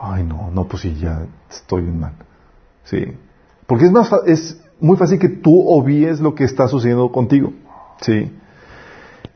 Ay, 0.00 0.22
no, 0.22 0.50
no, 0.52 0.64
pues 0.64 0.82
sí, 0.82 0.94
ya 0.94 1.26
estoy 1.50 1.82
mal. 1.82 2.12
Sí. 2.84 3.16
Porque 3.66 3.86
es, 3.86 3.92
más, 3.92 4.10
es 4.26 4.60
muy 4.80 4.96
fácil 4.96 5.18
que 5.18 5.28
tú 5.28 5.68
obvíes 5.68 6.20
lo 6.20 6.34
que 6.34 6.44
está 6.44 6.68
sucediendo 6.68 7.10
contigo. 7.10 7.52
Sí. 8.00 8.32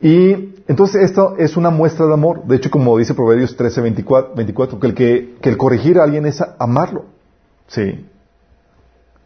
Y 0.03 0.53
entonces 0.67 1.01
esto 1.01 1.37
es 1.37 1.55
una 1.55 1.69
muestra 1.69 2.05
de 2.05 2.13
amor. 2.13 2.43
De 2.43 2.57
hecho, 2.57 2.69
como 2.69 2.97
dice 2.97 3.13
Proverbios 3.13 3.55
13, 3.55 3.81
24, 3.81 4.79
que, 4.79 4.87
el 4.87 4.93
que, 4.93 5.37
el 5.41 5.57
corregir 5.57 5.97
a 5.97 6.03
alguien 6.03 6.25
es 6.25 6.43
amarlo. 6.59 7.05
Sí. 7.67 8.05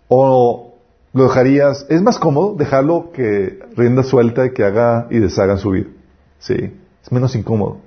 O 0.07 0.75
lo 1.13 1.23
dejarías, 1.23 1.87
es 1.89 2.03
más 2.03 2.19
cómodo 2.19 2.53
dejarlo 2.53 3.11
que 3.11 3.59
rienda 3.75 4.03
suelta 4.03 4.45
y 4.45 4.53
que 4.53 4.63
haga 4.63 5.07
y 5.09 5.17
deshaga 5.17 5.53
en 5.53 5.59
su 5.59 5.71
vida. 5.71 5.87
Sí. 6.37 6.79
Es 7.03 7.11
menos 7.11 7.35
incómodo. 7.35 7.79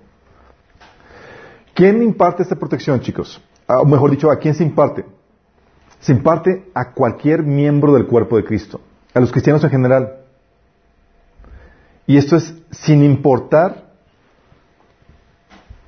¿Quién 1.74 2.02
imparte 2.02 2.42
esta 2.42 2.56
protección, 2.56 2.98
chicos? 2.98 3.40
Ah, 3.68 3.82
o 3.82 3.84
mejor 3.84 4.10
dicho, 4.10 4.32
¿a 4.32 4.36
quién 4.40 4.54
se 4.54 4.64
imparte? 4.64 5.04
Se 6.00 6.10
imparte 6.10 6.68
a 6.74 6.90
cualquier 6.90 7.44
miembro 7.44 7.94
del 7.94 8.06
cuerpo 8.08 8.36
de 8.36 8.42
Cristo. 8.42 8.80
A 9.14 9.20
los 9.20 9.30
cristianos 9.30 9.62
en 9.62 9.70
general. 9.70 10.19
Y 12.10 12.16
esto 12.16 12.34
es 12.34 12.52
sin 12.72 13.04
importar 13.04 13.84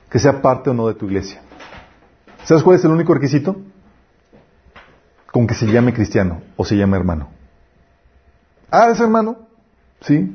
que 0.09 0.20
sea 0.20 0.41
parte 0.41 0.70
o 0.70 0.73
no 0.73 0.87
de 0.87 0.95
tu 0.95 1.07
iglesia. 1.07 1.43
¿Sabes 2.45 2.62
cuál 2.62 2.77
es 2.77 2.85
el 2.85 2.93
único 2.93 3.12
requisito? 3.12 3.57
Con 5.33 5.49
que 5.49 5.55
se 5.55 5.66
llame 5.66 5.93
cristiano 5.93 6.41
o 6.57 6.64
se 6.64 6.77
llame 6.77 6.97
hermano. 6.97 7.29
Ah, 8.70 8.85
¿eres 8.85 9.01
hermano? 9.01 9.49
Sí. 10.03 10.33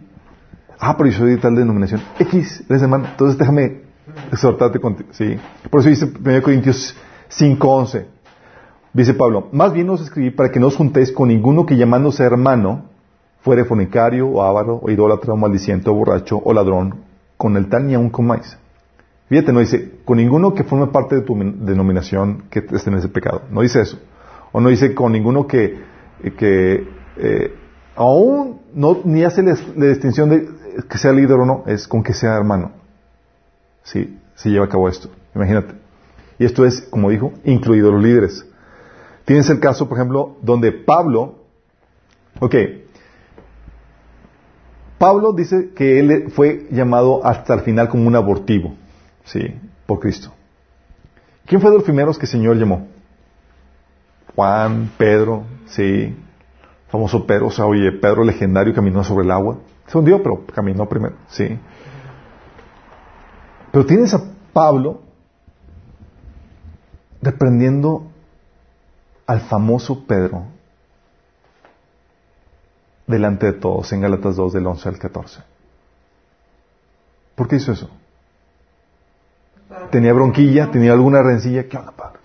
Ah, 0.77 0.97
pero 0.97 1.09
yo 1.09 1.19
soy 1.19 1.29
de 1.29 1.37
tal 1.37 1.55
denominación. 1.55 2.01
X, 2.19 2.65
eres 2.67 2.81
hermano. 2.81 3.05
Entonces 3.09 3.37
déjame 3.37 3.83
exhortarte 4.29 4.81
contigo. 4.81 5.07
Sí. 5.13 5.39
Por 5.69 5.79
eso 5.79 5.87
dice 5.87 6.11
1 6.19 6.41
Corintios 6.43 6.97
5.11. 7.29 8.07
Dice 8.91 9.13
Pablo, 9.13 9.47
más 9.53 9.71
bien 9.71 9.89
os 9.89 10.01
escribí 10.01 10.31
para 10.31 10.51
que 10.51 10.59
no 10.59 10.67
os 10.67 10.75
juntéis 10.75 11.13
con 11.13 11.29
ninguno 11.29 11.65
que 11.65 11.77
llamándose 11.77 12.25
hermano 12.25 12.96
fuere 13.41 13.65
fornicario, 13.65 14.27
o 14.27 14.41
avaro, 14.41 14.79
o 14.81 14.89
idólatra, 14.89 15.33
o 15.33 15.37
maldiciente, 15.37 15.89
o 15.89 15.93
borracho, 15.93 16.41
o 16.43 16.53
ladrón, 16.53 16.95
con 17.37 17.55
el 17.57 17.69
tal 17.69 17.87
ni 17.87 17.93
aún 17.93 18.09
comáis. 18.09 18.57
Fíjate, 19.29 19.51
no 19.51 19.59
dice, 19.59 19.99
con 20.05 20.17
ninguno 20.17 20.53
que 20.53 20.63
forme 20.63 20.87
parte 20.87 21.15
de 21.15 21.21
tu 21.21 21.35
denominación 21.35 22.43
que 22.49 22.59
esté 22.59 22.89
en 22.89 22.97
ese 22.97 23.09
pecado. 23.09 23.41
No 23.51 23.61
dice 23.61 23.81
eso. 23.81 23.99
O 24.53 24.61
no 24.61 24.69
dice 24.69 24.95
con 24.95 25.11
ninguno 25.11 25.47
que, 25.47 25.83
que 26.37 26.87
eh, 27.17 27.53
aún 27.95 28.61
no, 28.73 28.99
ni 29.03 29.23
hace 29.23 29.43
la, 29.43 29.53
distinción 29.87 30.29
de 30.29 30.47
que 30.87 30.97
sea 30.97 31.11
líder 31.11 31.37
o 31.39 31.45
no, 31.45 31.63
es 31.67 31.87
con 31.87 32.03
que 32.03 32.13
sea 32.13 32.37
hermano. 32.37 32.71
Sí, 33.83 34.17
se 34.35 34.49
lleva 34.49 34.65
a 34.65 34.69
cabo 34.69 34.87
esto. 34.87 35.09
Imagínate. 35.35 35.73
Y 36.39 36.45
esto 36.45 36.65
es, 36.65 36.81
como 36.81 37.09
dijo, 37.09 37.33
incluido 37.43 37.91
los 37.91 38.01
líderes. 38.01 38.45
Tienes 39.25 39.49
el 39.49 39.59
caso, 39.59 39.89
por 39.89 39.97
ejemplo, 39.97 40.37
donde 40.41 40.71
Pablo, 40.71 41.39
ok, 42.39 42.55
Pablo 44.97 45.33
dice 45.33 45.71
que 45.75 45.99
él 45.99 46.31
fue 46.31 46.67
llamado 46.71 47.25
hasta 47.25 47.53
el 47.53 47.61
final 47.61 47.89
como 47.89 48.07
un 48.07 48.15
abortivo, 48.15 48.73
sí, 49.25 49.53
por 49.85 49.99
Cristo. 49.99 50.33
¿Quién 51.45 51.61
fue 51.61 51.69
de 51.69 51.77
los 51.77 51.83
primeros 51.83 52.17
que 52.17 52.25
el 52.25 52.31
Señor 52.31 52.57
llamó? 52.57 52.87
Juan, 54.35 54.91
Pedro, 54.97 55.43
sí, 55.67 56.15
famoso 56.89 57.25
Pedro, 57.25 57.47
o 57.47 57.51
sea, 57.51 57.65
oye, 57.65 57.91
Pedro 57.91 58.23
legendario 58.23 58.73
caminó 58.73 59.03
sobre 59.03 59.25
el 59.25 59.31
agua. 59.31 59.59
Se 59.87 59.97
hundió, 59.97 60.21
pero 60.21 60.45
caminó 60.47 60.89
primero, 60.89 61.15
sí. 61.27 61.57
Pero 63.71 63.85
tienes 63.85 64.13
a 64.13 64.21
Pablo 64.51 65.01
reprendiendo 67.21 68.07
al 69.25 69.41
famoso 69.41 70.05
Pedro 70.05 70.56
delante 73.07 73.47
de 73.47 73.53
todos 73.53 73.91
en 73.93 74.01
Gálatas 74.01 74.35
2 74.35 74.53
del 74.53 74.67
11 74.67 74.89
al 74.89 74.99
14. 74.99 75.41
¿Por 77.35 77.47
qué 77.47 77.55
hizo 77.55 77.71
eso? 77.71 77.89
Tenía 79.91 80.13
bronquilla, 80.13 80.69
tenía 80.71 80.93
alguna 80.93 81.21
rencilla. 81.21 81.67
¿Qué 81.67 81.77
onda, 81.77 81.91
Pablo? 81.91 82.19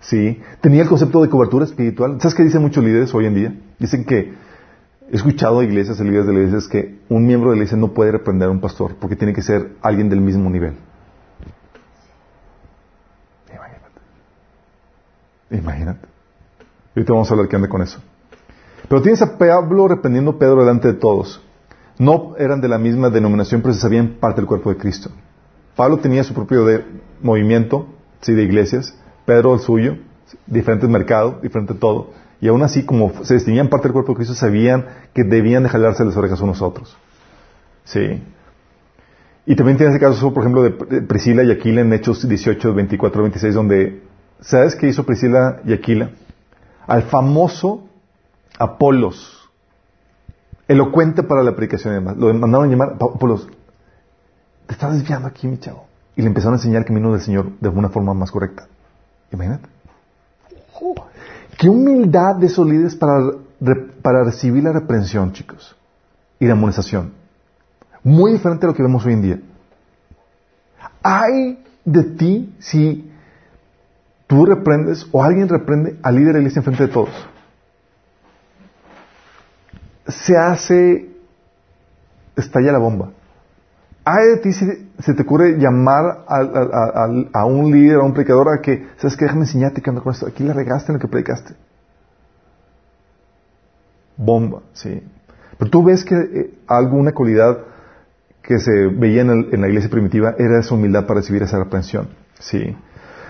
Sí, 0.00 0.40
tenía 0.60 0.82
el 0.82 0.88
concepto 0.88 1.20
de 1.20 1.28
cobertura 1.28 1.64
espiritual. 1.64 2.20
¿Sabes 2.20 2.36
qué 2.36 2.44
dicen 2.44 2.62
muchos 2.62 2.84
líderes 2.84 3.12
hoy 3.12 3.26
en 3.26 3.34
día? 3.34 3.54
Dicen 3.78 4.04
que 4.04 4.34
he 5.10 5.16
escuchado 5.16 5.58
a 5.58 5.64
iglesias, 5.64 5.98
líderes 5.98 6.26
de 6.26 6.32
iglesias, 6.32 6.68
que 6.68 7.00
un 7.08 7.26
miembro 7.26 7.50
de 7.50 7.56
la 7.56 7.62
iglesia 7.62 7.76
no 7.76 7.92
puede 7.92 8.12
reprender 8.12 8.48
a 8.48 8.52
un 8.52 8.60
pastor 8.60 8.96
porque 9.00 9.16
tiene 9.16 9.32
que 9.32 9.42
ser 9.42 9.72
alguien 9.82 10.08
del 10.08 10.20
mismo 10.20 10.48
nivel. 10.48 10.74
Imagínate. 13.52 14.00
Imagínate. 15.50 16.06
Y 16.94 17.00
ahorita 17.00 17.12
vamos 17.12 17.30
a 17.30 17.34
hablar 17.34 17.48
qué 17.48 17.56
anda 17.56 17.68
con 17.68 17.82
eso. 17.82 18.00
Pero 18.88 19.02
tienes 19.02 19.22
a 19.22 19.38
Pablo 19.38 19.88
reprendiendo 19.88 20.32
a 20.32 20.38
Pedro 20.38 20.60
delante 20.60 20.88
de 20.88 20.94
todos. 20.94 21.42
No 21.98 22.34
eran 22.38 22.60
de 22.60 22.68
la 22.68 22.78
misma 22.78 23.10
denominación, 23.10 23.62
pero 23.62 23.74
se 23.74 23.80
sabían 23.80 24.16
parte 24.20 24.40
del 24.40 24.46
cuerpo 24.46 24.70
de 24.70 24.76
Cristo. 24.76 25.10
Pablo 25.74 25.98
tenía 25.98 26.24
su 26.24 26.34
propio 26.34 26.66
movimiento, 27.22 27.86
sí, 28.20 28.32
de 28.32 28.42
iglesias, 28.42 28.96
Pedro 29.24 29.54
el 29.54 29.60
suyo, 29.60 29.96
diferentes 30.46 30.88
mercados, 30.88 31.40
diferente 31.42 31.74
todo. 31.74 32.10
Y 32.40 32.48
aún 32.48 32.62
así, 32.62 32.84
como 32.84 33.24
se 33.24 33.34
distinguían 33.34 33.68
parte 33.68 33.88
del 33.88 33.92
cuerpo 33.92 34.12
de 34.12 34.16
Cristo, 34.16 34.34
sabían 34.34 34.86
que 35.14 35.24
debían 35.24 35.62
de 35.62 35.68
jalarse 35.68 36.04
las 36.04 36.16
orejas 36.16 36.40
unos 36.40 36.60
a 36.60 36.66
otros. 36.66 36.96
Sí. 37.84 38.22
Y 39.46 39.54
también 39.56 39.78
tienes 39.78 39.94
el 39.94 40.00
caso, 40.00 40.34
por 40.34 40.42
ejemplo, 40.42 40.62
de 40.62 41.02
Priscila 41.02 41.42
y 41.44 41.50
Aquila 41.50 41.80
en 41.80 41.92
Hechos 41.92 42.28
18, 42.28 42.74
24, 42.74 43.22
26, 43.22 43.54
donde, 43.54 44.02
¿sabes 44.40 44.76
qué 44.76 44.88
hizo 44.88 45.04
Priscila 45.04 45.60
y 45.64 45.72
Aquila? 45.72 46.10
Al 46.86 47.02
famoso 47.02 47.85
Apolos, 48.58 49.48
elocuente 50.68 51.22
para 51.22 51.42
la 51.42 51.54
predicación 51.54 51.92
y 51.92 51.96
demás. 51.96 52.16
Lo 52.16 52.32
mandaron 52.34 52.68
a 52.68 52.70
llamar 52.70 52.94
Apolos. 52.94 53.48
Te 54.66 54.72
estás 54.74 54.94
desviando 54.94 55.28
aquí, 55.28 55.46
mi 55.46 55.58
chavo. 55.58 55.86
Y 56.16 56.22
le 56.22 56.28
empezaron 56.28 56.54
a 56.54 56.56
enseñar 56.56 56.78
el 56.80 56.86
camino 56.86 57.12
del 57.12 57.20
Señor 57.20 57.52
de 57.60 57.68
una 57.68 57.88
forma 57.88 58.14
más 58.14 58.30
correcta. 58.30 58.66
Imagínate. 59.32 59.68
Qué 61.58 61.68
humildad 61.68 62.36
de 62.36 62.46
esos 62.46 62.66
líderes 62.66 62.96
para, 62.96 63.30
re- 63.60 63.92
para 64.02 64.24
recibir 64.24 64.64
la 64.64 64.72
reprensión, 64.72 65.32
chicos, 65.32 65.76
y 66.38 66.46
la 66.46 66.52
amonestación. 66.52 67.12
Muy 68.02 68.32
diferente 68.32 68.66
a 68.66 68.68
lo 68.68 68.74
que 68.74 68.82
vemos 68.82 69.04
hoy 69.04 69.12
en 69.14 69.22
día. 69.22 69.40
Hay 71.02 71.62
de 71.84 72.02
ti 72.02 72.54
si 72.58 73.10
tú 74.26 74.44
reprendes 74.44 75.06
o 75.12 75.22
alguien 75.22 75.48
reprende 75.48 75.98
al 76.02 76.14
líder 76.16 76.28
de 76.28 76.32
la 76.34 76.38
iglesia 76.40 76.60
enfrente 76.60 76.86
de 76.86 76.92
todos. 76.92 77.28
Se 80.08 80.36
hace, 80.36 81.08
estalla 82.36 82.72
la 82.72 82.78
bomba. 82.78 83.10
Hay 84.04 84.24
de 84.28 84.36
ti 84.38 84.52
si 84.52 84.88
se 85.00 85.14
te 85.14 85.22
ocurre 85.22 85.58
llamar 85.58 86.24
a, 86.28 87.08
a- 87.34 87.44
un 87.44 87.72
líder, 87.72 87.96
a 87.96 88.04
un 88.04 88.12
predicador, 88.14 88.48
a 88.56 88.60
que, 88.62 88.86
¿sabes 88.98 89.16
qué? 89.16 89.24
Déjame 89.24 89.42
enseñarte 89.42 89.82
qué 89.82 89.90
onda 89.90 90.02
con 90.02 90.12
esto. 90.12 90.26
Aquí 90.26 90.44
la 90.44 90.52
regaste 90.52 90.92
en 90.92 90.98
lo 90.98 91.00
que 91.00 91.08
predicaste. 91.08 91.54
Bomba, 94.16 94.62
sí. 94.72 95.02
Pero 95.58 95.70
tú 95.70 95.82
ves 95.84 96.04
que 96.04 96.14
eh, 96.14 96.54
alguna 96.66 97.12
cualidad 97.12 97.58
que 98.42 98.58
se 98.58 98.86
veía 98.88 99.22
en, 99.22 99.30
el- 99.30 99.48
en 99.54 99.60
la 99.60 99.68
iglesia 99.68 99.90
primitiva 99.90 100.34
era 100.38 100.60
esa 100.60 100.74
humildad 100.74 101.06
para 101.06 101.20
recibir 101.20 101.42
esa 101.42 101.58
reprensión. 101.58 102.08
Sí. 102.38 102.76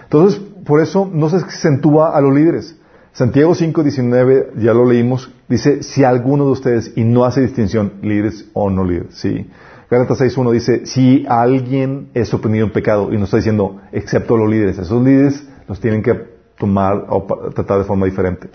Entonces, 0.04 0.38
por 0.66 0.80
eso 0.80 1.08
no 1.12 1.28
se 1.30 1.36
acentúa 1.36 2.16
a 2.16 2.20
los 2.20 2.34
líderes. 2.34 2.76
Santiago 3.16 3.54
5, 3.54 3.82
19, 3.82 4.52
ya 4.58 4.74
lo 4.74 4.84
leímos, 4.84 5.30
dice, 5.48 5.82
si 5.82 6.04
alguno 6.04 6.44
de 6.44 6.50
ustedes, 6.50 6.92
y 6.96 7.04
no 7.04 7.24
hace 7.24 7.40
distinción, 7.40 7.94
líderes 8.02 8.50
o 8.52 8.68
no 8.68 8.84
líderes, 8.84 9.14
sí. 9.14 9.48
Gálatas 9.90 10.18
6, 10.18 10.36
1 10.36 10.50
dice, 10.50 10.84
si 10.84 11.24
alguien 11.26 12.10
es 12.12 12.28
sorprendido 12.28 12.66
en 12.66 12.72
pecado, 12.72 13.14
y 13.14 13.16
no 13.16 13.24
está 13.24 13.38
diciendo, 13.38 13.80
excepto 13.90 14.36
los 14.36 14.50
líderes, 14.50 14.76
esos 14.76 15.02
líderes 15.02 15.48
los 15.66 15.80
tienen 15.80 16.02
que 16.02 16.12
tomar 16.58 17.06
o 17.08 17.22
tratar 17.54 17.78
de 17.78 17.84
forma 17.84 18.04
diferente. 18.04 18.50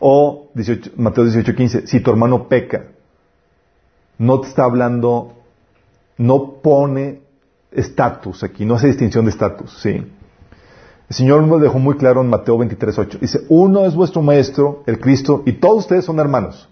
O 0.00 0.50
18, 0.52 0.90
Mateo 0.96 1.22
18, 1.22 1.54
15, 1.54 1.86
si 1.86 2.00
tu 2.00 2.10
hermano 2.10 2.48
peca, 2.48 2.86
no 4.18 4.40
te 4.40 4.48
está 4.48 4.64
hablando, 4.64 5.34
no 6.18 6.54
pone 6.54 7.20
estatus 7.70 8.42
aquí, 8.42 8.64
no 8.64 8.74
hace 8.74 8.88
distinción 8.88 9.26
de 9.26 9.30
estatus, 9.30 9.78
sí. 9.80 10.04
El 11.10 11.16
Señor 11.16 11.42
nos 11.42 11.60
dejó 11.60 11.80
muy 11.80 11.96
claro 11.96 12.20
en 12.20 12.28
Mateo 12.28 12.56
23, 12.56 12.96
8. 12.96 13.18
Dice, 13.20 13.40
uno 13.48 13.84
es 13.84 13.96
vuestro 13.96 14.22
maestro, 14.22 14.84
el 14.86 15.00
Cristo, 15.00 15.42
y 15.44 15.54
todos 15.54 15.78
ustedes 15.78 16.04
son 16.04 16.20
hermanos. 16.20 16.68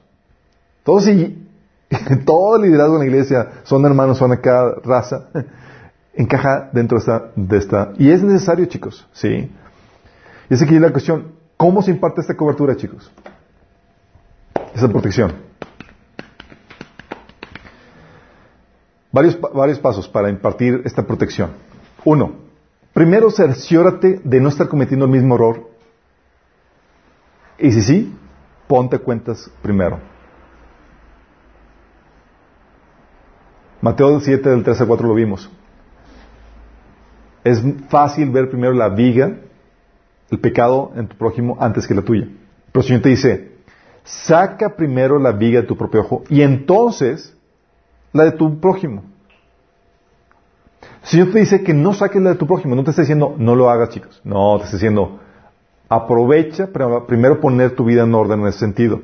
Todos 0.85 1.09
y 1.09 1.45
todo 2.25 2.55
el 2.55 2.63
liderazgo 2.63 2.95
en 2.95 3.01
la 3.01 3.07
iglesia 3.07 3.49
son 3.65 3.85
hermanos, 3.85 4.17
son 4.17 4.31
de 4.31 4.41
cada 4.41 4.77
raza. 4.85 5.27
Encaja 6.15 6.71
dentro 6.73 6.99
de 6.99 7.01
esta, 7.01 7.31
de 7.35 7.57
esta. 7.57 7.93
Y 7.99 8.13
es 8.13 8.23
necesario, 8.23 8.67
chicos, 8.67 9.05
sí. 9.13 9.51
Y 10.49 10.55
es 10.55 10.63
aquí 10.63 10.79
la 10.79 10.93
cuestión, 10.93 11.33
¿cómo 11.57 11.83
se 11.83 11.91
imparte 11.91 12.21
esta 12.21 12.37
cobertura, 12.37 12.77
chicos? 12.77 13.11
Esa 14.73 14.87
protección. 14.89 15.33
Varios, 19.11 19.37
varios 19.53 19.81
pasos 19.81 20.07
para 20.07 20.31
impartir 20.31 20.83
esta 20.85 21.05
protección. 21.05 21.51
Uno, 22.05 22.48
primero 22.99 23.31
cerciórate 23.31 24.21
de 24.25 24.41
no 24.41 24.49
estar 24.49 24.67
cometiendo 24.67 25.05
el 25.05 25.13
mismo 25.13 25.37
error. 25.37 25.71
Y 27.57 27.71
si 27.71 27.83
sí, 27.83 28.17
ponte 28.67 28.99
cuentas 28.99 29.49
primero. 29.63 30.01
Mateo 33.81 34.19
7 34.19 34.51
del 34.51 34.65
3 34.65 34.81
al 34.81 34.89
4 34.89 35.07
lo 35.07 35.15
vimos. 35.15 35.49
Es 37.45 37.63
fácil 37.89 38.31
ver 38.31 38.51
primero 38.51 38.73
la 38.73 38.89
viga, 38.89 39.43
el 40.29 40.41
pecado 40.41 40.91
en 40.97 41.07
tu 41.07 41.17
prójimo 41.17 41.57
antes 41.61 41.87
que 41.87 41.95
la 41.95 42.03
tuya. 42.03 42.27
Pero 42.73 42.81
el 42.81 42.85
Señor 42.85 43.03
te 43.03 43.11
dice, 43.11 43.53
saca 44.03 44.75
primero 44.75 45.21
la 45.21 45.31
viga 45.31 45.61
de 45.61 45.69
tu 45.69 45.77
propio 45.77 46.01
ojo 46.01 46.25
y 46.29 46.43
entonces 46.43 47.33
la 48.13 48.25
de 48.25 48.33
tu 48.33 48.59
prójimo. 48.59 49.05
Señor 51.09 51.31
te 51.33 51.39
dice 51.41 51.63
que 51.63 51.73
no 51.75 51.95
saques 51.95 52.21
la 52.21 52.31
de 52.31 52.37
tu 52.37 52.47
prójimo, 52.47 52.75
no 52.75 52.85
te 52.85 52.91
está 52.91 53.03
diciendo, 53.03 53.35
no 53.39 53.55
lo 53.55 53.71
hagas 53.71 53.91
chicos. 53.91 54.21
No, 54.25 54.59
te 54.59 54.65
está 54.65 54.77
diciendo, 54.77 55.21
aprovecha 55.89 56.67
para 56.67 57.07
primero 57.07 57.41
poner 57.41 57.75
tu 57.75 57.85
vida 57.85 58.03
en 58.05 58.15
orden 58.15 58.41
en 58.41 58.47
ese 58.49 58.59
sentido. 58.59 59.01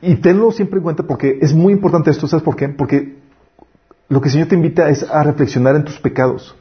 Y 0.00 0.14
tenlo 0.16 0.50
siempre 0.52 0.78
en 0.78 0.84
cuenta 0.84 1.02
porque 1.02 1.38
es 1.42 1.52
muy 1.52 1.72
importante 1.72 2.10
esto, 2.10 2.26
¿sabes 2.26 2.44
por 2.44 2.56
qué? 2.56 2.68
Porque 2.68 3.18
lo 4.08 4.20
que 4.20 4.28
el 4.28 4.32
Señor 4.32 4.48
te 4.48 4.54
invita 4.54 4.88
es 4.88 5.02
a 5.02 5.22
reflexionar 5.22 5.76
en 5.76 5.84
tus 5.84 5.98
pecados. 5.98 6.56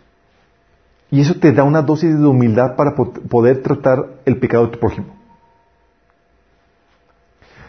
Y 1.09 1.21
eso 1.21 1.35
te 1.39 1.53
da 1.53 1.63
una 1.63 1.81
dosis 1.81 2.19
de 2.19 2.25
humildad 2.25 2.75
para 2.75 2.95
po- 2.95 3.13
poder 3.13 3.61
tratar 3.61 4.07
el 4.25 4.37
pecado 4.39 4.65
de 4.65 4.71
tu 4.73 4.79
prójimo. 4.79 5.15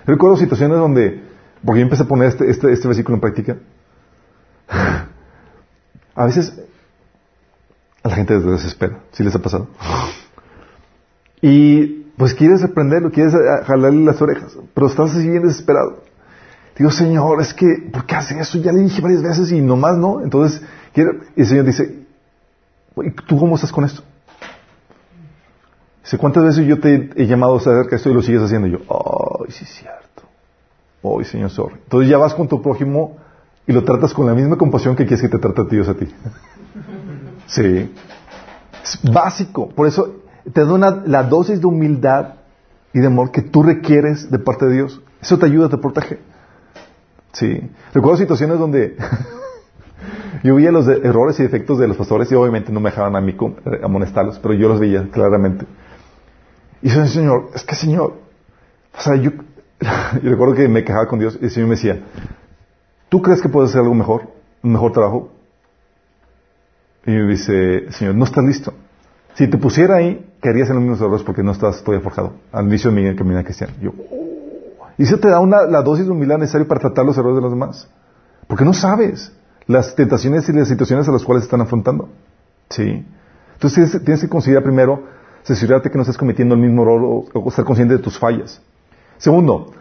Recuerdo 0.06 0.36
situaciones 0.38 0.78
donde, 0.78 1.22
porque 1.64 1.80
yo 1.80 1.84
empecé 1.84 2.02
a 2.02 2.06
poner 2.06 2.28
este, 2.28 2.50
este, 2.50 2.72
este 2.72 2.88
versículo 2.88 3.14
en 3.16 3.20
práctica, 3.20 3.56
a 6.18 6.26
veces 6.26 6.52
a 8.02 8.08
la 8.08 8.16
gente 8.16 8.40
se 8.40 8.46
desespera, 8.48 8.98
¿sí 9.12 9.22
les 9.22 9.34
ha 9.36 9.38
pasado? 9.38 9.68
Y 11.40 12.06
pues 12.16 12.34
quieres 12.34 12.60
reprenderlo, 12.60 13.12
quieres 13.12 13.34
eh, 13.34 13.38
jalarle 13.64 14.04
las 14.04 14.20
orejas, 14.20 14.56
pero 14.74 14.88
estás 14.88 15.12
así 15.12 15.28
bien 15.28 15.44
desesperado. 15.44 16.02
Digo, 16.76 16.90
Señor, 16.90 17.40
es 17.40 17.54
que, 17.54 17.88
¿por 17.92 18.04
qué 18.04 18.16
hace 18.16 18.38
eso? 18.38 18.58
Ya 18.58 18.72
le 18.72 18.80
dije 18.80 19.00
varias 19.00 19.22
veces 19.22 19.52
y 19.52 19.60
nomás 19.60 19.96
no. 19.96 20.20
Entonces, 20.20 20.60
y 20.94 21.00
el 21.40 21.46
Señor 21.46 21.64
dice, 21.64 22.04
"¿Y 22.96 23.10
¿tú 23.12 23.38
cómo 23.38 23.54
estás 23.54 23.70
con 23.70 23.84
esto? 23.84 24.02
Dice, 26.02 26.18
¿cuántas 26.18 26.42
veces 26.42 26.66
yo 26.66 26.80
te 26.80 27.10
he 27.14 27.26
llamado 27.26 27.56
a 27.56 27.60
saber 27.60 27.86
que 27.86 27.94
esto 27.94 28.10
y 28.10 28.14
lo 28.14 28.22
sigues 28.22 28.42
haciendo? 28.42 28.66
Y 28.66 28.72
yo, 28.72 28.78
ay, 28.88 29.52
sí 29.52 29.62
es 29.62 29.70
cierto. 29.70 30.22
Ay, 31.04 31.24
Señor, 31.26 31.50
sorry. 31.50 31.76
Entonces 31.84 32.10
ya 32.10 32.18
vas 32.18 32.34
con 32.34 32.48
tu 32.48 32.60
prójimo 32.60 33.18
y 33.68 33.72
lo 33.72 33.84
tratas 33.84 34.12
con 34.12 34.26
la 34.26 34.34
misma 34.34 34.56
compasión 34.56 34.96
que 34.96 35.04
quieres 35.06 35.20
que 35.22 35.28
te 35.28 35.38
trate 35.38 35.60
a 35.60 35.64
Dios 35.64 35.88
a 35.88 35.94
ti. 35.94 36.06
Sí. 37.46 37.90
Es 38.82 39.00
básico. 39.10 39.68
Por 39.70 39.86
eso 39.86 40.16
te 40.52 40.64
da 40.66 40.72
una- 40.72 41.02
la 41.06 41.22
dosis 41.22 41.60
de 41.60 41.66
humildad 41.66 42.34
y 42.92 43.00
de 43.00 43.06
amor 43.06 43.30
que 43.30 43.40
tú 43.42 43.62
requieres 43.62 44.30
de 44.30 44.38
parte 44.38 44.66
de 44.66 44.74
Dios. 44.74 45.00
Eso 45.22 45.38
te 45.38 45.46
ayuda, 45.46 45.68
te 45.70 45.78
protege. 45.78 46.18
Sí. 47.32 47.60
Recuerdo 47.94 48.18
situaciones 48.18 48.58
donde 48.58 48.96
yo 50.42 50.54
veía 50.56 50.70
los 50.72 50.84
de- 50.86 50.98
errores 50.98 51.40
y 51.40 51.42
defectos 51.42 51.78
de 51.78 51.88
los 51.88 51.96
pastores 51.96 52.30
y 52.30 52.34
obviamente 52.34 52.70
no 52.70 52.80
me 52.80 52.90
dejaban 52.90 53.16
a 53.16 53.20
mí 53.22 53.32
eh, 53.40 53.80
amonestarlos, 53.82 54.38
pero 54.40 54.52
yo 54.54 54.68
los 54.68 54.78
veía 54.78 55.08
claramente. 55.10 55.64
Y 56.82 56.90
yo, 56.90 57.06
Señor, 57.06 57.50
es 57.54 57.64
que 57.64 57.74
Señor, 57.74 58.14
o 58.96 59.00
sea, 59.00 59.16
yo, 59.16 59.30
yo 60.22 60.30
recuerdo 60.30 60.54
que 60.54 60.68
me 60.68 60.84
quejaba 60.84 61.06
con 61.08 61.18
Dios 61.18 61.38
y 61.40 61.46
el 61.46 61.50
Señor 61.50 61.68
me 61.70 61.76
decía, 61.76 62.00
¿tú 63.08 63.22
crees 63.22 63.40
que 63.42 63.48
puedes 63.48 63.70
hacer 63.70 63.82
algo 63.82 63.94
mejor? 63.94 64.22
¿Un 64.62 64.72
mejor 64.72 64.92
trabajo? 64.92 65.30
Y 67.06 67.10
me 67.10 67.28
dice, 67.30 67.90
Señor, 67.92 68.14
no 68.14 68.24
estás 68.24 68.44
listo. 68.44 68.74
Si 69.34 69.46
te 69.48 69.56
pusiera 69.56 69.96
ahí, 69.96 70.26
querías 70.42 70.68
en 70.68 70.74
los 70.76 70.82
mismos 70.82 71.00
errores 71.00 71.22
porque 71.22 71.42
no 71.42 71.52
estás 71.52 71.82
todavía 71.82 72.02
forjado 72.02 72.32
al 72.52 72.66
inicio 72.66 72.90
de 72.90 73.00
mi 73.00 73.16
camino 73.16 73.42
cristiano. 73.44 73.72
Yo, 73.80 73.92
"Oh". 74.10 74.86
y 74.98 75.04
eso 75.04 75.18
te 75.18 75.28
da 75.28 75.40
una, 75.40 75.62
la 75.62 75.82
dosis 75.82 76.06
de 76.06 76.10
humildad 76.10 76.38
necesaria 76.38 76.66
para 76.66 76.80
tratar 76.80 77.04
los 77.04 77.16
errores 77.16 77.36
de 77.36 77.42
los 77.42 77.50
demás. 77.52 77.88
Porque 78.46 78.64
no 78.64 78.72
sabes 78.72 79.32
las 79.66 79.94
tentaciones 79.94 80.48
y 80.48 80.52
las 80.52 80.68
situaciones 80.68 81.08
a 81.08 81.12
las 81.12 81.22
cuales 81.22 81.44
están 81.44 81.60
afrontando. 81.60 82.08
¿Sí? 82.70 83.06
Entonces 83.54 83.74
tienes, 83.74 84.04
tienes 84.04 84.20
que 84.22 84.28
considerar 84.28 84.62
primero, 84.64 85.04
asegurarte 85.48 85.90
que 85.90 85.96
no 85.96 86.02
estás 86.02 86.18
cometiendo 86.18 86.54
el 86.54 86.60
mismo 86.60 86.82
error 86.82 87.24
o 87.32 87.48
estar 87.48 87.64
consciente 87.64 87.94
de 87.96 88.02
tus 88.02 88.18
fallas. 88.18 88.60
Segundo, 89.18 89.72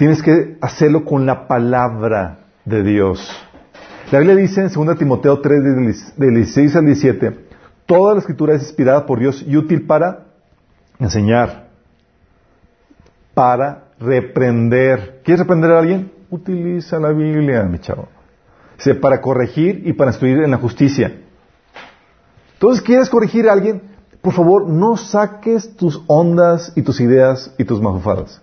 tienes 0.00 0.22
que 0.22 0.56
hacerlo 0.62 1.04
con 1.04 1.26
la 1.26 1.46
palabra 1.46 2.38
de 2.64 2.82
Dios. 2.82 3.30
La 4.10 4.20
Biblia 4.20 4.34
dice 4.34 4.62
en 4.62 4.72
2 4.72 4.96
Timoteo 4.96 5.42
3, 5.42 5.62
del 5.62 5.94
del 6.16 6.34
16 6.36 6.76
al 6.76 6.86
17, 6.86 7.46
toda 7.84 8.14
la 8.14 8.20
escritura 8.20 8.54
es 8.54 8.62
inspirada 8.62 9.04
por 9.04 9.18
Dios 9.18 9.44
y 9.46 9.58
útil 9.58 9.86
para 9.86 10.20
enseñar, 10.98 11.68
para 13.34 13.88
reprender. 14.00 15.20
¿Quieres 15.22 15.40
reprender 15.40 15.72
a 15.72 15.80
alguien? 15.80 16.10
Utiliza 16.30 16.98
la 16.98 17.10
Biblia, 17.10 17.64
mi 17.64 17.78
chavo. 17.78 18.08
Dice, 18.78 18.94
para 18.94 19.20
corregir 19.20 19.82
y 19.84 19.92
para 19.92 20.12
instruir 20.12 20.38
en 20.38 20.50
la 20.50 20.56
justicia. 20.56 21.14
Entonces, 22.54 22.80
¿quieres 22.82 23.10
corregir 23.10 23.50
a 23.50 23.52
alguien? 23.52 23.82
Por 24.22 24.32
favor, 24.32 24.66
no 24.66 24.96
saques 24.96 25.76
tus 25.76 26.02
ondas 26.06 26.72
y 26.74 26.80
tus 26.80 27.02
ideas 27.02 27.54
y 27.58 27.64
tus 27.64 27.82
mafufadas. 27.82 28.40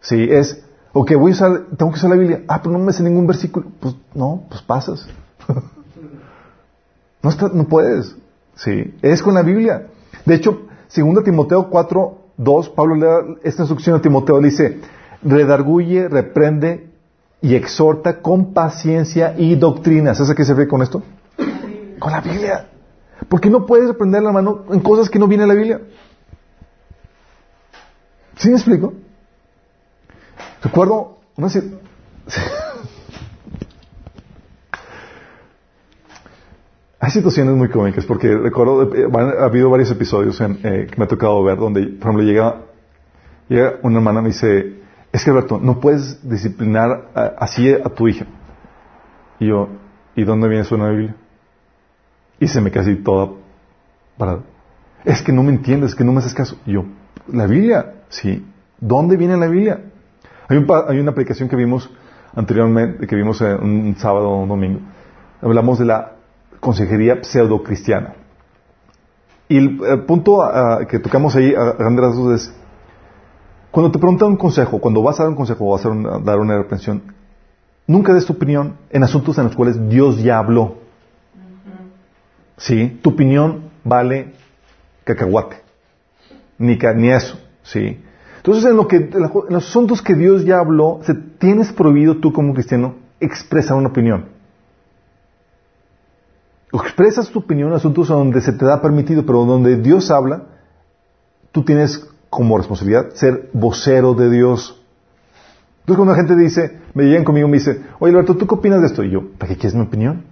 Sí, 0.00 0.26
es, 0.30 0.62
ok, 0.92 1.12
voy 1.16 1.32
a 1.32 1.34
usar, 1.34 1.66
tengo 1.76 1.90
que 1.92 1.98
usar 1.98 2.10
la 2.10 2.16
Biblia. 2.16 2.42
Ah, 2.48 2.60
pero 2.62 2.76
no 2.78 2.84
me 2.84 2.92
sé 2.92 3.02
ningún 3.02 3.26
versículo. 3.26 3.66
Pues 3.80 3.94
no, 4.14 4.44
pues 4.48 4.62
pasas. 4.62 5.06
no, 7.22 7.30
está- 7.30 7.50
no 7.52 7.64
puedes. 7.64 8.14
Sí, 8.56 8.94
es 9.02 9.22
con 9.22 9.34
la 9.34 9.42
Biblia. 9.42 9.86
De 10.24 10.34
hecho, 10.34 10.62
2 10.94 11.24
Timoteo 11.24 11.68
4, 11.70 12.18
2, 12.36 12.68
Pablo 12.70 12.94
le 12.96 13.06
da 13.06 13.18
esta 13.42 13.62
instrucción 13.62 13.96
a 13.96 14.02
Timoteo, 14.02 14.40
le 14.40 14.48
dice, 14.48 14.80
redarguye, 15.22 16.08
reprende 16.08 16.90
y 17.40 17.54
exhorta 17.54 18.20
con 18.20 18.52
paciencia 18.52 19.34
y 19.36 19.54
doctrina. 19.56 20.14
¿Sabes 20.14 20.30
a 20.30 20.34
qué 20.34 20.44
se 20.44 20.54
ve 20.54 20.66
con 20.66 20.82
esto? 20.82 21.02
Con 21.98 22.12
la 22.12 22.20
Biblia. 22.20 22.68
Porque 23.28 23.50
no 23.50 23.66
puedes 23.66 23.88
reprender 23.88 24.22
la 24.22 24.32
mano 24.32 24.64
en 24.70 24.80
cosas 24.80 25.10
que 25.10 25.18
no 25.18 25.26
viene 25.28 25.44
en 25.44 25.48
la 25.48 25.54
Biblia. 25.54 25.80
¿Sí 28.36 28.48
me 28.48 28.54
explico? 28.56 28.94
Recuerdo 30.62 31.18
una 31.36 31.48
si- 31.48 31.60
Hay 37.00 37.10
situaciones 37.12 37.54
muy 37.54 37.68
cómicas 37.68 38.04
porque 38.04 38.36
recuerdo, 38.36 38.92
eh, 38.94 39.06
ha 39.40 39.44
habido 39.44 39.70
varios 39.70 39.90
episodios 39.90 40.40
eh, 40.40 40.88
que 40.90 40.96
me 40.96 41.04
ha 41.04 41.08
tocado 41.08 41.42
ver 41.44 41.56
donde, 41.56 41.82
por 41.86 42.10
ejemplo, 42.10 42.22
llega, 42.24 42.62
una 43.82 43.98
hermana 43.98 44.18
y 44.20 44.22
me 44.24 44.28
dice, 44.30 44.80
es 45.12 45.24
que 45.24 45.30
Alberto, 45.30 45.58
no 45.62 45.78
puedes 45.80 46.28
disciplinar 46.28 47.08
así 47.38 47.72
a 47.72 47.88
tu 47.88 48.08
hija. 48.08 48.26
Y 49.38 49.46
yo, 49.46 49.68
¿y 50.16 50.24
dónde 50.24 50.48
viene 50.48 50.62
eso 50.64 50.74
la 50.82 50.90
Biblia? 50.90 51.14
Y 52.40 52.48
se 52.48 52.60
me 52.60 52.70
así 52.72 52.96
toda 52.96 53.30
parada. 54.16 54.40
Es 55.04 55.22
que 55.22 55.32
no 55.32 55.44
me 55.44 55.50
entiendes, 55.52 55.90
es 55.90 55.96
que 55.96 56.04
no 56.04 56.12
me 56.12 56.18
haces 56.18 56.34
caso. 56.34 56.58
Y 56.66 56.72
yo, 56.72 56.84
la 57.32 57.46
Biblia, 57.46 57.94
sí. 58.08 58.44
¿Dónde 58.80 59.16
viene 59.16 59.36
la 59.36 59.46
Biblia? 59.46 59.80
Hay, 60.48 60.56
un 60.56 60.66
hay 60.88 60.98
una 60.98 61.10
aplicación 61.10 61.48
que 61.48 61.56
vimos 61.56 61.90
anteriormente, 62.34 63.06
que 63.06 63.16
vimos 63.16 63.40
eh, 63.42 63.54
un 63.54 63.94
sábado 63.98 64.30
o 64.30 64.42
un 64.42 64.48
domingo. 64.48 64.80
Hablamos 65.42 65.78
de 65.78 65.84
la 65.84 66.12
consejería 66.60 67.22
pseudo-cristiana. 67.22 68.14
Y 69.48 69.56
el, 69.56 70.04
punto 70.06 70.40
que 70.88 70.98
tocamos 70.98 71.34
ahí 71.36 71.54
a 71.54 71.72
grandes 71.72 72.04
rasgos 72.04 72.34
es, 72.34 72.54
cuando 73.70 73.90
te 73.90 73.98
preguntan 73.98 74.28
un 74.28 74.36
consejo, 74.36 74.78
cuando 74.78 75.02
vas 75.02 75.18
a 75.20 75.22
dar 75.22 75.30
un 75.30 75.36
consejo 75.36 75.66
o 75.66 75.72
vas 75.72 75.86
a 75.86 76.20
dar 76.22 76.38
una, 76.38 76.58
reprensión, 76.58 77.02
nunca 77.86 78.12
des 78.12 78.26
tu 78.26 78.34
opinión 78.34 78.76
en 78.90 79.04
asuntos 79.04 79.38
en 79.38 79.44
los 79.44 79.56
cuales 79.56 79.88
Dios 79.88 80.22
ya 80.22 80.38
habló. 80.38 80.78
¿Sí? 82.58 82.98
Tu 83.02 83.10
opinión 83.10 83.70
vale 83.84 84.32
cacahuate. 85.04 85.62
Ni, 86.58 86.76
ni 86.96 87.10
eso. 87.10 87.38
¿Sí? 87.62 88.02
Entonces, 88.48 88.70
en, 88.70 88.76
lo 88.78 88.88
que, 88.88 88.96
en 88.96 89.52
los 89.52 89.68
asuntos 89.68 90.00
que 90.00 90.14
Dios 90.14 90.42
ya 90.42 90.58
habló, 90.58 91.00
se, 91.02 91.12
tienes 91.12 91.70
prohibido 91.70 92.16
tú 92.16 92.32
como 92.32 92.54
cristiano 92.54 92.94
expresar 93.20 93.76
una 93.76 93.90
opinión. 93.90 94.30
O 96.72 96.80
expresas 96.80 97.28
tu 97.28 97.40
opinión 97.40 97.68
en 97.68 97.74
asuntos 97.74 98.08
donde 98.08 98.40
se 98.40 98.54
te 98.54 98.64
da 98.64 98.80
permitido, 98.80 99.26
pero 99.26 99.44
donde 99.44 99.76
Dios 99.76 100.10
habla, 100.10 100.44
tú 101.52 101.62
tienes 101.62 102.08
como 102.30 102.56
responsabilidad 102.56 103.10
ser 103.10 103.50
vocero 103.52 104.14
de 104.14 104.30
Dios. 104.30 104.82
Entonces 105.80 105.96
cuando 105.96 106.14
la 106.14 106.18
gente 106.18 106.34
dice, 106.34 106.78
me 106.94 107.04
llegan 107.04 107.24
conmigo 107.24 107.48
y 107.48 107.50
me 107.50 107.58
dice, 107.58 107.82
oye 107.98 108.14
Alberto, 108.14 108.34
¿tú 108.38 108.46
qué 108.46 108.54
opinas 108.54 108.80
de 108.80 108.86
esto? 108.86 109.04
Y 109.04 109.10
yo, 109.10 109.30
¿para 109.36 109.52
qué 109.52 109.58
quieres 109.58 109.74
mi 109.74 109.82
opinión? 109.82 110.24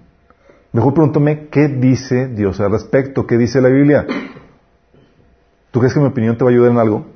Mejor 0.72 0.94
pregúntame 0.94 1.48
qué 1.48 1.68
dice 1.68 2.28
Dios 2.28 2.60
al 2.60 2.70
respecto, 2.70 3.26
qué 3.26 3.36
dice 3.36 3.60
la 3.60 3.68
Biblia. 3.68 4.06
¿Tú 5.70 5.80
crees 5.80 5.92
que 5.92 6.00
mi 6.00 6.06
opinión 6.06 6.38
te 6.38 6.44
va 6.44 6.48
a 6.48 6.54
ayudar 6.54 6.70
en 6.70 6.78
algo? 6.78 7.15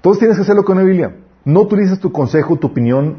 Todos 0.00 0.18
tienes 0.18 0.36
que 0.36 0.42
hacerlo 0.42 0.64
con 0.64 0.78
la 0.78 0.84
Biblia. 0.84 1.16
No 1.44 1.60
utilices 1.62 2.00
tu 2.00 2.12
consejo, 2.12 2.56
tu 2.56 2.68
opinión, 2.68 3.16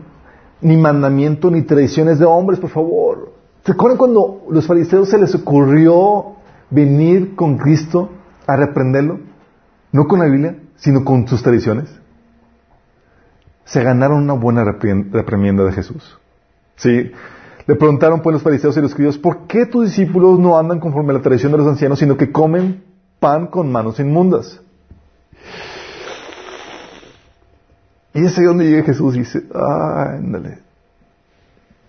ni 0.61 0.77
mandamiento, 0.77 1.51
ni 1.51 1.63
tradiciones 1.63 2.19
de 2.19 2.25
hombres, 2.25 2.59
por 2.59 2.69
favor. 2.69 3.33
¿Se 3.65 3.73
acuerdan 3.73 3.97
cuando 3.97 4.43
los 4.49 4.65
fariseos 4.65 5.09
se 5.09 5.19
les 5.19 5.33
ocurrió 5.35 6.35
venir 6.69 7.35
con 7.35 7.57
Cristo 7.57 8.09
a 8.47 8.55
reprenderlo? 8.55 9.19
No 9.91 10.07
con 10.07 10.19
la 10.19 10.25
Biblia, 10.25 10.57
sino 10.75 11.03
con 11.03 11.27
sus 11.27 11.43
tradiciones. 11.43 11.89
Se 13.65 13.83
ganaron 13.83 14.23
una 14.23 14.33
buena 14.33 14.63
reprimienda 14.63 15.63
de 15.63 15.71
Jesús. 15.71 16.19
Sí. 16.75 17.11
Le 17.67 17.75
preguntaron 17.75 18.21
pues 18.21 18.33
los 18.33 18.41
fariseos 18.41 18.75
y 18.77 18.81
los 18.81 18.93
judíos, 18.93 19.17
¿por 19.19 19.45
qué 19.45 19.65
tus 19.67 19.85
discípulos 19.85 20.39
no 20.39 20.57
andan 20.57 20.79
conforme 20.79 21.11
a 21.11 21.17
la 21.17 21.21
tradición 21.21 21.51
de 21.51 21.59
los 21.59 21.67
ancianos, 21.67 21.99
sino 21.99 22.17
que 22.17 22.31
comen 22.31 22.83
pan 23.19 23.47
con 23.47 23.71
manos 23.71 23.99
inmundas? 23.99 24.60
Y 28.13 28.25
es 28.25 28.35
donde 28.35 28.65
llega 28.65 28.83
Jesús 28.83 29.15
y 29.15 29.19
dice, 29.19 29.43
ah, 29.53 30.15
ándale. 30.17 30.59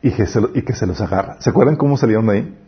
Y 0.02 0.10
que, 0.10 0.26
se, 0.26 0.86
los 0.86 1.00
agarra. 1.00 1.36
¿Se 1.40 1.50
acuerdan 1.50 1.76
cómo 1.76 1.96
salieron 1.96 2.26
de 2.26 2.32
ahí? 2.32 2.58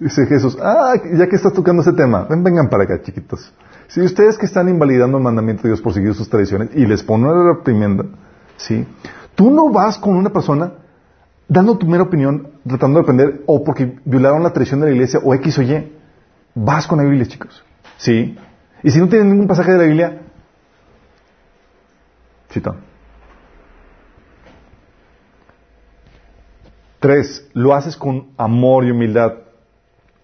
Dice 0.00 0.26
Jesús, 0.26 0.56
ah, 0.60 0.94
ya 1.12 1.28
que 1.28 1.36
estás 1.36 1.52
tocando 1.52 1.82
ese 1.82 1.92
tema, 1.92 2.24
ven, 2.24 2.42
vengan 2.42 2.68
para 2.68 2.84
acá, 2.84 3.00
chiquitos. 3.02 3.52
Si 3.88 4.00
ustedes 4.00 4.36
que 4.38 4.46
están 4.46 4.68
invalidando 4.68 5.18
el 5.18 5.24
mandamiento 5.24 5.62
de 5.62 5.70
Dios 5.70 5.80
por 5.80 5.92
seguir 5.92 6.14
sus 6.14 6.28
tradiciones 6.28 6.70
y 6.74 6.86
les 6.86 7.02
ponen 7.02 7.28
una 7.28 7.54
reprimenda, 7.54 8.04
¿sí? 8.56 8.86
Tú 9.34 9.50
no 9.50 9.70
vas 9.70 9.98
con 9.98 10.16
una 10.16 10.30
persona 10.30 10.72
dando 11.48 11.78
tu 11.78 11.86
mera 11.86 12.02
opinión, 12.02 12.48
tratando 12.66 12.98
de 12.98 13.02
aprender, 13.02 13.42
o 13.46 13.64
porque 13.64 13.98
violaron 14.04 14.42
la 14.42 14.52
tradición 14.52 14.80
de 14.80 14.86
la 14.86 14.92
iglesia, 14.92 15.20
o 15.24 15.34
X 15.34 15.58
o 15.58 15.62
Y. 15.62 15.92
Vas 16.54 16.86
con 16.86 16.98
la 16.98 17.04
Biblia, 17.04 17.26
chicos. 17.26 17.64
¿Sí? 17.96 18.36
Y 18.82 18.90
si 18.90 18.98
no 18.98 19.08
tienes 19.08 19.26
ningún 19.26 19.46
pasaje 19.46 19.72
de 19.72 19.78
la 19.78 19.84
Biblia, 19.84 20.20
cita. 22.50 22.74
Tres, 27.00 27.48
lo 27.52 27.74
haces 27.74 27.96
con 27.96 28.28
amor 28.36 28.84
y 28.84 28.90
humildad. 28.90 29.34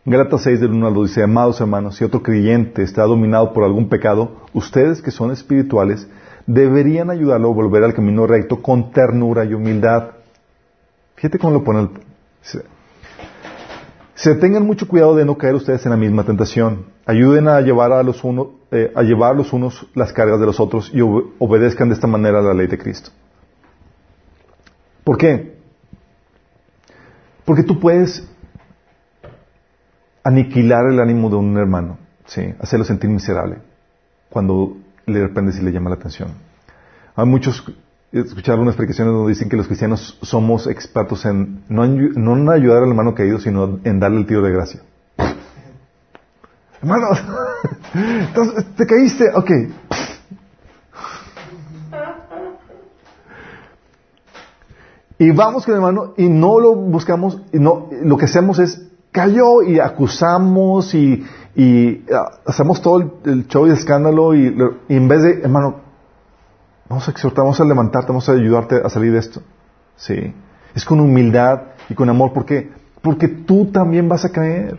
Gálatas 0.05 0.43
6 0.43 0.61
del 0.61 0.73
1 0.73 0.87
al 0.89 0.95
2 0.95 1.09
dice, 1.09 1.23
amados 1.23 1.61
hermanos, 1.61 1.97
si 1.97 2.05
otro 2.05 2.23
creyente 2.23 2.83
está 2.83 3.05
dominado 3.05 3.53
por 3.53 3.65
algún 3.65 3.89
pecado, 3.89 4.43
ustedes 4.53 5.01
que 5.01 5.11
son 5.11 5.31
espirituales 5.31 6.09
deberían 6.47 7.11
ayudarlo 7.11 7.51
a 7.51 7.55
volver 7.55 7.85
al 7.85 7.95
camino 7.95 8.27
recto 8.27 8.61
con 8.61 8.91
ternura 8.91 9.45
y 9.45 9.55
humildad. 9.55 10.11
Fíjate 11.17 11.39
cómo 11.39 11.55
lo 11.55 11.65
pone 11.65 11.81
el... 11.81 11.91
se 14.15 14.35
tengan 14.37 14.65
mucho 14.67 14.87
cuidado 14.87 15.17
de 15.17 15.25
no 15.25 15.37
caer 15.37 15.55
ustedes 15.55 15.85
en 15.87 15.91
la 15.91 15.97
misma 15.97 16.25
tentación. 16.25 16.87
Ayuden 17.07 17.49
a 17.49 17.61
llevar 17.61 17.93
a 17.93 18.03
los 18.03 18.23
unos, 18.25 18.49
eh, 18.71 18.93
a 18.95 19.03
llevar 19.03 19.35
los 19.37 19.53
unos 19.53 19.87
las 19.95 20.13
cargas 20.13 20.39
de 20.41 20.47
los 20.47 20.61
otros 20.61 20.91
y 20.95 21.01
obe- 21.01 21.25
obedezcan 21.39 21.89
de 21.89 21.95
esta 21.95 22.07
manera 22.07 22.41
la 22.41 22.55
ley 22.55 22.67
de 22.67 22.79
Cristo. 22.79 23.11
¿Por 25.03 25.19
qué? 25.19 25.59
Porque 27.45 27.63
tú 27.63 27.79
puedes 27.79 28.27
aniquilar 30.23 30.87
el 30.87 31.01
ánimo 31.01 31.29
de 31.29 31.37
un 31.37 31.57
hermano, 31.59 31.99
¿sí? 32.27 32.55
hacerlo 32.59 32.85
sentir 32.85 33.11
miserable 33.11 33.59
cuando 34.31 34.77
le 35.07 35.21
reprendes 35.21 35.59
y 35.59 35.63
le 35.63 35.71
llama 35.73 35.91
la 35.91 35.97
atención. 35.97 36.29
Hay 37.15 37.27
muchos, 37.27 37.63
he 38.15 38.21
escuchado 38.21 38.53
algunas 38.55 38.75
explicaciones 38.75 39.13
donde 39.13 39.31
dicen 39.33 39.49
que 39.49 39.57
los 39.57 39.67
cristianos 39.67 40.19
somos 40.23 40.67
expertos 40.69 41.25
en 41.27 41.65
no, 41.69 41.85
no 41.87 42.37
en 42.37 42.49
ayudar 42.49 42.83
al 42.85 42.89
hermano 42.91 43.15
caído, 43.15 43.41
sino 43.41 43.81
en 43.83 43.99
darle 44.01 44.19
el 44.21 44.27
tiro 44.27 44.43
de 44.43 44.53
gracia. 44.53 44.81
Hermano, 46.81 47.09
entonces, 47.95 48.67
te 48.77 48.87
caíste, 48.87 49.25
ok. 49.35 49.51
Y 55.19 55.31
vamos 55.31 55.65
con 55.65 55.73
el 55.75 55.79
hermano 55.79 56.15
y 56.17 56.29
no 56.29 56.59
lo 56.61 56.75
buscamos, 56.75 57.41
y 57.53 57.59
no, 57.59 57.89
lo 58.03 58.17
que 58.17 58.25
hacemos 58.25 58.59
es 58.59 58.83
cayó 59.13 59.63
y 59.63 59.79
acusamos 59.79 60.93
y, 60.95 61.25
y, 61.55 62.05
ah, 62.13 62.41
hacemos 62.47 62.83
todo 62.83 63.21
el, 63.25 63.47
show 63.47 63.67
y 63.67 63.71
el 63.71 63.77
escándalo 63.77 64.35
y, 64.35 64.51
lo- 64.51 64.75
y 64.89 64.97
en 64.97 65.07
vez 65.07 65.23
de, 65.23 65.31
hermano, 65.43 65.84
vamos 66.89 67.09
a 67.09 67.11
exhortar, 67.11 67.45
vamos 67.45 67.61
a 67.61 67.65
levantarte, 67.65 68.09
vamos 68.09 68.29
a 68.29 68.33
ayudarte 68.33 68.77
a 68.85 68.89
salir 68.89 69.13
de 69.13 69.19
esto. 69.19 69.43
Sí. 69.97 70.35
Es 70.75 70.85
con 70.85 71.01
humildad 71.01 71.63
y 71.89 71.95
con 71.95 72.09
amor. 72.09 72.33
¿Por 72.33 72.45
qué? 72.45 72.71
Porque 73.03 73.29
tú 73.29 73.67
también 73.67 74.09
vas 74.09 74.25
a 74.25 74.31
caer. 74.31 74.79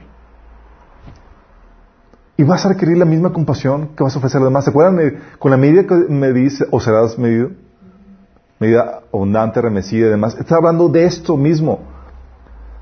Y 2.38 2.44
vas 2.44 2.65
a 2.65 2.69
requerir 2.69 2.98
la 2.98 3.06
misma 3.06 3.32
compasión 3.32 3.90
que 3.95 4.03
vas 4.03 4.14
a 4.15 4.19
ofrecer 4.19 4.38
a 4.38 4.41
los 4.41 4.49
demás. 4.49 4.65
¿Se 4.65 4.72
acuerdan? 4.72 5.19
con 5.40 5.52
la 5.52 5.57
medida 5.57 5.86
que 5.86 5.95
medís 5.95 6.64
o 6.69 6.80
serás 6.82 7.18
medido, 7.18 7.52
medida 8.60 9.03
abundante, 9.14 9.61
remecida 9.61 10.07
y 10.07 10.10
demás. 10.10 10.36
Está 10.38 10.57
hablando 10.57 10.90
de 10.90 11.06
esto 11.06 11.38
mismo. 11.38 11.80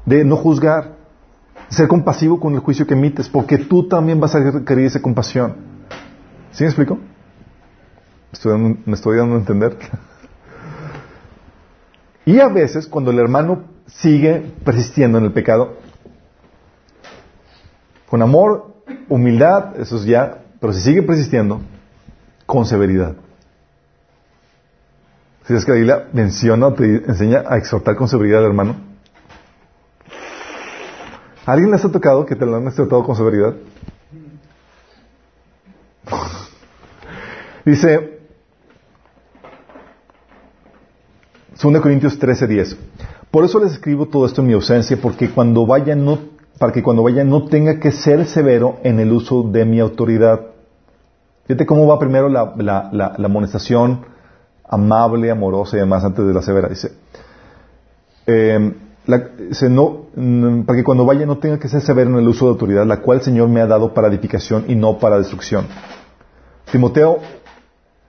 De 0.05 0.23
no 0.25 0.37
juzgar. 0.37 0.95
Ser 1.69 1.87
compasivo 1.87 2.39
con 2.39 2.53
el 2.53 2.59
juicio 2.59 2.87
que 2.87 2.95
emites. 2.95 3.29
Porque 3.29 3.59
tú 3.59 3.87
también 3.87 4.19
vas 4.19 4.33
a 4.33 4.39
requerir 4.39 4.87
esa 4.87 5.01
compasión. 5.01 5.55
¿Sí 6.51 6.63
me 6.63 6.69
explico? 6.69 6.97
Estoy 8.34 8.77
me 8.85 8.95
estoy 8.95 9.18
dando 9.18 9.35
a 9.35 9.39
entender. 9.39 9.77
Y 12.26 12.39
a 12.39 12.47
veces, 12.47 12.88
cuando 12.88 13.11
el 13.11 13.19
hermano 13.19 13.65
sigue 13.85 14.53
persistiendo 14.64 15.18
en 15.18 15.26
el 15.26 15.34
pecado, 15.34 15.73
con 18.10 18.22
amor, 18.22 18.76
humildad, 19.10 19.80
eso 19.80 19.97
es 19.97 20.05
ya, 20.05 20.39
pero 20.61 20.72
si 20.72 20.81
sigue 20.81 21.03
persistiendo, 21.03 21.61
con 22.45 22.65
severidad. 22.65 23.15
Si 25.45 25.53
es 25.53 25.65
que 25.65 25.72
la 25.72 25.77
Biblia 25.77 26.07
menciona 26.14 26.68
o 26.68 26.73
te 26.73 27.03
enseña 27.05 27.43
a 27.45 27.57
exhortar 27.57 27.97
con 27.97 28.07
severidad 28.07 28.39
al 28.39 28.45
hermano. 28.45 28.77
¿A 31.45 31.51
¿Alguien 31.51 31.72
les 31.72 31.84
ha 31.84 31.91
tocado 31.91 32.26
que 32.26 32.38
te 32.38 32.45
lo 32.45 32.55
han 32.55 32.68
exhortado 32.68 33.03
con 33.03 33.18
severidad? 33.18 33.53
Dice 37.65 38.12
2 41.64 41.81
Corintios 41.81 42.19
13:10. 42.19 42.76
Por 43.31 43.45
eso 43.45 43.60
les 43.60 43.72
escribo 43.72 44.07
todo 44.07 44.26
esto 44.26 44.41
en 44.41 44.48
mi 44.48 44.53
ausencia, 44.53 44.98
porque 45.02 45.30
cuando 45.30 45.65
vaya 45.65 45.95
no, 45.95 46.19
para 46.60 46.73
que 46.73 46.84
cuando 46.84 47.03
vaya 47.03 47.23
no 47.23 47.45
tenga 47.45 47.80
que 47.80 47.91
ser 47.91 48.26
severo 48.26 48.80
en 48.84 48.99
el 48.99 49.14
uso 49.14 49.44
de 49.44 49.64
mi 49.64 49.80
autoridad. 49.80 50.41
Fíjate 51.45 51.65
cómo 51.65 51.88
va 51.88 51.99
primero 51.99 52.27
la, 52.27 53.14
amonestación 53.18 54.06
amable, 54.68 55.31
amorosa 55.31 55.77
y 55.77 55.80
demás 55.80 56.03
antes 56.03 56.26
de 56.26 56.34
la 56.34 56.41
severa. 56.41 56.68
Dice, 56.68 56.91
no, 59.69 60.07
mm, 60.15 60.64
para 60.64 60.77
que 60.77 60.84
cuando 60.84 61.06
vaya 61.06 61.26
no 61.26 61.38
tenga 61.38 61.60
que 61.60 61.69
ser 61.69 61.81
severo 61.81 62.10
en 62.10 62.18
el 62.18 62.27
uso 62.27 62.45
de 62.45 62.52
autoridad, 62.52 62.85
la 62.85 63.02
cual 63.02 63.19
el 63.19 63.23
Señor 63.23 63.48
me 63.48 63.61
ha 63.61 63.68
dado 63.68 63.94
para 63.94 64.10
edificación 64.10 64.65
y 64.68 64.76
no 64.76 64.98
para 64.99 65.18
destrucción. 65.18 65.68
Timoteo, 66.72 67.19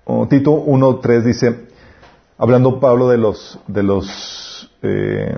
o 0.04 0.26
Tito 0.26 0.52
1.3 0.52 1.22
dice, 1.22 1.73
hablando 2.38 2.80
Pablo 2.80 3.08
de 3.08 3.18
los, 3.18 3.58
de 3.66 3.82
los, 3.82 4.70
eh, 4.82 5.36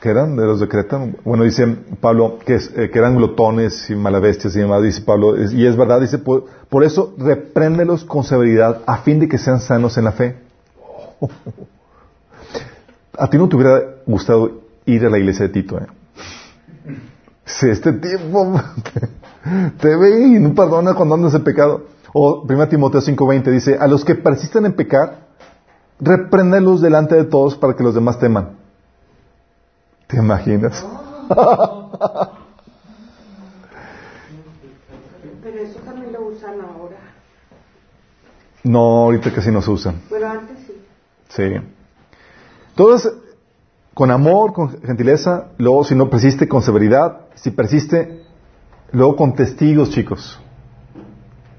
que 0.00 0.10
eran 0.10 0.36
de 0.36 0.46
los 0.46 0.60
de 0.60 0.68
Creta, 0.68 1.04
bueno, 1.24 1.42
dice 1.44 1.66
Pablo 2.00 2.38
que, 2.44 2.54
es- 2.54 2.70
eh, 2.76 2.88
que 2.90 2.98
eran 2.98 3.16
glotones 3.16 3.90
y 3.90 3.96
malabestias 3.96 4.54
y 4.54 4.60
demás, 4.60 4.82
dice 4.82 5.00
Pablo, 5.02 5.34
y 5.36 5.66
es 5.66 5.76
verdad, 5.76 6.00
dice, 6.00 6.18
por, 6.18 6.44
por 6.68 6.84
eso 6.84 7.14
repréndelos 7.18 8.04
con 8.04 8.22
severidad 8.22 8.82
a 8.86 8.98
fin 8.98 9.18
de 9.18 9.28
que 9.28 9.38
sean 9.38 9.60
sanos 9.60 9.98
en 9.98 10.04
la 10.04 10.12
fe. 10.12 10.36
A 13.20 13.28
ti 13.28 13.36
no 13.36 13.48
te 13.48 13.56
hubiera 13.56 13.80
gustado 14.06 14.60
ir 14.86 15.04
a 15.04 15.10
la 15.10 15.18
iglesia 15.18 15.46
de 15.48 15.52
Tito, 15.52 15.76
¿eh? 15.78 15.86
Si 17.44 17.68
este 17.68 17.92
tipo 17.94 18.60
te, 18.92 19.08
te 19.80 19.96
ve 19.96 20.20
y 20.20 20.38
no 20.38 20.54
perdona 20.54 20.94
cuando 20.94 21.16
andas 21.16 21.34
en 21.34 21.42
pecado. 21.42 21.82
O 22.12 22.42
1 22.42 22.68
Timoteo 22.68 23.00
5:20 23.00 23.50
dice, 23.50 23.76
a 23.78 23.86
los 23.86 24.04
que 24.04 24.14
persisten 24.14 24.66
en 24.66 24.74
pecar, 24.74 25.26
repréndelos 26.00 26.80
delante 26.80 27.16
de 27.16 27.24
todos 27.24 27.56
para 27.56 27.74
que 27.74 27.82
los 27.82 27.94
demás 27.94 28.18
teman. 28.18 28.56
¿Te 30.06 30.16
imaginas? 30.16 30.86
Pero 35.42 35.58
eso 35.58 35.80
también 35.80 36.12
lo 36.12 36.28
usan 36.28 36.60
ahora. 36.60 36.96
No, 38.64 38.80
ahorita 39.04 39.32
casi 39.32 39.50
no 39.50 39.60
se 39.62 39.70
usan. 39.70 40.00
Pero 40.08 40.28
antes 40.28 40.58
sí. 40.66 40.72
Sí. 41.28 41.54
Entonces, 42.70 43.12
con 43.92 44.10
amor, 44.10 44.52
con 44.52 44.80
gentileza, 44.82 45.48
luego 45.58 45.84
si 45.84 45.94
no 45.94 46.08
persiste, 46.08 46.48
con 46.48 46.62
severidad, 46.62 47.26
si 47.34 47.50
persiste, 47.50 48.22
luego 48.92 49.16
con 49.16 49.34
testigos, 49.34 49.90
chicos. 49.90 50.40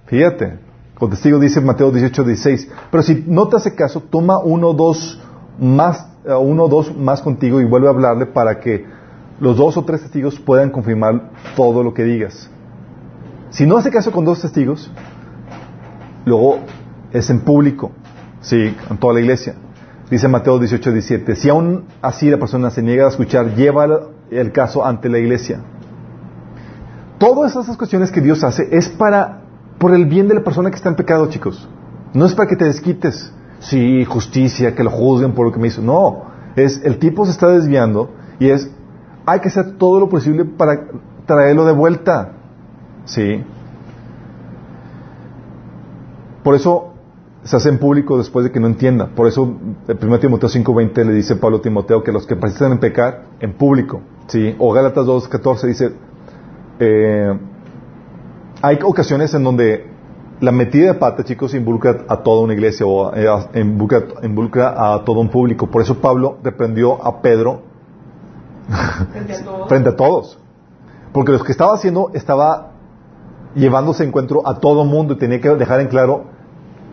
Fíjate, 0.09 0.57
con 0.97 1.11
testigos 1.11 1.39
dice 1.39 1.61
Mateo 1.61 1.91
18, 1.91 2.23
16. 2.23 2.71
Pero 2.89 3.03
si 3.03 3.23
no 3.27 3.47
te 3.47 3.57
hace 3.57 3.75
caso, 3.75 4.01
toma 4.01 4.39
uno 4.39 4.69
o 4.69 4.73
dos 4.73 5.21
más, 5.59 6.07
eh, 6.25 6.33
uno 6.33 6.63
o 6.63 6.67
dos 6.67 6.95
más 6.97 7.21
contigo 7.21 7.61
y 7.61 7.65
vuelve 7.65 7.87
a 7.87 7.91
hablarle 7.91 8.25
para 8.25 8.59
que 8.59 8.85
los 9.39 9.55
dos 9.55 9.77
o 9.77 9.85
tres 9.85 10.01
testigos 10.01 10.39
puedan 10.39 10.71
confirmar 10.71 11.29
todo 11.55 11.83
lo 11.83 11.93
que 11.93 12.03
digas. 12.03 12.49
Si 13.51 13.67
no 13.67 13.77
hace 13.77 13.91
caso 13.91 14.11
con 14.11 14.25
dos 14.25 14.41
testigos, 14.41 14.91
luego 16.25 16.59
es 17.11 17.29
en 17.29 17.41
público, 17.41 17.91
sí, 18.41 18.75
en 18.89 18.97
toda 18.97 19.13
la 19.13 19.19
iglesia. 19.21 19.55
Dice 20.09 20.27
Mateo 20.27 20.57
18, 20.57 20.91
17, 20.91 21.35
si 21.35 21.49
aún 21.49 21.85
así 22.01 22.31
la 22.31 22.37
persona 22.37 22.71
se 22.71 22.81
niega 22.81 23.05
a 23.05 23.09
escuchar, 23.09 23.53
lleva 23.55 23.87
el 24.31 24.51
caso 24.51 24.83
ante 24.83 25.07
la 25.07 25.19
iglesia. 25.19 25.61
Todas 27.19 27.55
esas 27.55 27.77
cuestiones 27.77 28.11
que 28.11 28.21
Dios 28.21 28.43
hace 28.43 28.67
es 28.71 28.89
para, 28.89 29.41
por 29.79 29.93
el 29.93 30.05
bien 30.05 30.27
de 30.27 30.35
la 30.35 30.43
persona 30.43 30.69
que 30.69 30.75
está 30.75 30.89
en 30.89 30.95
pecado, 30.95 31.27
chicos. 31.29 31.67
No 32.13 32.25
es 32.25 32.33
para 32.35 32.47
que 32.47 32.55
te 32.55 32.65
desquites. 32.65 33.33
Sí, 33.59 34.05
justicia, 34.05 34.75
que 34.75 34.83
lo 34.83 34.89
juzguen 34.89 35.33
por 35.33 35.45
lo 35.45 35.51
que 35.51 35.59
me 35.59 35.67
hizo. 35.67 35.81
No, 35.81 36.23
es, 36.55 36.81
el 36.83 36.97
tipo 36.97 37.25
se 37.25 37.31
está 37.31 37.47
desviando 37.47 38.11
y 38.39 38.49
es, 38.49 38.69
hay 39.25 39.39
que 39.39 39.49
hacer 39.49 39.77
todo 39.77 39.99
lo 39.99 40.09
posible 40.09 40.45
para 40.45 40.87
traerlo 41.25 41.65
de 41.65 41.73
vuelta. 41.73 42.33
Sí. 43.05 43.43
Por 46.43 46.55
eso 46.55 46.93
se 47.43 47.55
hace 47.55 47.69
en 47.69 47.79
público 47.79 48.17
después 48.17 48.45
de 48.45 48.51
que 48.51 48.59
no 48.59 48.67
entienda. 48.67 49.07
Por 49.07 49.27
eso, 49.27 49.55
el 49.87 49.97
1 50.01 50.19
Timoteo 50.19 50.49
5.20 50.49 51.05
le 51.05 51.13
dice 51.13 51.35
Pablo 51.35 51.61
Timoteo 51.61 52.03
que 52.03 52.11
los 52.11 52.25
que 52.25 52.35
persisten 52.35 52.71
en 52.71 52.79
pecar, 52.79 53.25
en 53.39 53.53
público. 53.53 54.01
¿sí? 54.27 54.55
O 54.57 54.71
Gálatas 54.71 55.05
2.14 55.05 55.67
dice, 55.67 55.91
eh, 56.79 57.37
hay 58.61 58.79
ocasiones 58.83 59.33
en 59.33 59.43
donde 59.43 59.87
la 60.39 60.51
metida 60.51 60.93
de 60.93 60.93
pata, 60.93 61.23
chicos, 61.23 61.53
involucra 61.53 62.05
a 62.07 62.17
toda 62.17 62.41
una 62.41 62.53
iglesia 62.53 62.85
o 62.85 63.13
eh, 63.13 63.27
involucra, 63.55 64.03
involucra 64.23 64.93
a 64.93 65.03
todo 65.03 65.19
un 65.19 65.29
público. 65.29 65.67
Por 65.67 65.81
eso 65.81 65.99
Pablo 65.99 66.37
reprendió 66.43 67.03
a 67.05 67.21
Pedro 67.21 67.61
Frente 69.11 69.33
a 69.33 69.43
todos. 69.43 69.67
frente 69.67 69.89
a 69.89 69.95
todos. 69.95 70.39
Porque 71.11 71.31
lo 71.31 71.39
que 71.39 71.51
estaba 71.51 71.73
haciendo 71.73 72.11
estaba 72.13 72.71
llevándose 73.55 74.03
encuentro 74.03 74.47
a 74.47 74.59
todo 74.59 74.85
mundo 74.85 75.13
y 75.13 75.17
tenía 75.17 75.41
que 75.41 75.49
dejar 75.49 75.81
en 75.81 75.87
claro 75.87 76.25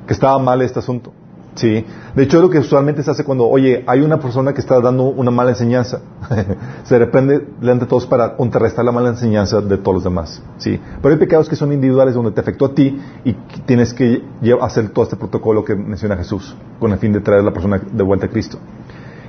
que 0.07 0.15
estaba 0.15 0.39
mal 0.39 0.63
este 0.63 0.79
asunto. 0.79 1.13
Sí. 1.57 1.85
De 2.15 2.23
hecho, 2.23 2.41
lo 2.41 2.49
que 2.49 2.59
usualmente 2.59 3.03
se 3.03 3.11
hace 3.11 3.25
cuando, 3.25 3.49
oye, 3.49 3.83
hay 3.87 4.01
una 4.01 4.21
persona 4.21 4.53
que 4.53 4.61
está 4.61 4.81
dando 4.81 5.05
una 5.05 5.31
mala 5.31 5.51
enseñanza. 5.51 6.01
se 6.85 6.99
reprende 6.99 7.47
delante 7.61 7.87
de 7.87 7.89
todos 7.89 8.07
para 8.07 8.37
contrarrestar 8.37 8.85
la 8.85 8.93
mala 8.93 9.09
enseñanza 9.09 9.61
de 9.61 9.79
todos 9.79 9.97
los 9.97 10.05
demás. 10.05 10.43
Sí. 10.59 10.81
Pero 11.03 11.13
hay 11.13 11.19
pecados 11.19 11.49
que 11.49 11.57
son 11.57 11.73
individuales 11.73 12.15
donde 12.15 12.31
te 12.31 12.41
afectó 12.41 12.67
a 12.67 12.75
ti 12.75 13.01
y 13.25 13.33
tienes 13.67 13.93
que 13.93 14.23
hacer 14.61 14.91
todo 14.91 15.05
este 15.05 15.17
protocolo 15.17 15.65
que 15.65 15.75
menciona 15.75 16.17
Jesús 16.17 16.55
con 16.79 16.93
el 16.93 16.99
fin 16.99 17.13
de 17.13 17.21
traer 17.21 17.41
a 17.41 17.45
la 17.45 17.53
persona 17.53 17.81
de 17.91 18.03
vuelta 18.05 18.27
a 18.27 18.29
Cristo. 18.29 18.59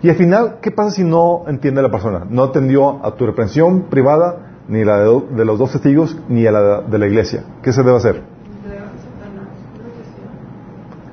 Y 0.03 0.09
al 0.09 0.15
final, 0.15 0.57
¿qué 0.61 0.71
pasa 0.71 0.91
si 0.91 1.03
no 1.03 1.43
entiende 1.47 1.81
la 1.81 1.89
persona? 1.89 2.25
No 2.29 2.43
atendió 2.43 3.03
a 3.05 3.15
tu 3.15 3.25
reprensión 3.25 3.83
privada, 3.89 4.61
ni 4.67 4.83
la 4.83 4.99
de 4.99 5.45
los 5.45 5.57
dos 5.57 5.71
testigos, 5.71 6.17
ni 6.29 6.45
a 6.45 6.51
la 6.51 6.81
de 6.81 6.97
la 6.99 7.07
iglesia. 7.07 7.43
¿Qué 7.63 7.73
se 7.73 7.81
debe 7.81 7.97
hacer? 7.97 8.21
Entrega 8.63 8.83
a 8.83 8.89
Satanás. 8.89 9.47
Creo 9.73 9.87
que 9.87 10.03
sí. 10.03 10.21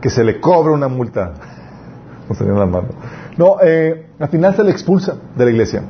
Que 0.04 0.10
se 0.10 0.22
le 0.22 0.38
cobre 0.38 0.70
una 0.74 0.86
multa. 0.86 1.32
No 3.38 3.56
eh, 3.62 4.06
al 4.20 4.28
final 4.28 4.54
se 4.54 4.62
le 4.62 4.70
expulsa 4.70 5.16
de 5.34 5.44
la 5.46 5.50
iglesia. 5.50 5.82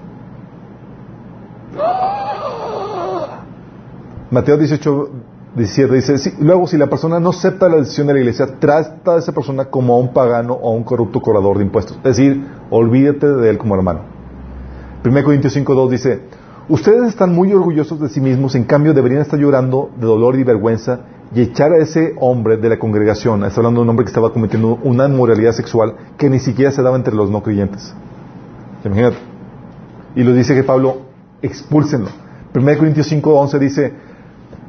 Mateo 4.31 4.57
18, 4.57 5.09
17 5.57 5.95
dice, 5.95 6.19
"Si- 6.19 6.33
luego 6.41 6.67
si 6.69 6.79
la 6.79 6.87
persona 6.87 7.19
no 7.19 7.31
acepta 7.31 7.69
la 7.69 7.77
decisión 7.79 8.07
de 8.07 8.13
la 8.15 8.21
iglesia, 8.21 8.47
trata 8.61 9.15
a 9.15 9.19
esa 9.19 9.33
persona 9.33 9.65
como 9.65 9.95
a 9.95 9.99
un 9.99 10.13
pagano 10.13 10.55
o 10.55 10.71
a 10.73 10.77
un 10.77 10.85
corrupto 10.85 11.21
cobrador 11.21 11.59
de 11.59 11.65
impuestos. 11.65 11.97
Es 11.99 12.17
decir, 12.17 12.47
olvídate 12.71 13.27
de 13.27 13.51
él 13.51 13.59
como 13.59 13.75
hermano. 13.75 14.01
1 15.05 15.25
Corintios 15.25 15.57
5.2 15.57 15.89
dice, 15.91 16.21
ustedes 16.69 17.09
están 17.09 17.35
muy 17.35 17.53
orgullosos 17.53 17.99
de 18.01 18.09
sí 18.09 18.21
mismos, 18.21 18.55
en 18.55 18.63
cambio 18.65 18.95
deberían 18.95 19.23
estar 19.23 19.39
llorando 19.41 19.91
de 19.99 20.07
dolor 20.07 20.37
y 20.37 20.45
vergüenza 20.45 21.01
y 21.35 21.43
echar 21.43 21.73
a 21.73 21.79
ese 21.79 22.15
hombre 22.21 22.57
de 22.57 22.69
la 22.69 22.79
congregación. 22.79 23.45
Está 23.45 23.61
hablando 23.61 23.81
de 23.81 23.85
un 23.85 23.91
hombre 23.91 24.05
que 24.05 24.11
estaba 24.11 24.33
cometiendo 24.33 24.79
una 24.83 25.07
inmoralidad 25.07 25.53
sexual 25.53 25.95
que 26.17 26.29
ni 26.29 26.39
siquiera 26.39 26.71
se 26.71 26.83
daba 26.83 26.97
entre 26.97 27.15
los 27.15 27.31
no 27.31 27.43
creyentes. 27.43 27.95
Imagínate. 28.85 29.17
Y 30.17 30.23
lo 30.23 30.33
dice 30.33 30.55
que 30.55 30.63
Pablo, 30.63 30.99
expúlsenlo. 31.43 32.09
1 32.55 32.79
Corintios 32.79 33.11
5.11 33.11 33.59
dice, 33.59 33.93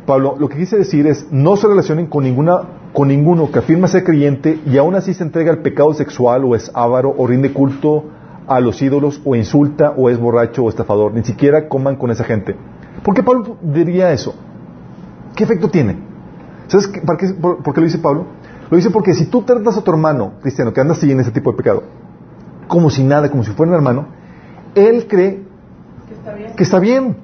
Pablo, 0.06 0.36
lo 0.38 0.50
que 0.50 0.58
quise 0.58 0.78
decir 0.78 1.08
es, 1.08 1.28
no 1.32 1.56
se 1.56 1.68
relacionen 1.68 2.08
con 2.08 2.24
ninguna 2.24 2.62
con 2.94 3.10
ninguno 3.10 3.52
que 3.52 3.60
afirma 3.60 3.90
ser 3.90 4.06
creyente 4.06 4.58
y 4.66 4.78
aún 4.78 4.96
así 4.96 5.14
se 5.14 5.22
entrega 5.22 5.52
al 5.52 5.60
pecado 5.60 5.94
sexual 5.94 6.46
o 6.46 6.56
es 6.56 6.72
avaro 6.74 7.14
o 7.18 7.28
rinde 7.28 7.52
culto 7.52 8.06
a 8.48 8.62
los 8.62 8.82
ídolos 8.82 9.22
o 9.26 9.36
insulta 9.36 9.94
o 9.98 10.10
es 10.10 10.18
borracho 10.18 10.64
o 10.64 10.70
estafador. 10.70 11.14
Ni 11.14 11.24
siquiera 11.24 11.68
coman 11.68 11.98
con 11.98 12.10
esa 12.10 12.24
gente. 12.24 12.56
¿Por 13.04 13.14
qué 13.14 13.22
Pablo 13.22 13.58
diría 13.62 14.14
eso? 14.14 14.34
¿Qué 15.36 15.44
efecto 15.44 15.70
tiene? 15.70 16.15
¿Sabes 16.68 16.88
por, 16.88 17.18
qué, 17.18 17.82
lo 17.82 17.86
dice 17.86 18.00
Pablo? 18.00 18.26
Lo 18.70 18.78
dice 18.78 18.90
porque 18.90 19.14
si 19.14 19.26
tú 19.26 19.44
tratas 19.44 19.78
a 19.78 19.82
tu 19.82 19.92
hermano 19.92 20.34
cristiano 20.42 20.74
que 20.74 20.82
anda 20.82 20.94
así 20.94 21.12
en 21.12 21.20
ese 21.20 21.32
tipo 21.32 21.52
de 21.52 21.58
pecado, 21.58 21.84
como 22.68 22.90
si 22.90 23.04
nada, 23.04 23.30
como 23.30 23.44
si 23.44 23.52
fuera 23.52 23.72
un 23.72 23.76
hermano, 23.76 24.08
él 24.74 25.08
cree 25.08 25.44
Que 26.08 26.14
está 26.14 26.34
bien. 26.34 26.56
que 26.56 26.64
está 26.64 26.80
bien. 26.80 27.18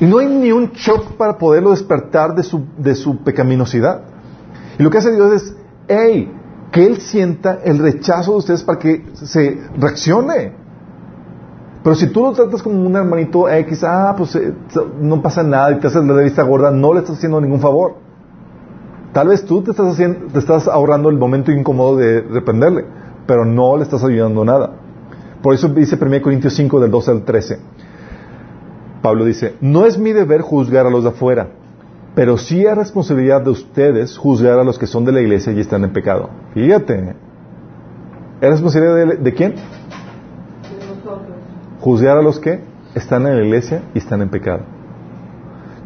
Y 0.00 0.06
no 0.06 0.18
hay 0.18 0.28
ni 0.28 0.52
un 0.52 0.70
shock 0.72 1.16
para 1.16 1.38
poderlo 1.38 1.70
despertar 1.70 2.34
de 2.34 2.44
su, 2.44 2.64
de 2.78 2.94
su 2.94 3.18
pecaminosidad. 3.18 4.02
Y 4.78 4.82
lo 4.82 4.90
que 4.90 4.98
hace 4.98 5.12
Dios 5.12 5.42
es, 5.42 5.56
hey, 5.88 6.32
que 6.70 6.86
Él 6.86 7.00
sienta 7.00 7.60
el 7.64 7.78
rechazo 7.78 8.32
de 8.32 8.38
ustedes 8.38 8.62
para 8.62 8.78
que 8.78 9.04
se 9.14 9.58
reaccione. 9.76 10.52
Pero 11.88 11.96
si 11.96 12.08
tú 12.08 12.20
lo 12.20 12.32
tratas 12.32 12.62
como 12.62 12.86
un 12.86 12.94
hermanito 12.94 13.48
X, 13.48 13.82
ah, 13.82 14.14
pues 14.14 14.36
eh, 14.36 14.52
no 15.00 15.22
pasa 15.22 15.42
nada 15.42 15.72
y 15.72 15.76
te 15.76 15.86
haces 15.86 16.04
la 16.04 16.20
vista 16.20 16.42
gorda, 16.42 16.70
no 16.70 16.92
le 16.92 16.98
estás 16.98 17.16
haciendo 17.16 17.40
ningún 17.40 17.60
favor. 17.60 17.94
Tal 19.14 19.28
vez 19.28 19.42
tú 19.46 19.62
te 19.62 19.70
estás, 19.70 19.94
haciendo, 19.94 20.26
te 20.30 20.38
estás 20.38 20.68
ahorrando 20.68 21.08
el 21.08 21.16
momento 21.16 21.50
incómodo 21.50 21.96
de 21.96 22.20
reprenderle, 22.20 22.84
pero 23.26 23.46
no 23.46 23.78
le 23.78 23.84
estás 23.84 24.04
ayudando 24.04 24.44
nada. 24.44 24.72
Por 25.40 25.54
eso 25.54 25.70
dice 25.70 25.96
1 25.98 26.20
Corintios 26.20 26.52
5 26.56 26.78
del 26.78 26.90
12 26.90 27.10
al 27.10 27.24
13. 27.24 27.58
Pablo 29.00 29.24
dice, 29.24 29.54
no 29.62 29.86
es 29.86 29.96
mi 29.96 30.12
deber 30.12 30.42
juzgar 30.42 30.84
a 30.84 30.90
los 30.90 31.04
de 31.04 31.08
afuera, 31.08 31.48
pero 32.14 32.36
sí 32.36 32.66
es 32.66 32.76
responsabilidad 32.76 33.40
de 33.40 33.48
ustedes 33.48 34.18
juzgar 34.18 34.58
a 34.58 34.64
los 34.64 34.78
que 34.78 34.86
son 34.86 35.06
de 35.06 35.12
la 35.12 35.22
iglesia 35.22 35.54
y 35.54 35.60
están 35.60 35.84
en 35.84 35.94
pecado. 35.94 36.28
Fíjate. 36.52 37.16
¿Es 38.42 38.50
responsabilidad 38.50 38.94
de, 38.94 39.16
de 39.16 39.32
quién? 39.32 39.54
Juzgar 41.88 42.18
a 42.18 42.22
los 42.22 42.38
que 42.38 42.60
están 42.94 43.26
en 43.26 43.38
la 43.38 43.44
iglesia 43.46 43.82
y 43.94 43.98
están 43.98 44.20
en 44.20 44.28
pecado. 44.28 44.60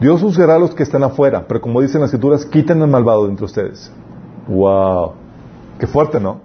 Dios 0.01 0.21
juzgará 0.21 0.57
a 0.57 0.59
los 0.59 0.75
que 0.75 0.83
están 0.83 1.05
afuera, 1.05 1.45
pero 1.47 1.61
como 1.61 1.81
dicen 1.81 2.01
las 2.01 2.09
escrituras, 2.09 2.45
quiten 2.45 2.83
al 2.83 2.89
malvado 2.89 3.29
entre 3.29 3.45
ustedes. 3.45 3.93
Wow. 4.49 5.13
Qué 5.79 5.87
fuerte, 5.87 6.19
¿no? 6.19 6.41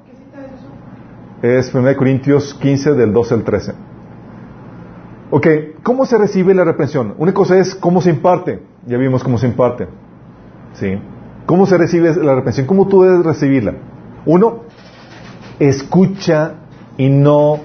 Es 1.42 1.74
1 1.74 1.98
Corintios 1.98 2.54
15 2.54 2.94
del 2.94 3.12
12 3.12 3.34
al 3.34 3.44
13. 3.44 3.74
Ok, 5.32 5.48
¿cómo 5.82 6.06
se 6.06 6.20
recibe 6.20 6.54
la 6.54 6.64
reprensión? 6.64 7.16
Una 7.18 7.34
cosa 7.34 7.58
es 7.58 7.74
cómo 7.74 8.00
se 8.00 8.12
imparte. 8.12 8.62
Ya 8.86 8.98
vimos 8.98 9.24
cómo 9.24 9.40
se 9.40 9.48
imparte. 9.48 9.88
¿Sí? 10.74 11.00
¿Cómo 11.48 11.66
se 11.66 11.80
recibe 11.80 12.14
la 12.16 12.36
reprensión? 12.36 12.68
¿Cómo 12.68 12.88
tú 12.88 13.02
debes 13.02 13.26
recibirla? 13.26 13.74
Uno, 14.28 14.66
escucha 15.58 16.58
y 16.96 17.10
no 17.10 17.62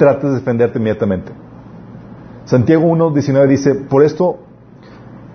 trates 0.00 0.30
de 0.30 0.36
defenderte 0.36 0.78
inmediatamente. 0.78 1.30
Santiago 2.46 2.86
1, 2.86 3.10
19 3.10 3.46
dice, 3.48 3.74
por 3.74 4.02
esto, 4.02 4.38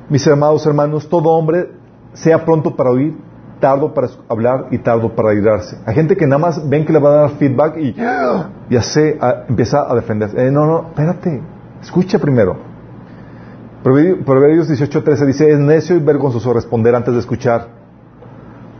mis 0.10 0.28
amados 0.28 0.66
hermanos, 0.66 1.08
todo 1.08 1.30
hombre 1.30 1.70
sea 2.14 2.44
pronto 2.44 2.76
para 2.76 2.90
oír, 2.90 3.16
tardo 3.60 3.94
para 3.94 4.08
hablar 4.28 4.68
y 4.72 4.80
tardo 4.80 5.16
para 5.16 5.36
irarse. 5.36 5.78
Hay 5.86 5.94
gente 5.94 6.18
que 6.18 6.26
nada 6.26 6.40
más 6.40 6.68
ven 6.68 6.84
que 6.84 6.92
le 6.92 7.00
va 7.00 7.10
a 7.10 7.22
dar 7.22 7.30
feedback 7.38 7.78
y 7.78 7.94
ya 7.94 8.82
se 8.82 9.20
empieza 9.48 9.90
a 9.90 9.94
defenderse. 9.94 10.48
Eh, 10.48 10.50
no, 10.50 10.66
no, 10.66 10.88
espérate, 10.90 11.42
escucha 11.80 12.18
primero. 12.18 12.58
Proverbios 13.84 14.68
18:13 14.68 15.26
dice, 15.28 15.52
es 15.52 15.60
necio 15.60 15.96
y 15.96 16.00
vergonzoso 16.00 16.52
responder 16.54 16.96
antes 16.96 17.14
de 17.14 17.20
escuchar. 17.20 17.68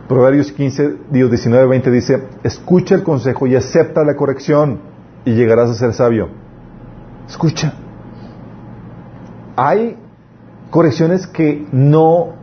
Proverbios 0.08 0.50
15, 0.50 0.96
19, 1.10 1.66
20 1.68 1.90
dice, 1.92 2.22
escucha 2.42 2.96
el 2.96 3.04
consejo 3.04 3.46
y 3.46 3.54
acepta 3.54 4.02
la 4.02 4.16
corrección 4.16 4.95
y 5.26 5.34
llegarás 5.34 5.68
a 5.68 5.74
ser 5.74 5.92
sabio. 5.92 6.28
Escucha. 7.28 7.74
Hay 9.56 9.98
correcciones 10.70 11.26
que 11.26 11.66
no 11.72 12.36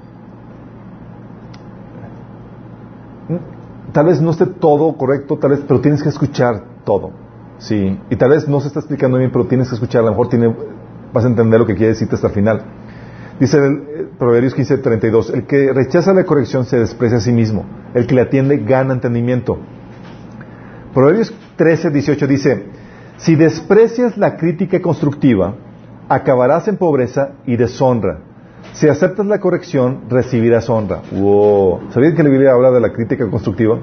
tal 3.94 4.08
vez 4.08 4.22
no 4.22 4.32
esté 4.32 4.48
todo 4.48 4.98
correcto, 4.98 5.38
tal 5.38 5.52
vez, 5.52 5.62
pero 5.68 5.80
tienes 5.80 6.04
que 6.04 6.10
escuchar 6.10 6.64
todo. 6.84 7.12
Sí, 7.60 7.98
y 8.10 8.16
tal 8.18 8.32
vez 8.32 8.48
no 8.48 8.60
se 8.60 8.68
está 8.68 8.80
explicando 8.80 9.18
bien, 9.18 9.32
pero 9.32 9.46
tienes 9.46 9.70
que 9.70 9.76
escuchar, 9.76 10.02
a 10.02 10.06
lo 10.06 10.12
mejor 10.12 10.28
tiene, 10.28 10.54
vas 11.14 11.24
a 11.24 11.28
entender 11.28 11.60
lo 11.60 11.66
que 11.66 11.76
quiere 11.76 11.94
decirte 11.94 12.16
hasta 12.16 12.28
el 12.28 12.34
final. 12.34 12.64
Dice 13.40 13.58
el, 13.58 13.74
eh, 13.74 14.08
Proverbios 14.18 14.54
15, 14.54 14.80
32, 14.80 15.30
el 15.30 15.46
que 15.46 15.72
rechaza 15.72 16.14
la 16.14 16.26
corrección 16.26 16.66
se 16.66 16.78
desprecia 16.78 17.20
a 17.20 17.22
sí 17.22 17.32
mismo, 17.32 17.66
el 17.94 18.06
que 18.06 18.16
le 18.16 18.22
atiende 18.22 18.58
gana 18.58 18.94
entendimiento. 18.94 19.58
Proverbios 20.94 21.34
13, 21.56 21.90
18 21.92 22.28
dice, 22.28 22.66
si 23.18 23.36
desprecias 23.36 24.18
la 24.18 24.36
crítica 24.38 24.82
constructiva, 24.82 25.56
acabarás 26.10 26.68
en 26.68 26.78
pobreza 26.78 27.34
y 27.46 27.56
deshonra 27.56 28.20
si 28.72 28.88
aceptas 28.88 29.26
la 29.26 29.40
corrección, 29.40 30.06
recibirás 30.10 30.70
honra. 30.70 31.02
Wow. 31.12 31.92
¿Sabías 31.92 32.16
que 32.16 32.24
la 32.24 32.30
Biblia 32.30 32.54
habla 32.54 32.72
de 32.72 32.80
la 32.80 32.92
crítica 32.92 33.30
constructiva? 33.30 33.78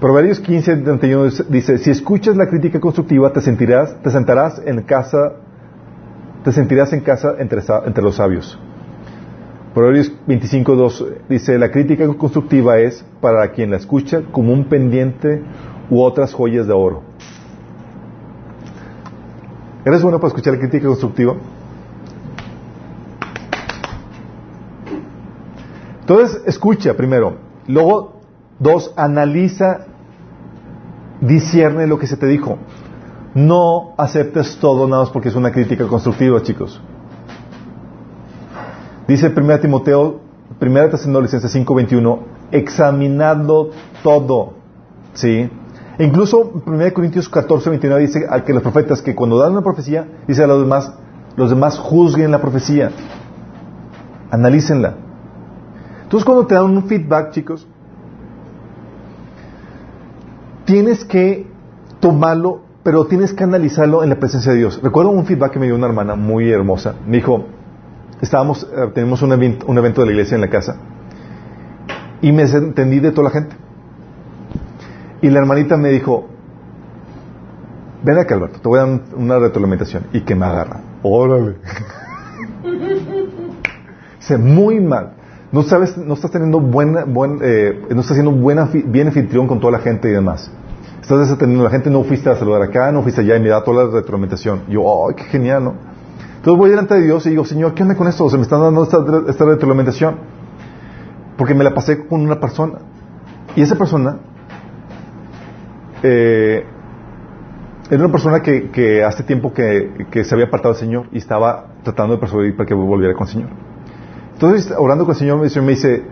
Proverbios 0.00 0.40
15, 0.40 0.76
31 0.78 1.30
dice, 1.48 1.78
si 1.78 1.90
escuchas 1.90 2.36
la 2.36 2.48
crítica 2.48 2.80
constructiva, 2.80 3.32
te 3.32 3.40
sentirás, 3.40 4.00
te 4.02 4.10
sentarás 4.10 4.62
en 4.64 4.82
casa, 4.82 5.32
te 6.44 6.52
sentirás 6.52 6.92
en 6.92 7.00
casa 7.00 7.34
entre 7.38 8.02
los 8.02 8.16
sabios. 8.16 8.58
Proverbios 9.76 10.10
25, 10.26 10.74
2 10.74 11.06
dice, 11.28 11.58
la 11.58 11.70
crítica 11.70 12.08
constructiva 12.14 12.78
es 12.78 13.04
para 13.20 13.52
quien 13.52 13.72
la 13.72 13.76
escucha 13.76 14.22
como 14.32 14.54
un 14.54 14.70
pendiente 14.70 15.42
u 15.90 16.00
otras 16.00 16.32
joyas 16.32 16.66
de 16.66 16.72
oro. 16.72 17.02
¿Eres 19.84 20.00
bueno 20.00 20.18
para 20.18 20.28
escuchar 20.28 20.54
la 20.54 20.60
crítica 20.60 20.86
constructiva? 20.86 21.34
Entonces, 26.00 26.42
escucha 26.46 26.94
primero. 26.94 27.36
Luego, 27.66 28.22
dos, 28.58 28.94
analiza, 28.96 29.88
discierne 31.20 31.86
lo 31.86 31.98
que 31.98 32.06
se 32.06 32.16
te 32.16 32.26
dijo. 32.26 32.56
No 33.34 33.92
aceptes 33.98 34.56
todo 34.58 34.88
nada 34.88 35.02
más 35.02 35.10
porque 35.10 35.28
es 35.28 35.34
una 35.34 35.52
crítica 35.52 35.86
constructiva, 35.86 36.42
chicos. 36.42 36.80
Dice 39.08 39.32
1 39.34 39.60
Timoteo, 39.60 40.20
1 40.60 40.88
Tesalonicenses 40.90 41.54
5:21, 41.54 42.18
examinando 42.50 43.70
todo. 44.02 44.54
¿Sí? 45.14 45.48
Incluso 45.98 46.62
1 46.66 46.92
Corintios 46.92 47.30
14:29 47.30 47.98
dice 47.98 48.26
al 48.28 48.44
que 48.44 48.52
los 48.52 48.62
profetas 48.62 49.00
que 49.02 49.14
cuando 49.14 49.38
dan 49.38 49.52
una 49.52 49.62
profecía, 49.62 50.06
dice 50.26 50.44
a 50.44 50.46
los 50.46 50.60
demás, 50.60 50.92
los 51.36 51.50
demás 51.50 51.78
juzguen 51.78 52.30
la 52.30 52.40
profecía. 52.40 52.90
Analícenla. 54.30 54.94
Entonces 56.02 56.24
cuando 56.24 56.46
te 56.46 56.54
dan 56.54 56.64
un 56.64 56.84
feedback, 56.84 57.30
chicos, 57.30 57.66
tienes 60.64 61.04
que 61.04 61.46
tomarlo, 62.00 62.60
pero 62.82 63.06
tienes 63.06 63.32
que 63.32 63.44
analizarlo 63.44 64.02
en 64.02 64.10
la 64.10 64.16
presencia 64.16 64.52
de 64.52 64.58
Dios. 64.58 64.80
Recuerdo 64.82 65.10
un 65.10 65.24
feedback 65.24 65.52
que 65.52 65.58
me 65.58 65.66
dio 65.66 65.74
una 65.74 65.86
hermana 65.86 66.14
muy 66.14 66.50
hermosa. 66.50 66.94
Me 67.06 67.16
dijo, 67.16 67.46
estábamos, 68.20 68.64
eh, 68.64 68.90
tenemos 68.94 69.22
un 69.22 69.32
evento, 69.32 69.66
un 69.66 69.78
evento 69.78 70.00
de 70.00 70.06
la 70.06 70.12
iglesia 70.12 70.34
en 70.34 70.40
la 70.40 70.50
casa 70.50 70.76
y 72.20 72.32
me 72.32 72.42
entendí 72.42 73.00
de 73.00 73.12
toda 73.12 73.24
la 73.24 73.30
gente. 73.30 73.56
Y 75.22 75.30
la 75.30 75.40
hermanita 75.40 75.76
me 75.76 75.90
dijo, 75.90 76.28
ven 78.02 78.18
acá 78.18 78.34
Alberto, 78.34 78.60
te 78.60 78.68
voy 78.68 78.78
a 78.78 78.86
dar 78.86 79.00
una 79.16 79.38
retroalimentación 79.38 80.04
y 80.12 80.20
que 80.20 80.34
me 80.34 80.46
agarra. 80.46 80.80
Órale. 81.02 81.56
Dice, 84.18 84.38
muy 84.38 84.80
mal 84.80 85.16
no 85.52 85.62
sabes, 85.62 85.96
no 85.96 86.14
estás 86.14 86.30
teniendo 86.30 86.60
buena, 86.60 87.04
buen, 87.04 87.38
eh, 87.42 87.80
no 87.88 88.00
estás 88.00 88.16
siendo 88.16 88.32
buena, 88.32 88.68
bien 88.72 89.06
anfitrión 89.06 89.46
con 89.46 89.60
toda 89.60 89.72
la 89.72 89.78
gente 89.78 90.08
y 90.08 90.12
demás. 90.12 90.50
Estás 91.00 91.20
desatendiendo 91.20 91.64
la 91.64 91.70
gente, 91.70 91.88
no 91.88 92.02
fuiste 92.02 92.28
a 92.28 92.36
saludar 92.36 92.62
acá, 92.62 92.90
no 92.90 93.02
fuiste 93.02 93.20
allá 93.20 93.36
y 93.36 93.40
me 93.40 93.48
da 93.48 93.62
toda 93.62 93.84
la 93.84 93.90
retroalimentación. 93.90 94.62
yo, 94.68 94.82
¡ay, 95.08 95.14
qué 95.14 95.24
genial, 95.24 95.64
¿no? 95.64 95.74
Entonces 96.46 96.60
voy 96.60 96.70
delante 96.70 96.94
de 96.94 97.02
Dios 97.02 97.26
y 97.26 97.30
digo, 97.30 97.44
Señor, 97.44 97.74
¿qué 97.74 97.82
onda 97.82 97.96
con 97.96 98.06
esto? 98.06 98.30
Se 98.30 98.36
me 98.36 98.44
están 98.44 98.60
dando 98.60 98.84
esta, 98.84 98.98
esta 99.26 99.44
retroalimentación. 99.46 100.14
Porque 101.36 101.54
me 101.54 101.64
la 101.64 101.74
pasé 101.74 102.06
con 102.06 102.20
una 102.20 102.38
persona. 102.38 102.74
Y 103.56 103.62
esa 103.62 103.74
persona 103.74 104.18
eh, 106.04 106.64
era 107.90 108.00
una 108.00 108.12
persona 108.12 108.42
que, 108.42 109.02
hace 109.04 109.24
tiempo 109.24 109.52
que, 109.52 110.22
se 110.22 110.34
había 110.36 110.46
apartado 110.46 110.74
del 110.74 110.80
Señor 110.80 111.08
y 111.10 111.18
estaba 111.18 111.66
tratando 111.82 112.14
de 112.14 112.20
persuadir 112.20 112.56
para 112.56 112.68
que 112.68 112.74
volviera 112.74 113.12
con 113.14 113.26
el 113.26 113.32
Señor. 113.32 113.48
Entonces, 114.34 114.72
orando 114.78 115.04
con 115.04 115.14
el 115.14 115.18
Señor, 115.18 115.38
me 115.38 115.70
dice, 115.70 116.04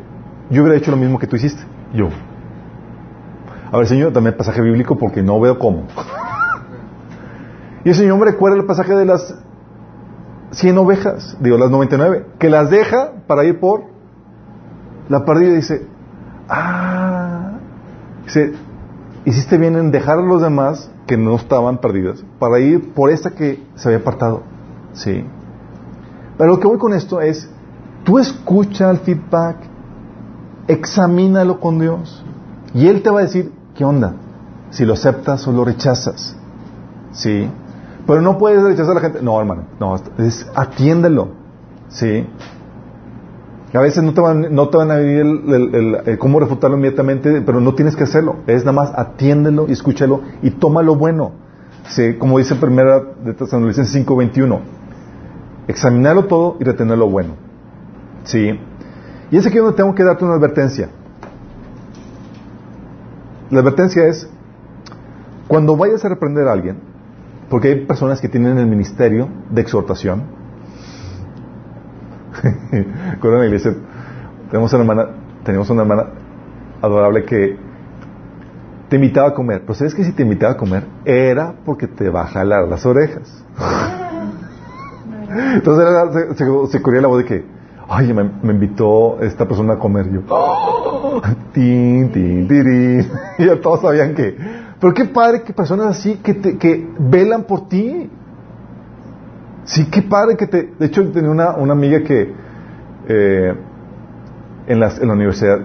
yo 0.50 0.62
hubiera 0.62 0.76
hecho 0.76 0.90
lo 0.90 0.96
mismo 0.96 1.16
que 1.20 1.28
tú 1.28 1.36
hiciste. 1.36 1.62
Yo. 1.92 2.08
A 3.70 3.78
ver, 3.78 3.86
Señor, 3.86 4.12
dame 4.12 4.30
el 4.30 4.34
pasaje 4.34 4.60
bíblico 4.62 4.98
porque 4.98 5.22
no 5.22 5.38
veo 5.38 5.60
cómo. 5.60 5.86
y 7.84 7.90
el 7.90 7.94
Señor 7.94 8.18
me 8.18 8.24
recuerda 8.24 8.56
el 8.58 8.66
pasaje 8.66 8.96
de 8.96 9.04
las 9.04 9.43
100 10.54 10.78
ovejas, 10.78 11.36
digo, 11.40 11.58
las 11.58 11.70
99, 11.70 12.26
que 12.38 12.48
las 12.48 12.70
deja 12.70 13.12
para 13.26 13.44
ir 13.44 13.60
por 13.60 13.82
la 15.08 15.24
perdida 15.24 15.52
y 15.52 15.56
dice, 15.56 15.86
ah, 16.48 17.58
dice, 18.24 18.52
hiciste 19.24 19.58
bien 19.58 19.76
en 19.76 19.90
dejar 19.90 20.18
a 20.18 20.22
los 20.22 20.42
demás 20.42 20.90
que 21.06 21.16
no 21.16 21.36
estaban 21.36 21.78
perdidas 21.78 22.24
para 22.38 22.58
ir 22.60 22.92
por 22.92 23.10
esta 23.10 23.30
que 23.30 23.62
se 23.74 23.88
había 23.88 23.98
apartado. 23.98 24.42
Sí. 24.92 25.24
Pero 26.38 26.50
lo 26.50 26.60
que 26.60 26.66
voy 26.66 26.78
con 26.78 26.94
esto 26.94 27.20
es, 27.20 27.48
Tú 28.04 28.18
escucha 28.18 28.90
el 28.90 28.98
feedback, 28.98 29.56
examínalo 30.68 31.58
con 31.58 31.78
Dios 31.78 32.22
y 32.74 32.86
Él 32.86 33.02
te 33.02 33.10
va 33.10 33.20
a 33.20 33.22
decir, 33.22 33.50
¿qué 33.74 33.84
onda? 33.84 34.14
Si 34.70 34.84
lo 34.84 34.92
aceptas 34.92 35.48
o 35.48 35.52
lo 35.52 35.64
rechazas. 35.64 36.36
¿Sí? 37.12 37.48
Pero 38.06 38.20
no 38.20 38.38
puedes 38.38 38.62
rechazar 38.62 38.92
a 38.92 38.94
la 38.94 39.00
gente. 39.00 39.22
No, 39.22 39.38
hermano, 39.38 39.64
no, 39.80 39.96
es, 40.18 40.46
atiéndelo. 40.54 41.28
¿Sí? 41.88 42.26
A 43.72 43.80
veces 43.80 44.04
no 44.04 44.14
te 44.14 44.20
van, 44.20 44.54
no 44.54 44.68
te 44.68 44.76
van 44.76 44.90
a 44.92 44.96
venir 44.96 45.20
el, 46.06 46.18
cómo 46.18 46.38
refutarlo 46.38 46.76
inmediatamente, 46.76 47.40
pero 47.40 47.60
no 47.60 47.74
tienes 47.74 47.96
que 47.96 48.04
hacerlo. 48.04 48.36
Es 48.46 48.64
nada 48.64 48.72
más 48.72 48.92
atiéndelo 48.94 49.66
y 49.68 49.72
escúchalo 49.72 50.20
y 50.42 50.50
toma 50.50 50.82
lo 50.82 50.94
bueno. 50.94 51.32
¿Sí? 51.88 52.14
Como 52.14 52.38
dice 52.38 52.54
primera 52.54 53.00
de 53.24 53.34
Tesalonicenses 53.34 54.06
5:21. 54.06 54.60
Examinarlo 55.66 56.26
todo 56.26 56.56
y 56.60 56.64
retener 56.64 56.98
lo 56.98 57.08
bueno. 57.08 57.34
¿Sí? 58.24 58.58
Y 59.30 59.36
es 59.36 59.46
aquí 59.46 59.58
donde 59.58 59.76
tengo 59.76 59.94
que 59.94 60.04
darte 60.04 60.24
una 60.24 60.34
advertencia. 60.34 60.90
La 63.50 63.60
advertencia 63.60 64.06
es, 64.06 64.28
cuando 65.48 65.76
vayas 65.76 66.04
a 66.04 66.08
reprender 66.08 66.48
a 66.48 66.52
alguien, 66.52 66.93
porque 67.54 67.68
hay 67.68 67.84
personas 67.84 68.20
que 68.20 68.28
tienen 68.28 68.58
el 68.58 68.66
ministerio 68.66 69.28
de 69.48 69.60
exhortación, 69.60 70.24
con 73.20 73.38
la 73.38 73.44
iglesia, 73.46 73.72
tenemos 74.50 74.72
una 74.72 74.82
hermana, 74.82 75.06
tenemos 75.44 75.70
una 75.70 75.82
hermana 75.82 76.04
adorable 76.82 77.22
que 77.24 77.56
te 78.88 78.96
invitaba 78.96 79.28
a 79.28 79.34
comer. 79.34 79.60
Pero 79.60 79.74
¿sabes 79.74 79.94
que 79.94 80.02
si 80.02 80.10
te 80.10 80.24
invitaba 80.24 80.54
a 80.54 80.56
comer? 80.56 80.82
Era 81.04 81.54
porque 81.64 81.86
te 81.86 82.08
va 82.10 82.22
a 82.22 82.26
jalar 82.26 82.66
las 82.66 82.84
orejas. 82.86 83.44
Entonces 85.54 85.86
era- 85.88 86.12
se, 86.12 86.34
se, 86.34 86.66
se 86.72 86.82
corría 86.82 87.02
la 87.02 87.06
voz 87.06 87.18
de 87.18 87.24
que, 87.24 87.44
me, 88.12 88.30
me 88.42 88.52
invitó 88.52 89.20
esta 89.20 89.46
persona 89.46 89.74
a 89.74 89.78
comer. 89.78 90.10
Yo, 90.10 90.22
"Oh, 90.28 91.22
tin, 91.52 92.10
tin, 92.10 92.48
tirín". 92.48 93.08
Y 93.38 93.46
ya 93.46 93.60
todos 93.60 93.80
sabían 93.82 94.12
que. 94.16 94.63
Pero 94.84 94.92
qué 94.92 95.06
padre 95.06 95.42
que 95.44 95.54
personas 95.54 95.86
así 95.86 96.16
que, 96.16 96.34
te, 96.34 96.58
que 96.58 96.86
velan 96.98 97.44
por 97.44 97.68
ti. 97.68 98.10
Sí, 99.64 99.86
qué 99.90 100.02
padre 100.02 100.36
que 100.36 100.46
te. 100.46 100.74
De 100.78 100.84
hecho, 100.84 101.10
tenía 101.10 101.30
una, 101.30 101.56
una 101.56 101.72
amiga 101.72 102.02
que. 102.02 102.34
eh, 103.08 103.54
en, 104.66 104.80
las- 104.80 105.00
en 105.00 105.08
la 105.08 105.14
universidad, 105.14 105.60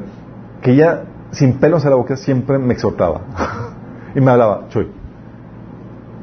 que 0.61 0.71
ella, 0.71 1.03
sin 1.31 1.55
pelos 1.59 1.83
en 1.83 1.89
la 1.89 1.97
boca, 1.97 2.15
siempre 2.15 2.57
me 2.59 2.73
exhortaba. 2.73 3.19
y 4.15 4.21
me 4.21 4.31
hablaba, 4.31 4.69
Chuy, 4.69 4.87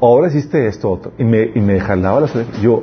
ahora 0.01 0.29
hiciste 0.29 0.65
esto, 0.65 0.89
otro. 0.89 1.11
Y 1.19 1.23
me, 1.23 1.51
y 1.53 1.61
me 1.61 1.79
jalaba 1.79 2.21
las 2.21 2.35
orejas. 2.35 2.59
Yo 2.63 2.81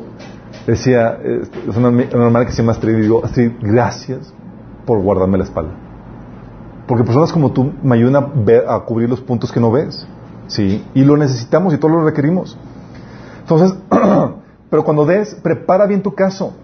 decía, 0.65 1.19
eh, 1.25 1.43
es 1.69 1.77
una 1.77 1.89
hermana 2.05 2.47
que 2.47 2.53
se 2.53 2.59
llama 2.63 2.71
Astrid, 2.71 2.99
y 2.99 3.01
digo, 3.01 3.25
Astrid, 3.25 3.51
gracias 3.61 4.33
por 4.87 5.01
guardarme 5.03 5.39
la 5.39 5.45
espalda. 5.45 5.73
Porque 6.87 7.05
personas 7.05 7.33
como 7.33 7.53
tú 7.53 7.73
me 7.83 7.97
ayudan 7.97 8.17
a, 8.17 8.21
ver, 8.21 8.65
a 8.69 8.81
cubrir 8.81 9.09
los 9.09 9.21
puntos 9.21 9.51
que 9.51 9.61
no 9.61 9.71
ves. 9.71 10.07
¿Sí? 10.47 10.85
Y 10.95 11.05
lo 11.05 11.17
necesitamos 11.17 11.73
y 11.73 11.79
todos 11.79 11.95
lo 11.95 12.05
requerimos. 12.05 12.59
Entonces, 13.41 13.77
pero 14.71 14.85
cuando 14.85 15.07
des, 15.07 15.35
prepara 15.37 15.87
bien 15.87 16.03
tu 16.03 16.15
caso. 16.15 16.55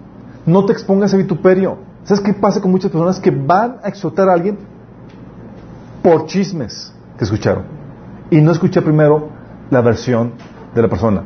No 0.47 0.64
te 0.64 0.72
expongas 0.72 1.14
a 1.14 1.16
vituperio. 1.16 1.78
¿Sabes 2.05 2.22
qué 2.22 2.34
pasa 2.34 2.60
con 2.60 2.70
muchas 2.70 2.90
personas 2.90 3.20
que 3.20 3.30
van 3.30 3.78
a 3.82 3.88
exhortar 3.88 4.28
a 4.28 4.32
alguien 4.32 4.59
por 6.02 6.26
chismes 6.26 6.92
que 7.16 7.24
escucharon? 7.24 7.64
Y 8.30 8.40
no 8.40 8.52
escucha 8.52 8.80
primero 8.80 9.28
la 9.70 9.80
versión 9.80 10.32
de 10.74 10.82
la 10.82 10.88
persona. 10.88 11.22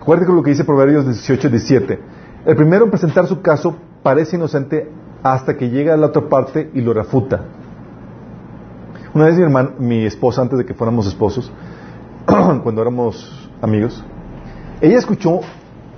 Acuérdate 0.00 0.26
con 0.26 0.36
lo 0.36 0.42
que 0.42 0.50
dice 0.50 0.64
Proverbios 0.64 1.04
18 1.04 1.48
17. 1.50 2.00
El 2.46 2.56
primero 2.56 2.84
en 2.84 2.90
presentar 2.90 3.26
su 3.26 3.40
caso 3.42 3.76
parece 4.02 4.36
inocente 4.36 4.90
hasta 5.22 5.56
que 5.56 5.70
llega 5.70 5.94
a 5.94 5.96
la 5.96 6.06
otra 6.06 6.28
parte 6.28 6.70
y 6.74 6.80
lo 6.80 6.94
refuta. 6.94 7.42
Una 9.14 9.24
vez 9.24 9.36
mi 9.36 9.42
hermana, 9.42 9.70
mi 9.78 10.04
esposa, 10.04 10.42
antes 10.42 10.58
de 10.58 10.66
que 10.66 10.74
fuéramos 10.74 11.06
esposos, 11.06 11.50
cuando 12.26 12.82
éramos 12.82 13.50
amigos, 13.62 14.04
ella 14.80 14.98
escuchó 14.98 15.40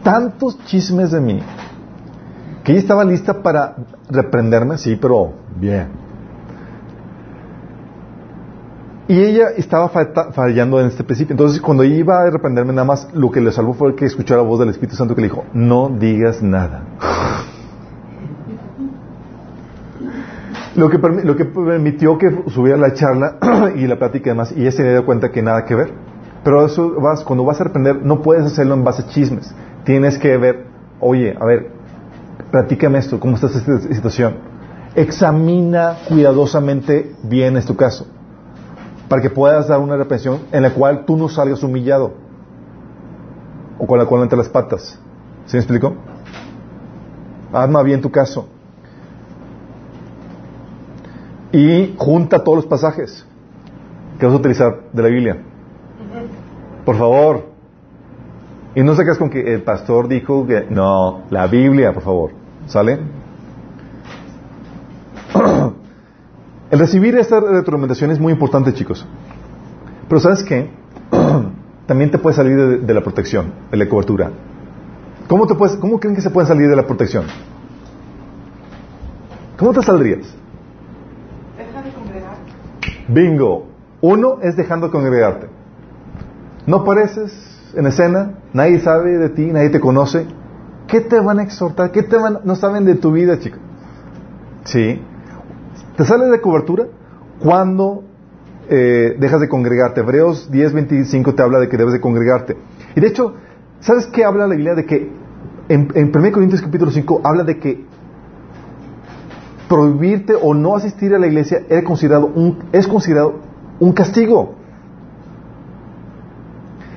tantos 0.02 0.58
chismes 0.64 1.10
de 1.10 1.20
mí 1.20 1.40
que 2.64 2.72
ella 2.72 2.80
estaba 2.80 3.04
lista 3.04 3.42
para 3.42 3.76
reprenderme, 4.08 4.78
sí, 4.78 4.96
pero 5.00 5.32
bien. 5.56 5.88
Y 9.08 9.18
ella 9.18 9.48
estaba 9.56 9.88
fallando 9.88 10.80
en 10.80 10.86
este 10.86 11.02
principio. 11.02 11.32
Entonces, 11.32 11.60
cuando 11.60 11.82
ella 11.82 11.96
iba 11.96 12.22
a 12.22 12.30
reprenderme, 12.30 12.72
nada 12.72 12.84
más 12.84 13.08
lo 13.12 13.28
que 13.30 13.40
le 13.40 13.50
salvó 13.50 13.74
fue 13.74 13.96
que 13.96 14.04
escuchó 14.04 14.36
la 14.36 14.42
voz 14.42 14.60
del 14.60 14.68
Espíritu 14.68 14.94
Santo 14.94 15.16
que 15.16 15.22
le 15.22 15.28
dijo: 15.28 15.44
No 15.52 15.88
digas 15.88 16.42
nada. 16.42 16.84
Lo 20.76 20.88
que, 20.88 20.98
lo 20.98 21.36
que 21.36 21.44
permitió 21.46 22.16
que 22.16 22.44
subiera 22.48 22.78
la 22.78 22.94
charla 22.94 23.38
y 23.76 23.86
la 23.86 23.98
plática 23.98 24.30
y 24.30 24.32
demás, 24.32 24.52
y 24.56 24.62
ella 24.62 24.72
se 24.72 24.88
dio 24.88 25.04
cuenta 25.04 25.30
que 25.30 25.42
nada 25.42 25.64
que 25.64 25.74
ver. 25.74 25.92
Pero 26.44 26.64
eso 26.64 26.94
vas, 27.00 27.24
cuando 27.24 27.44
vas 27.44 27.60
a 27.60 27.64
reprender, 27.64 28.04
no 28.04 28.22
puedes 28.22 28.44
hacerlo 28.44 28.74
en 28.74 28.84
base 28.84 29.02
a 29.02 29.06
chismes. 29.08 29.52
Tienes 29.84 30.16
que 30.18 30.36
ver, 30.36 30.66
oye, 31.00 31.36
a 31.38 31.44
ver, 31.44 31.72
platícame 32.50 32.98
esto, 32.98 33.18
¿cómo 33.18 33.34
está 33.34 33.48
esta 33.48 33.80
situación? 33.80 34.36
Examina 34.94 35.96
cuidadosamente 36.08 37.14
bien 37.22 37.56
este 37.56 37.74
caso, 37.76 38.06
para 39.08 39.22
que 39.22 39.30
puedas 39.30 39.68
dar 39.68 39.80
una 39.80 39.96
reprensión 39.96 40.40
en 40.52 40.62
la 40.62 40.70
cual 40.72 41.04
tú 41.04 41.16
no 41.16 41.28
salgas 41.28 41.62
humillado, 41.62 42.14
o 43.78 43.86
con 43.86 43.98
la 43.98 44.06
cual 44.06 44.22
entre 44.22 44.38
las 44.38 44.48
patas. 44.48 44.98
¿Sí 45.46 45.56
me 45.56 45.60
explico? 45.60 45.94
Arma 47.52 47.82
bien 47.82 48.00
tu 48.00 48.10
caso. 48.10 48.46
Y 51.52 51.94
junta 51.96 52.44
todos 52.44 52.56
los 52.56 52.66
pasajes 52.66 53.26
que 54.18 54.26
vas 54.26 54.34
a 54.34 54.38
utilizar 54.38 54.82
de 54.92 55.02
la 55.02 55.08
Biblia. 55.08 55.38
Por 56.84 56.96
favor. 56.96 57.50
Y 58.74 58.82
no 58.82 58.94
sacas 58.94 59.18
con 59.18 59.30
que 59.30 59.54
el 59.54 59.62
pastor 59.62 60.06
dijo 60.06 60.46
que... 60.46 60.66
No, 60.70 61.22
la 61.30 61.46
Biblia, 61.48 61.92
por 61.92 62.02
favor. 62.02 62.30
¿Sale? 62.66 63.00
El 66.70 66.78
recibir 66.78 67.16
esta 67.16 67.40
retroalimentación 67.40 68.12
es 68.12 68.20
muy 68.20 68.32
importante, 68.32 68.72
chicos. 68.72 69.04
Pero 70.08 70.20
¿sabes 70.20 70.44
qué? 70.44 70.70
También 71.86 72.12
te 72.12 72.18
puedes 72.18 72.36
salir 72.36 72.56
de, 72.56 72.78
de 72.78 72.94
la 72.94 73.00
protección, 73.00 73.52
de 73.72 73.76
la 73.76 73.88
cobertura. 73.88 74.30
¿Cómo, 75.26 75.48
te 75.48 75.54
puedes, 75.56 75.76
¿Cómo 75.76 75.98
creen 75.98 76.14
que 76.14 76.22
se 76.22 76.30
pueden 76.30 76.46
salir 76.46 76.68
de 76.68 76.76
la 76.76 76.86
protección? 76.86 77.24
¿Cómo 79.56 79.72
te 79.72 79.82
saldrías? 79.82 80.32
Bingo. 83.12 83.66
Uno 84.00 84.38
es 84.42 84.56
dejando 84.56 84.86
de 84.86 84.92
congregarte. 84.92 85.48
No 86.66 86.78
apareces 86.78 87.32
en 87.74 87.86
escena, 87.86 88.38
nadie 88.52 88.80
sabe 88.80 89.18
de 89.18 89.28
ti, 89.30 89.46
nadie 89.46 89.70
te 89.70 89.80
conoce. 89.80 90.26
¿Qué 90.86 91.00
te 91.00 91.20
van 91.20 91.38
a 91.38 91.42
exhortar? 91.42 91.92
¿Qué 91.92 92.02
te 92.02 92.16
van? 92.16 92.40
No 92.44 92.56
saben 92.56 92.84
de 92.84 92.94
tu 92.94 93.12
vida, 93.12 93.38
chico. 93.38 93.58
Sí. 94.64 95.00
¿Te 95.96 96.04
sales 96.04 96.30
de 96.30 96.40
cobertura? 96.40 96.86
Cuando 97.40 98.04
eh, 98.68 99.16
dejas 99.18 99.40
de 99.40 99.48
congregarte. 99.48 100.00
Hebreos 100.00 100.50
10:25 100.50 101.34
te 101.34 101.42
habla 101.42 101.58
de 101.58 101.68
que 101.68 101.76
debes 101.76 101.92
de 101.92 102.00
congregarte. 102.00 102.56
Y 102.94 103.00
de 103.00 103.08
hecho, 103.08 103.34
¿sabes 103.80 104.06
qué 104.06 104.24
habla 104.24 104.46
la 104.46 104.54
Biblia? 104.54 104.74
De 104.74 104.86
que 104.86 105.10
en, 105.68 105.88
en 105.94 106.12
1 106.14 106.32
Corintios 106.32 106.62
capítulo 106.62 106.90
5 106.90 107.20
habla 107.24 107.44
de 107.44 107.58
que 107.58 107.84
prohibirte 109.70 110.34
o 110.34 110.52
no 110.52 110.74
asistir 110.74 111.14
a 111.14 111.18
la 111.20 111.28
iglesia 111.28 111.62
es 111.68 111.84
considerado 111.84 112.26
un, 112.26 112.58
es 112.72 112.88
considerado 112.88 113.36
un 113.78 113.92
castigo. 113.92 114.56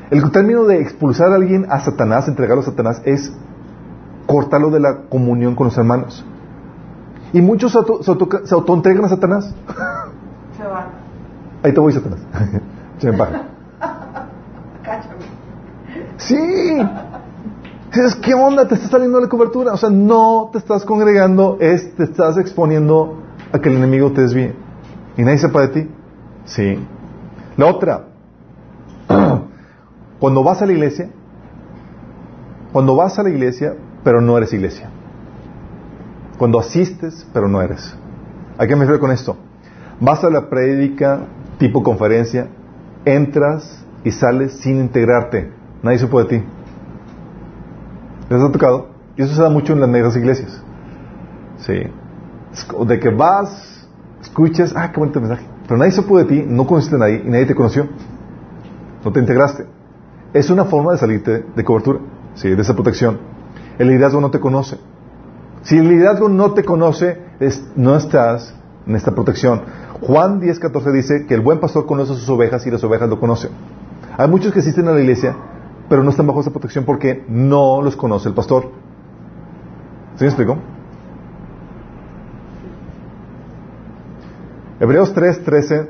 El 0.10 0.32
término 0.32 0.64
de 0.64 0.82
expulsar 0.82 1.32
a 1.32 1.36
alguien 1.36 1.68
a 1.70 1.80
Satanás, 1.82 2.28
entregarlo 2.28 2.64
a 2.64 2.66
Satanás, 2.66 3.00
es 3.06 3.32
cortarlo 4.26 4.72
de 4.72 4.80
la 4.80 5.02
comunión 5.08 5.54
con 5.54 5.68
los 5.68 5.78
hermanos. 5.78 6.26
Y 7.32 7.42
muchos 7.42 7.74
se, 7.74 7.78
auto, 7.78 8.02
se, 8.02 8.10
auto, 8.10 8.28
se 8.44 8.56
autoentregan 8.56 9.06
a 9.06 9.10
Satanás. 9.10 9.54
Se 10.58 10.64
van. 10.64 10.86
Ahí 11.62 11.74
te 11.74 11.80
voy, 11.80 11.94
Satanás. 11.94 12.20
Se 12.98 13.12
me. 13.12 13.18
Sí. 16.18 16.80
Dices, 17.94 18.16
¿qué 18.16 18.34
onda? 18.34 18.68
Te 18.68 18.74
estás 18.74 18.90
saliendo 18.90 19.20
la 19.20 19.30
cobertura. 19.30 19.74
O 19.74 19.78
sea, 19.78 19.92
no 19.92 20.50
te 20.52 20.58
estás 20.58 20.84
congregando, 20.84 21.58
es, 21.60 21.96
te 21.96 22.04
estás 22.04 22.38
exponiendo 22.38 23.22
a 23.52 23.60
que 23.60 23.70
el 23.70 23.78
enemigo 23.78 24.12
te 24.12 24.22
desvíe. 24.22 24.56
Y 25.16 25.22
nadie 25.22 25.38
sepa 25.38 25.62
de 25.62 25.68
ti. 25.68 25.90
Sí. 26.46 26.80
La 27.56 27.68
otra. 27.68 28.08
Cuando 30.20 30.44
vas 30.44 30.62
a 30.62 30.66
la 30.66 30.72
iglesia, 30.72 31.10
cuando 32.72 32.96
vas 32.96 33.20
a 33.20 33.24
la 33.24 33.30
iglesia, 33.30 33.76
pero 34.04 34.20
no 34.20 34.36
eres 34.36 34.52
iglesia. 34.52 34.90
Cuando 36.40 36.60
asistes, 36.60 37.28
pero 37.32 37.48
no 37.48 37.62
eres. 37.62 37.96
¿A 38.58 38.66
qué 38.66 38.76
me 38.76 38.82
refiero 38.82 39.00
con 39.00 39.12
esto? 39.12 39.38
Vas 40.00 40.24
a 40.24 40.32
la 40.32 40.50
prédica 40.50 41.28
tipo 41.60 41.84
conferencia, 41.84 42.48
entras 43.06 43.86
y 44.04 44.12
sales 44.12 44.54
sin 44.54 44.80
integrarte. 44.80 45.52
Nadie 45.84 46.00
supo 46.00 46.24
de 46.24 46.26
ti. 46.26 46.44
¿Les 48.34 48.42
ha 48.42 48.52
tocado? 48.52 48.88
Y 49.16 49.22
eso 49.22 49.36
se 49.36 49.44
da 49.44 49.50
mucho 49.50 49.74
en 49.74 49.80
las 49.80 49.90
negras 49.90 50.18
iglesias. 50.18 50.60
Sí. 51.60 51.84
De 52.88 53.00
que 53.00 53.10
vas, 53.12 53.88
escuchas, 54.24 54.74
ah, 54.76 54.92
qué 54.92 55.00
bonito 55.00 55.22
mensaje. 55.22 55.46
Pero 55.68 55.78
nadie 55.78 55.92
supo 55.92 56.18
de 56.18 56.26
ti, 56.26 56.44
no 56.48 56.66
conociste 56.66 56.96
a 56.96 57.00
nadie 57.00 57.22
y 57.24 57.30
nadie 57.30 57.46
te 57.46 57.54
conoció. 57.54 57.88
No 59.06 59.12
te 59.12 59.20
integraste. 59.20 59.68
Es 60.34 60.50
una 60.50 60.66
forma 60.66 60.94
de 60.94 60.98
salirte 60.98 61.46
de 61.56 61.64
cobertura, 61.64 62.00
sí, 62.34 62.50
de 62.50 62.60
esa 62.60 62.74
protección. 62.74 63.20
El 63.78 63.90
liderazgo 63.90 64.20
no 64.20 64.32
te 64.32 64.40
conoce. 64.40 64.80
Si 65.62 65.78
el 65.78 65.88
liderazgo 65.88 66.28
no 66.28 66.54
te 66.54 66.66
conoce, 66.66 67.22
es, 67.40 67.64
no 67.76 67.96
estás 67.96 68.56
en 68.88 68.96
esta 68.96 69.12
protección. 69.12 69.62
Juan 70.02 70.42
10:14 70.42 70.92
dice 70.92 71.26
que 71.28 71.36
el 71.36 71.42
buen 71.42 71.60
pastor 71.60 71.86
conoce 71.86 72.14
a 72.14 72.16
sus 72.16 72.30
ovejas 72.30 72.66
y 72.66 72.72
las 72.72 72.84
ovejas 72.84 73.08
lo 73.10 73.20
conocen. 73.20 73.52
Hay 74.18 74.28
muchos 74.28 74.52
que 74.52 74.60
asisten 74.60 74.88
a 74.88 74.92
la 74.92 75.02
iglesia, 75.02 75.36
pero 75.90 76.04
no 76.04 76.10
están 76.10 76.28
bajo 76.28 76.42
esa 76.42 76.52
protección 76.52 76.86
porque 76.86 77.24
no 77.28 77.82
los 77.82 77.96
conoce 77.96 78.30
el 78.30 78.36
pastor. 78.36 78.72
¿Sí 80.16 80.24
me 80.24 80.28
explico? 80.28 80.58
Hebreos 84.80 85.14
3:13 85.16 85.88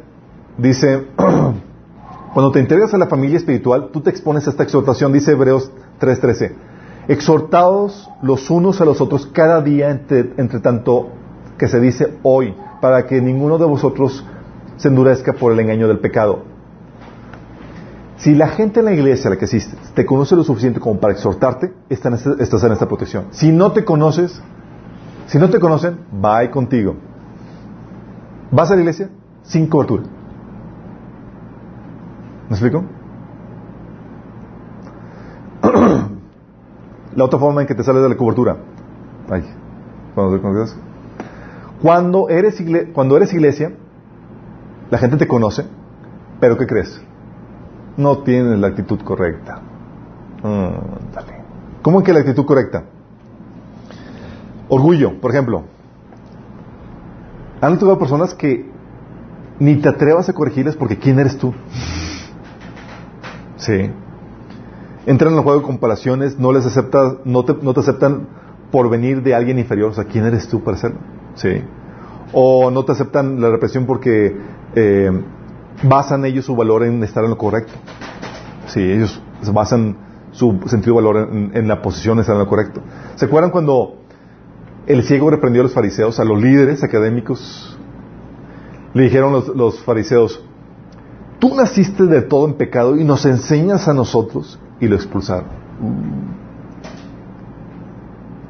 dice, 0.58 1.08
cuando 2.34 2.52
te 2.52 2.60
integras 2.60 2.94
a 2.94 2.98
la 2.98 3.08
familia 3.08 3.38
espiritual, 3.38 3.90
tú 3.92 4.02
te 4.02 4.10
expones 4.10 4.48
a 4.48 4.52
esta 4.52 4.64
exhortación, 4.64 5.12
dice 5.12 5.32
Hebreos 5.32 5.72
3:13, 6.00 6.54
exhortados 7.08 8.10
los 8.22 8.50
unos 8.50 8.82
a 8.82 8.86
los 8.86 9.02
otros 9.02 9.26
cada 9.28 9.62
día 9.62 9.90
entre 9.90 10.60
tanto 10.60 11.10
que 11.58 11.68
se 11.68 11.80
dice 11.80 12.18
hoy, 12.24 12.56
para 12.82 13.06
que 13.06 13.22
ninguno 13.22 13.58
de 13.58 13.66
vosotros 13.66 14.26
se 14.78 14.90
endurezca 14.90 15.34
por 15.34 15.54
el 15.54 15.60
engaño 15.60 15.88
del 15.88 16.00
pecado. 16.00 16.53
Si 18.18 18.36
la 18.36 18.48
gente 18.50 18.80
en 18.80 18.86
la 18.86 18.94
iglesia 18.94 19.28
a 19.28 19.32
la 19.32 19.38
que 19.38 19.46
asistes 19.46 19.80
te 19.94 20.06
conoce 20.06 20.36
lo 20.36 20.44
suficiente 20.44 20.80
como 20.80 21.00
para 21.00 21.14
exhortarte, 21.14 21.74
estás 21.90 22.64
en 22.64 22.72
esta 22.72 22.88
protección. 22.88 23.28
Si 23.32 23.52
no 23.52 23.72
te 23.72 23.84
conoces, 23.84 24.42
si 25.28 25.40
no 25.40 25.50
te 25.50 25.60
conocen, 25.60 26.00
va 26.24 26.50
contigo. 26.52 26.96
¿Vas 28.52 28.70
a 28.72 28.76
la 28.76 28.82
iglesia? 28.82 29.10
Sin 29.42 29.68
cobertura. 29.68 30.04
¿Me 32.50 32.52
explico? 32.52 32.84
la 37.16 37.24
otra 37.24 37.40
forma 37.40 37.62
en 37.62 37.68
que 37.68 37.76
te 37.76 37.84
sales 37.84 38.04
de 38.04 38.10
la 38.10 38.18
cobertura. 38.18 38.58
Ay, 39.30 39.44
cuando, 40.14 40.40
cuando, 41.82 42.30
eres 42.30 42.64
cuando 42.94 43.18
eres 43.18 43.34
iglesia, 43.34 43.74
la 44.92 44.98
gente 44.98 45.18
te 45.18 45.28
conoce, 45.28 45.66
pero 46.40 46.58
¿qué 46.58 46.68
crees? 46.68 47.02
No 47.98 48.20
tienes 48.20 48.58
la 48.60 48.68
actitud 48.68 49.00
correcta. 49.02 49.62
¿Cómo 51.82 52.04
que 52.04 52.14
la 52.14 52.20
actitud 52.20 52.46
correcta? 52.46 52.86
Orgullo, 54.70 55.20
por 55.20 55.32
ejemplo. 55.32 55.64
Han 57.62 57.78
tocado 57.78 58.00
personas 58.00 58.34
que 58.34 58.66
ni 59.60 59.76
te 59.76 59.90
atrevas 59.90 60.28
a 60.30 60.34
corregirles 60.34 60.76
porque 60.76 60.98
¿quién 60.98 61.20
eres 61.20 61.38
tú? 61.38 61.54
Sí. 63.58 63.92
Entran 65.06 65.34
en 65.34 65.38
el 65.38 65.44
juego 65.44 65.60
de 65.60 65.66
comparaciones, 65.66 66.40
no 66.40 66.52
les 66.52 66.66
aceptas, 66.66 67.18
no 67.26 67.46
te, 67.46 67.56
no 67.62 67.74
te 67.74 67.82
aceptan 67.82 68.28
por 68.72 68.90
venir 68.90 69.22
de 69.22 69.36
alguien 69.36 69.60
inferior. 69.60 69.92
O 69.92 69.94
sea, 69.94 70.06
¿quién 70.06 70.26
eres 70.26 70.48
tú 70.48 70.64
para 70.64 70.78
hacerlo? 70.78 70.98
Sí. 71.36 71.62
O 72.34 72.72
no 72.72 72.84
te 72.84 72.94
aceptan 72.94 73.40
la 73.40 73.50
represión 73.50 73.86
porque 73.86 74.36
eh, 74.76 75.12
basan 75.82 76.26
ellos 76.26 76.46
su 76.46 76.56
valor 76.56 76.84
en 76.84 77.04
estar 77.04 77.24
en 77.24 77.32
lo 77.32 77.38
correcto. 77.38 77.74
Sí, 78.68 78.82
ellos 78.82 79.22
basan 79.52 79.98
su 80.32 80.60
sentido 80.68 80.96
de 80.96 81.02
valor 81.02 81.30
en, 81.54 81.68
la 81.68 81.82
posición 81.82 82.18
de 82.18 82.22
estar 82.22 82.36
en 82.36 82.42
lo 82.42 82.48
correcto. 82.48 82.82
¿Se 83.16 83.26
acuerdan 83.26 83.52
cuando 83.52 83.98
el 84.88 85.04
ciego 85.04 85.30
reprendió 85.30 85.62
a 85.62 85.64
los 85.64 85.74
fariseos, 85.74 86.20
a 86.20 86.24
los 86.24 86.42
líderes 86.42 86.84
académicos? 86.84 87.78
Le 88.94 89.04
dijeron 89.04 89.44
los, 89.56 89.80
fariseos, 89.84 90.44
tú 91.40 91.56
naciste 91.56 92.06
de 92.06 92.22
todo 92.22 92.48
en 92.48 92.56
pecado 92.56 92.96
y 92.96 93.04
nos 93.04 93.26
enseñas 93.26 93.88
a 93.88 93.94
nosotros 93.94 94.60
y 94.80 94.88
lo 94.88 94.96
expulsaron. 94.96 95.48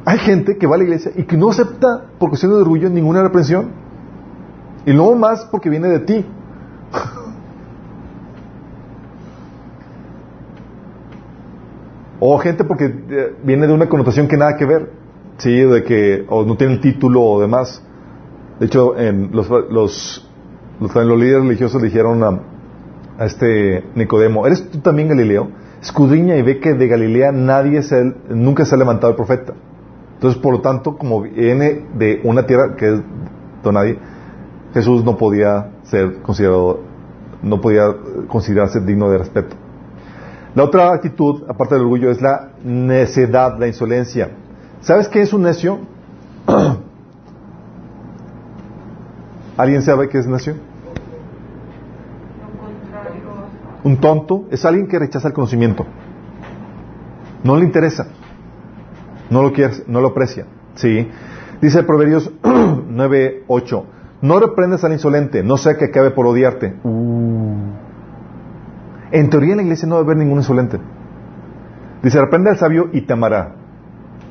Hay 0.06 0.18
gente 0.20 0.58
que 0.58 0.68
va 0.68 0.76
a 0.76 0.78
la 0.78 0.84
iglesia 0.84 1.12
y 1.16 1.24
que 1.24 1.38
no 1.38 1.50
acepta 1.50 2.08
por 2.20 2.30
cuestión 2.30 2.52
de 2.52 2.60
orgullo 2.60 2.90
ninguna 2.90 3.24
reprensión. 3.24 3.72
Y 4.86 4.94
no 4.94 5.14
más 5.16 5.46
porque 5.46 5.70
viene 5.70 5.88
de 5.88 6.00
ti. 6.00 6.26
O 12.20 12.38
gente 12.38 12.64
porque 12.64 12.86
eh, 12.86 13.36
viene 13.44 13.68
de 13.68 13.74
una 13.74 13.90
connotación 13.90 14.28
que 14.28 14.38
nada 14.38 14.56
que 14.56 14.66
ver. 14.66 14.92
Sí, 15.38 15.60
de 15.60 15.84
que 15.84 16.26
o 16.30 16.46
no 16.46 16.56
tiene 16.56 16.74
el 16.74 16.80
título 16.80 17.22
o 17.22 17.42
demás. 17.42 17.84
De 18.60 18.68
hecho, 18.68 18.98
en 18.98 19.32
los, 19.34 19.50
los, 19.50 20.30
los, 20.80 20.96
líderes 20.96 21.44
religiosos 21.44 21.82
dijeron 21.82 22.24
a, 22.24 22.40
este 23.26 23.84
Nicodemo, 23.96 24.46
¿eres 24.48 24.70
tú 24.70 24.80
también 24.80 25.10
Galileo? 25.10 25.50
escudriña 25.84 26.38
y 26.38 26.42
ve 26.42 26.60
que 26.60 26.74
de 26.74 26.88
Galilea 26.88 27.34
nadie 27.34 27.84
se, 27.84 28.16
nunca 28.30 28.66
se 28.66 28.74
ha 28.76 28.78
levantado 28.78 29.10
el 29.12 29.18
profeta. 29.18 29.54
Entonces, 30.16 30.42
por 30.42 30.54
lo 30.54 30.62
tanto, 30.62 30.98
como 30.98 31.22
viene 31.22 31.86
de 31.96 32.22
una 32.24 32.46
tierra 32.46 32.76
que 32.78 32.94
es 32.94 33.02
de 33.64 33.98
Jesús 34.74 35.04
no 35.04 35.18
podía 35.18 35.72
ser 35.84 36.22
considerado, 36.22 36.80
no 37.42 37.62
podía 37.62 37.96
considerarse 38.28 38.82
digno 38.82 39.10
de 39.10 39.20
respeto. 39.20 39.56
La 40.56 40.64
otra 40.64 40.92
actitud, 40.94 41.44
aparte 41.48 41.76
del 41.76 41.84
orgullo, 41.84 42.12
es 42.12 42.22
la 42.22 42.50
necedad, 42.64 43.58
la 43.58 43.68
insolencia. 43.68 44.32
¿Sabes 44.82 45.08
qué 45.08 45.22
es 45.22 45.34
un 45.34 45.44
necio? 45.44 45.80
¿Alguien 49.58 49.82
sabe 49.82 50.10
qué 50.10 50.20
es 50.20 50.28
necio? 50.28 50.56
Un 53.84 53.98
tonto 53.98 54.46
es 54.50 54.64
alguien 54.66 54.88
que 54.88 54.98
rechaza 54.98 55.28
el 55.28 55.34
conocimiento. 55.34 55.86
No 57.44 57.58
le 57.58 57.66
interesa. 57.66 58.08
No 59.30 59.44
lo 59.44 59.52
quiere, 59.52 59.84
no 59.88 60.02
lo 60.02 60.10
aprecia. 60.10 60.46
¿Sí? 60.76 61.10
Dice 61.62 61.84
Proverbios 61.84 62.32
9, 62.44 63.44
8. 63.48 63.86
No 64.24 64.40
reprendas 64.40 64.82
al 64.86 64.94
insolente, 64.94 65.44
no 65.44 65.58
sea 65.58 65.76
que 65.76 65.84
acabe 65.84 66.12
por 66.12 66.26
odiarte. 66.26 66.74
Uh. 66.86 67.58
En 69.12 69.30
teoría 69.30 69.52
en 69.52 69.58
la 69.58 69.64
iglesia 69.64 69.86
no 69.86 69.96
debe 69.96 70.06
haber 70.06 70.18
ningún 70.18 70.38
insolente. 70.38 70.80
Dice, 72.02 72.22
reprende 72.22 72.50
al 72.50 72.58
sabio 72.58 72.88
y 72.94 73.02
te 73.02 73.12
amará. 73.12 73.54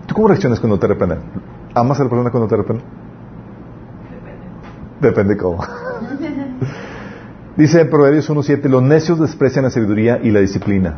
¿Tú 0.06 0.14
cómo 0.14 0.28
reaccionas 0.28 0.60
cuando 0.60 0.78
te 0.78 0.86
reprenden? 0.86 1.18
¿Amas 1.74 2.00
a 2.00 2.04
la 2.04 2.08
persona 2.08 2.30
cuando 2.30 2.48
te 2.48 2.56
reprende? 2.56 2.84
Depende. 4.98 5.34
Depende 5.34 5.36
cómo. 5.36 5.62
Dice 7.58 7.82
en 7.82 7.90
Proverbios 7.90 8.30
1.7, 8.30 8.70
los 8.70 8.82
necios 8.82 9.20
desprecian 9.20 9.64
la 9.64 9.70
sabiduría 9.70 10.20
y 10.22 10.30
la 10.30 10.40
disciplina. 10.40 10.96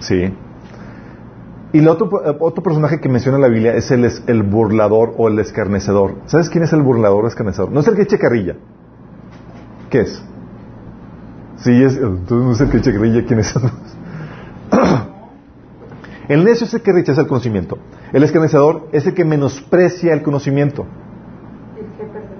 Sí. 0.00 0.34
Y 1.72 1.78
el 1.78 1.88
otro, 1.88 2.10
otro 2.40 2.62
personaje 2.62 3.00
que 3.00 3.08
menciona 3.08 3.38
la 3.38 3.48
Biblia 3.48 3.74
es 3.74 3.90
el, 3.90 4.08
el 4.26 4.42
burlador 4.42 5.14
o 5.16 5.28
el 5.28 5.38
escarnecedor. 5.38 6.16
¿Sabes 6.26 6.50
quién 6.50 6.64
es 6.64 6.72
el 6.72 6.82
burlador 6.82 7.24
o 7.24 7.28
escarnecedor? 7.28 7.72
No 7.72 7.80
es 7.80 7.88
el 7.88 7.96
que 7.96 8.02
eche 8.02 8.18
carrilla. 8.18 8.56
¿Qué 9.88 10.02
es? 10.02 10.22
Sí, 11.56 11.82
es, 11.82 11.96
entonces 11.96 12.30
no 12.30 12.52
es 12.52 12.60
el 12.60 12.70
que 12.70 12.76
eche 12.78 12.92
carrilla, 12.92 13.24
¿quién 13.24 13.38
es? 13.38 13.54
el 16.28 16.44
necio 16.44 16.66
es 16.66 16.74
el 16.74 16.82
que 16.82 16.92
rechaza 16.92 17.22
el 17.22 17.26
conocimiento. 17.26 17.78
El 18.12 18.22
escarnecedor 18.22 18.88
es 18.92 19.06
el 19.06 19.14
que 19.14 19.24
menosprecia 19.24 20.12
el 20.12 20.22
conocimiento. 20.22 20.84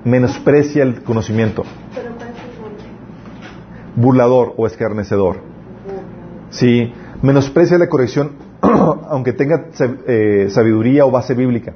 Menosprecia 0.05 0.83
el 0.83 1.03
conocimiento 1.03 1.63
burlador 3.97 4.55
o 4.57 4.67
escarnecedor. 4.67 5.37
Sí, 6.51 6.93
menosprecia 7.23 7.79
la 7.79 7.89
corrección 7.89 8.33
aunque 9.09 9.33
tenga 9.33 9.67
eh, 10.07 10.47
sabiduría 10.51 11.05
o 11.05 11.11
base 11.11 11.35
bíblica. 11.35 11.75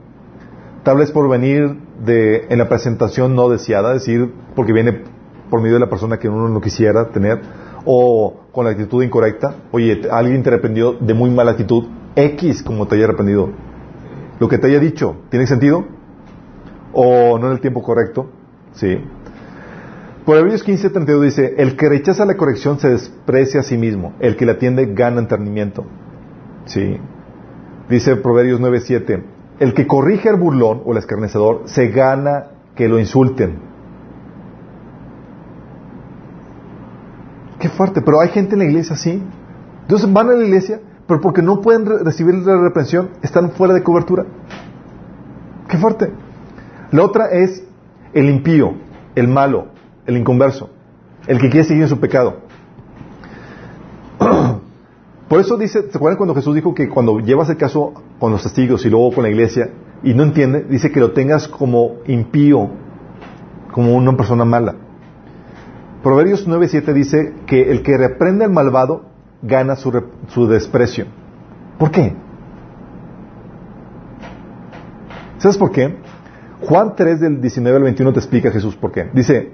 Tal 0.84 0.98
vez 0.98 1.10
por 1.10 1.28
venir 1.28 1.76
de, 2.04 2.46
en 2.48 2.58
la 2.58 2.68
presentación 2.68 3.34
no 3.34 3.48
deseada, 3.48 3.94
es 3.94 4.06
decir, 4.06 4.32
porque 4.54 4.72
viene 4.72 5.02
por 5.50 5.60
medio 5.60 5.74
de 5.74 5.80
la 5.80 5.90
persona 5.90 6.18
que 6.18 6.28
uno 6.28 6.48
no 6.48 6.60
quisiera 6.60 7.08
tener, 7.10 7.40
o 7.84 8.46
con 8.52 8.64
la 8.64 8.70
actitud 8.72 9.02
incorrecta. 9.02 9.56
Oye, 9.72 10.02
alguien 10.10 10.42
te 10.42 10.48
arrepentió 10.48 10.92
de 10.94 11.14
muy 11.14 11.30
mala 11.30 11.52
actitud, 11.52 11.84
X 12.14 12.62
como 12.62 12.86
te 12.86 12.96
haya 12.96 13.04
arrepentido. 13.04 13.50
Lo 14.38 14.48
que 14.48 14.58
te 14.58 14.68
haya 14.68 14.78
dicho, 14.78 15.16
¿tiene 15.28 15.46
sentido? 15.46 15.84
¿O 16.92 17.38
no 17.38 17.46
en 17.46 17.52
el 17.52 17.60
tiempo 17.60 17.82
correcto? 17.82 18.30
Sí. 18.72 18.98
Proverbios 20.24 20.64
15:32 20.64 21.20
dice, 21.20 21.54
el 21.58 21.76
que 21.76 21.88
rechaza 21.88 22.24
la 22.24 22.36
corrección 22.36 22.78
se 22.78 22.90
desprecia 22.90 23.60
a 23.60 23.62
sí 23.62 23.76
mismo, 23.76 24.14
el 24.20 24.36
que 24.36 24.46
la 24.46 24.52
atiende 24.52 24.86
gana 24.86 25.20
entendimiento. 25.20 25.84
Sí. 26.66 26.98
Dice 27.88 28.16
Proverbios 28.16 28.60
9:7, 28.60 29.22
el 29.60 29.74
que 29.74 29.86
corrige 29.86 30.28
al 30.28 30.36
burlón 30.36 30.82
o 30.84 30.92
al 30.92 30.98
escarnecedor 30.98 31.62
se 31.66 31.88
gana 31.88 32.48
que 32.74 32.88
lo 32.88 32.98
insulten. 32.98 33.58
Qué 37.58 37.68
fuerte, 37.68 38.02
pero 38.02 38.20
hay 38.20 38.28
gente 38.28 38.54
en 38.54 38.58
la 38.58 38.64
iglesia 38.66 38.94
así. 38.94 39.22
Entonces 39.82 40.12
van 40.12 40.28
a 40.28 40.32
la 40.32 40.44
iglesia, 40.44 40.80
pero 41.06 41.20
porque 41.20 41.42
no 41.42 41.60
pueden 41.60 41.86
recibir 42.04 42.34
la 42.34 42.60
reprensión, 42.60 43.10
están 43.22 43.52
fuera 43.52 43.72
de 43.72 43.82
cobertura. 43.82 44.26
Qué 45.68 45.78
fuerte. 45.78 46.12
La 46.90 47.02
otra 47.02 47.26
es 47.30 47.64
el 48.12 48.28
impío, 48.28 48.74
el 49.14 49.28
malo, 49.28 49.68
el 50.06 50.16
inconverso, 50.16 50.70
el 51.26 51.40
que 51.40 51.50
quiere 51.50 51.66
seguir 51.66 51.84
en 51.84 51.88
su 51.88 51.98
pecado. 52.00 52.45
Por 55.28 55.40
eso 55.40 55.56
dice, 55.56 55.90
¿se 55.90 55.96
acuerdan 55.96 56.16
cuando 56.16 56.34
Jesús 56.34 56.54
dijo 56.54 56.74
que 56.74 56.88
cuando 56.88 57.18
llevas 57.18 57.48
el 57.50 57.56
caso 57.56 57.92
con 58.18 58.30
los 58.30 58.42
testigos 58.42 58.84
y 58.86 58.90
luego 58.90 59.12
con 59.12 59.24
la 59.24 59.30
iglesia 59.30 59.70
y 60.02 60.14
no 60.14 60.22
entiende, 60.22 60.64
dice 60.68 60.92
que 60.92 61.00
lo 61.00 61.12
tengas 61.12 61.48
como 61.48 61.96
impío, 62.06 62.70
como 63.72 63.96
una 63.96 64.16
persona 64.16 64.44
mala? 64.44 64.76
Proverbios 66.02 66.46
9.7 66.46 66.92
dice 66.92 67.34
que 67.46 67.72
el 67.72 67.82
que 67.82 67.96
reprende 67.96 68.44
al 68.44 68.52
malvado 68.52 69.06
gana 69.42 69.74
su, 69.74 69.92
su 70.28 70.46
desprecio. 70.46 71.06
¿Por 71.78 71.90
qué? 71.90 72.14
¿Sabes 75.38 75.58
por 75.58 75.72
qué? 75.72 75.96
Juan 76.62 76.94
3 76.96 77.20
del 77.20 77.40
19 77.40 77.76
al 77.76 77.82
21 77.82 78.12
te 78.12 78.20
explica 78.20 78.52
Jesús 78.52 78.76
por 78.76 78.92
qué. 78.92 79.10
Dice, 79.12 79.50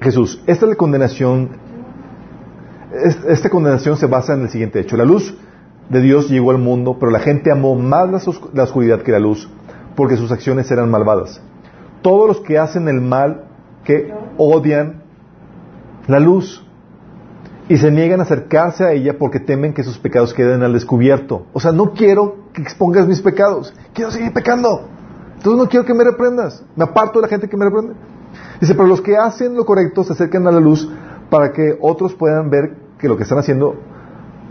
Jesús, 0.00 0.42
esta 0.46 0.66
es 0.66 0.70
la 0.70 0.76
condenación, 0.76 1.50
esta 3.28 3.50
condenación 3.50 3.96
se 3.96 4.06
basa 4.06 4.34
en 4.34 4.42
el 4.42 4.48
siguiente 4.48 4.80
hecho. 4.80 4.96
La 4.96 5.04
luz 5.04 5.36
de 5.88 6.00
Dios 6.00 6.28
llegó 6.28 6.50
al 6.50 6.58
mundo, 6.58 6.96
pero 6.98 7.10
la 7.12 7.20
gente 7.20 7.50
amó 7.50 7.74
más 7.74 8.10
la, 8.54 8.62
oscuridad 8.62 9.02
que 9.02 9.12
la 9.12 9.18
luz, 9.18 9.48
porque 9.94 10.16
sus 10.16 10.32
acciones 10.32 10.70
eran 10.70 10.90
malvadas. 10.90 11.40
Todos 12.02 12.28
los 12.28 12.40
que 12.40 12.58
hacen 12.58 12.88
el 12.88 13.00
mal, 13.00 13.44
que 13.84 14.12
odian 14.36 15.02
la 16.08 16.20
luz 16.20 16.64
y 17.68 17.76
se 17.78 17.90
niegan 17.90 18.20
a 18.20 18.24
acercarse 18.24 18.84
a 18.84 18.92
ella 18.92 19.16
porque 19.18 19.40
temen 19.40 19.72
que 19.72 19.82
sus 19.82 19.98
pecados 19.98 20.34
queden 20.34 20.62
al 20.62 20.72
descubierto. 20.72 21.46
O 21.52 21.60
sea, 21.60 21.72
no 21.72 21.92
quiero 21.92 22.50
que 22.52 22.62
expongas 22.62 23.06
mis 23.06 23.20
pecados, 23.20 23.74
quiero 23.92 24.10
seguir 24.10 24.32
pecando. 24.32 24.88
Entonces 25.36 25.62
no 25.62 25.68
quiero 25.68 25.84
que 25.84 25.94
me 25.94 26.04
reprendas, 26.04 26.64
me 26.74 26.84
aparto 26.84 27.18
de 27.18 27.22
la 27.22 27.28
gente 27.28 27.48
que 27.48 27.56
me 27.56 27.64
reprende. 27.64 27.94
Dice, 28.60 28.74
pero 28.74 28.86
los 28.86 29.00
que 29.00 29.16
hacen 29.16 29.54
lo 29.54 29.64
correcto 29.64 30.04
se 30.04 30.12
acercan 30.12 30.46
a 30.46 30.50
la 30.50 30.60
luz 30.60 30.88
para 31.30 31.52
que 31.52 31.76
otros 31.80 32.14
puedan 32.14 32.50
ver 32.50 32.85
que 32.98 33.08
lo 33.08 33.16
que 33.16 33.24
están 33.24 33.38
haciendo, 33.38 33.76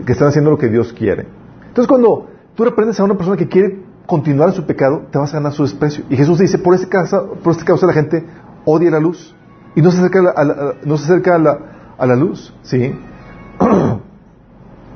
que 0.04 0.12
están 0.12 0.28
haciendo 0.28 0.50
lo 0.50 0.58
que 0.58 0.68
Dios 0.68 0.92
quiere. 0.92 1.26
Entonces 1.66 1.88
cuando 1.88 2.28
tú 2.54 2.64
reprendes 2.64 2.98
a 3.00 3.04
una 3.04 3.14
persona 3.14 3.36
que 3.36 3.48
quiere 3.48 3.82
continuar 4.06 4.50
en 4.50 4.54
su 4.54 4.64
pecado, 4.64 5.02
te 5.10 5.18
vas 5.18 5.32
a 5.32 5.38
ganar 5.38 5.52
su 5.52 5.62
desprecio. 5.62 6.04
Y 6.08 6.16
Jesús 6.16 6.38
dice, 6.38 6.58
por 6.58 6.74
este 6.74 6.88
causa, 6.88 7.22
por 7.42 7.52
este 7.52 7.64
causa 7.64 7.86
la 7.86 7.92
gente 7.92 8.24
odia 8.64 8.90
la 8.90 9.00
luz 9.00 9.34
y 9.74 9.82
no 9.82 9.90
se 9.90 9.98
acerca 9.98 10.20
a 10.20 10.44
la, 10.44 10.74
no 10.84 10.96
se 10.96 11.04
acerca 11.04 11.34
a 11.34 11.38
la, 11.38 11.58
a 11.98 12.06
la 12.06 12.16
luz, 12.16 12.54
¿sí? 12.62 12.94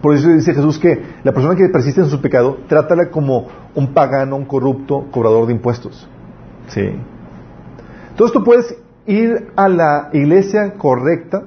Por 0.02 0.14
eso 0.14 0.28
dice 0.30 0.54
Jesús 0.54 0.78
que 0.78 1.02
la 1.22 1.32
persona 1.32 1.54
que 1.54 1.68
persiste 1.68 2.00
en 2.00 2.08
su 2.08 2.22
pecado, 2.22 2.58
trátala 2.68 3.10
como 3.10 3.48
un 3.74 3.92
pagano, 3.92 4.36
un 4.36 4.46
corrupto, 4.46 5.06
cobrador 5.10 5.46
de 5.46 5.52
impuestos. 5.52 6.08
¿Sí? 6.68 6.90
Entonces 8.10 8.32
tú 8.32 8.42
puedes 8.42 8.74
ir 9.06 9.52
a 9.56 9.68
la 9.68 10.08
iglesia 10.12 10.74
correcta, 10.74 11.42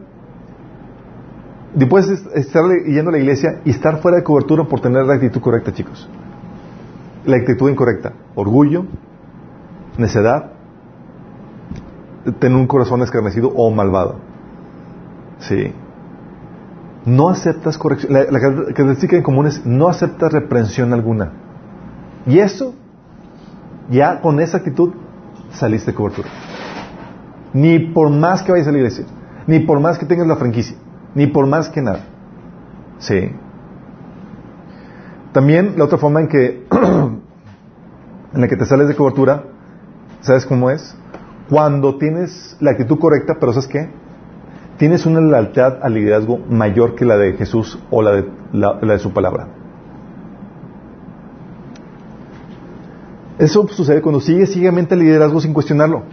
puedes 1.88 2.10
estar 2.36 2.64
yendo 2.86 3.10
a 3.10 3.14
la 3.14 3.20
iglesia 3.20 3.62
y 3.66 3.72
estar 3.72 4.02
fuera 4.02 4.18
de 4.18 4.24
cobertura 4.24 4.64
por 4.66 4.80
tener 4.80 5.06
la 5.06 5.16
actitud 5.16 5.42
correcta, 5.42 5.74
chicos. 5.74 6.08
La 7.26 7.38
actitud 7.38 7.70
incorrecta. 7.70 8.14
Orgullo, 8.36 8.86
necedad, 9.98 10.52
tener 12.40 12.58
un 12.58 12.68
corazón 12.68 13.02
escarnecido 13.02 13.50
o 13.56 13.72
malvado. 13.72 14.16
Sí. 15.40 15.74
No 17.06 17.30
aceptas 17.30 17.78
corrección. 17.78 18.14
La, 18.14 18.40
característica 18.40 19.16
en 19.16 19.24
común 19.24 19.48
es 19.48 19.66
no 19.66 19.90
aceptas 19.90 20.32
reprensión 20.32 20.94
alguna. 20.94 21.32
Y 22.26 22.40
eso, 22.40 22.74
ya 23.90 24.22
con 24.22 24.40
esa 24.40 24.58
actitud, 24.58 24.92
saliste 25.52 25.92
de 25.92 25.96
cobertura. 25.96 26.30
Ni 27.54 27.80
por 27.80 28.10
más 28.10 28.42
que 28.44 28.52
vayas 28.52 28.68
a 28.68 28.72
la 28.72 28.78
iglesia, 28.78 29.06
ni 29.48 29.60
por 29.60 29.80
más 29.80 29.98
que 29.98 30.06
tengas 30.06 30.28
la 30.28 30.38
franquicia, 30.38 30.78
ni 31.16 31.28
por 31.28 31.48
más 31.48 31.70
que 31.70 31.82
nada. 31.82 32.06
Sí. 33.00 33.32
También 35.32 35.74
la 35.78 35.86
otra 35.86 35.98
forma 35.98 36.22
en 36.22 36.28
que, 36.28 36.66
en 38.34 38.42
la 38.42 38.48
que 38.48 38.56
te 38.56 38.66
sales 38.66 38.88
de 38.88 38.96
cobertura, 38.96 39.44
¿sabes 40.22 40.46
cómo 40.46 40.70
es? 40.70 40.96
Cuando 41.50 41.98
tienes 41.98 42.58
la 42.60 42.72
actitud 42.72 43.00
correcta, 43.00 43.38
pero 43.40 43.54
¿sabes 43.54 43.68
qué? 43.68 43.90
tienes 44.78 45.06
una 45.06 45.22
lealtad 45.22 45.78
al 45.82 45.94
liderazgo 45.94 46.40
mayor 46.50 46.96
que 46.96 47.06
la 47.06 47.18
de 47.18 47.34
Jesús 47.34 47.80
o 47.90 48.02
la 48.02 48.12
de, 48.12 48.30
la, 48.52 48.74
de 48.74 49.00
su 49.00 49.14
palabra. 49.14 49.48
Eso 53.40 53.68
sucede 53.68 54.02
cuando 54.02 54.22
sigues 54.22 54.52
ciegamente 54.52 54.94
el 54.96 55.02
liderazgo 55.02 55.40
sin 55.42 55.54
cuestionarlo. 55.54 56.04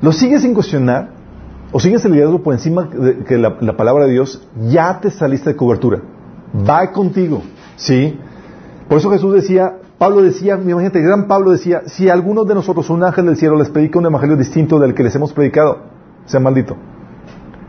Lo 0.00 0.12
sigues 0.12 0.42
sin 0.42 0.54
cuestionar, 0.54 1.10
o 1.76 1.80
sigues 1.80 2.04
el 2.04 2.12
liderazgo 2.12 2.40
por 2.40 2.54
encima 2.54 2.84
de 2.84 3.24
que 3.24 3.36
la, 3.36 3.56
la, 3.60 3.76
palabra 3.76 4.06
de 4.06 4.12
Dios, 4.12 4.46
ya 4.68 5.00
te 5.00 5.10
saliste 5.10 5.50
de 5.50 5.56
cobertura. 5.56 6.02
Va 6.54 6.92
contigo, 6.92 7.42
¿sí? 7.74 8.16
Por 8.88 8.98
eso 8.98 9.10
Jesús 9.10 9.34
decía, 9.34 9.80
Pablo 9.98 10.22
decía, 10.22 10.54
imagínate, 10.54 11.00
el 11.00 11.06
gran 11.06 11.26
Pablo 11.26 11.50
decía, 11.50 11.82
si 11.86 12.08
alguno 12.08 12.44
de 12.44 12.54
nosotros, 12.54 12.88
un 12.90 13.02
ángel 13.02 13.26
del 13.26 13.36
cielo, 13.36 13.58
les 13.58 13.70
predica 13.70 13.98
un 13.98 14.06
evangelio 14.06 14.36
distinto 14.36 14.78
del 14.78 14.94
que 14.94 15.02
les 15.02 15.16
hemos 15.16 15.32
predicado, 15.32 15.78
sea 16.26 16.38
maldito. 16.38 16.76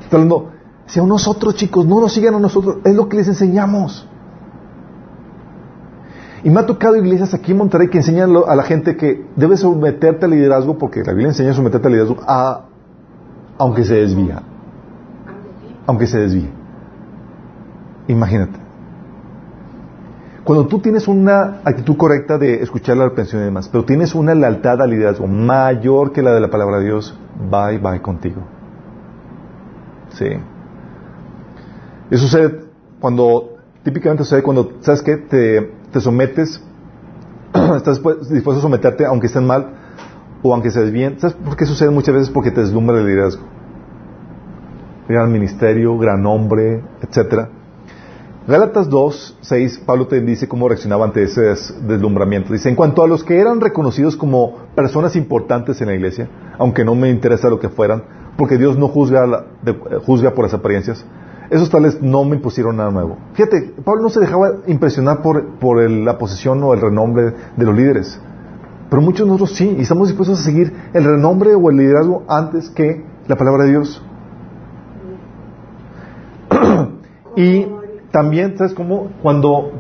Está 0.04 0.18
hablando, 0.18 0.52
si 0.86 1.00
a 1.00 1.04
nosotros 1.04 1.56
chicos, 1.56 1.88
no 1.88 2.00
nos 2.00 2.14
sigan 2.14 2.36
a 2.36 2.40
nosotros, 2.40 2.78
es 2.84 2.94
lo 2.94 3.10
que 3.10 3.18
les 3.18 3.28
enseñamos. 3.28 4.08
Y 6.44 6.52
me 6.52 6.60
ha 6.60 6.68
tocado 6.68 6.96
iglesias 6.96 7.34
aquí 7.34 7.54
en 7.54 7.58
Monterrey 7.58 7.90
que 7.90 7.98
enseñan 7.98 8.36
a 8.48 8.56
la 8.56 8.62
gente 8.62 8.98
que 8.98 9.26
debes 9.36 9.62
someterte 9.62 10.26
al 10.26 10.32
liderazgo, 10.32 10.78
porque 10.78 11.00
la 11.00 11.14
Biblia 11.14 11.30
enseña 11.30 11.54
a 11.54 11.56
someterte 11.56 11.88
al 11.88 11.94
liderazgo, 11.94 12.18
a, 12.28 12.66
aunque 13.58 13.84
se 13.84 13.96
desvía. 13.96 14.42
Aunque 15.86 16.08
se 16.08 16.20
desvíe. 16.20 16.50
Imagínate. 18.08 18.60
Cuando 20.44 20.68
tú 20.68 20.80
tienes 20.80 21.08
una 21.08 21.62
actitud 21.64 21.98
correcta 21.98 22.38
de 22.38 22.62
escuchar 22.62 22.98
la 22.98 23.06
reprensión 23.06 23.42
y 23.42 23.46
demás, 23.46 23.68
pero 23.68 23.84
tienes 23.84 24.14
una 24.14 24.36
lealtad 24.36 24.80
al 24.82 24.92
liderazgo 24.92 25.26
mayor 25.26 26.12
que 26.12 26.22
la 26.22 26.34
de 26.34 26.40
la 26.40 26.52
palabra 26.52 26.78
de 26.78 26.86
Dios, 26.86 27.18
bye 27.50 27.80
bye 27.80 28.02
contigo. 28.02 28.42
Sí. 30.10 30.28
Eso 32.12 32.24
sucede 32.28 32.60
cuando, 33.00 33.58
típicamente 33.84 34.24
sucede 34.24 34.44
cuando, 34.44 34.74
¿sabes 34.82 35.02
qué? 35.02 35.18
Te, 35.18 35.74
te 35.92 36.00
sometes, 36.00 36.64
estás 37.76 38.00
dispuesto 38.30 38.60
a 38.60 38.62
someterte 38.62 39.06
aunque 39.06 39.28
estén 39.28 39.48
mal 39.48 39.85
o 40.50 40.54
aunque 40.54 40.72
se 40.72 40.82
desvíen. 40.82 41.20
¿Sabes 41.20 41.36
por 41.36 41.56
qué 41.56 41.66
sucede 41.66 41.90
muchas 41.90 42.14
veces? 42.14 42.30
Porque 42.30 42.52
te 42.52 42.62
deslumbra 42.62 43.00
el 43.00 43.06
liderazgo. 43.06 43.44
Gran 45.08 45.32
ministerio, 45.32 45.98
gran 45.98 46.26
hombre, 46.26 46.84
etcétera. 47.02 47.50
Gálatas 48.48 48.90
2, 48.90 49.40
6, 49.42 49.84
Pablo 49.88 50.06
te 50.06 50.22
dice 50.22 50.48
cómo 50.48 50.70
reaccionaba 50.70 51.06
ante 51.06 51.24
ese 51.24 51.42
deslumbramiento. 51.88 52.54
Dice, 52.54 52.70
en 52.70 52.76
cuanto 52.76 53.04
a 53.04 53.08
los 53.08 53.24
que 53.24 53.40
eran 53.40 53.60
reconocidos 53.60 54.16
como 54.16 54.58
personas 54.76 55.16
importantes 55.16 55.82
en 55.82 55.88
la 55.88 55.96
iglesia, 55.96 56.30
aunque 56.60 56.86
no 56.86 56.94
me 56.94 57.10
interesa 57.10 57.50
lo 57.50 57.60
que 57.60 57.70
fueran, 57.70 58.04
porque 58.38 58.60
Dios 58.60 58.78
no 58.78 58.88
juzga, 58.88 59.46
juzga 60.06 60.36
por 60.36 60.46
las 60.46 60.54
apariencias, 60.54 61.04
esos 61.50 61.72
tales 61.72 62.02
no 62.04 62.24
me 62.24 62.36
impusieron 62.36 62.78
nada 62.78 62.92
nuevo. 62.92 63.18
Fíjate, 63.34 63.74
Pablo 63.84 64.04
no 64.04 64.10
se 64.10 64.20
dejaba 64.20 64.58
impresionar 64.68 65.24
por, 65.24 65.58
por 65.58 65.90
la 65.90 66.20
posición 66.20 66.62
o 66.64 66.74
el 66.76 66.82
renombre 66.82 67.34
de 67.56 67.66
los 67.66 67.76
líderes, 67.76 68.20
pero 68.90 69.02
muchos 69.02 69.26
de 69.26 69.32
nosotros 69.32 69.58
sí, 69.58 69.76
y 69.78 69.82
estamos 69.82 70.08
dispuestos 70.08 70.40
a 70.40 70.44
seguir 70.44 70.74
el 70.94 71.04
renombre 71.04 71.56
o 71.56 71.70
el 71.70 71.78
liderazgo 71.78 72.24
antes 72.28 72.70
que 72.70 73.04
la 73.28 73.36
palabra 73.36 73.64
de 73.64 73.70
Dios. 73.72 74.02
y 77.36 77.68
también, 78.12 78.58
¿sabes 78.58 78.74
cómo? 78.74 79.10
Cuando 79.22 79.72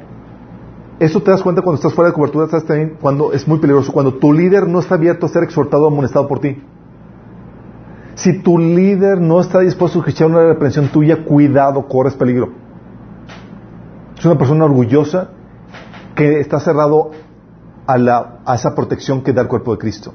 eso 0.99 1.21
te 1.21 1.31
das 1.31 1.41
cuenta 1.41 1.61
cuando 1.61 1.75
estás 1.75 1.93
fuera 1.93 2.09
de 2.09 2.15
cobertura, 2.15 2.47
¿sabes 2.47 2.65
también 2.65 2.97
cuando 2.99 3.33
es 3.33 3.47
muy 3.47 3.59
peligroso? 3.59 3.91
Cuando 3.91 4.15
tu 4.15 4.33
líder 4.33 4.67
no 4.67 4.79
está 4.79 4.95
abierto 4.95 5.25
a 5.25 5.29
ser 5.29 5.43
exhortado 5.43 5.83
o 5.83 5.87
amonestado 5.87 6.27
por 6.27 6.39
ti. 6.39 6.61
Si 8.15 8.41
tu 8.41 8.57
líder 8.57 9.19
no 9.19 9.41
está 9.41 9.59
dispuesto 9.59 9.99
a 9.99 10.01
escuchar 10.01 10.27
una 10.27 10.45
reprensión 10.45 10.87
tuya, 10.87 11.25
cuidado, 11.25 11.87
corres 11.87 12.13
peligro. 12.15 12.49
Es 14.17 14.25
una 14.25 14.37
persona 14.37 14.63
orgullosa 14.65 15.31
que 16.15 16.39
está 16.39 16.61
cerrado 16.61 17.11
a, 17.87 17.97
la, 17.97 18.39
a 18.45 18.55
esa 18.55 18.73
protección 18.75 19.21
que 19.21 19.33
da 19.33 19.41
el 19.41 19.47
cuerpo 19.47 19.71
de 19.71 19.77
Cristo. 19.77 20.13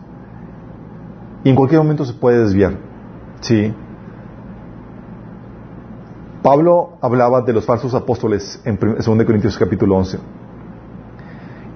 Y 1.45 1.51
en 1.51 1.57
cualquier 1.57 1.81
momento 1.81 2.05
se 2.05 2.15
puede 2.15 2.41
desviar. 2.41 2.75
Sí. 3.41 3.73
Pablo 6.43 6.99
hablaba 7.01 7.43
de 7.43 7.53
los 7.53 7.65
falsos 7.65 7.95
apóstoles 7.95 8.61
en 8.65 8.79
2 8.79 9.07
Corintios 9.25 9.59
capítulo 9.59 9.97
11. 9.97 10.19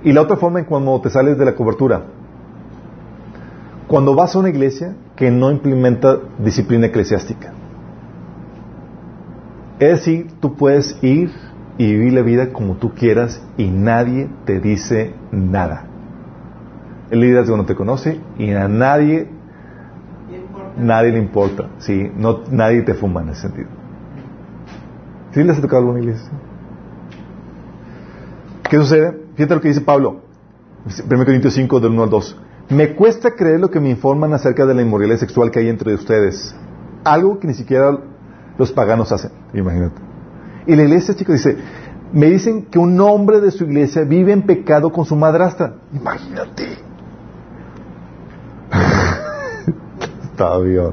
Y 0.04 0.12
la 0.12 0.22
otra 0.22 0.36
forma 0.36 0.58
en 0.58 0.66
cuando 0.66 1.00
te 1.00 1.10
sales 1.10 1.38
de 1.38 1.44
la 1.44 1.54
cobertura. 1.54 2.02
Cuando 3.88 4.14
vas 4.14 4.34
a 4.34 4.38
una 4.38 4.48
iglesia 4.48 4.96
que 5.16 5.30
no 5.30 5.50
implementa 5.50 6.18
disciplina 6.38 6.86
eclesiástica. 6.86 7.52
Es 9.78 9.90
decir, 9.90 10.28
tú 10.40 10.54
puedes 10.54 10.96
ir 11.02 11.30
y 11.78 11.92
vivir 11.92 12.12
la 12.12 12.22
vida 12.22 12.52
como 12.52 12.76
tú 12.76 12.92
quieras 12.94 13.42
y 13.56 13.68
nadie 13.68 14.28
te 14.44 14.60
dice 14.60 15.14
nada. 15.32 15.86
El 17.10 17.20
liderazgo 17.20 17.56
no 17.56 17.64
te 17.64 17.74
conoce 17.74 18.20
y 18.38 18.50
a 18.52 18.68
nadie, 18.68 19.28
nadie 20.76 21.12
le 21.12 21.18
importa. 21.18 21.70
Sí, 21.78 22.10
no, 22.16 22.40
nadie 22.50 22.82
te 22.82 22.94
fuma 22.94 23.22
en 23.22 23.30
ese 23.30 23.42
sentido. 23.42 23.68
¿Sí 25.32 25.42
les 25.42 25.58
ha 25.58 25.60
tocado 25.60 25.82
alguna 25.82 26.00
iglesia? 26.00 26.30
¿Qué 28.70 28.76
sucede? 28.76 29.20
Fíjate 29.34 29.54
lo 29.54 29.60
que 29.60 29.68
dice 29.68 29.80
Pablo, 29.80 30.22
1 30.86 31.24
Corintios 31.24 31.54
5, 31.54 31.80
del 31.80 31.92
1 31.92 32.02
al 32.04 32.10
2. 32.10 32.40
Me 32.70 32.94
cuesta 32.94 33.32
creer 33.34 33.60
lo 33.60 33.70
que 33.70 33.80
me 33.80 33.90
informan 33.90 34.32
acerca 34.32 34.64
de 34.64 34.74
la 34.74 34.82
inmoralidad 34.82 35.18
sexual 35.18 35.50
que 35.50 35.58
hay 35.58 35.68
entre 35.68 35.94
ustedes. 35.94 36.54
Algo 37.04 37.38
que 37.38 37.48
ni 37.48 37.54
siquiera 37.54 37.98
los 38.56 38.72
paganos 38.72 39.12
hacen, 39.12 39.32
imagínate. 39.52 40.13
Y 40.66 40.74
la 40.76 40.82
iglesia, 40.84 41.14
chicos, 41.14 41.36
dice, 41.36 41.56
me 42.12 42.26
dicen 42.26 42.66
que 42.66 42.78
un 42.78 43.00
hombre 43.00 43.40
de 43.40 43.50
su 43.50 43.64
iglesia 43.64 44.02
vive 44.04 44.32
en 44.32 44.42
pecado 44.42 44.90
con 44.90 45.04
su 45.04 45.16
madrastra. 45.16 45.74
Imagínate. 45.92 46.78
Está 50.30 50.58
bien. 50.58 50.92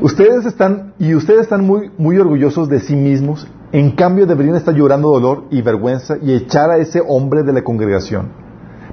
Ustedes 0.00 0.44
están, 0.44 0.92
y 0.98 1.14
ustedes 1.14 1.42
están 1.42 1.64
muy, 1.64 1.90
muy 1.96 2.18
orgullosos 2.18 2.68
de 2.68 2.80
sí 2.80 2.94
mismos, 2.94 3.46
en 3.72 3.92
cambio 3.92 4.26
deberían 4.26 4.56
estar 4.56 4.74
llorando 4.74 5.10
dolor 5.10 5.44
y 5.50 5.62
vergüenza 5.62 6.16
y 6.20 6.34
echar 6.34 6.70
a 6.70 6.76
ese 6.76 7.02
hombre 7.06 7.42
de 7.42 7.52
la 7.52 7.62
congregación. 7.62 8.28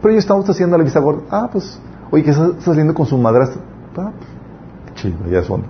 Pero 0.02 0.12
ellos 0.12 0.24
estamos 0.24 0.50
haciendo 0.50 0.78
la 0.78 0.84
vista 0.84 1.00
gorda. 1.00 1.24
Ah, 1.30 1.50
pues, 1.52 1.80
oye, 2.12 2.24
que 2.24 2.32
está 2.32 2.54
saliendo 2.62 2.94
con 2.94 3.06
su 3.06 3.18
madrastra. 3.18 3.62
Ah, 3.98 4.12
pues, 4.18 4.96
chido, 4.96 5.18
ya 5.30 5.44
son. 5.44 5.64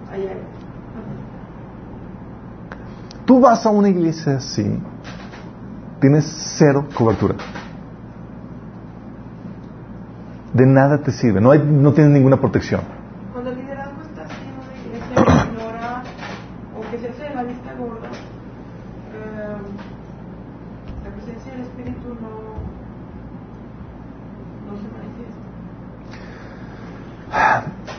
Tú 3.26 3.40
vas 3.40 3.66
a 3.66 3.70
una 3.70 3.88
iglesia 3.90 4.36
así, 4.36 4.80
tienes 6.02 6.26
cero 6.58 6.88
cobertura. 6.94 7.36
De 10.54 10.66
nada 10.66 10.98
te 11.00 11.12
sirve, 11.12 11.40
no, 11.40 11.52
hay, 11.52 11.60
no 11.60 11.94
tienes 11.94 12.12
ninguna 12.12 12.38
protección. 12.38 12.82
Cuando 13.32 13.50
el 13.50 13.58
liderazgo 13.58 14.02
está 14.02 14.24
así 14.24 14.36
en 14.44 14.54
una 14.60 14.74
iglesia 14.78 15.16
que 15.16 15.22
ignora 15.52 16.04
o 16.78 16.82
que 16.91 16.98
se 17.00 17.08
hace 17.10 17.24
de 17.24 17.36
la 17.36 17.44
vista 17.44 17.74
gorda, 17.76 18.10
eh, 19.16 19.58
la 21.06 21.10
presencia 21.16 21.52
del 21.54 21.62
Espíritu 21.62 22.10
no, 22.22 22.30
no 24.70 24.78
se 24.78 24.88
manifiesta. 24.91 25.41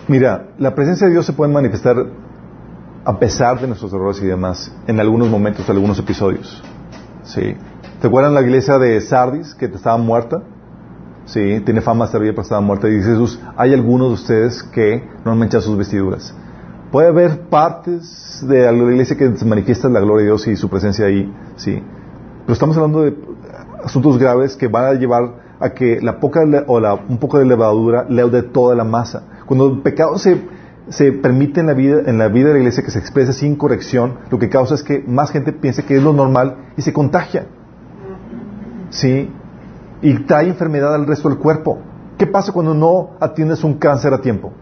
Mira, 0.07 0.49
la 0.59 0.75
presencia 0.75 1.07
de 1.07 1.15
Dios 1.15 1.25
se 1.25 1.33
puede 1.33 1.51
manifestar 1.51 1.97
a 3.05 3.19
pesar 3.19 3.61
de 3.61 3.67
nuestros 3.67 3.93
errores 3.93 4.21
y 4.23 4.27
demás 4.27 4.73
en 4.87 4.99
algunos 5.01 5.29
momentos, 5.29 5.69
en 5.69 5.77
algunos 5.77 5.99
episodios. 5.99 6.63
Sí. 7.25 7.55
¿Te 8.01 8.09
acuerdan 8.09 8.35
la 8.35 8.43
iglesia 8.43 8.79
de 8.79 9.01
Sardis 9.01 9.55
que 9.55 9.67
estaba 9.67 9.97
muerta? 9.97 10.43
Sí, 11.27 11.63
tiene 11.65 11.81
fama 11.81 12.07
de 12.07 12.19
pero 12.19 12.43
estaba 12.43 12.61
muerta. 12.61 12.89
Y 12.89 12.97
dice 12.97 13.11
Jesús, 13.11 13.41
hay 13.57 13.73
algunos 13.73 14.09
de 14.09 14.15
ustedes 14.15 14.63
que 14.63 15.03
no 15.25 15.33
han 15.33 15.39
manchado 15.39 15.63
sus 15.63 15.77
vestiduras. 15.77 16.35
Puede 16.91 17.09
haber 17.09 17.49
partes 17.49 18.45
de 18.47 18.71
la 18.71 18.73
iglesia 18.73 19.17
que 19.17 19.35
se 19.37 19.45
manifiesta 19.45 19.89
la 19.89 20.01
gloria 20.01 20.19
de 20.19 20.25
Dios 20.27 20.47
y 20.47 20.57
su 20.57 20.69
presencia 20.69 21.07
ahí, 21.07 21.33
sí. 21.57 21.83
Pero 22.43 22.53
estamos 22.53 22.77
hablando 22.77 23.03
de 23.03 23.17
asuntos 23.83 24.19
graves 24.19 24.55
que 24.55 24.69
van 24.69 24.85
a 24.85 24.93
llevar 24.93 25.57
a 25.61 25.71
que 25.71 26.01
la 26.01 26.21
poca 26.21 26.41
o 26.67 26.79
un 27.09 27.19
poco 27.19 27.39
de 27.39 27.47
levadura 27.47 28.05
leude 28.09 28.43
toda 28.43 28.75
la 28.75 28.85
masa. 28.85 29.23
Cuando 29.47 29.69
el 29.69 29.81
pecado 29.81 30.19
se, 30.19 30.41
se 30.89 31.13
permite 31.13 31.61
en 31.61 31.67
la, 31.67 31.75
vida, 31.75 32.03
en 32.07 32.19
la 32.19 32.29
vida 32.29 32.49
de 32.49 32.55
la 32.55 32.59
iglesia 32.61 32.85
que 32.85 32.91
se 32.91 32.99
exprese 32.99 33.33
sin 33.33 33.57
corrección, 33.57 34.19
lo 34.31 34.39
que 34.39 34.49
causa 34.49 34.75
es 34.75 34.83
que 34.83 35.03
más 35.07 35.31
gente 35.31 35.53
piense 35.53 35.85
que 35.85 35.97
es 35.97 36.03
lo 36.03 36.13
normal 36.13 36.57
y 36.77 36.83
se 36.83 36.93
contagia. 36.93 37.47
¿Sí? 38.91 39.31
Y 40.03 40.19
trae 40.25 40.49
enfermedad 40.49 40.95
al 40.95 41.07
resto 41.07 41.29
del 41.29 41.39
cuerpo. 41.39 41.79
¿Qué 42.19 42.27
pasa 42.27 42.53
cuando 42.53 42.75
no 42.75 43.11
atiendes 43.19 43.65
un 43.65 43.75
cáncer 43.75 44.13
a 44.13 44.21
tiempo? 44.21 44.53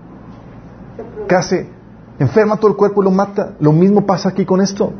Casi 1.26 1.68
enferma 2.18 2.56
todo 2.56 2.70
el 2.70 2.76
cuerpo 2.76 3.02
y 3.02 3.04
lo 3.04 3.10
mata. 3.10 3.54
Lo 3.58 3.72
mismo 3.72 4.06
pasa 4.06 4.28
aquí 4.28 4.44
con 4.44 4.60
esto. 4.60 4.92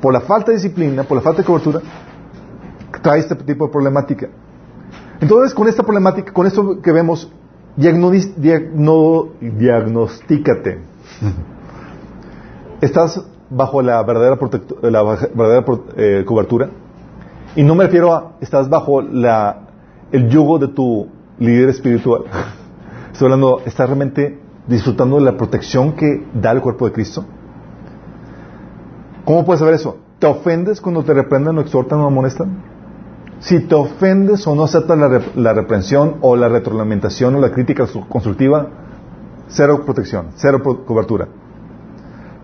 Por 0.00 0.12
la 0.12 0.20
falta 0.20 0.50
de 0.50 0.58
disciplina, 0.58 1.02
por 1.02 1.16
la 1.16 1.22
falta 1.22 1.42
de 1.42 1.46
cobertura, 1.46 1.80
trae 3.02 3.20
este 3.20 3.34
tipo 3.34 3.66
de 3.66 3.72
problemática. 3.72 4.28
Entonces, 5.20 5.54
con 5.54 5.68
esta 5.68 5.82
problemática, 5.82 6.32
con 6.32 6.46
esto 6.46 6.80
que 6.80 6.92
vemos, 6.92 7.30
diagno- 7.76 9.28
diagnostícate. 9.40 10.78
Estás 12.80 13.24
bajo 13.50 13.82
la 13.82 14.02
verdadera, 14.02 14.38
la 14.82 15.02
verdadera 15.02 15.64
eh, 15.96 16.24
cobertura. 16.26 16.70
Y 17.56 17.62
no 17.62 17.74
me 17.74 17.84
refiero 17.84 18.12
a, 18.12 18.32
estás 18.40 18.68
bajo 18.68 19.00
la, 19.00 19.60
el 20.12 20.28
yugo 20.28 20.58
de 20.58 20.68
tu 20.68 21.08
líder 21.38 21.68
espiritual. 21.70 22.24
Estoy 23.12 23.26
hablando, 23.26 23.60
estás 23.64 23.86
realmente 23.88 24.40
disfrutando 24.66 25.16
de 25.16 25.22
la 25.22 25.36
protección 25.36 25.92
que 25.92 26.26
da 26.34 26.50
el 26.52 26.60
cuerpo 26.60 26.86
de 26.86 26.92
Cristo. 26.92 27.24
¿Cómo 29.24 29.44
puedes 29.44 29.60
saber 29.60 29.74
eso? 29.74 29.98
¿Te 30.18 30.26
ofendes 30.26 30.80
cuando 30.80 31.02
te 31.04 31.14
reprenden 31.14 31.56
o 31.58 31.60
exhortan 31.60 32.00
o 32.00 32.06
amonestan? 32.06 32.73
Si 33.44 33.60
te 33.60 33.74
ofendes 33.74 34.46
o 34.46 34.54
no 34.54 34.64
aceptas 34.64 34.96
la, 34.98 35.20
la 35.36 35.52
reprensión 35.52 36.16
o 36.22 36.34
la 36.34 36.48
retroalimentación 36.48 37.34
o 37.34 37.40
la 37.40 37.50
crítica 37.52 37.84
constructiva, 38.08 38.68
cero 39.48 39.82
protección, 39.84 40.28
cero 40.36 40.62
cobertura. 40.86 41.28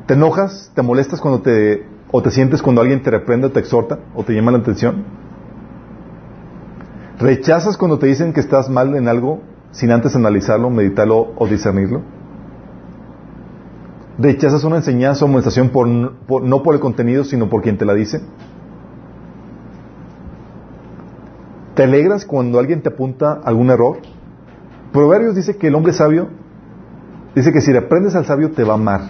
¿Te 0.07 0.13
enojas, 0.13 0.71
te 0.75 0.83
molestas 0.83 1.21
cuando 1.23 1.41
te, 1.41 1.87
o 2.13 2.21
te 2.23 2.31
sientes 2.31 2.61
cuando 2.61 2.83
alguien 2.83 3.03
te 3.03 3.11
reprende, 3.11 3.49
te 3.49 3.61
exhorta 3.61 3.99
o 4.15 4.25
te 4.25 4.35
llama 4.35 4.51
la 4.53 4.59
atención? 4.59 5.05
¿Rechazas 7.19 7.79
cuando 7.79 7.99
te 7.99 8.07
dicen 8.07 8.35
que 8.35 8.41
estás 8.41 8.69
mal 8.69 8.95
en 8.95 9.09
algo 9.09 9.41
sin 9.71 9.93
antes 9.93 10.15
analizarlo, 10.17 10.69
meditarlo 10.69 11.33
o 11.37 11.47
discernirlo? 11.47 12.03
¿Rechazas 14.19 14.65
una 14.65 14.77
enseñanza 14.77 15.25
o 15.25 15.29
amonestación 15.29 15.71
por, 15.71 15.89
por- 16.27 16.43
no 16.43 16.63
por 16.63 16.75
el 16.75 16.81
contenido, 16.81 17.25
sino 17.25 17.49
por 17.49 17.63
quien 17.63 17.79
te 17.79 17.87
la 17.87 17.95
dice? 17.95 18.21
¿Te 21.81 21.85
alegras 21.85 22.27
cuando 22.27 22.59
alguien 22.59 22.83
te 22.83 22.91
apunta 22.91 23.41
algún 23.43 23.71
error? 23.71 24.01
Proverbios 24.93 25.35
dice 25.35 25.57
que 25.57 25.69
el 25.69 25.75
hombre 25.75 25.95
sabio, 25.95 26.29
dice 27.35 27.55
que 27.55 27.63
si 27.63 27.73
reprendes 27.73 28.15
al 28.15 28.27
sabio 28.27 28.51
te 28.51 28.65
va 28.65 28.73
a 28.73 28.77
amar. 28.77 29.01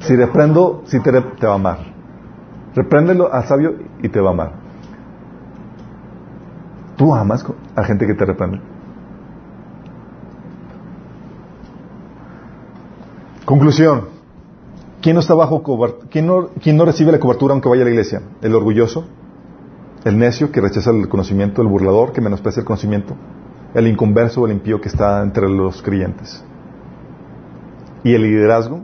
Si 0.00 0.16
reprendo, 0.16 0.82
si 0.86 0.98
te, 0.98 1.12
te 1.12 1.46
va 1.46 1.52
a 1.52 1.54
amar. 1.54 1.78
Repréndelo 2.74 3.32
al 3.32 3.44
sabio 3.44 3.76
y 4.02 4.08
te 4.08 4.20
va 4.20 4.30
a 4.30 4.32
amar. 4.32 4.52
¿Tú 6.96 7.14
amas 7.14 7.46
a 7.76 7.84
gente 7.84 8.04
que 8.04 8.14
te 8.14 8.24
reprende? 8.24 8.60
Conclusión. 13.44 14.17
¿Quién 15.00 15.14
no 15.14 15.20
está 15.20 15.34
bajo 15.34 15.62
¿Quién 16.10 16.26
no, 16.26 16.48
quién 16.60 16.76
no 16.76 16.84
recibe 16.84 17.12
la 17.12 17.20
cobertura 17.20 17.52
aunque 17.52 17.68
vaya 17.68 17.82
a 17.82 17.84
la 17.84 17.90
iglesia? 17.90 18.22
¿El 18.42 18.54
orgulloso? 18.54 19.04
¿El 20.04 20.18
necio 20.18 20.50
que 20.50 20.60
rechaza 20.60 20.90
el 20.90 21.08
conocimiento? 21.08 21.62
¿El 21.62 21.68
burlador 21.68 22.12
que 22.12 22.20
menosprecia 22.20 22.60
el 22.60 22.66
conocimiento? 22.66 23.14
¿El 23.74 23.86
inconverso 23.86 24.42
o 24.42 24.46
el 24.46 24.52
impío 24.52 24.80
que 24.80 24.88
está 24.88 25.22
entre 25.22 25.48
los 25.48 25.82
creyentes? 25.82 26.44
¿Y 28.02 28.14
el 28.14 28.22
liderazgo 28.22 28.80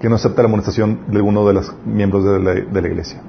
que 0.00 0.08
no 0.08 0.16
acepta 0.16 0.42
la 0.42 0.48
amonestación 0.48 1.00
de 1.08 1.16
alguno 1.16 1.46
de 1.46 1.54
los 1.54 1.74
miembros 1.84 2.24
de 2.24 2.40
la, 2.40 2.54
de 2.54 2.82
la 2.82 2.88
iglesia? 2.88 3.22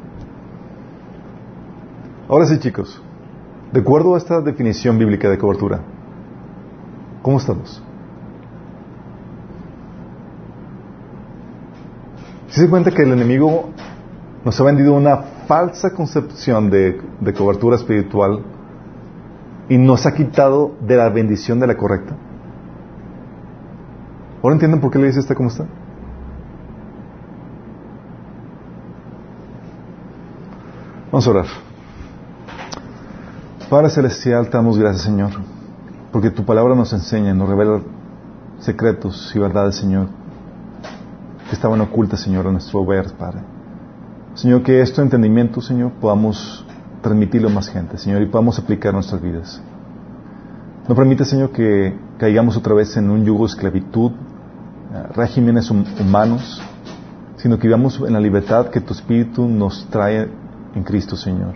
Ahora 2.27 2.47
sí, 2.47 2.57
chicos, 2.57 3.01
de 3.71 3.81
acuerdo 3.81 4.15
a 4.15 4.17
esta 4.17 4.41
definición 4.41 4.97
bíblica 4.97 5.29
de 5.29 5.37
cobertura, 5.37 5.81
¿cómo 7.21 7.37
estamos? 7.37 7.83
Si 12.49 12.61
se 12.61 12.69
cuenta 12.69 12.91
que 12.91 13.01
el 13.01 13.11
enemigo 13.11 13.69
nos 14.43 14.59
ha 14.59 14.63
vendido 14.63 14.93
una 14.93 15.17
falsa 15.47 15.91
concepción 15.91 16.69
de, 16.69 17.01
de 17.19 17.33
cobertura 17.33 17.75
espiritual 17.75 18.43
y 19.69 19.77
nos 19.77 20.05
ha 20.05 20.13
quitado 20.13 20.73
de 20.81 20.95
la 20.95 21.09
bendición 21.09 21.59
de 21.59 21.67
la 21.67 21.75
correcta. 21.75 22.15
¿Ahora 24.43 24.53
entienden 24.53 24.79
por 24.79 24.91
qué 24.91 24.99
la 24.99 25.05
iglesia 25.05 25.21
está 25.21 25.33
como 25.33 25.49
está? 25.49 25.65
Vamos 31.11 31.25
a 31.25 31.29
orar. 31.31 31.45
Padre 33.69 33.89
Celestial, 33.89 34.49
te 34.49 34.57
damos 34.57 34.77
gracias, 34.77 35.03
Señor, 35.03 35.31
porque 36.11 36.29
tu 36.29 36.45
palabra 36.45 36.75
nos 36.75 36.93
enseña, 36.93 37.33
nos 37.33 37.49
revela 37.49 37.81
secretos 38.59 39.31
y 39.35 39.39
verdades, 39.39 39.75
Señor, 39.75 40.09
que 41.49 41.55
estaban 41.55 41.79
ocultas, 41.81 42.19
Señor, 42.21 42.45
en 42.45 42.53
nuestro 42.53 42.85
ver, 42.85 43.13
Padre. 43.13 43.39
Señor, 44.33 44.63
que 44.63 44.81
este 44.81 45.01
entendimiento, 45.01 45.61
Señor, 45.61 45.91
podamos 45.93 46.65
transmitirlo 47.01 47.49
a 47.49 47.51
más 47.51 47.69
gente, 47.69 47.97
Señor, 47.97 48.21
y 48.21 48.25
podamos 48.25 48.57
aplicar 48.59 48.93
nuestras 48.93 49.21
vidas. 49.21 49.61
No 50.87 50.95
permite, 50.95 51.23
Señor, 51.23 51.51
que 51.51 51.97
caigamos 52.17 52.57
otra 52.57 52.73
vez 52.73 52.97
en 52.97 53.09
un 53.09 53.23
yugo 53.23 53.45
de 53.45 53.51
esclavitud, 53.51 54.11
eh, 54.11 55.03
regímenes 55.15 55.69
hum- 55.71 55.85
humanos, 55.99 56.61
sino 57.37 57.57
que 57.59 57.67
vivamos 57.67 58.01
en 58.05 58.13
la 58.13 58.19
libertad 58.19 58.69
que 58.69 58.81
tu 58.81 58.93
Espíritu 58.93 59.47
nos 59.47 59.85
trae 59.89 60.29
en 60.73 60.83
Cristo, 60.83 61.15
Señor. 61.15 61.53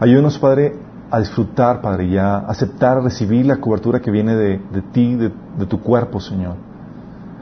Ayúdanos, 0.00 0.38
Padre, 0.38 0.76
a 1.10 1.18
disfrutar, 1.18 1.80
Padre, 1.80 2.06
y 2.06 2.16
a 2.16 2.38
aceptar, 2.38 2.98
a 2.98 3.00
recibir 3.00 3.46
la 3.46 3.56
cobertura 3.56 4.00
que 4.00 4.10
viene 4.10 4.34
de, 4.34 4.58
ti, 4.92 5.16
de 5.16 5.66
tu 5.66 5.80
cuerpo, 5.80 6.20
Señor. 6.20 6.65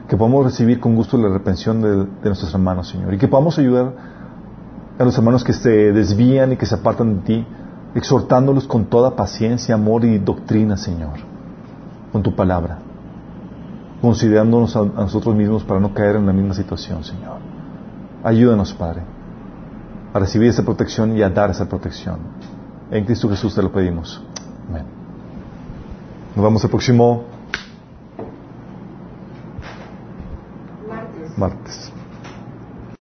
Que 0.07 0.17
podamos 0.17 0.45
recibir 0.45 0.79
con 0.79 0.95
gusto 0.95 1.17
la 1.17 1.29
reprensión 1.29 1.81
de, 1.81 1.89
de 1.97 2.25
nuestros 2.25 2.53
hermanos, 2.53 2.89
Señor. 2.89 3.13
Y 3.13 3.17
que 3.17 3.27
podamos 3.27 3.57
ayudar 3.57 3.93
a 4.97 5.03
los 5.03 5.17
hermanos 5.17 5.43
que 5.43 5.53
se 5.53 5.91
desvían 5.91 6.53
y 6.53 6.57
que 6.57 6.65
se 6.65 6.75
apartan 6.75 7.17
de 7.17 7.21
ti, 7.23 7.47
exhortándolos 7.95 8.67
con 8.67 8.85
toda 8.85 9.15
paciencia, 9.15 9.75
amor 9.75 10.05
y 10.05 10.17
doctrina, 10.19 10.77
Señor, 10.77 11.13
con 12.11 12.23
tu 12.23 12.35
palabra, 12.35 12.79
considerándonos 14.01 14.75
a, 14.75 14.81
a 14.81 14.83
nosotros 14.83 15.35
mismos 15.35 15.63
para 15.63 15.79
no 15.79 15.93
caer 15.93 16.17
en 16.17 16.25
la 16.25 16.33
misma 16.33 16.53
situación, 16.53 17.03
Señor. 17.03 17.39
Ayúdanos, 18.23 18.73
Padre, 18.73 19.01
a 20.13 20.19
recibir 20.19 20.49
esa 20.49 20.63
protección 20.63 21.17
y 21.17 21.21
a 21.21 21.29
dar 21.29 21.49
esa 21.49 21.67
protección. 21.67 22.19
En 22.91 23.03
Cristo 23.05 23.29
Jesús 23.29 23.53
te 23.53 23.61
lo 23.61 23.71
pedimos. 23.71 24.21
Amén. 24.69 24.85
Nos 26.35 26.43
vemos 26.43 26.63
el 26.63 26.69
próximo 26.69 27.23
martes. 31.37 31.91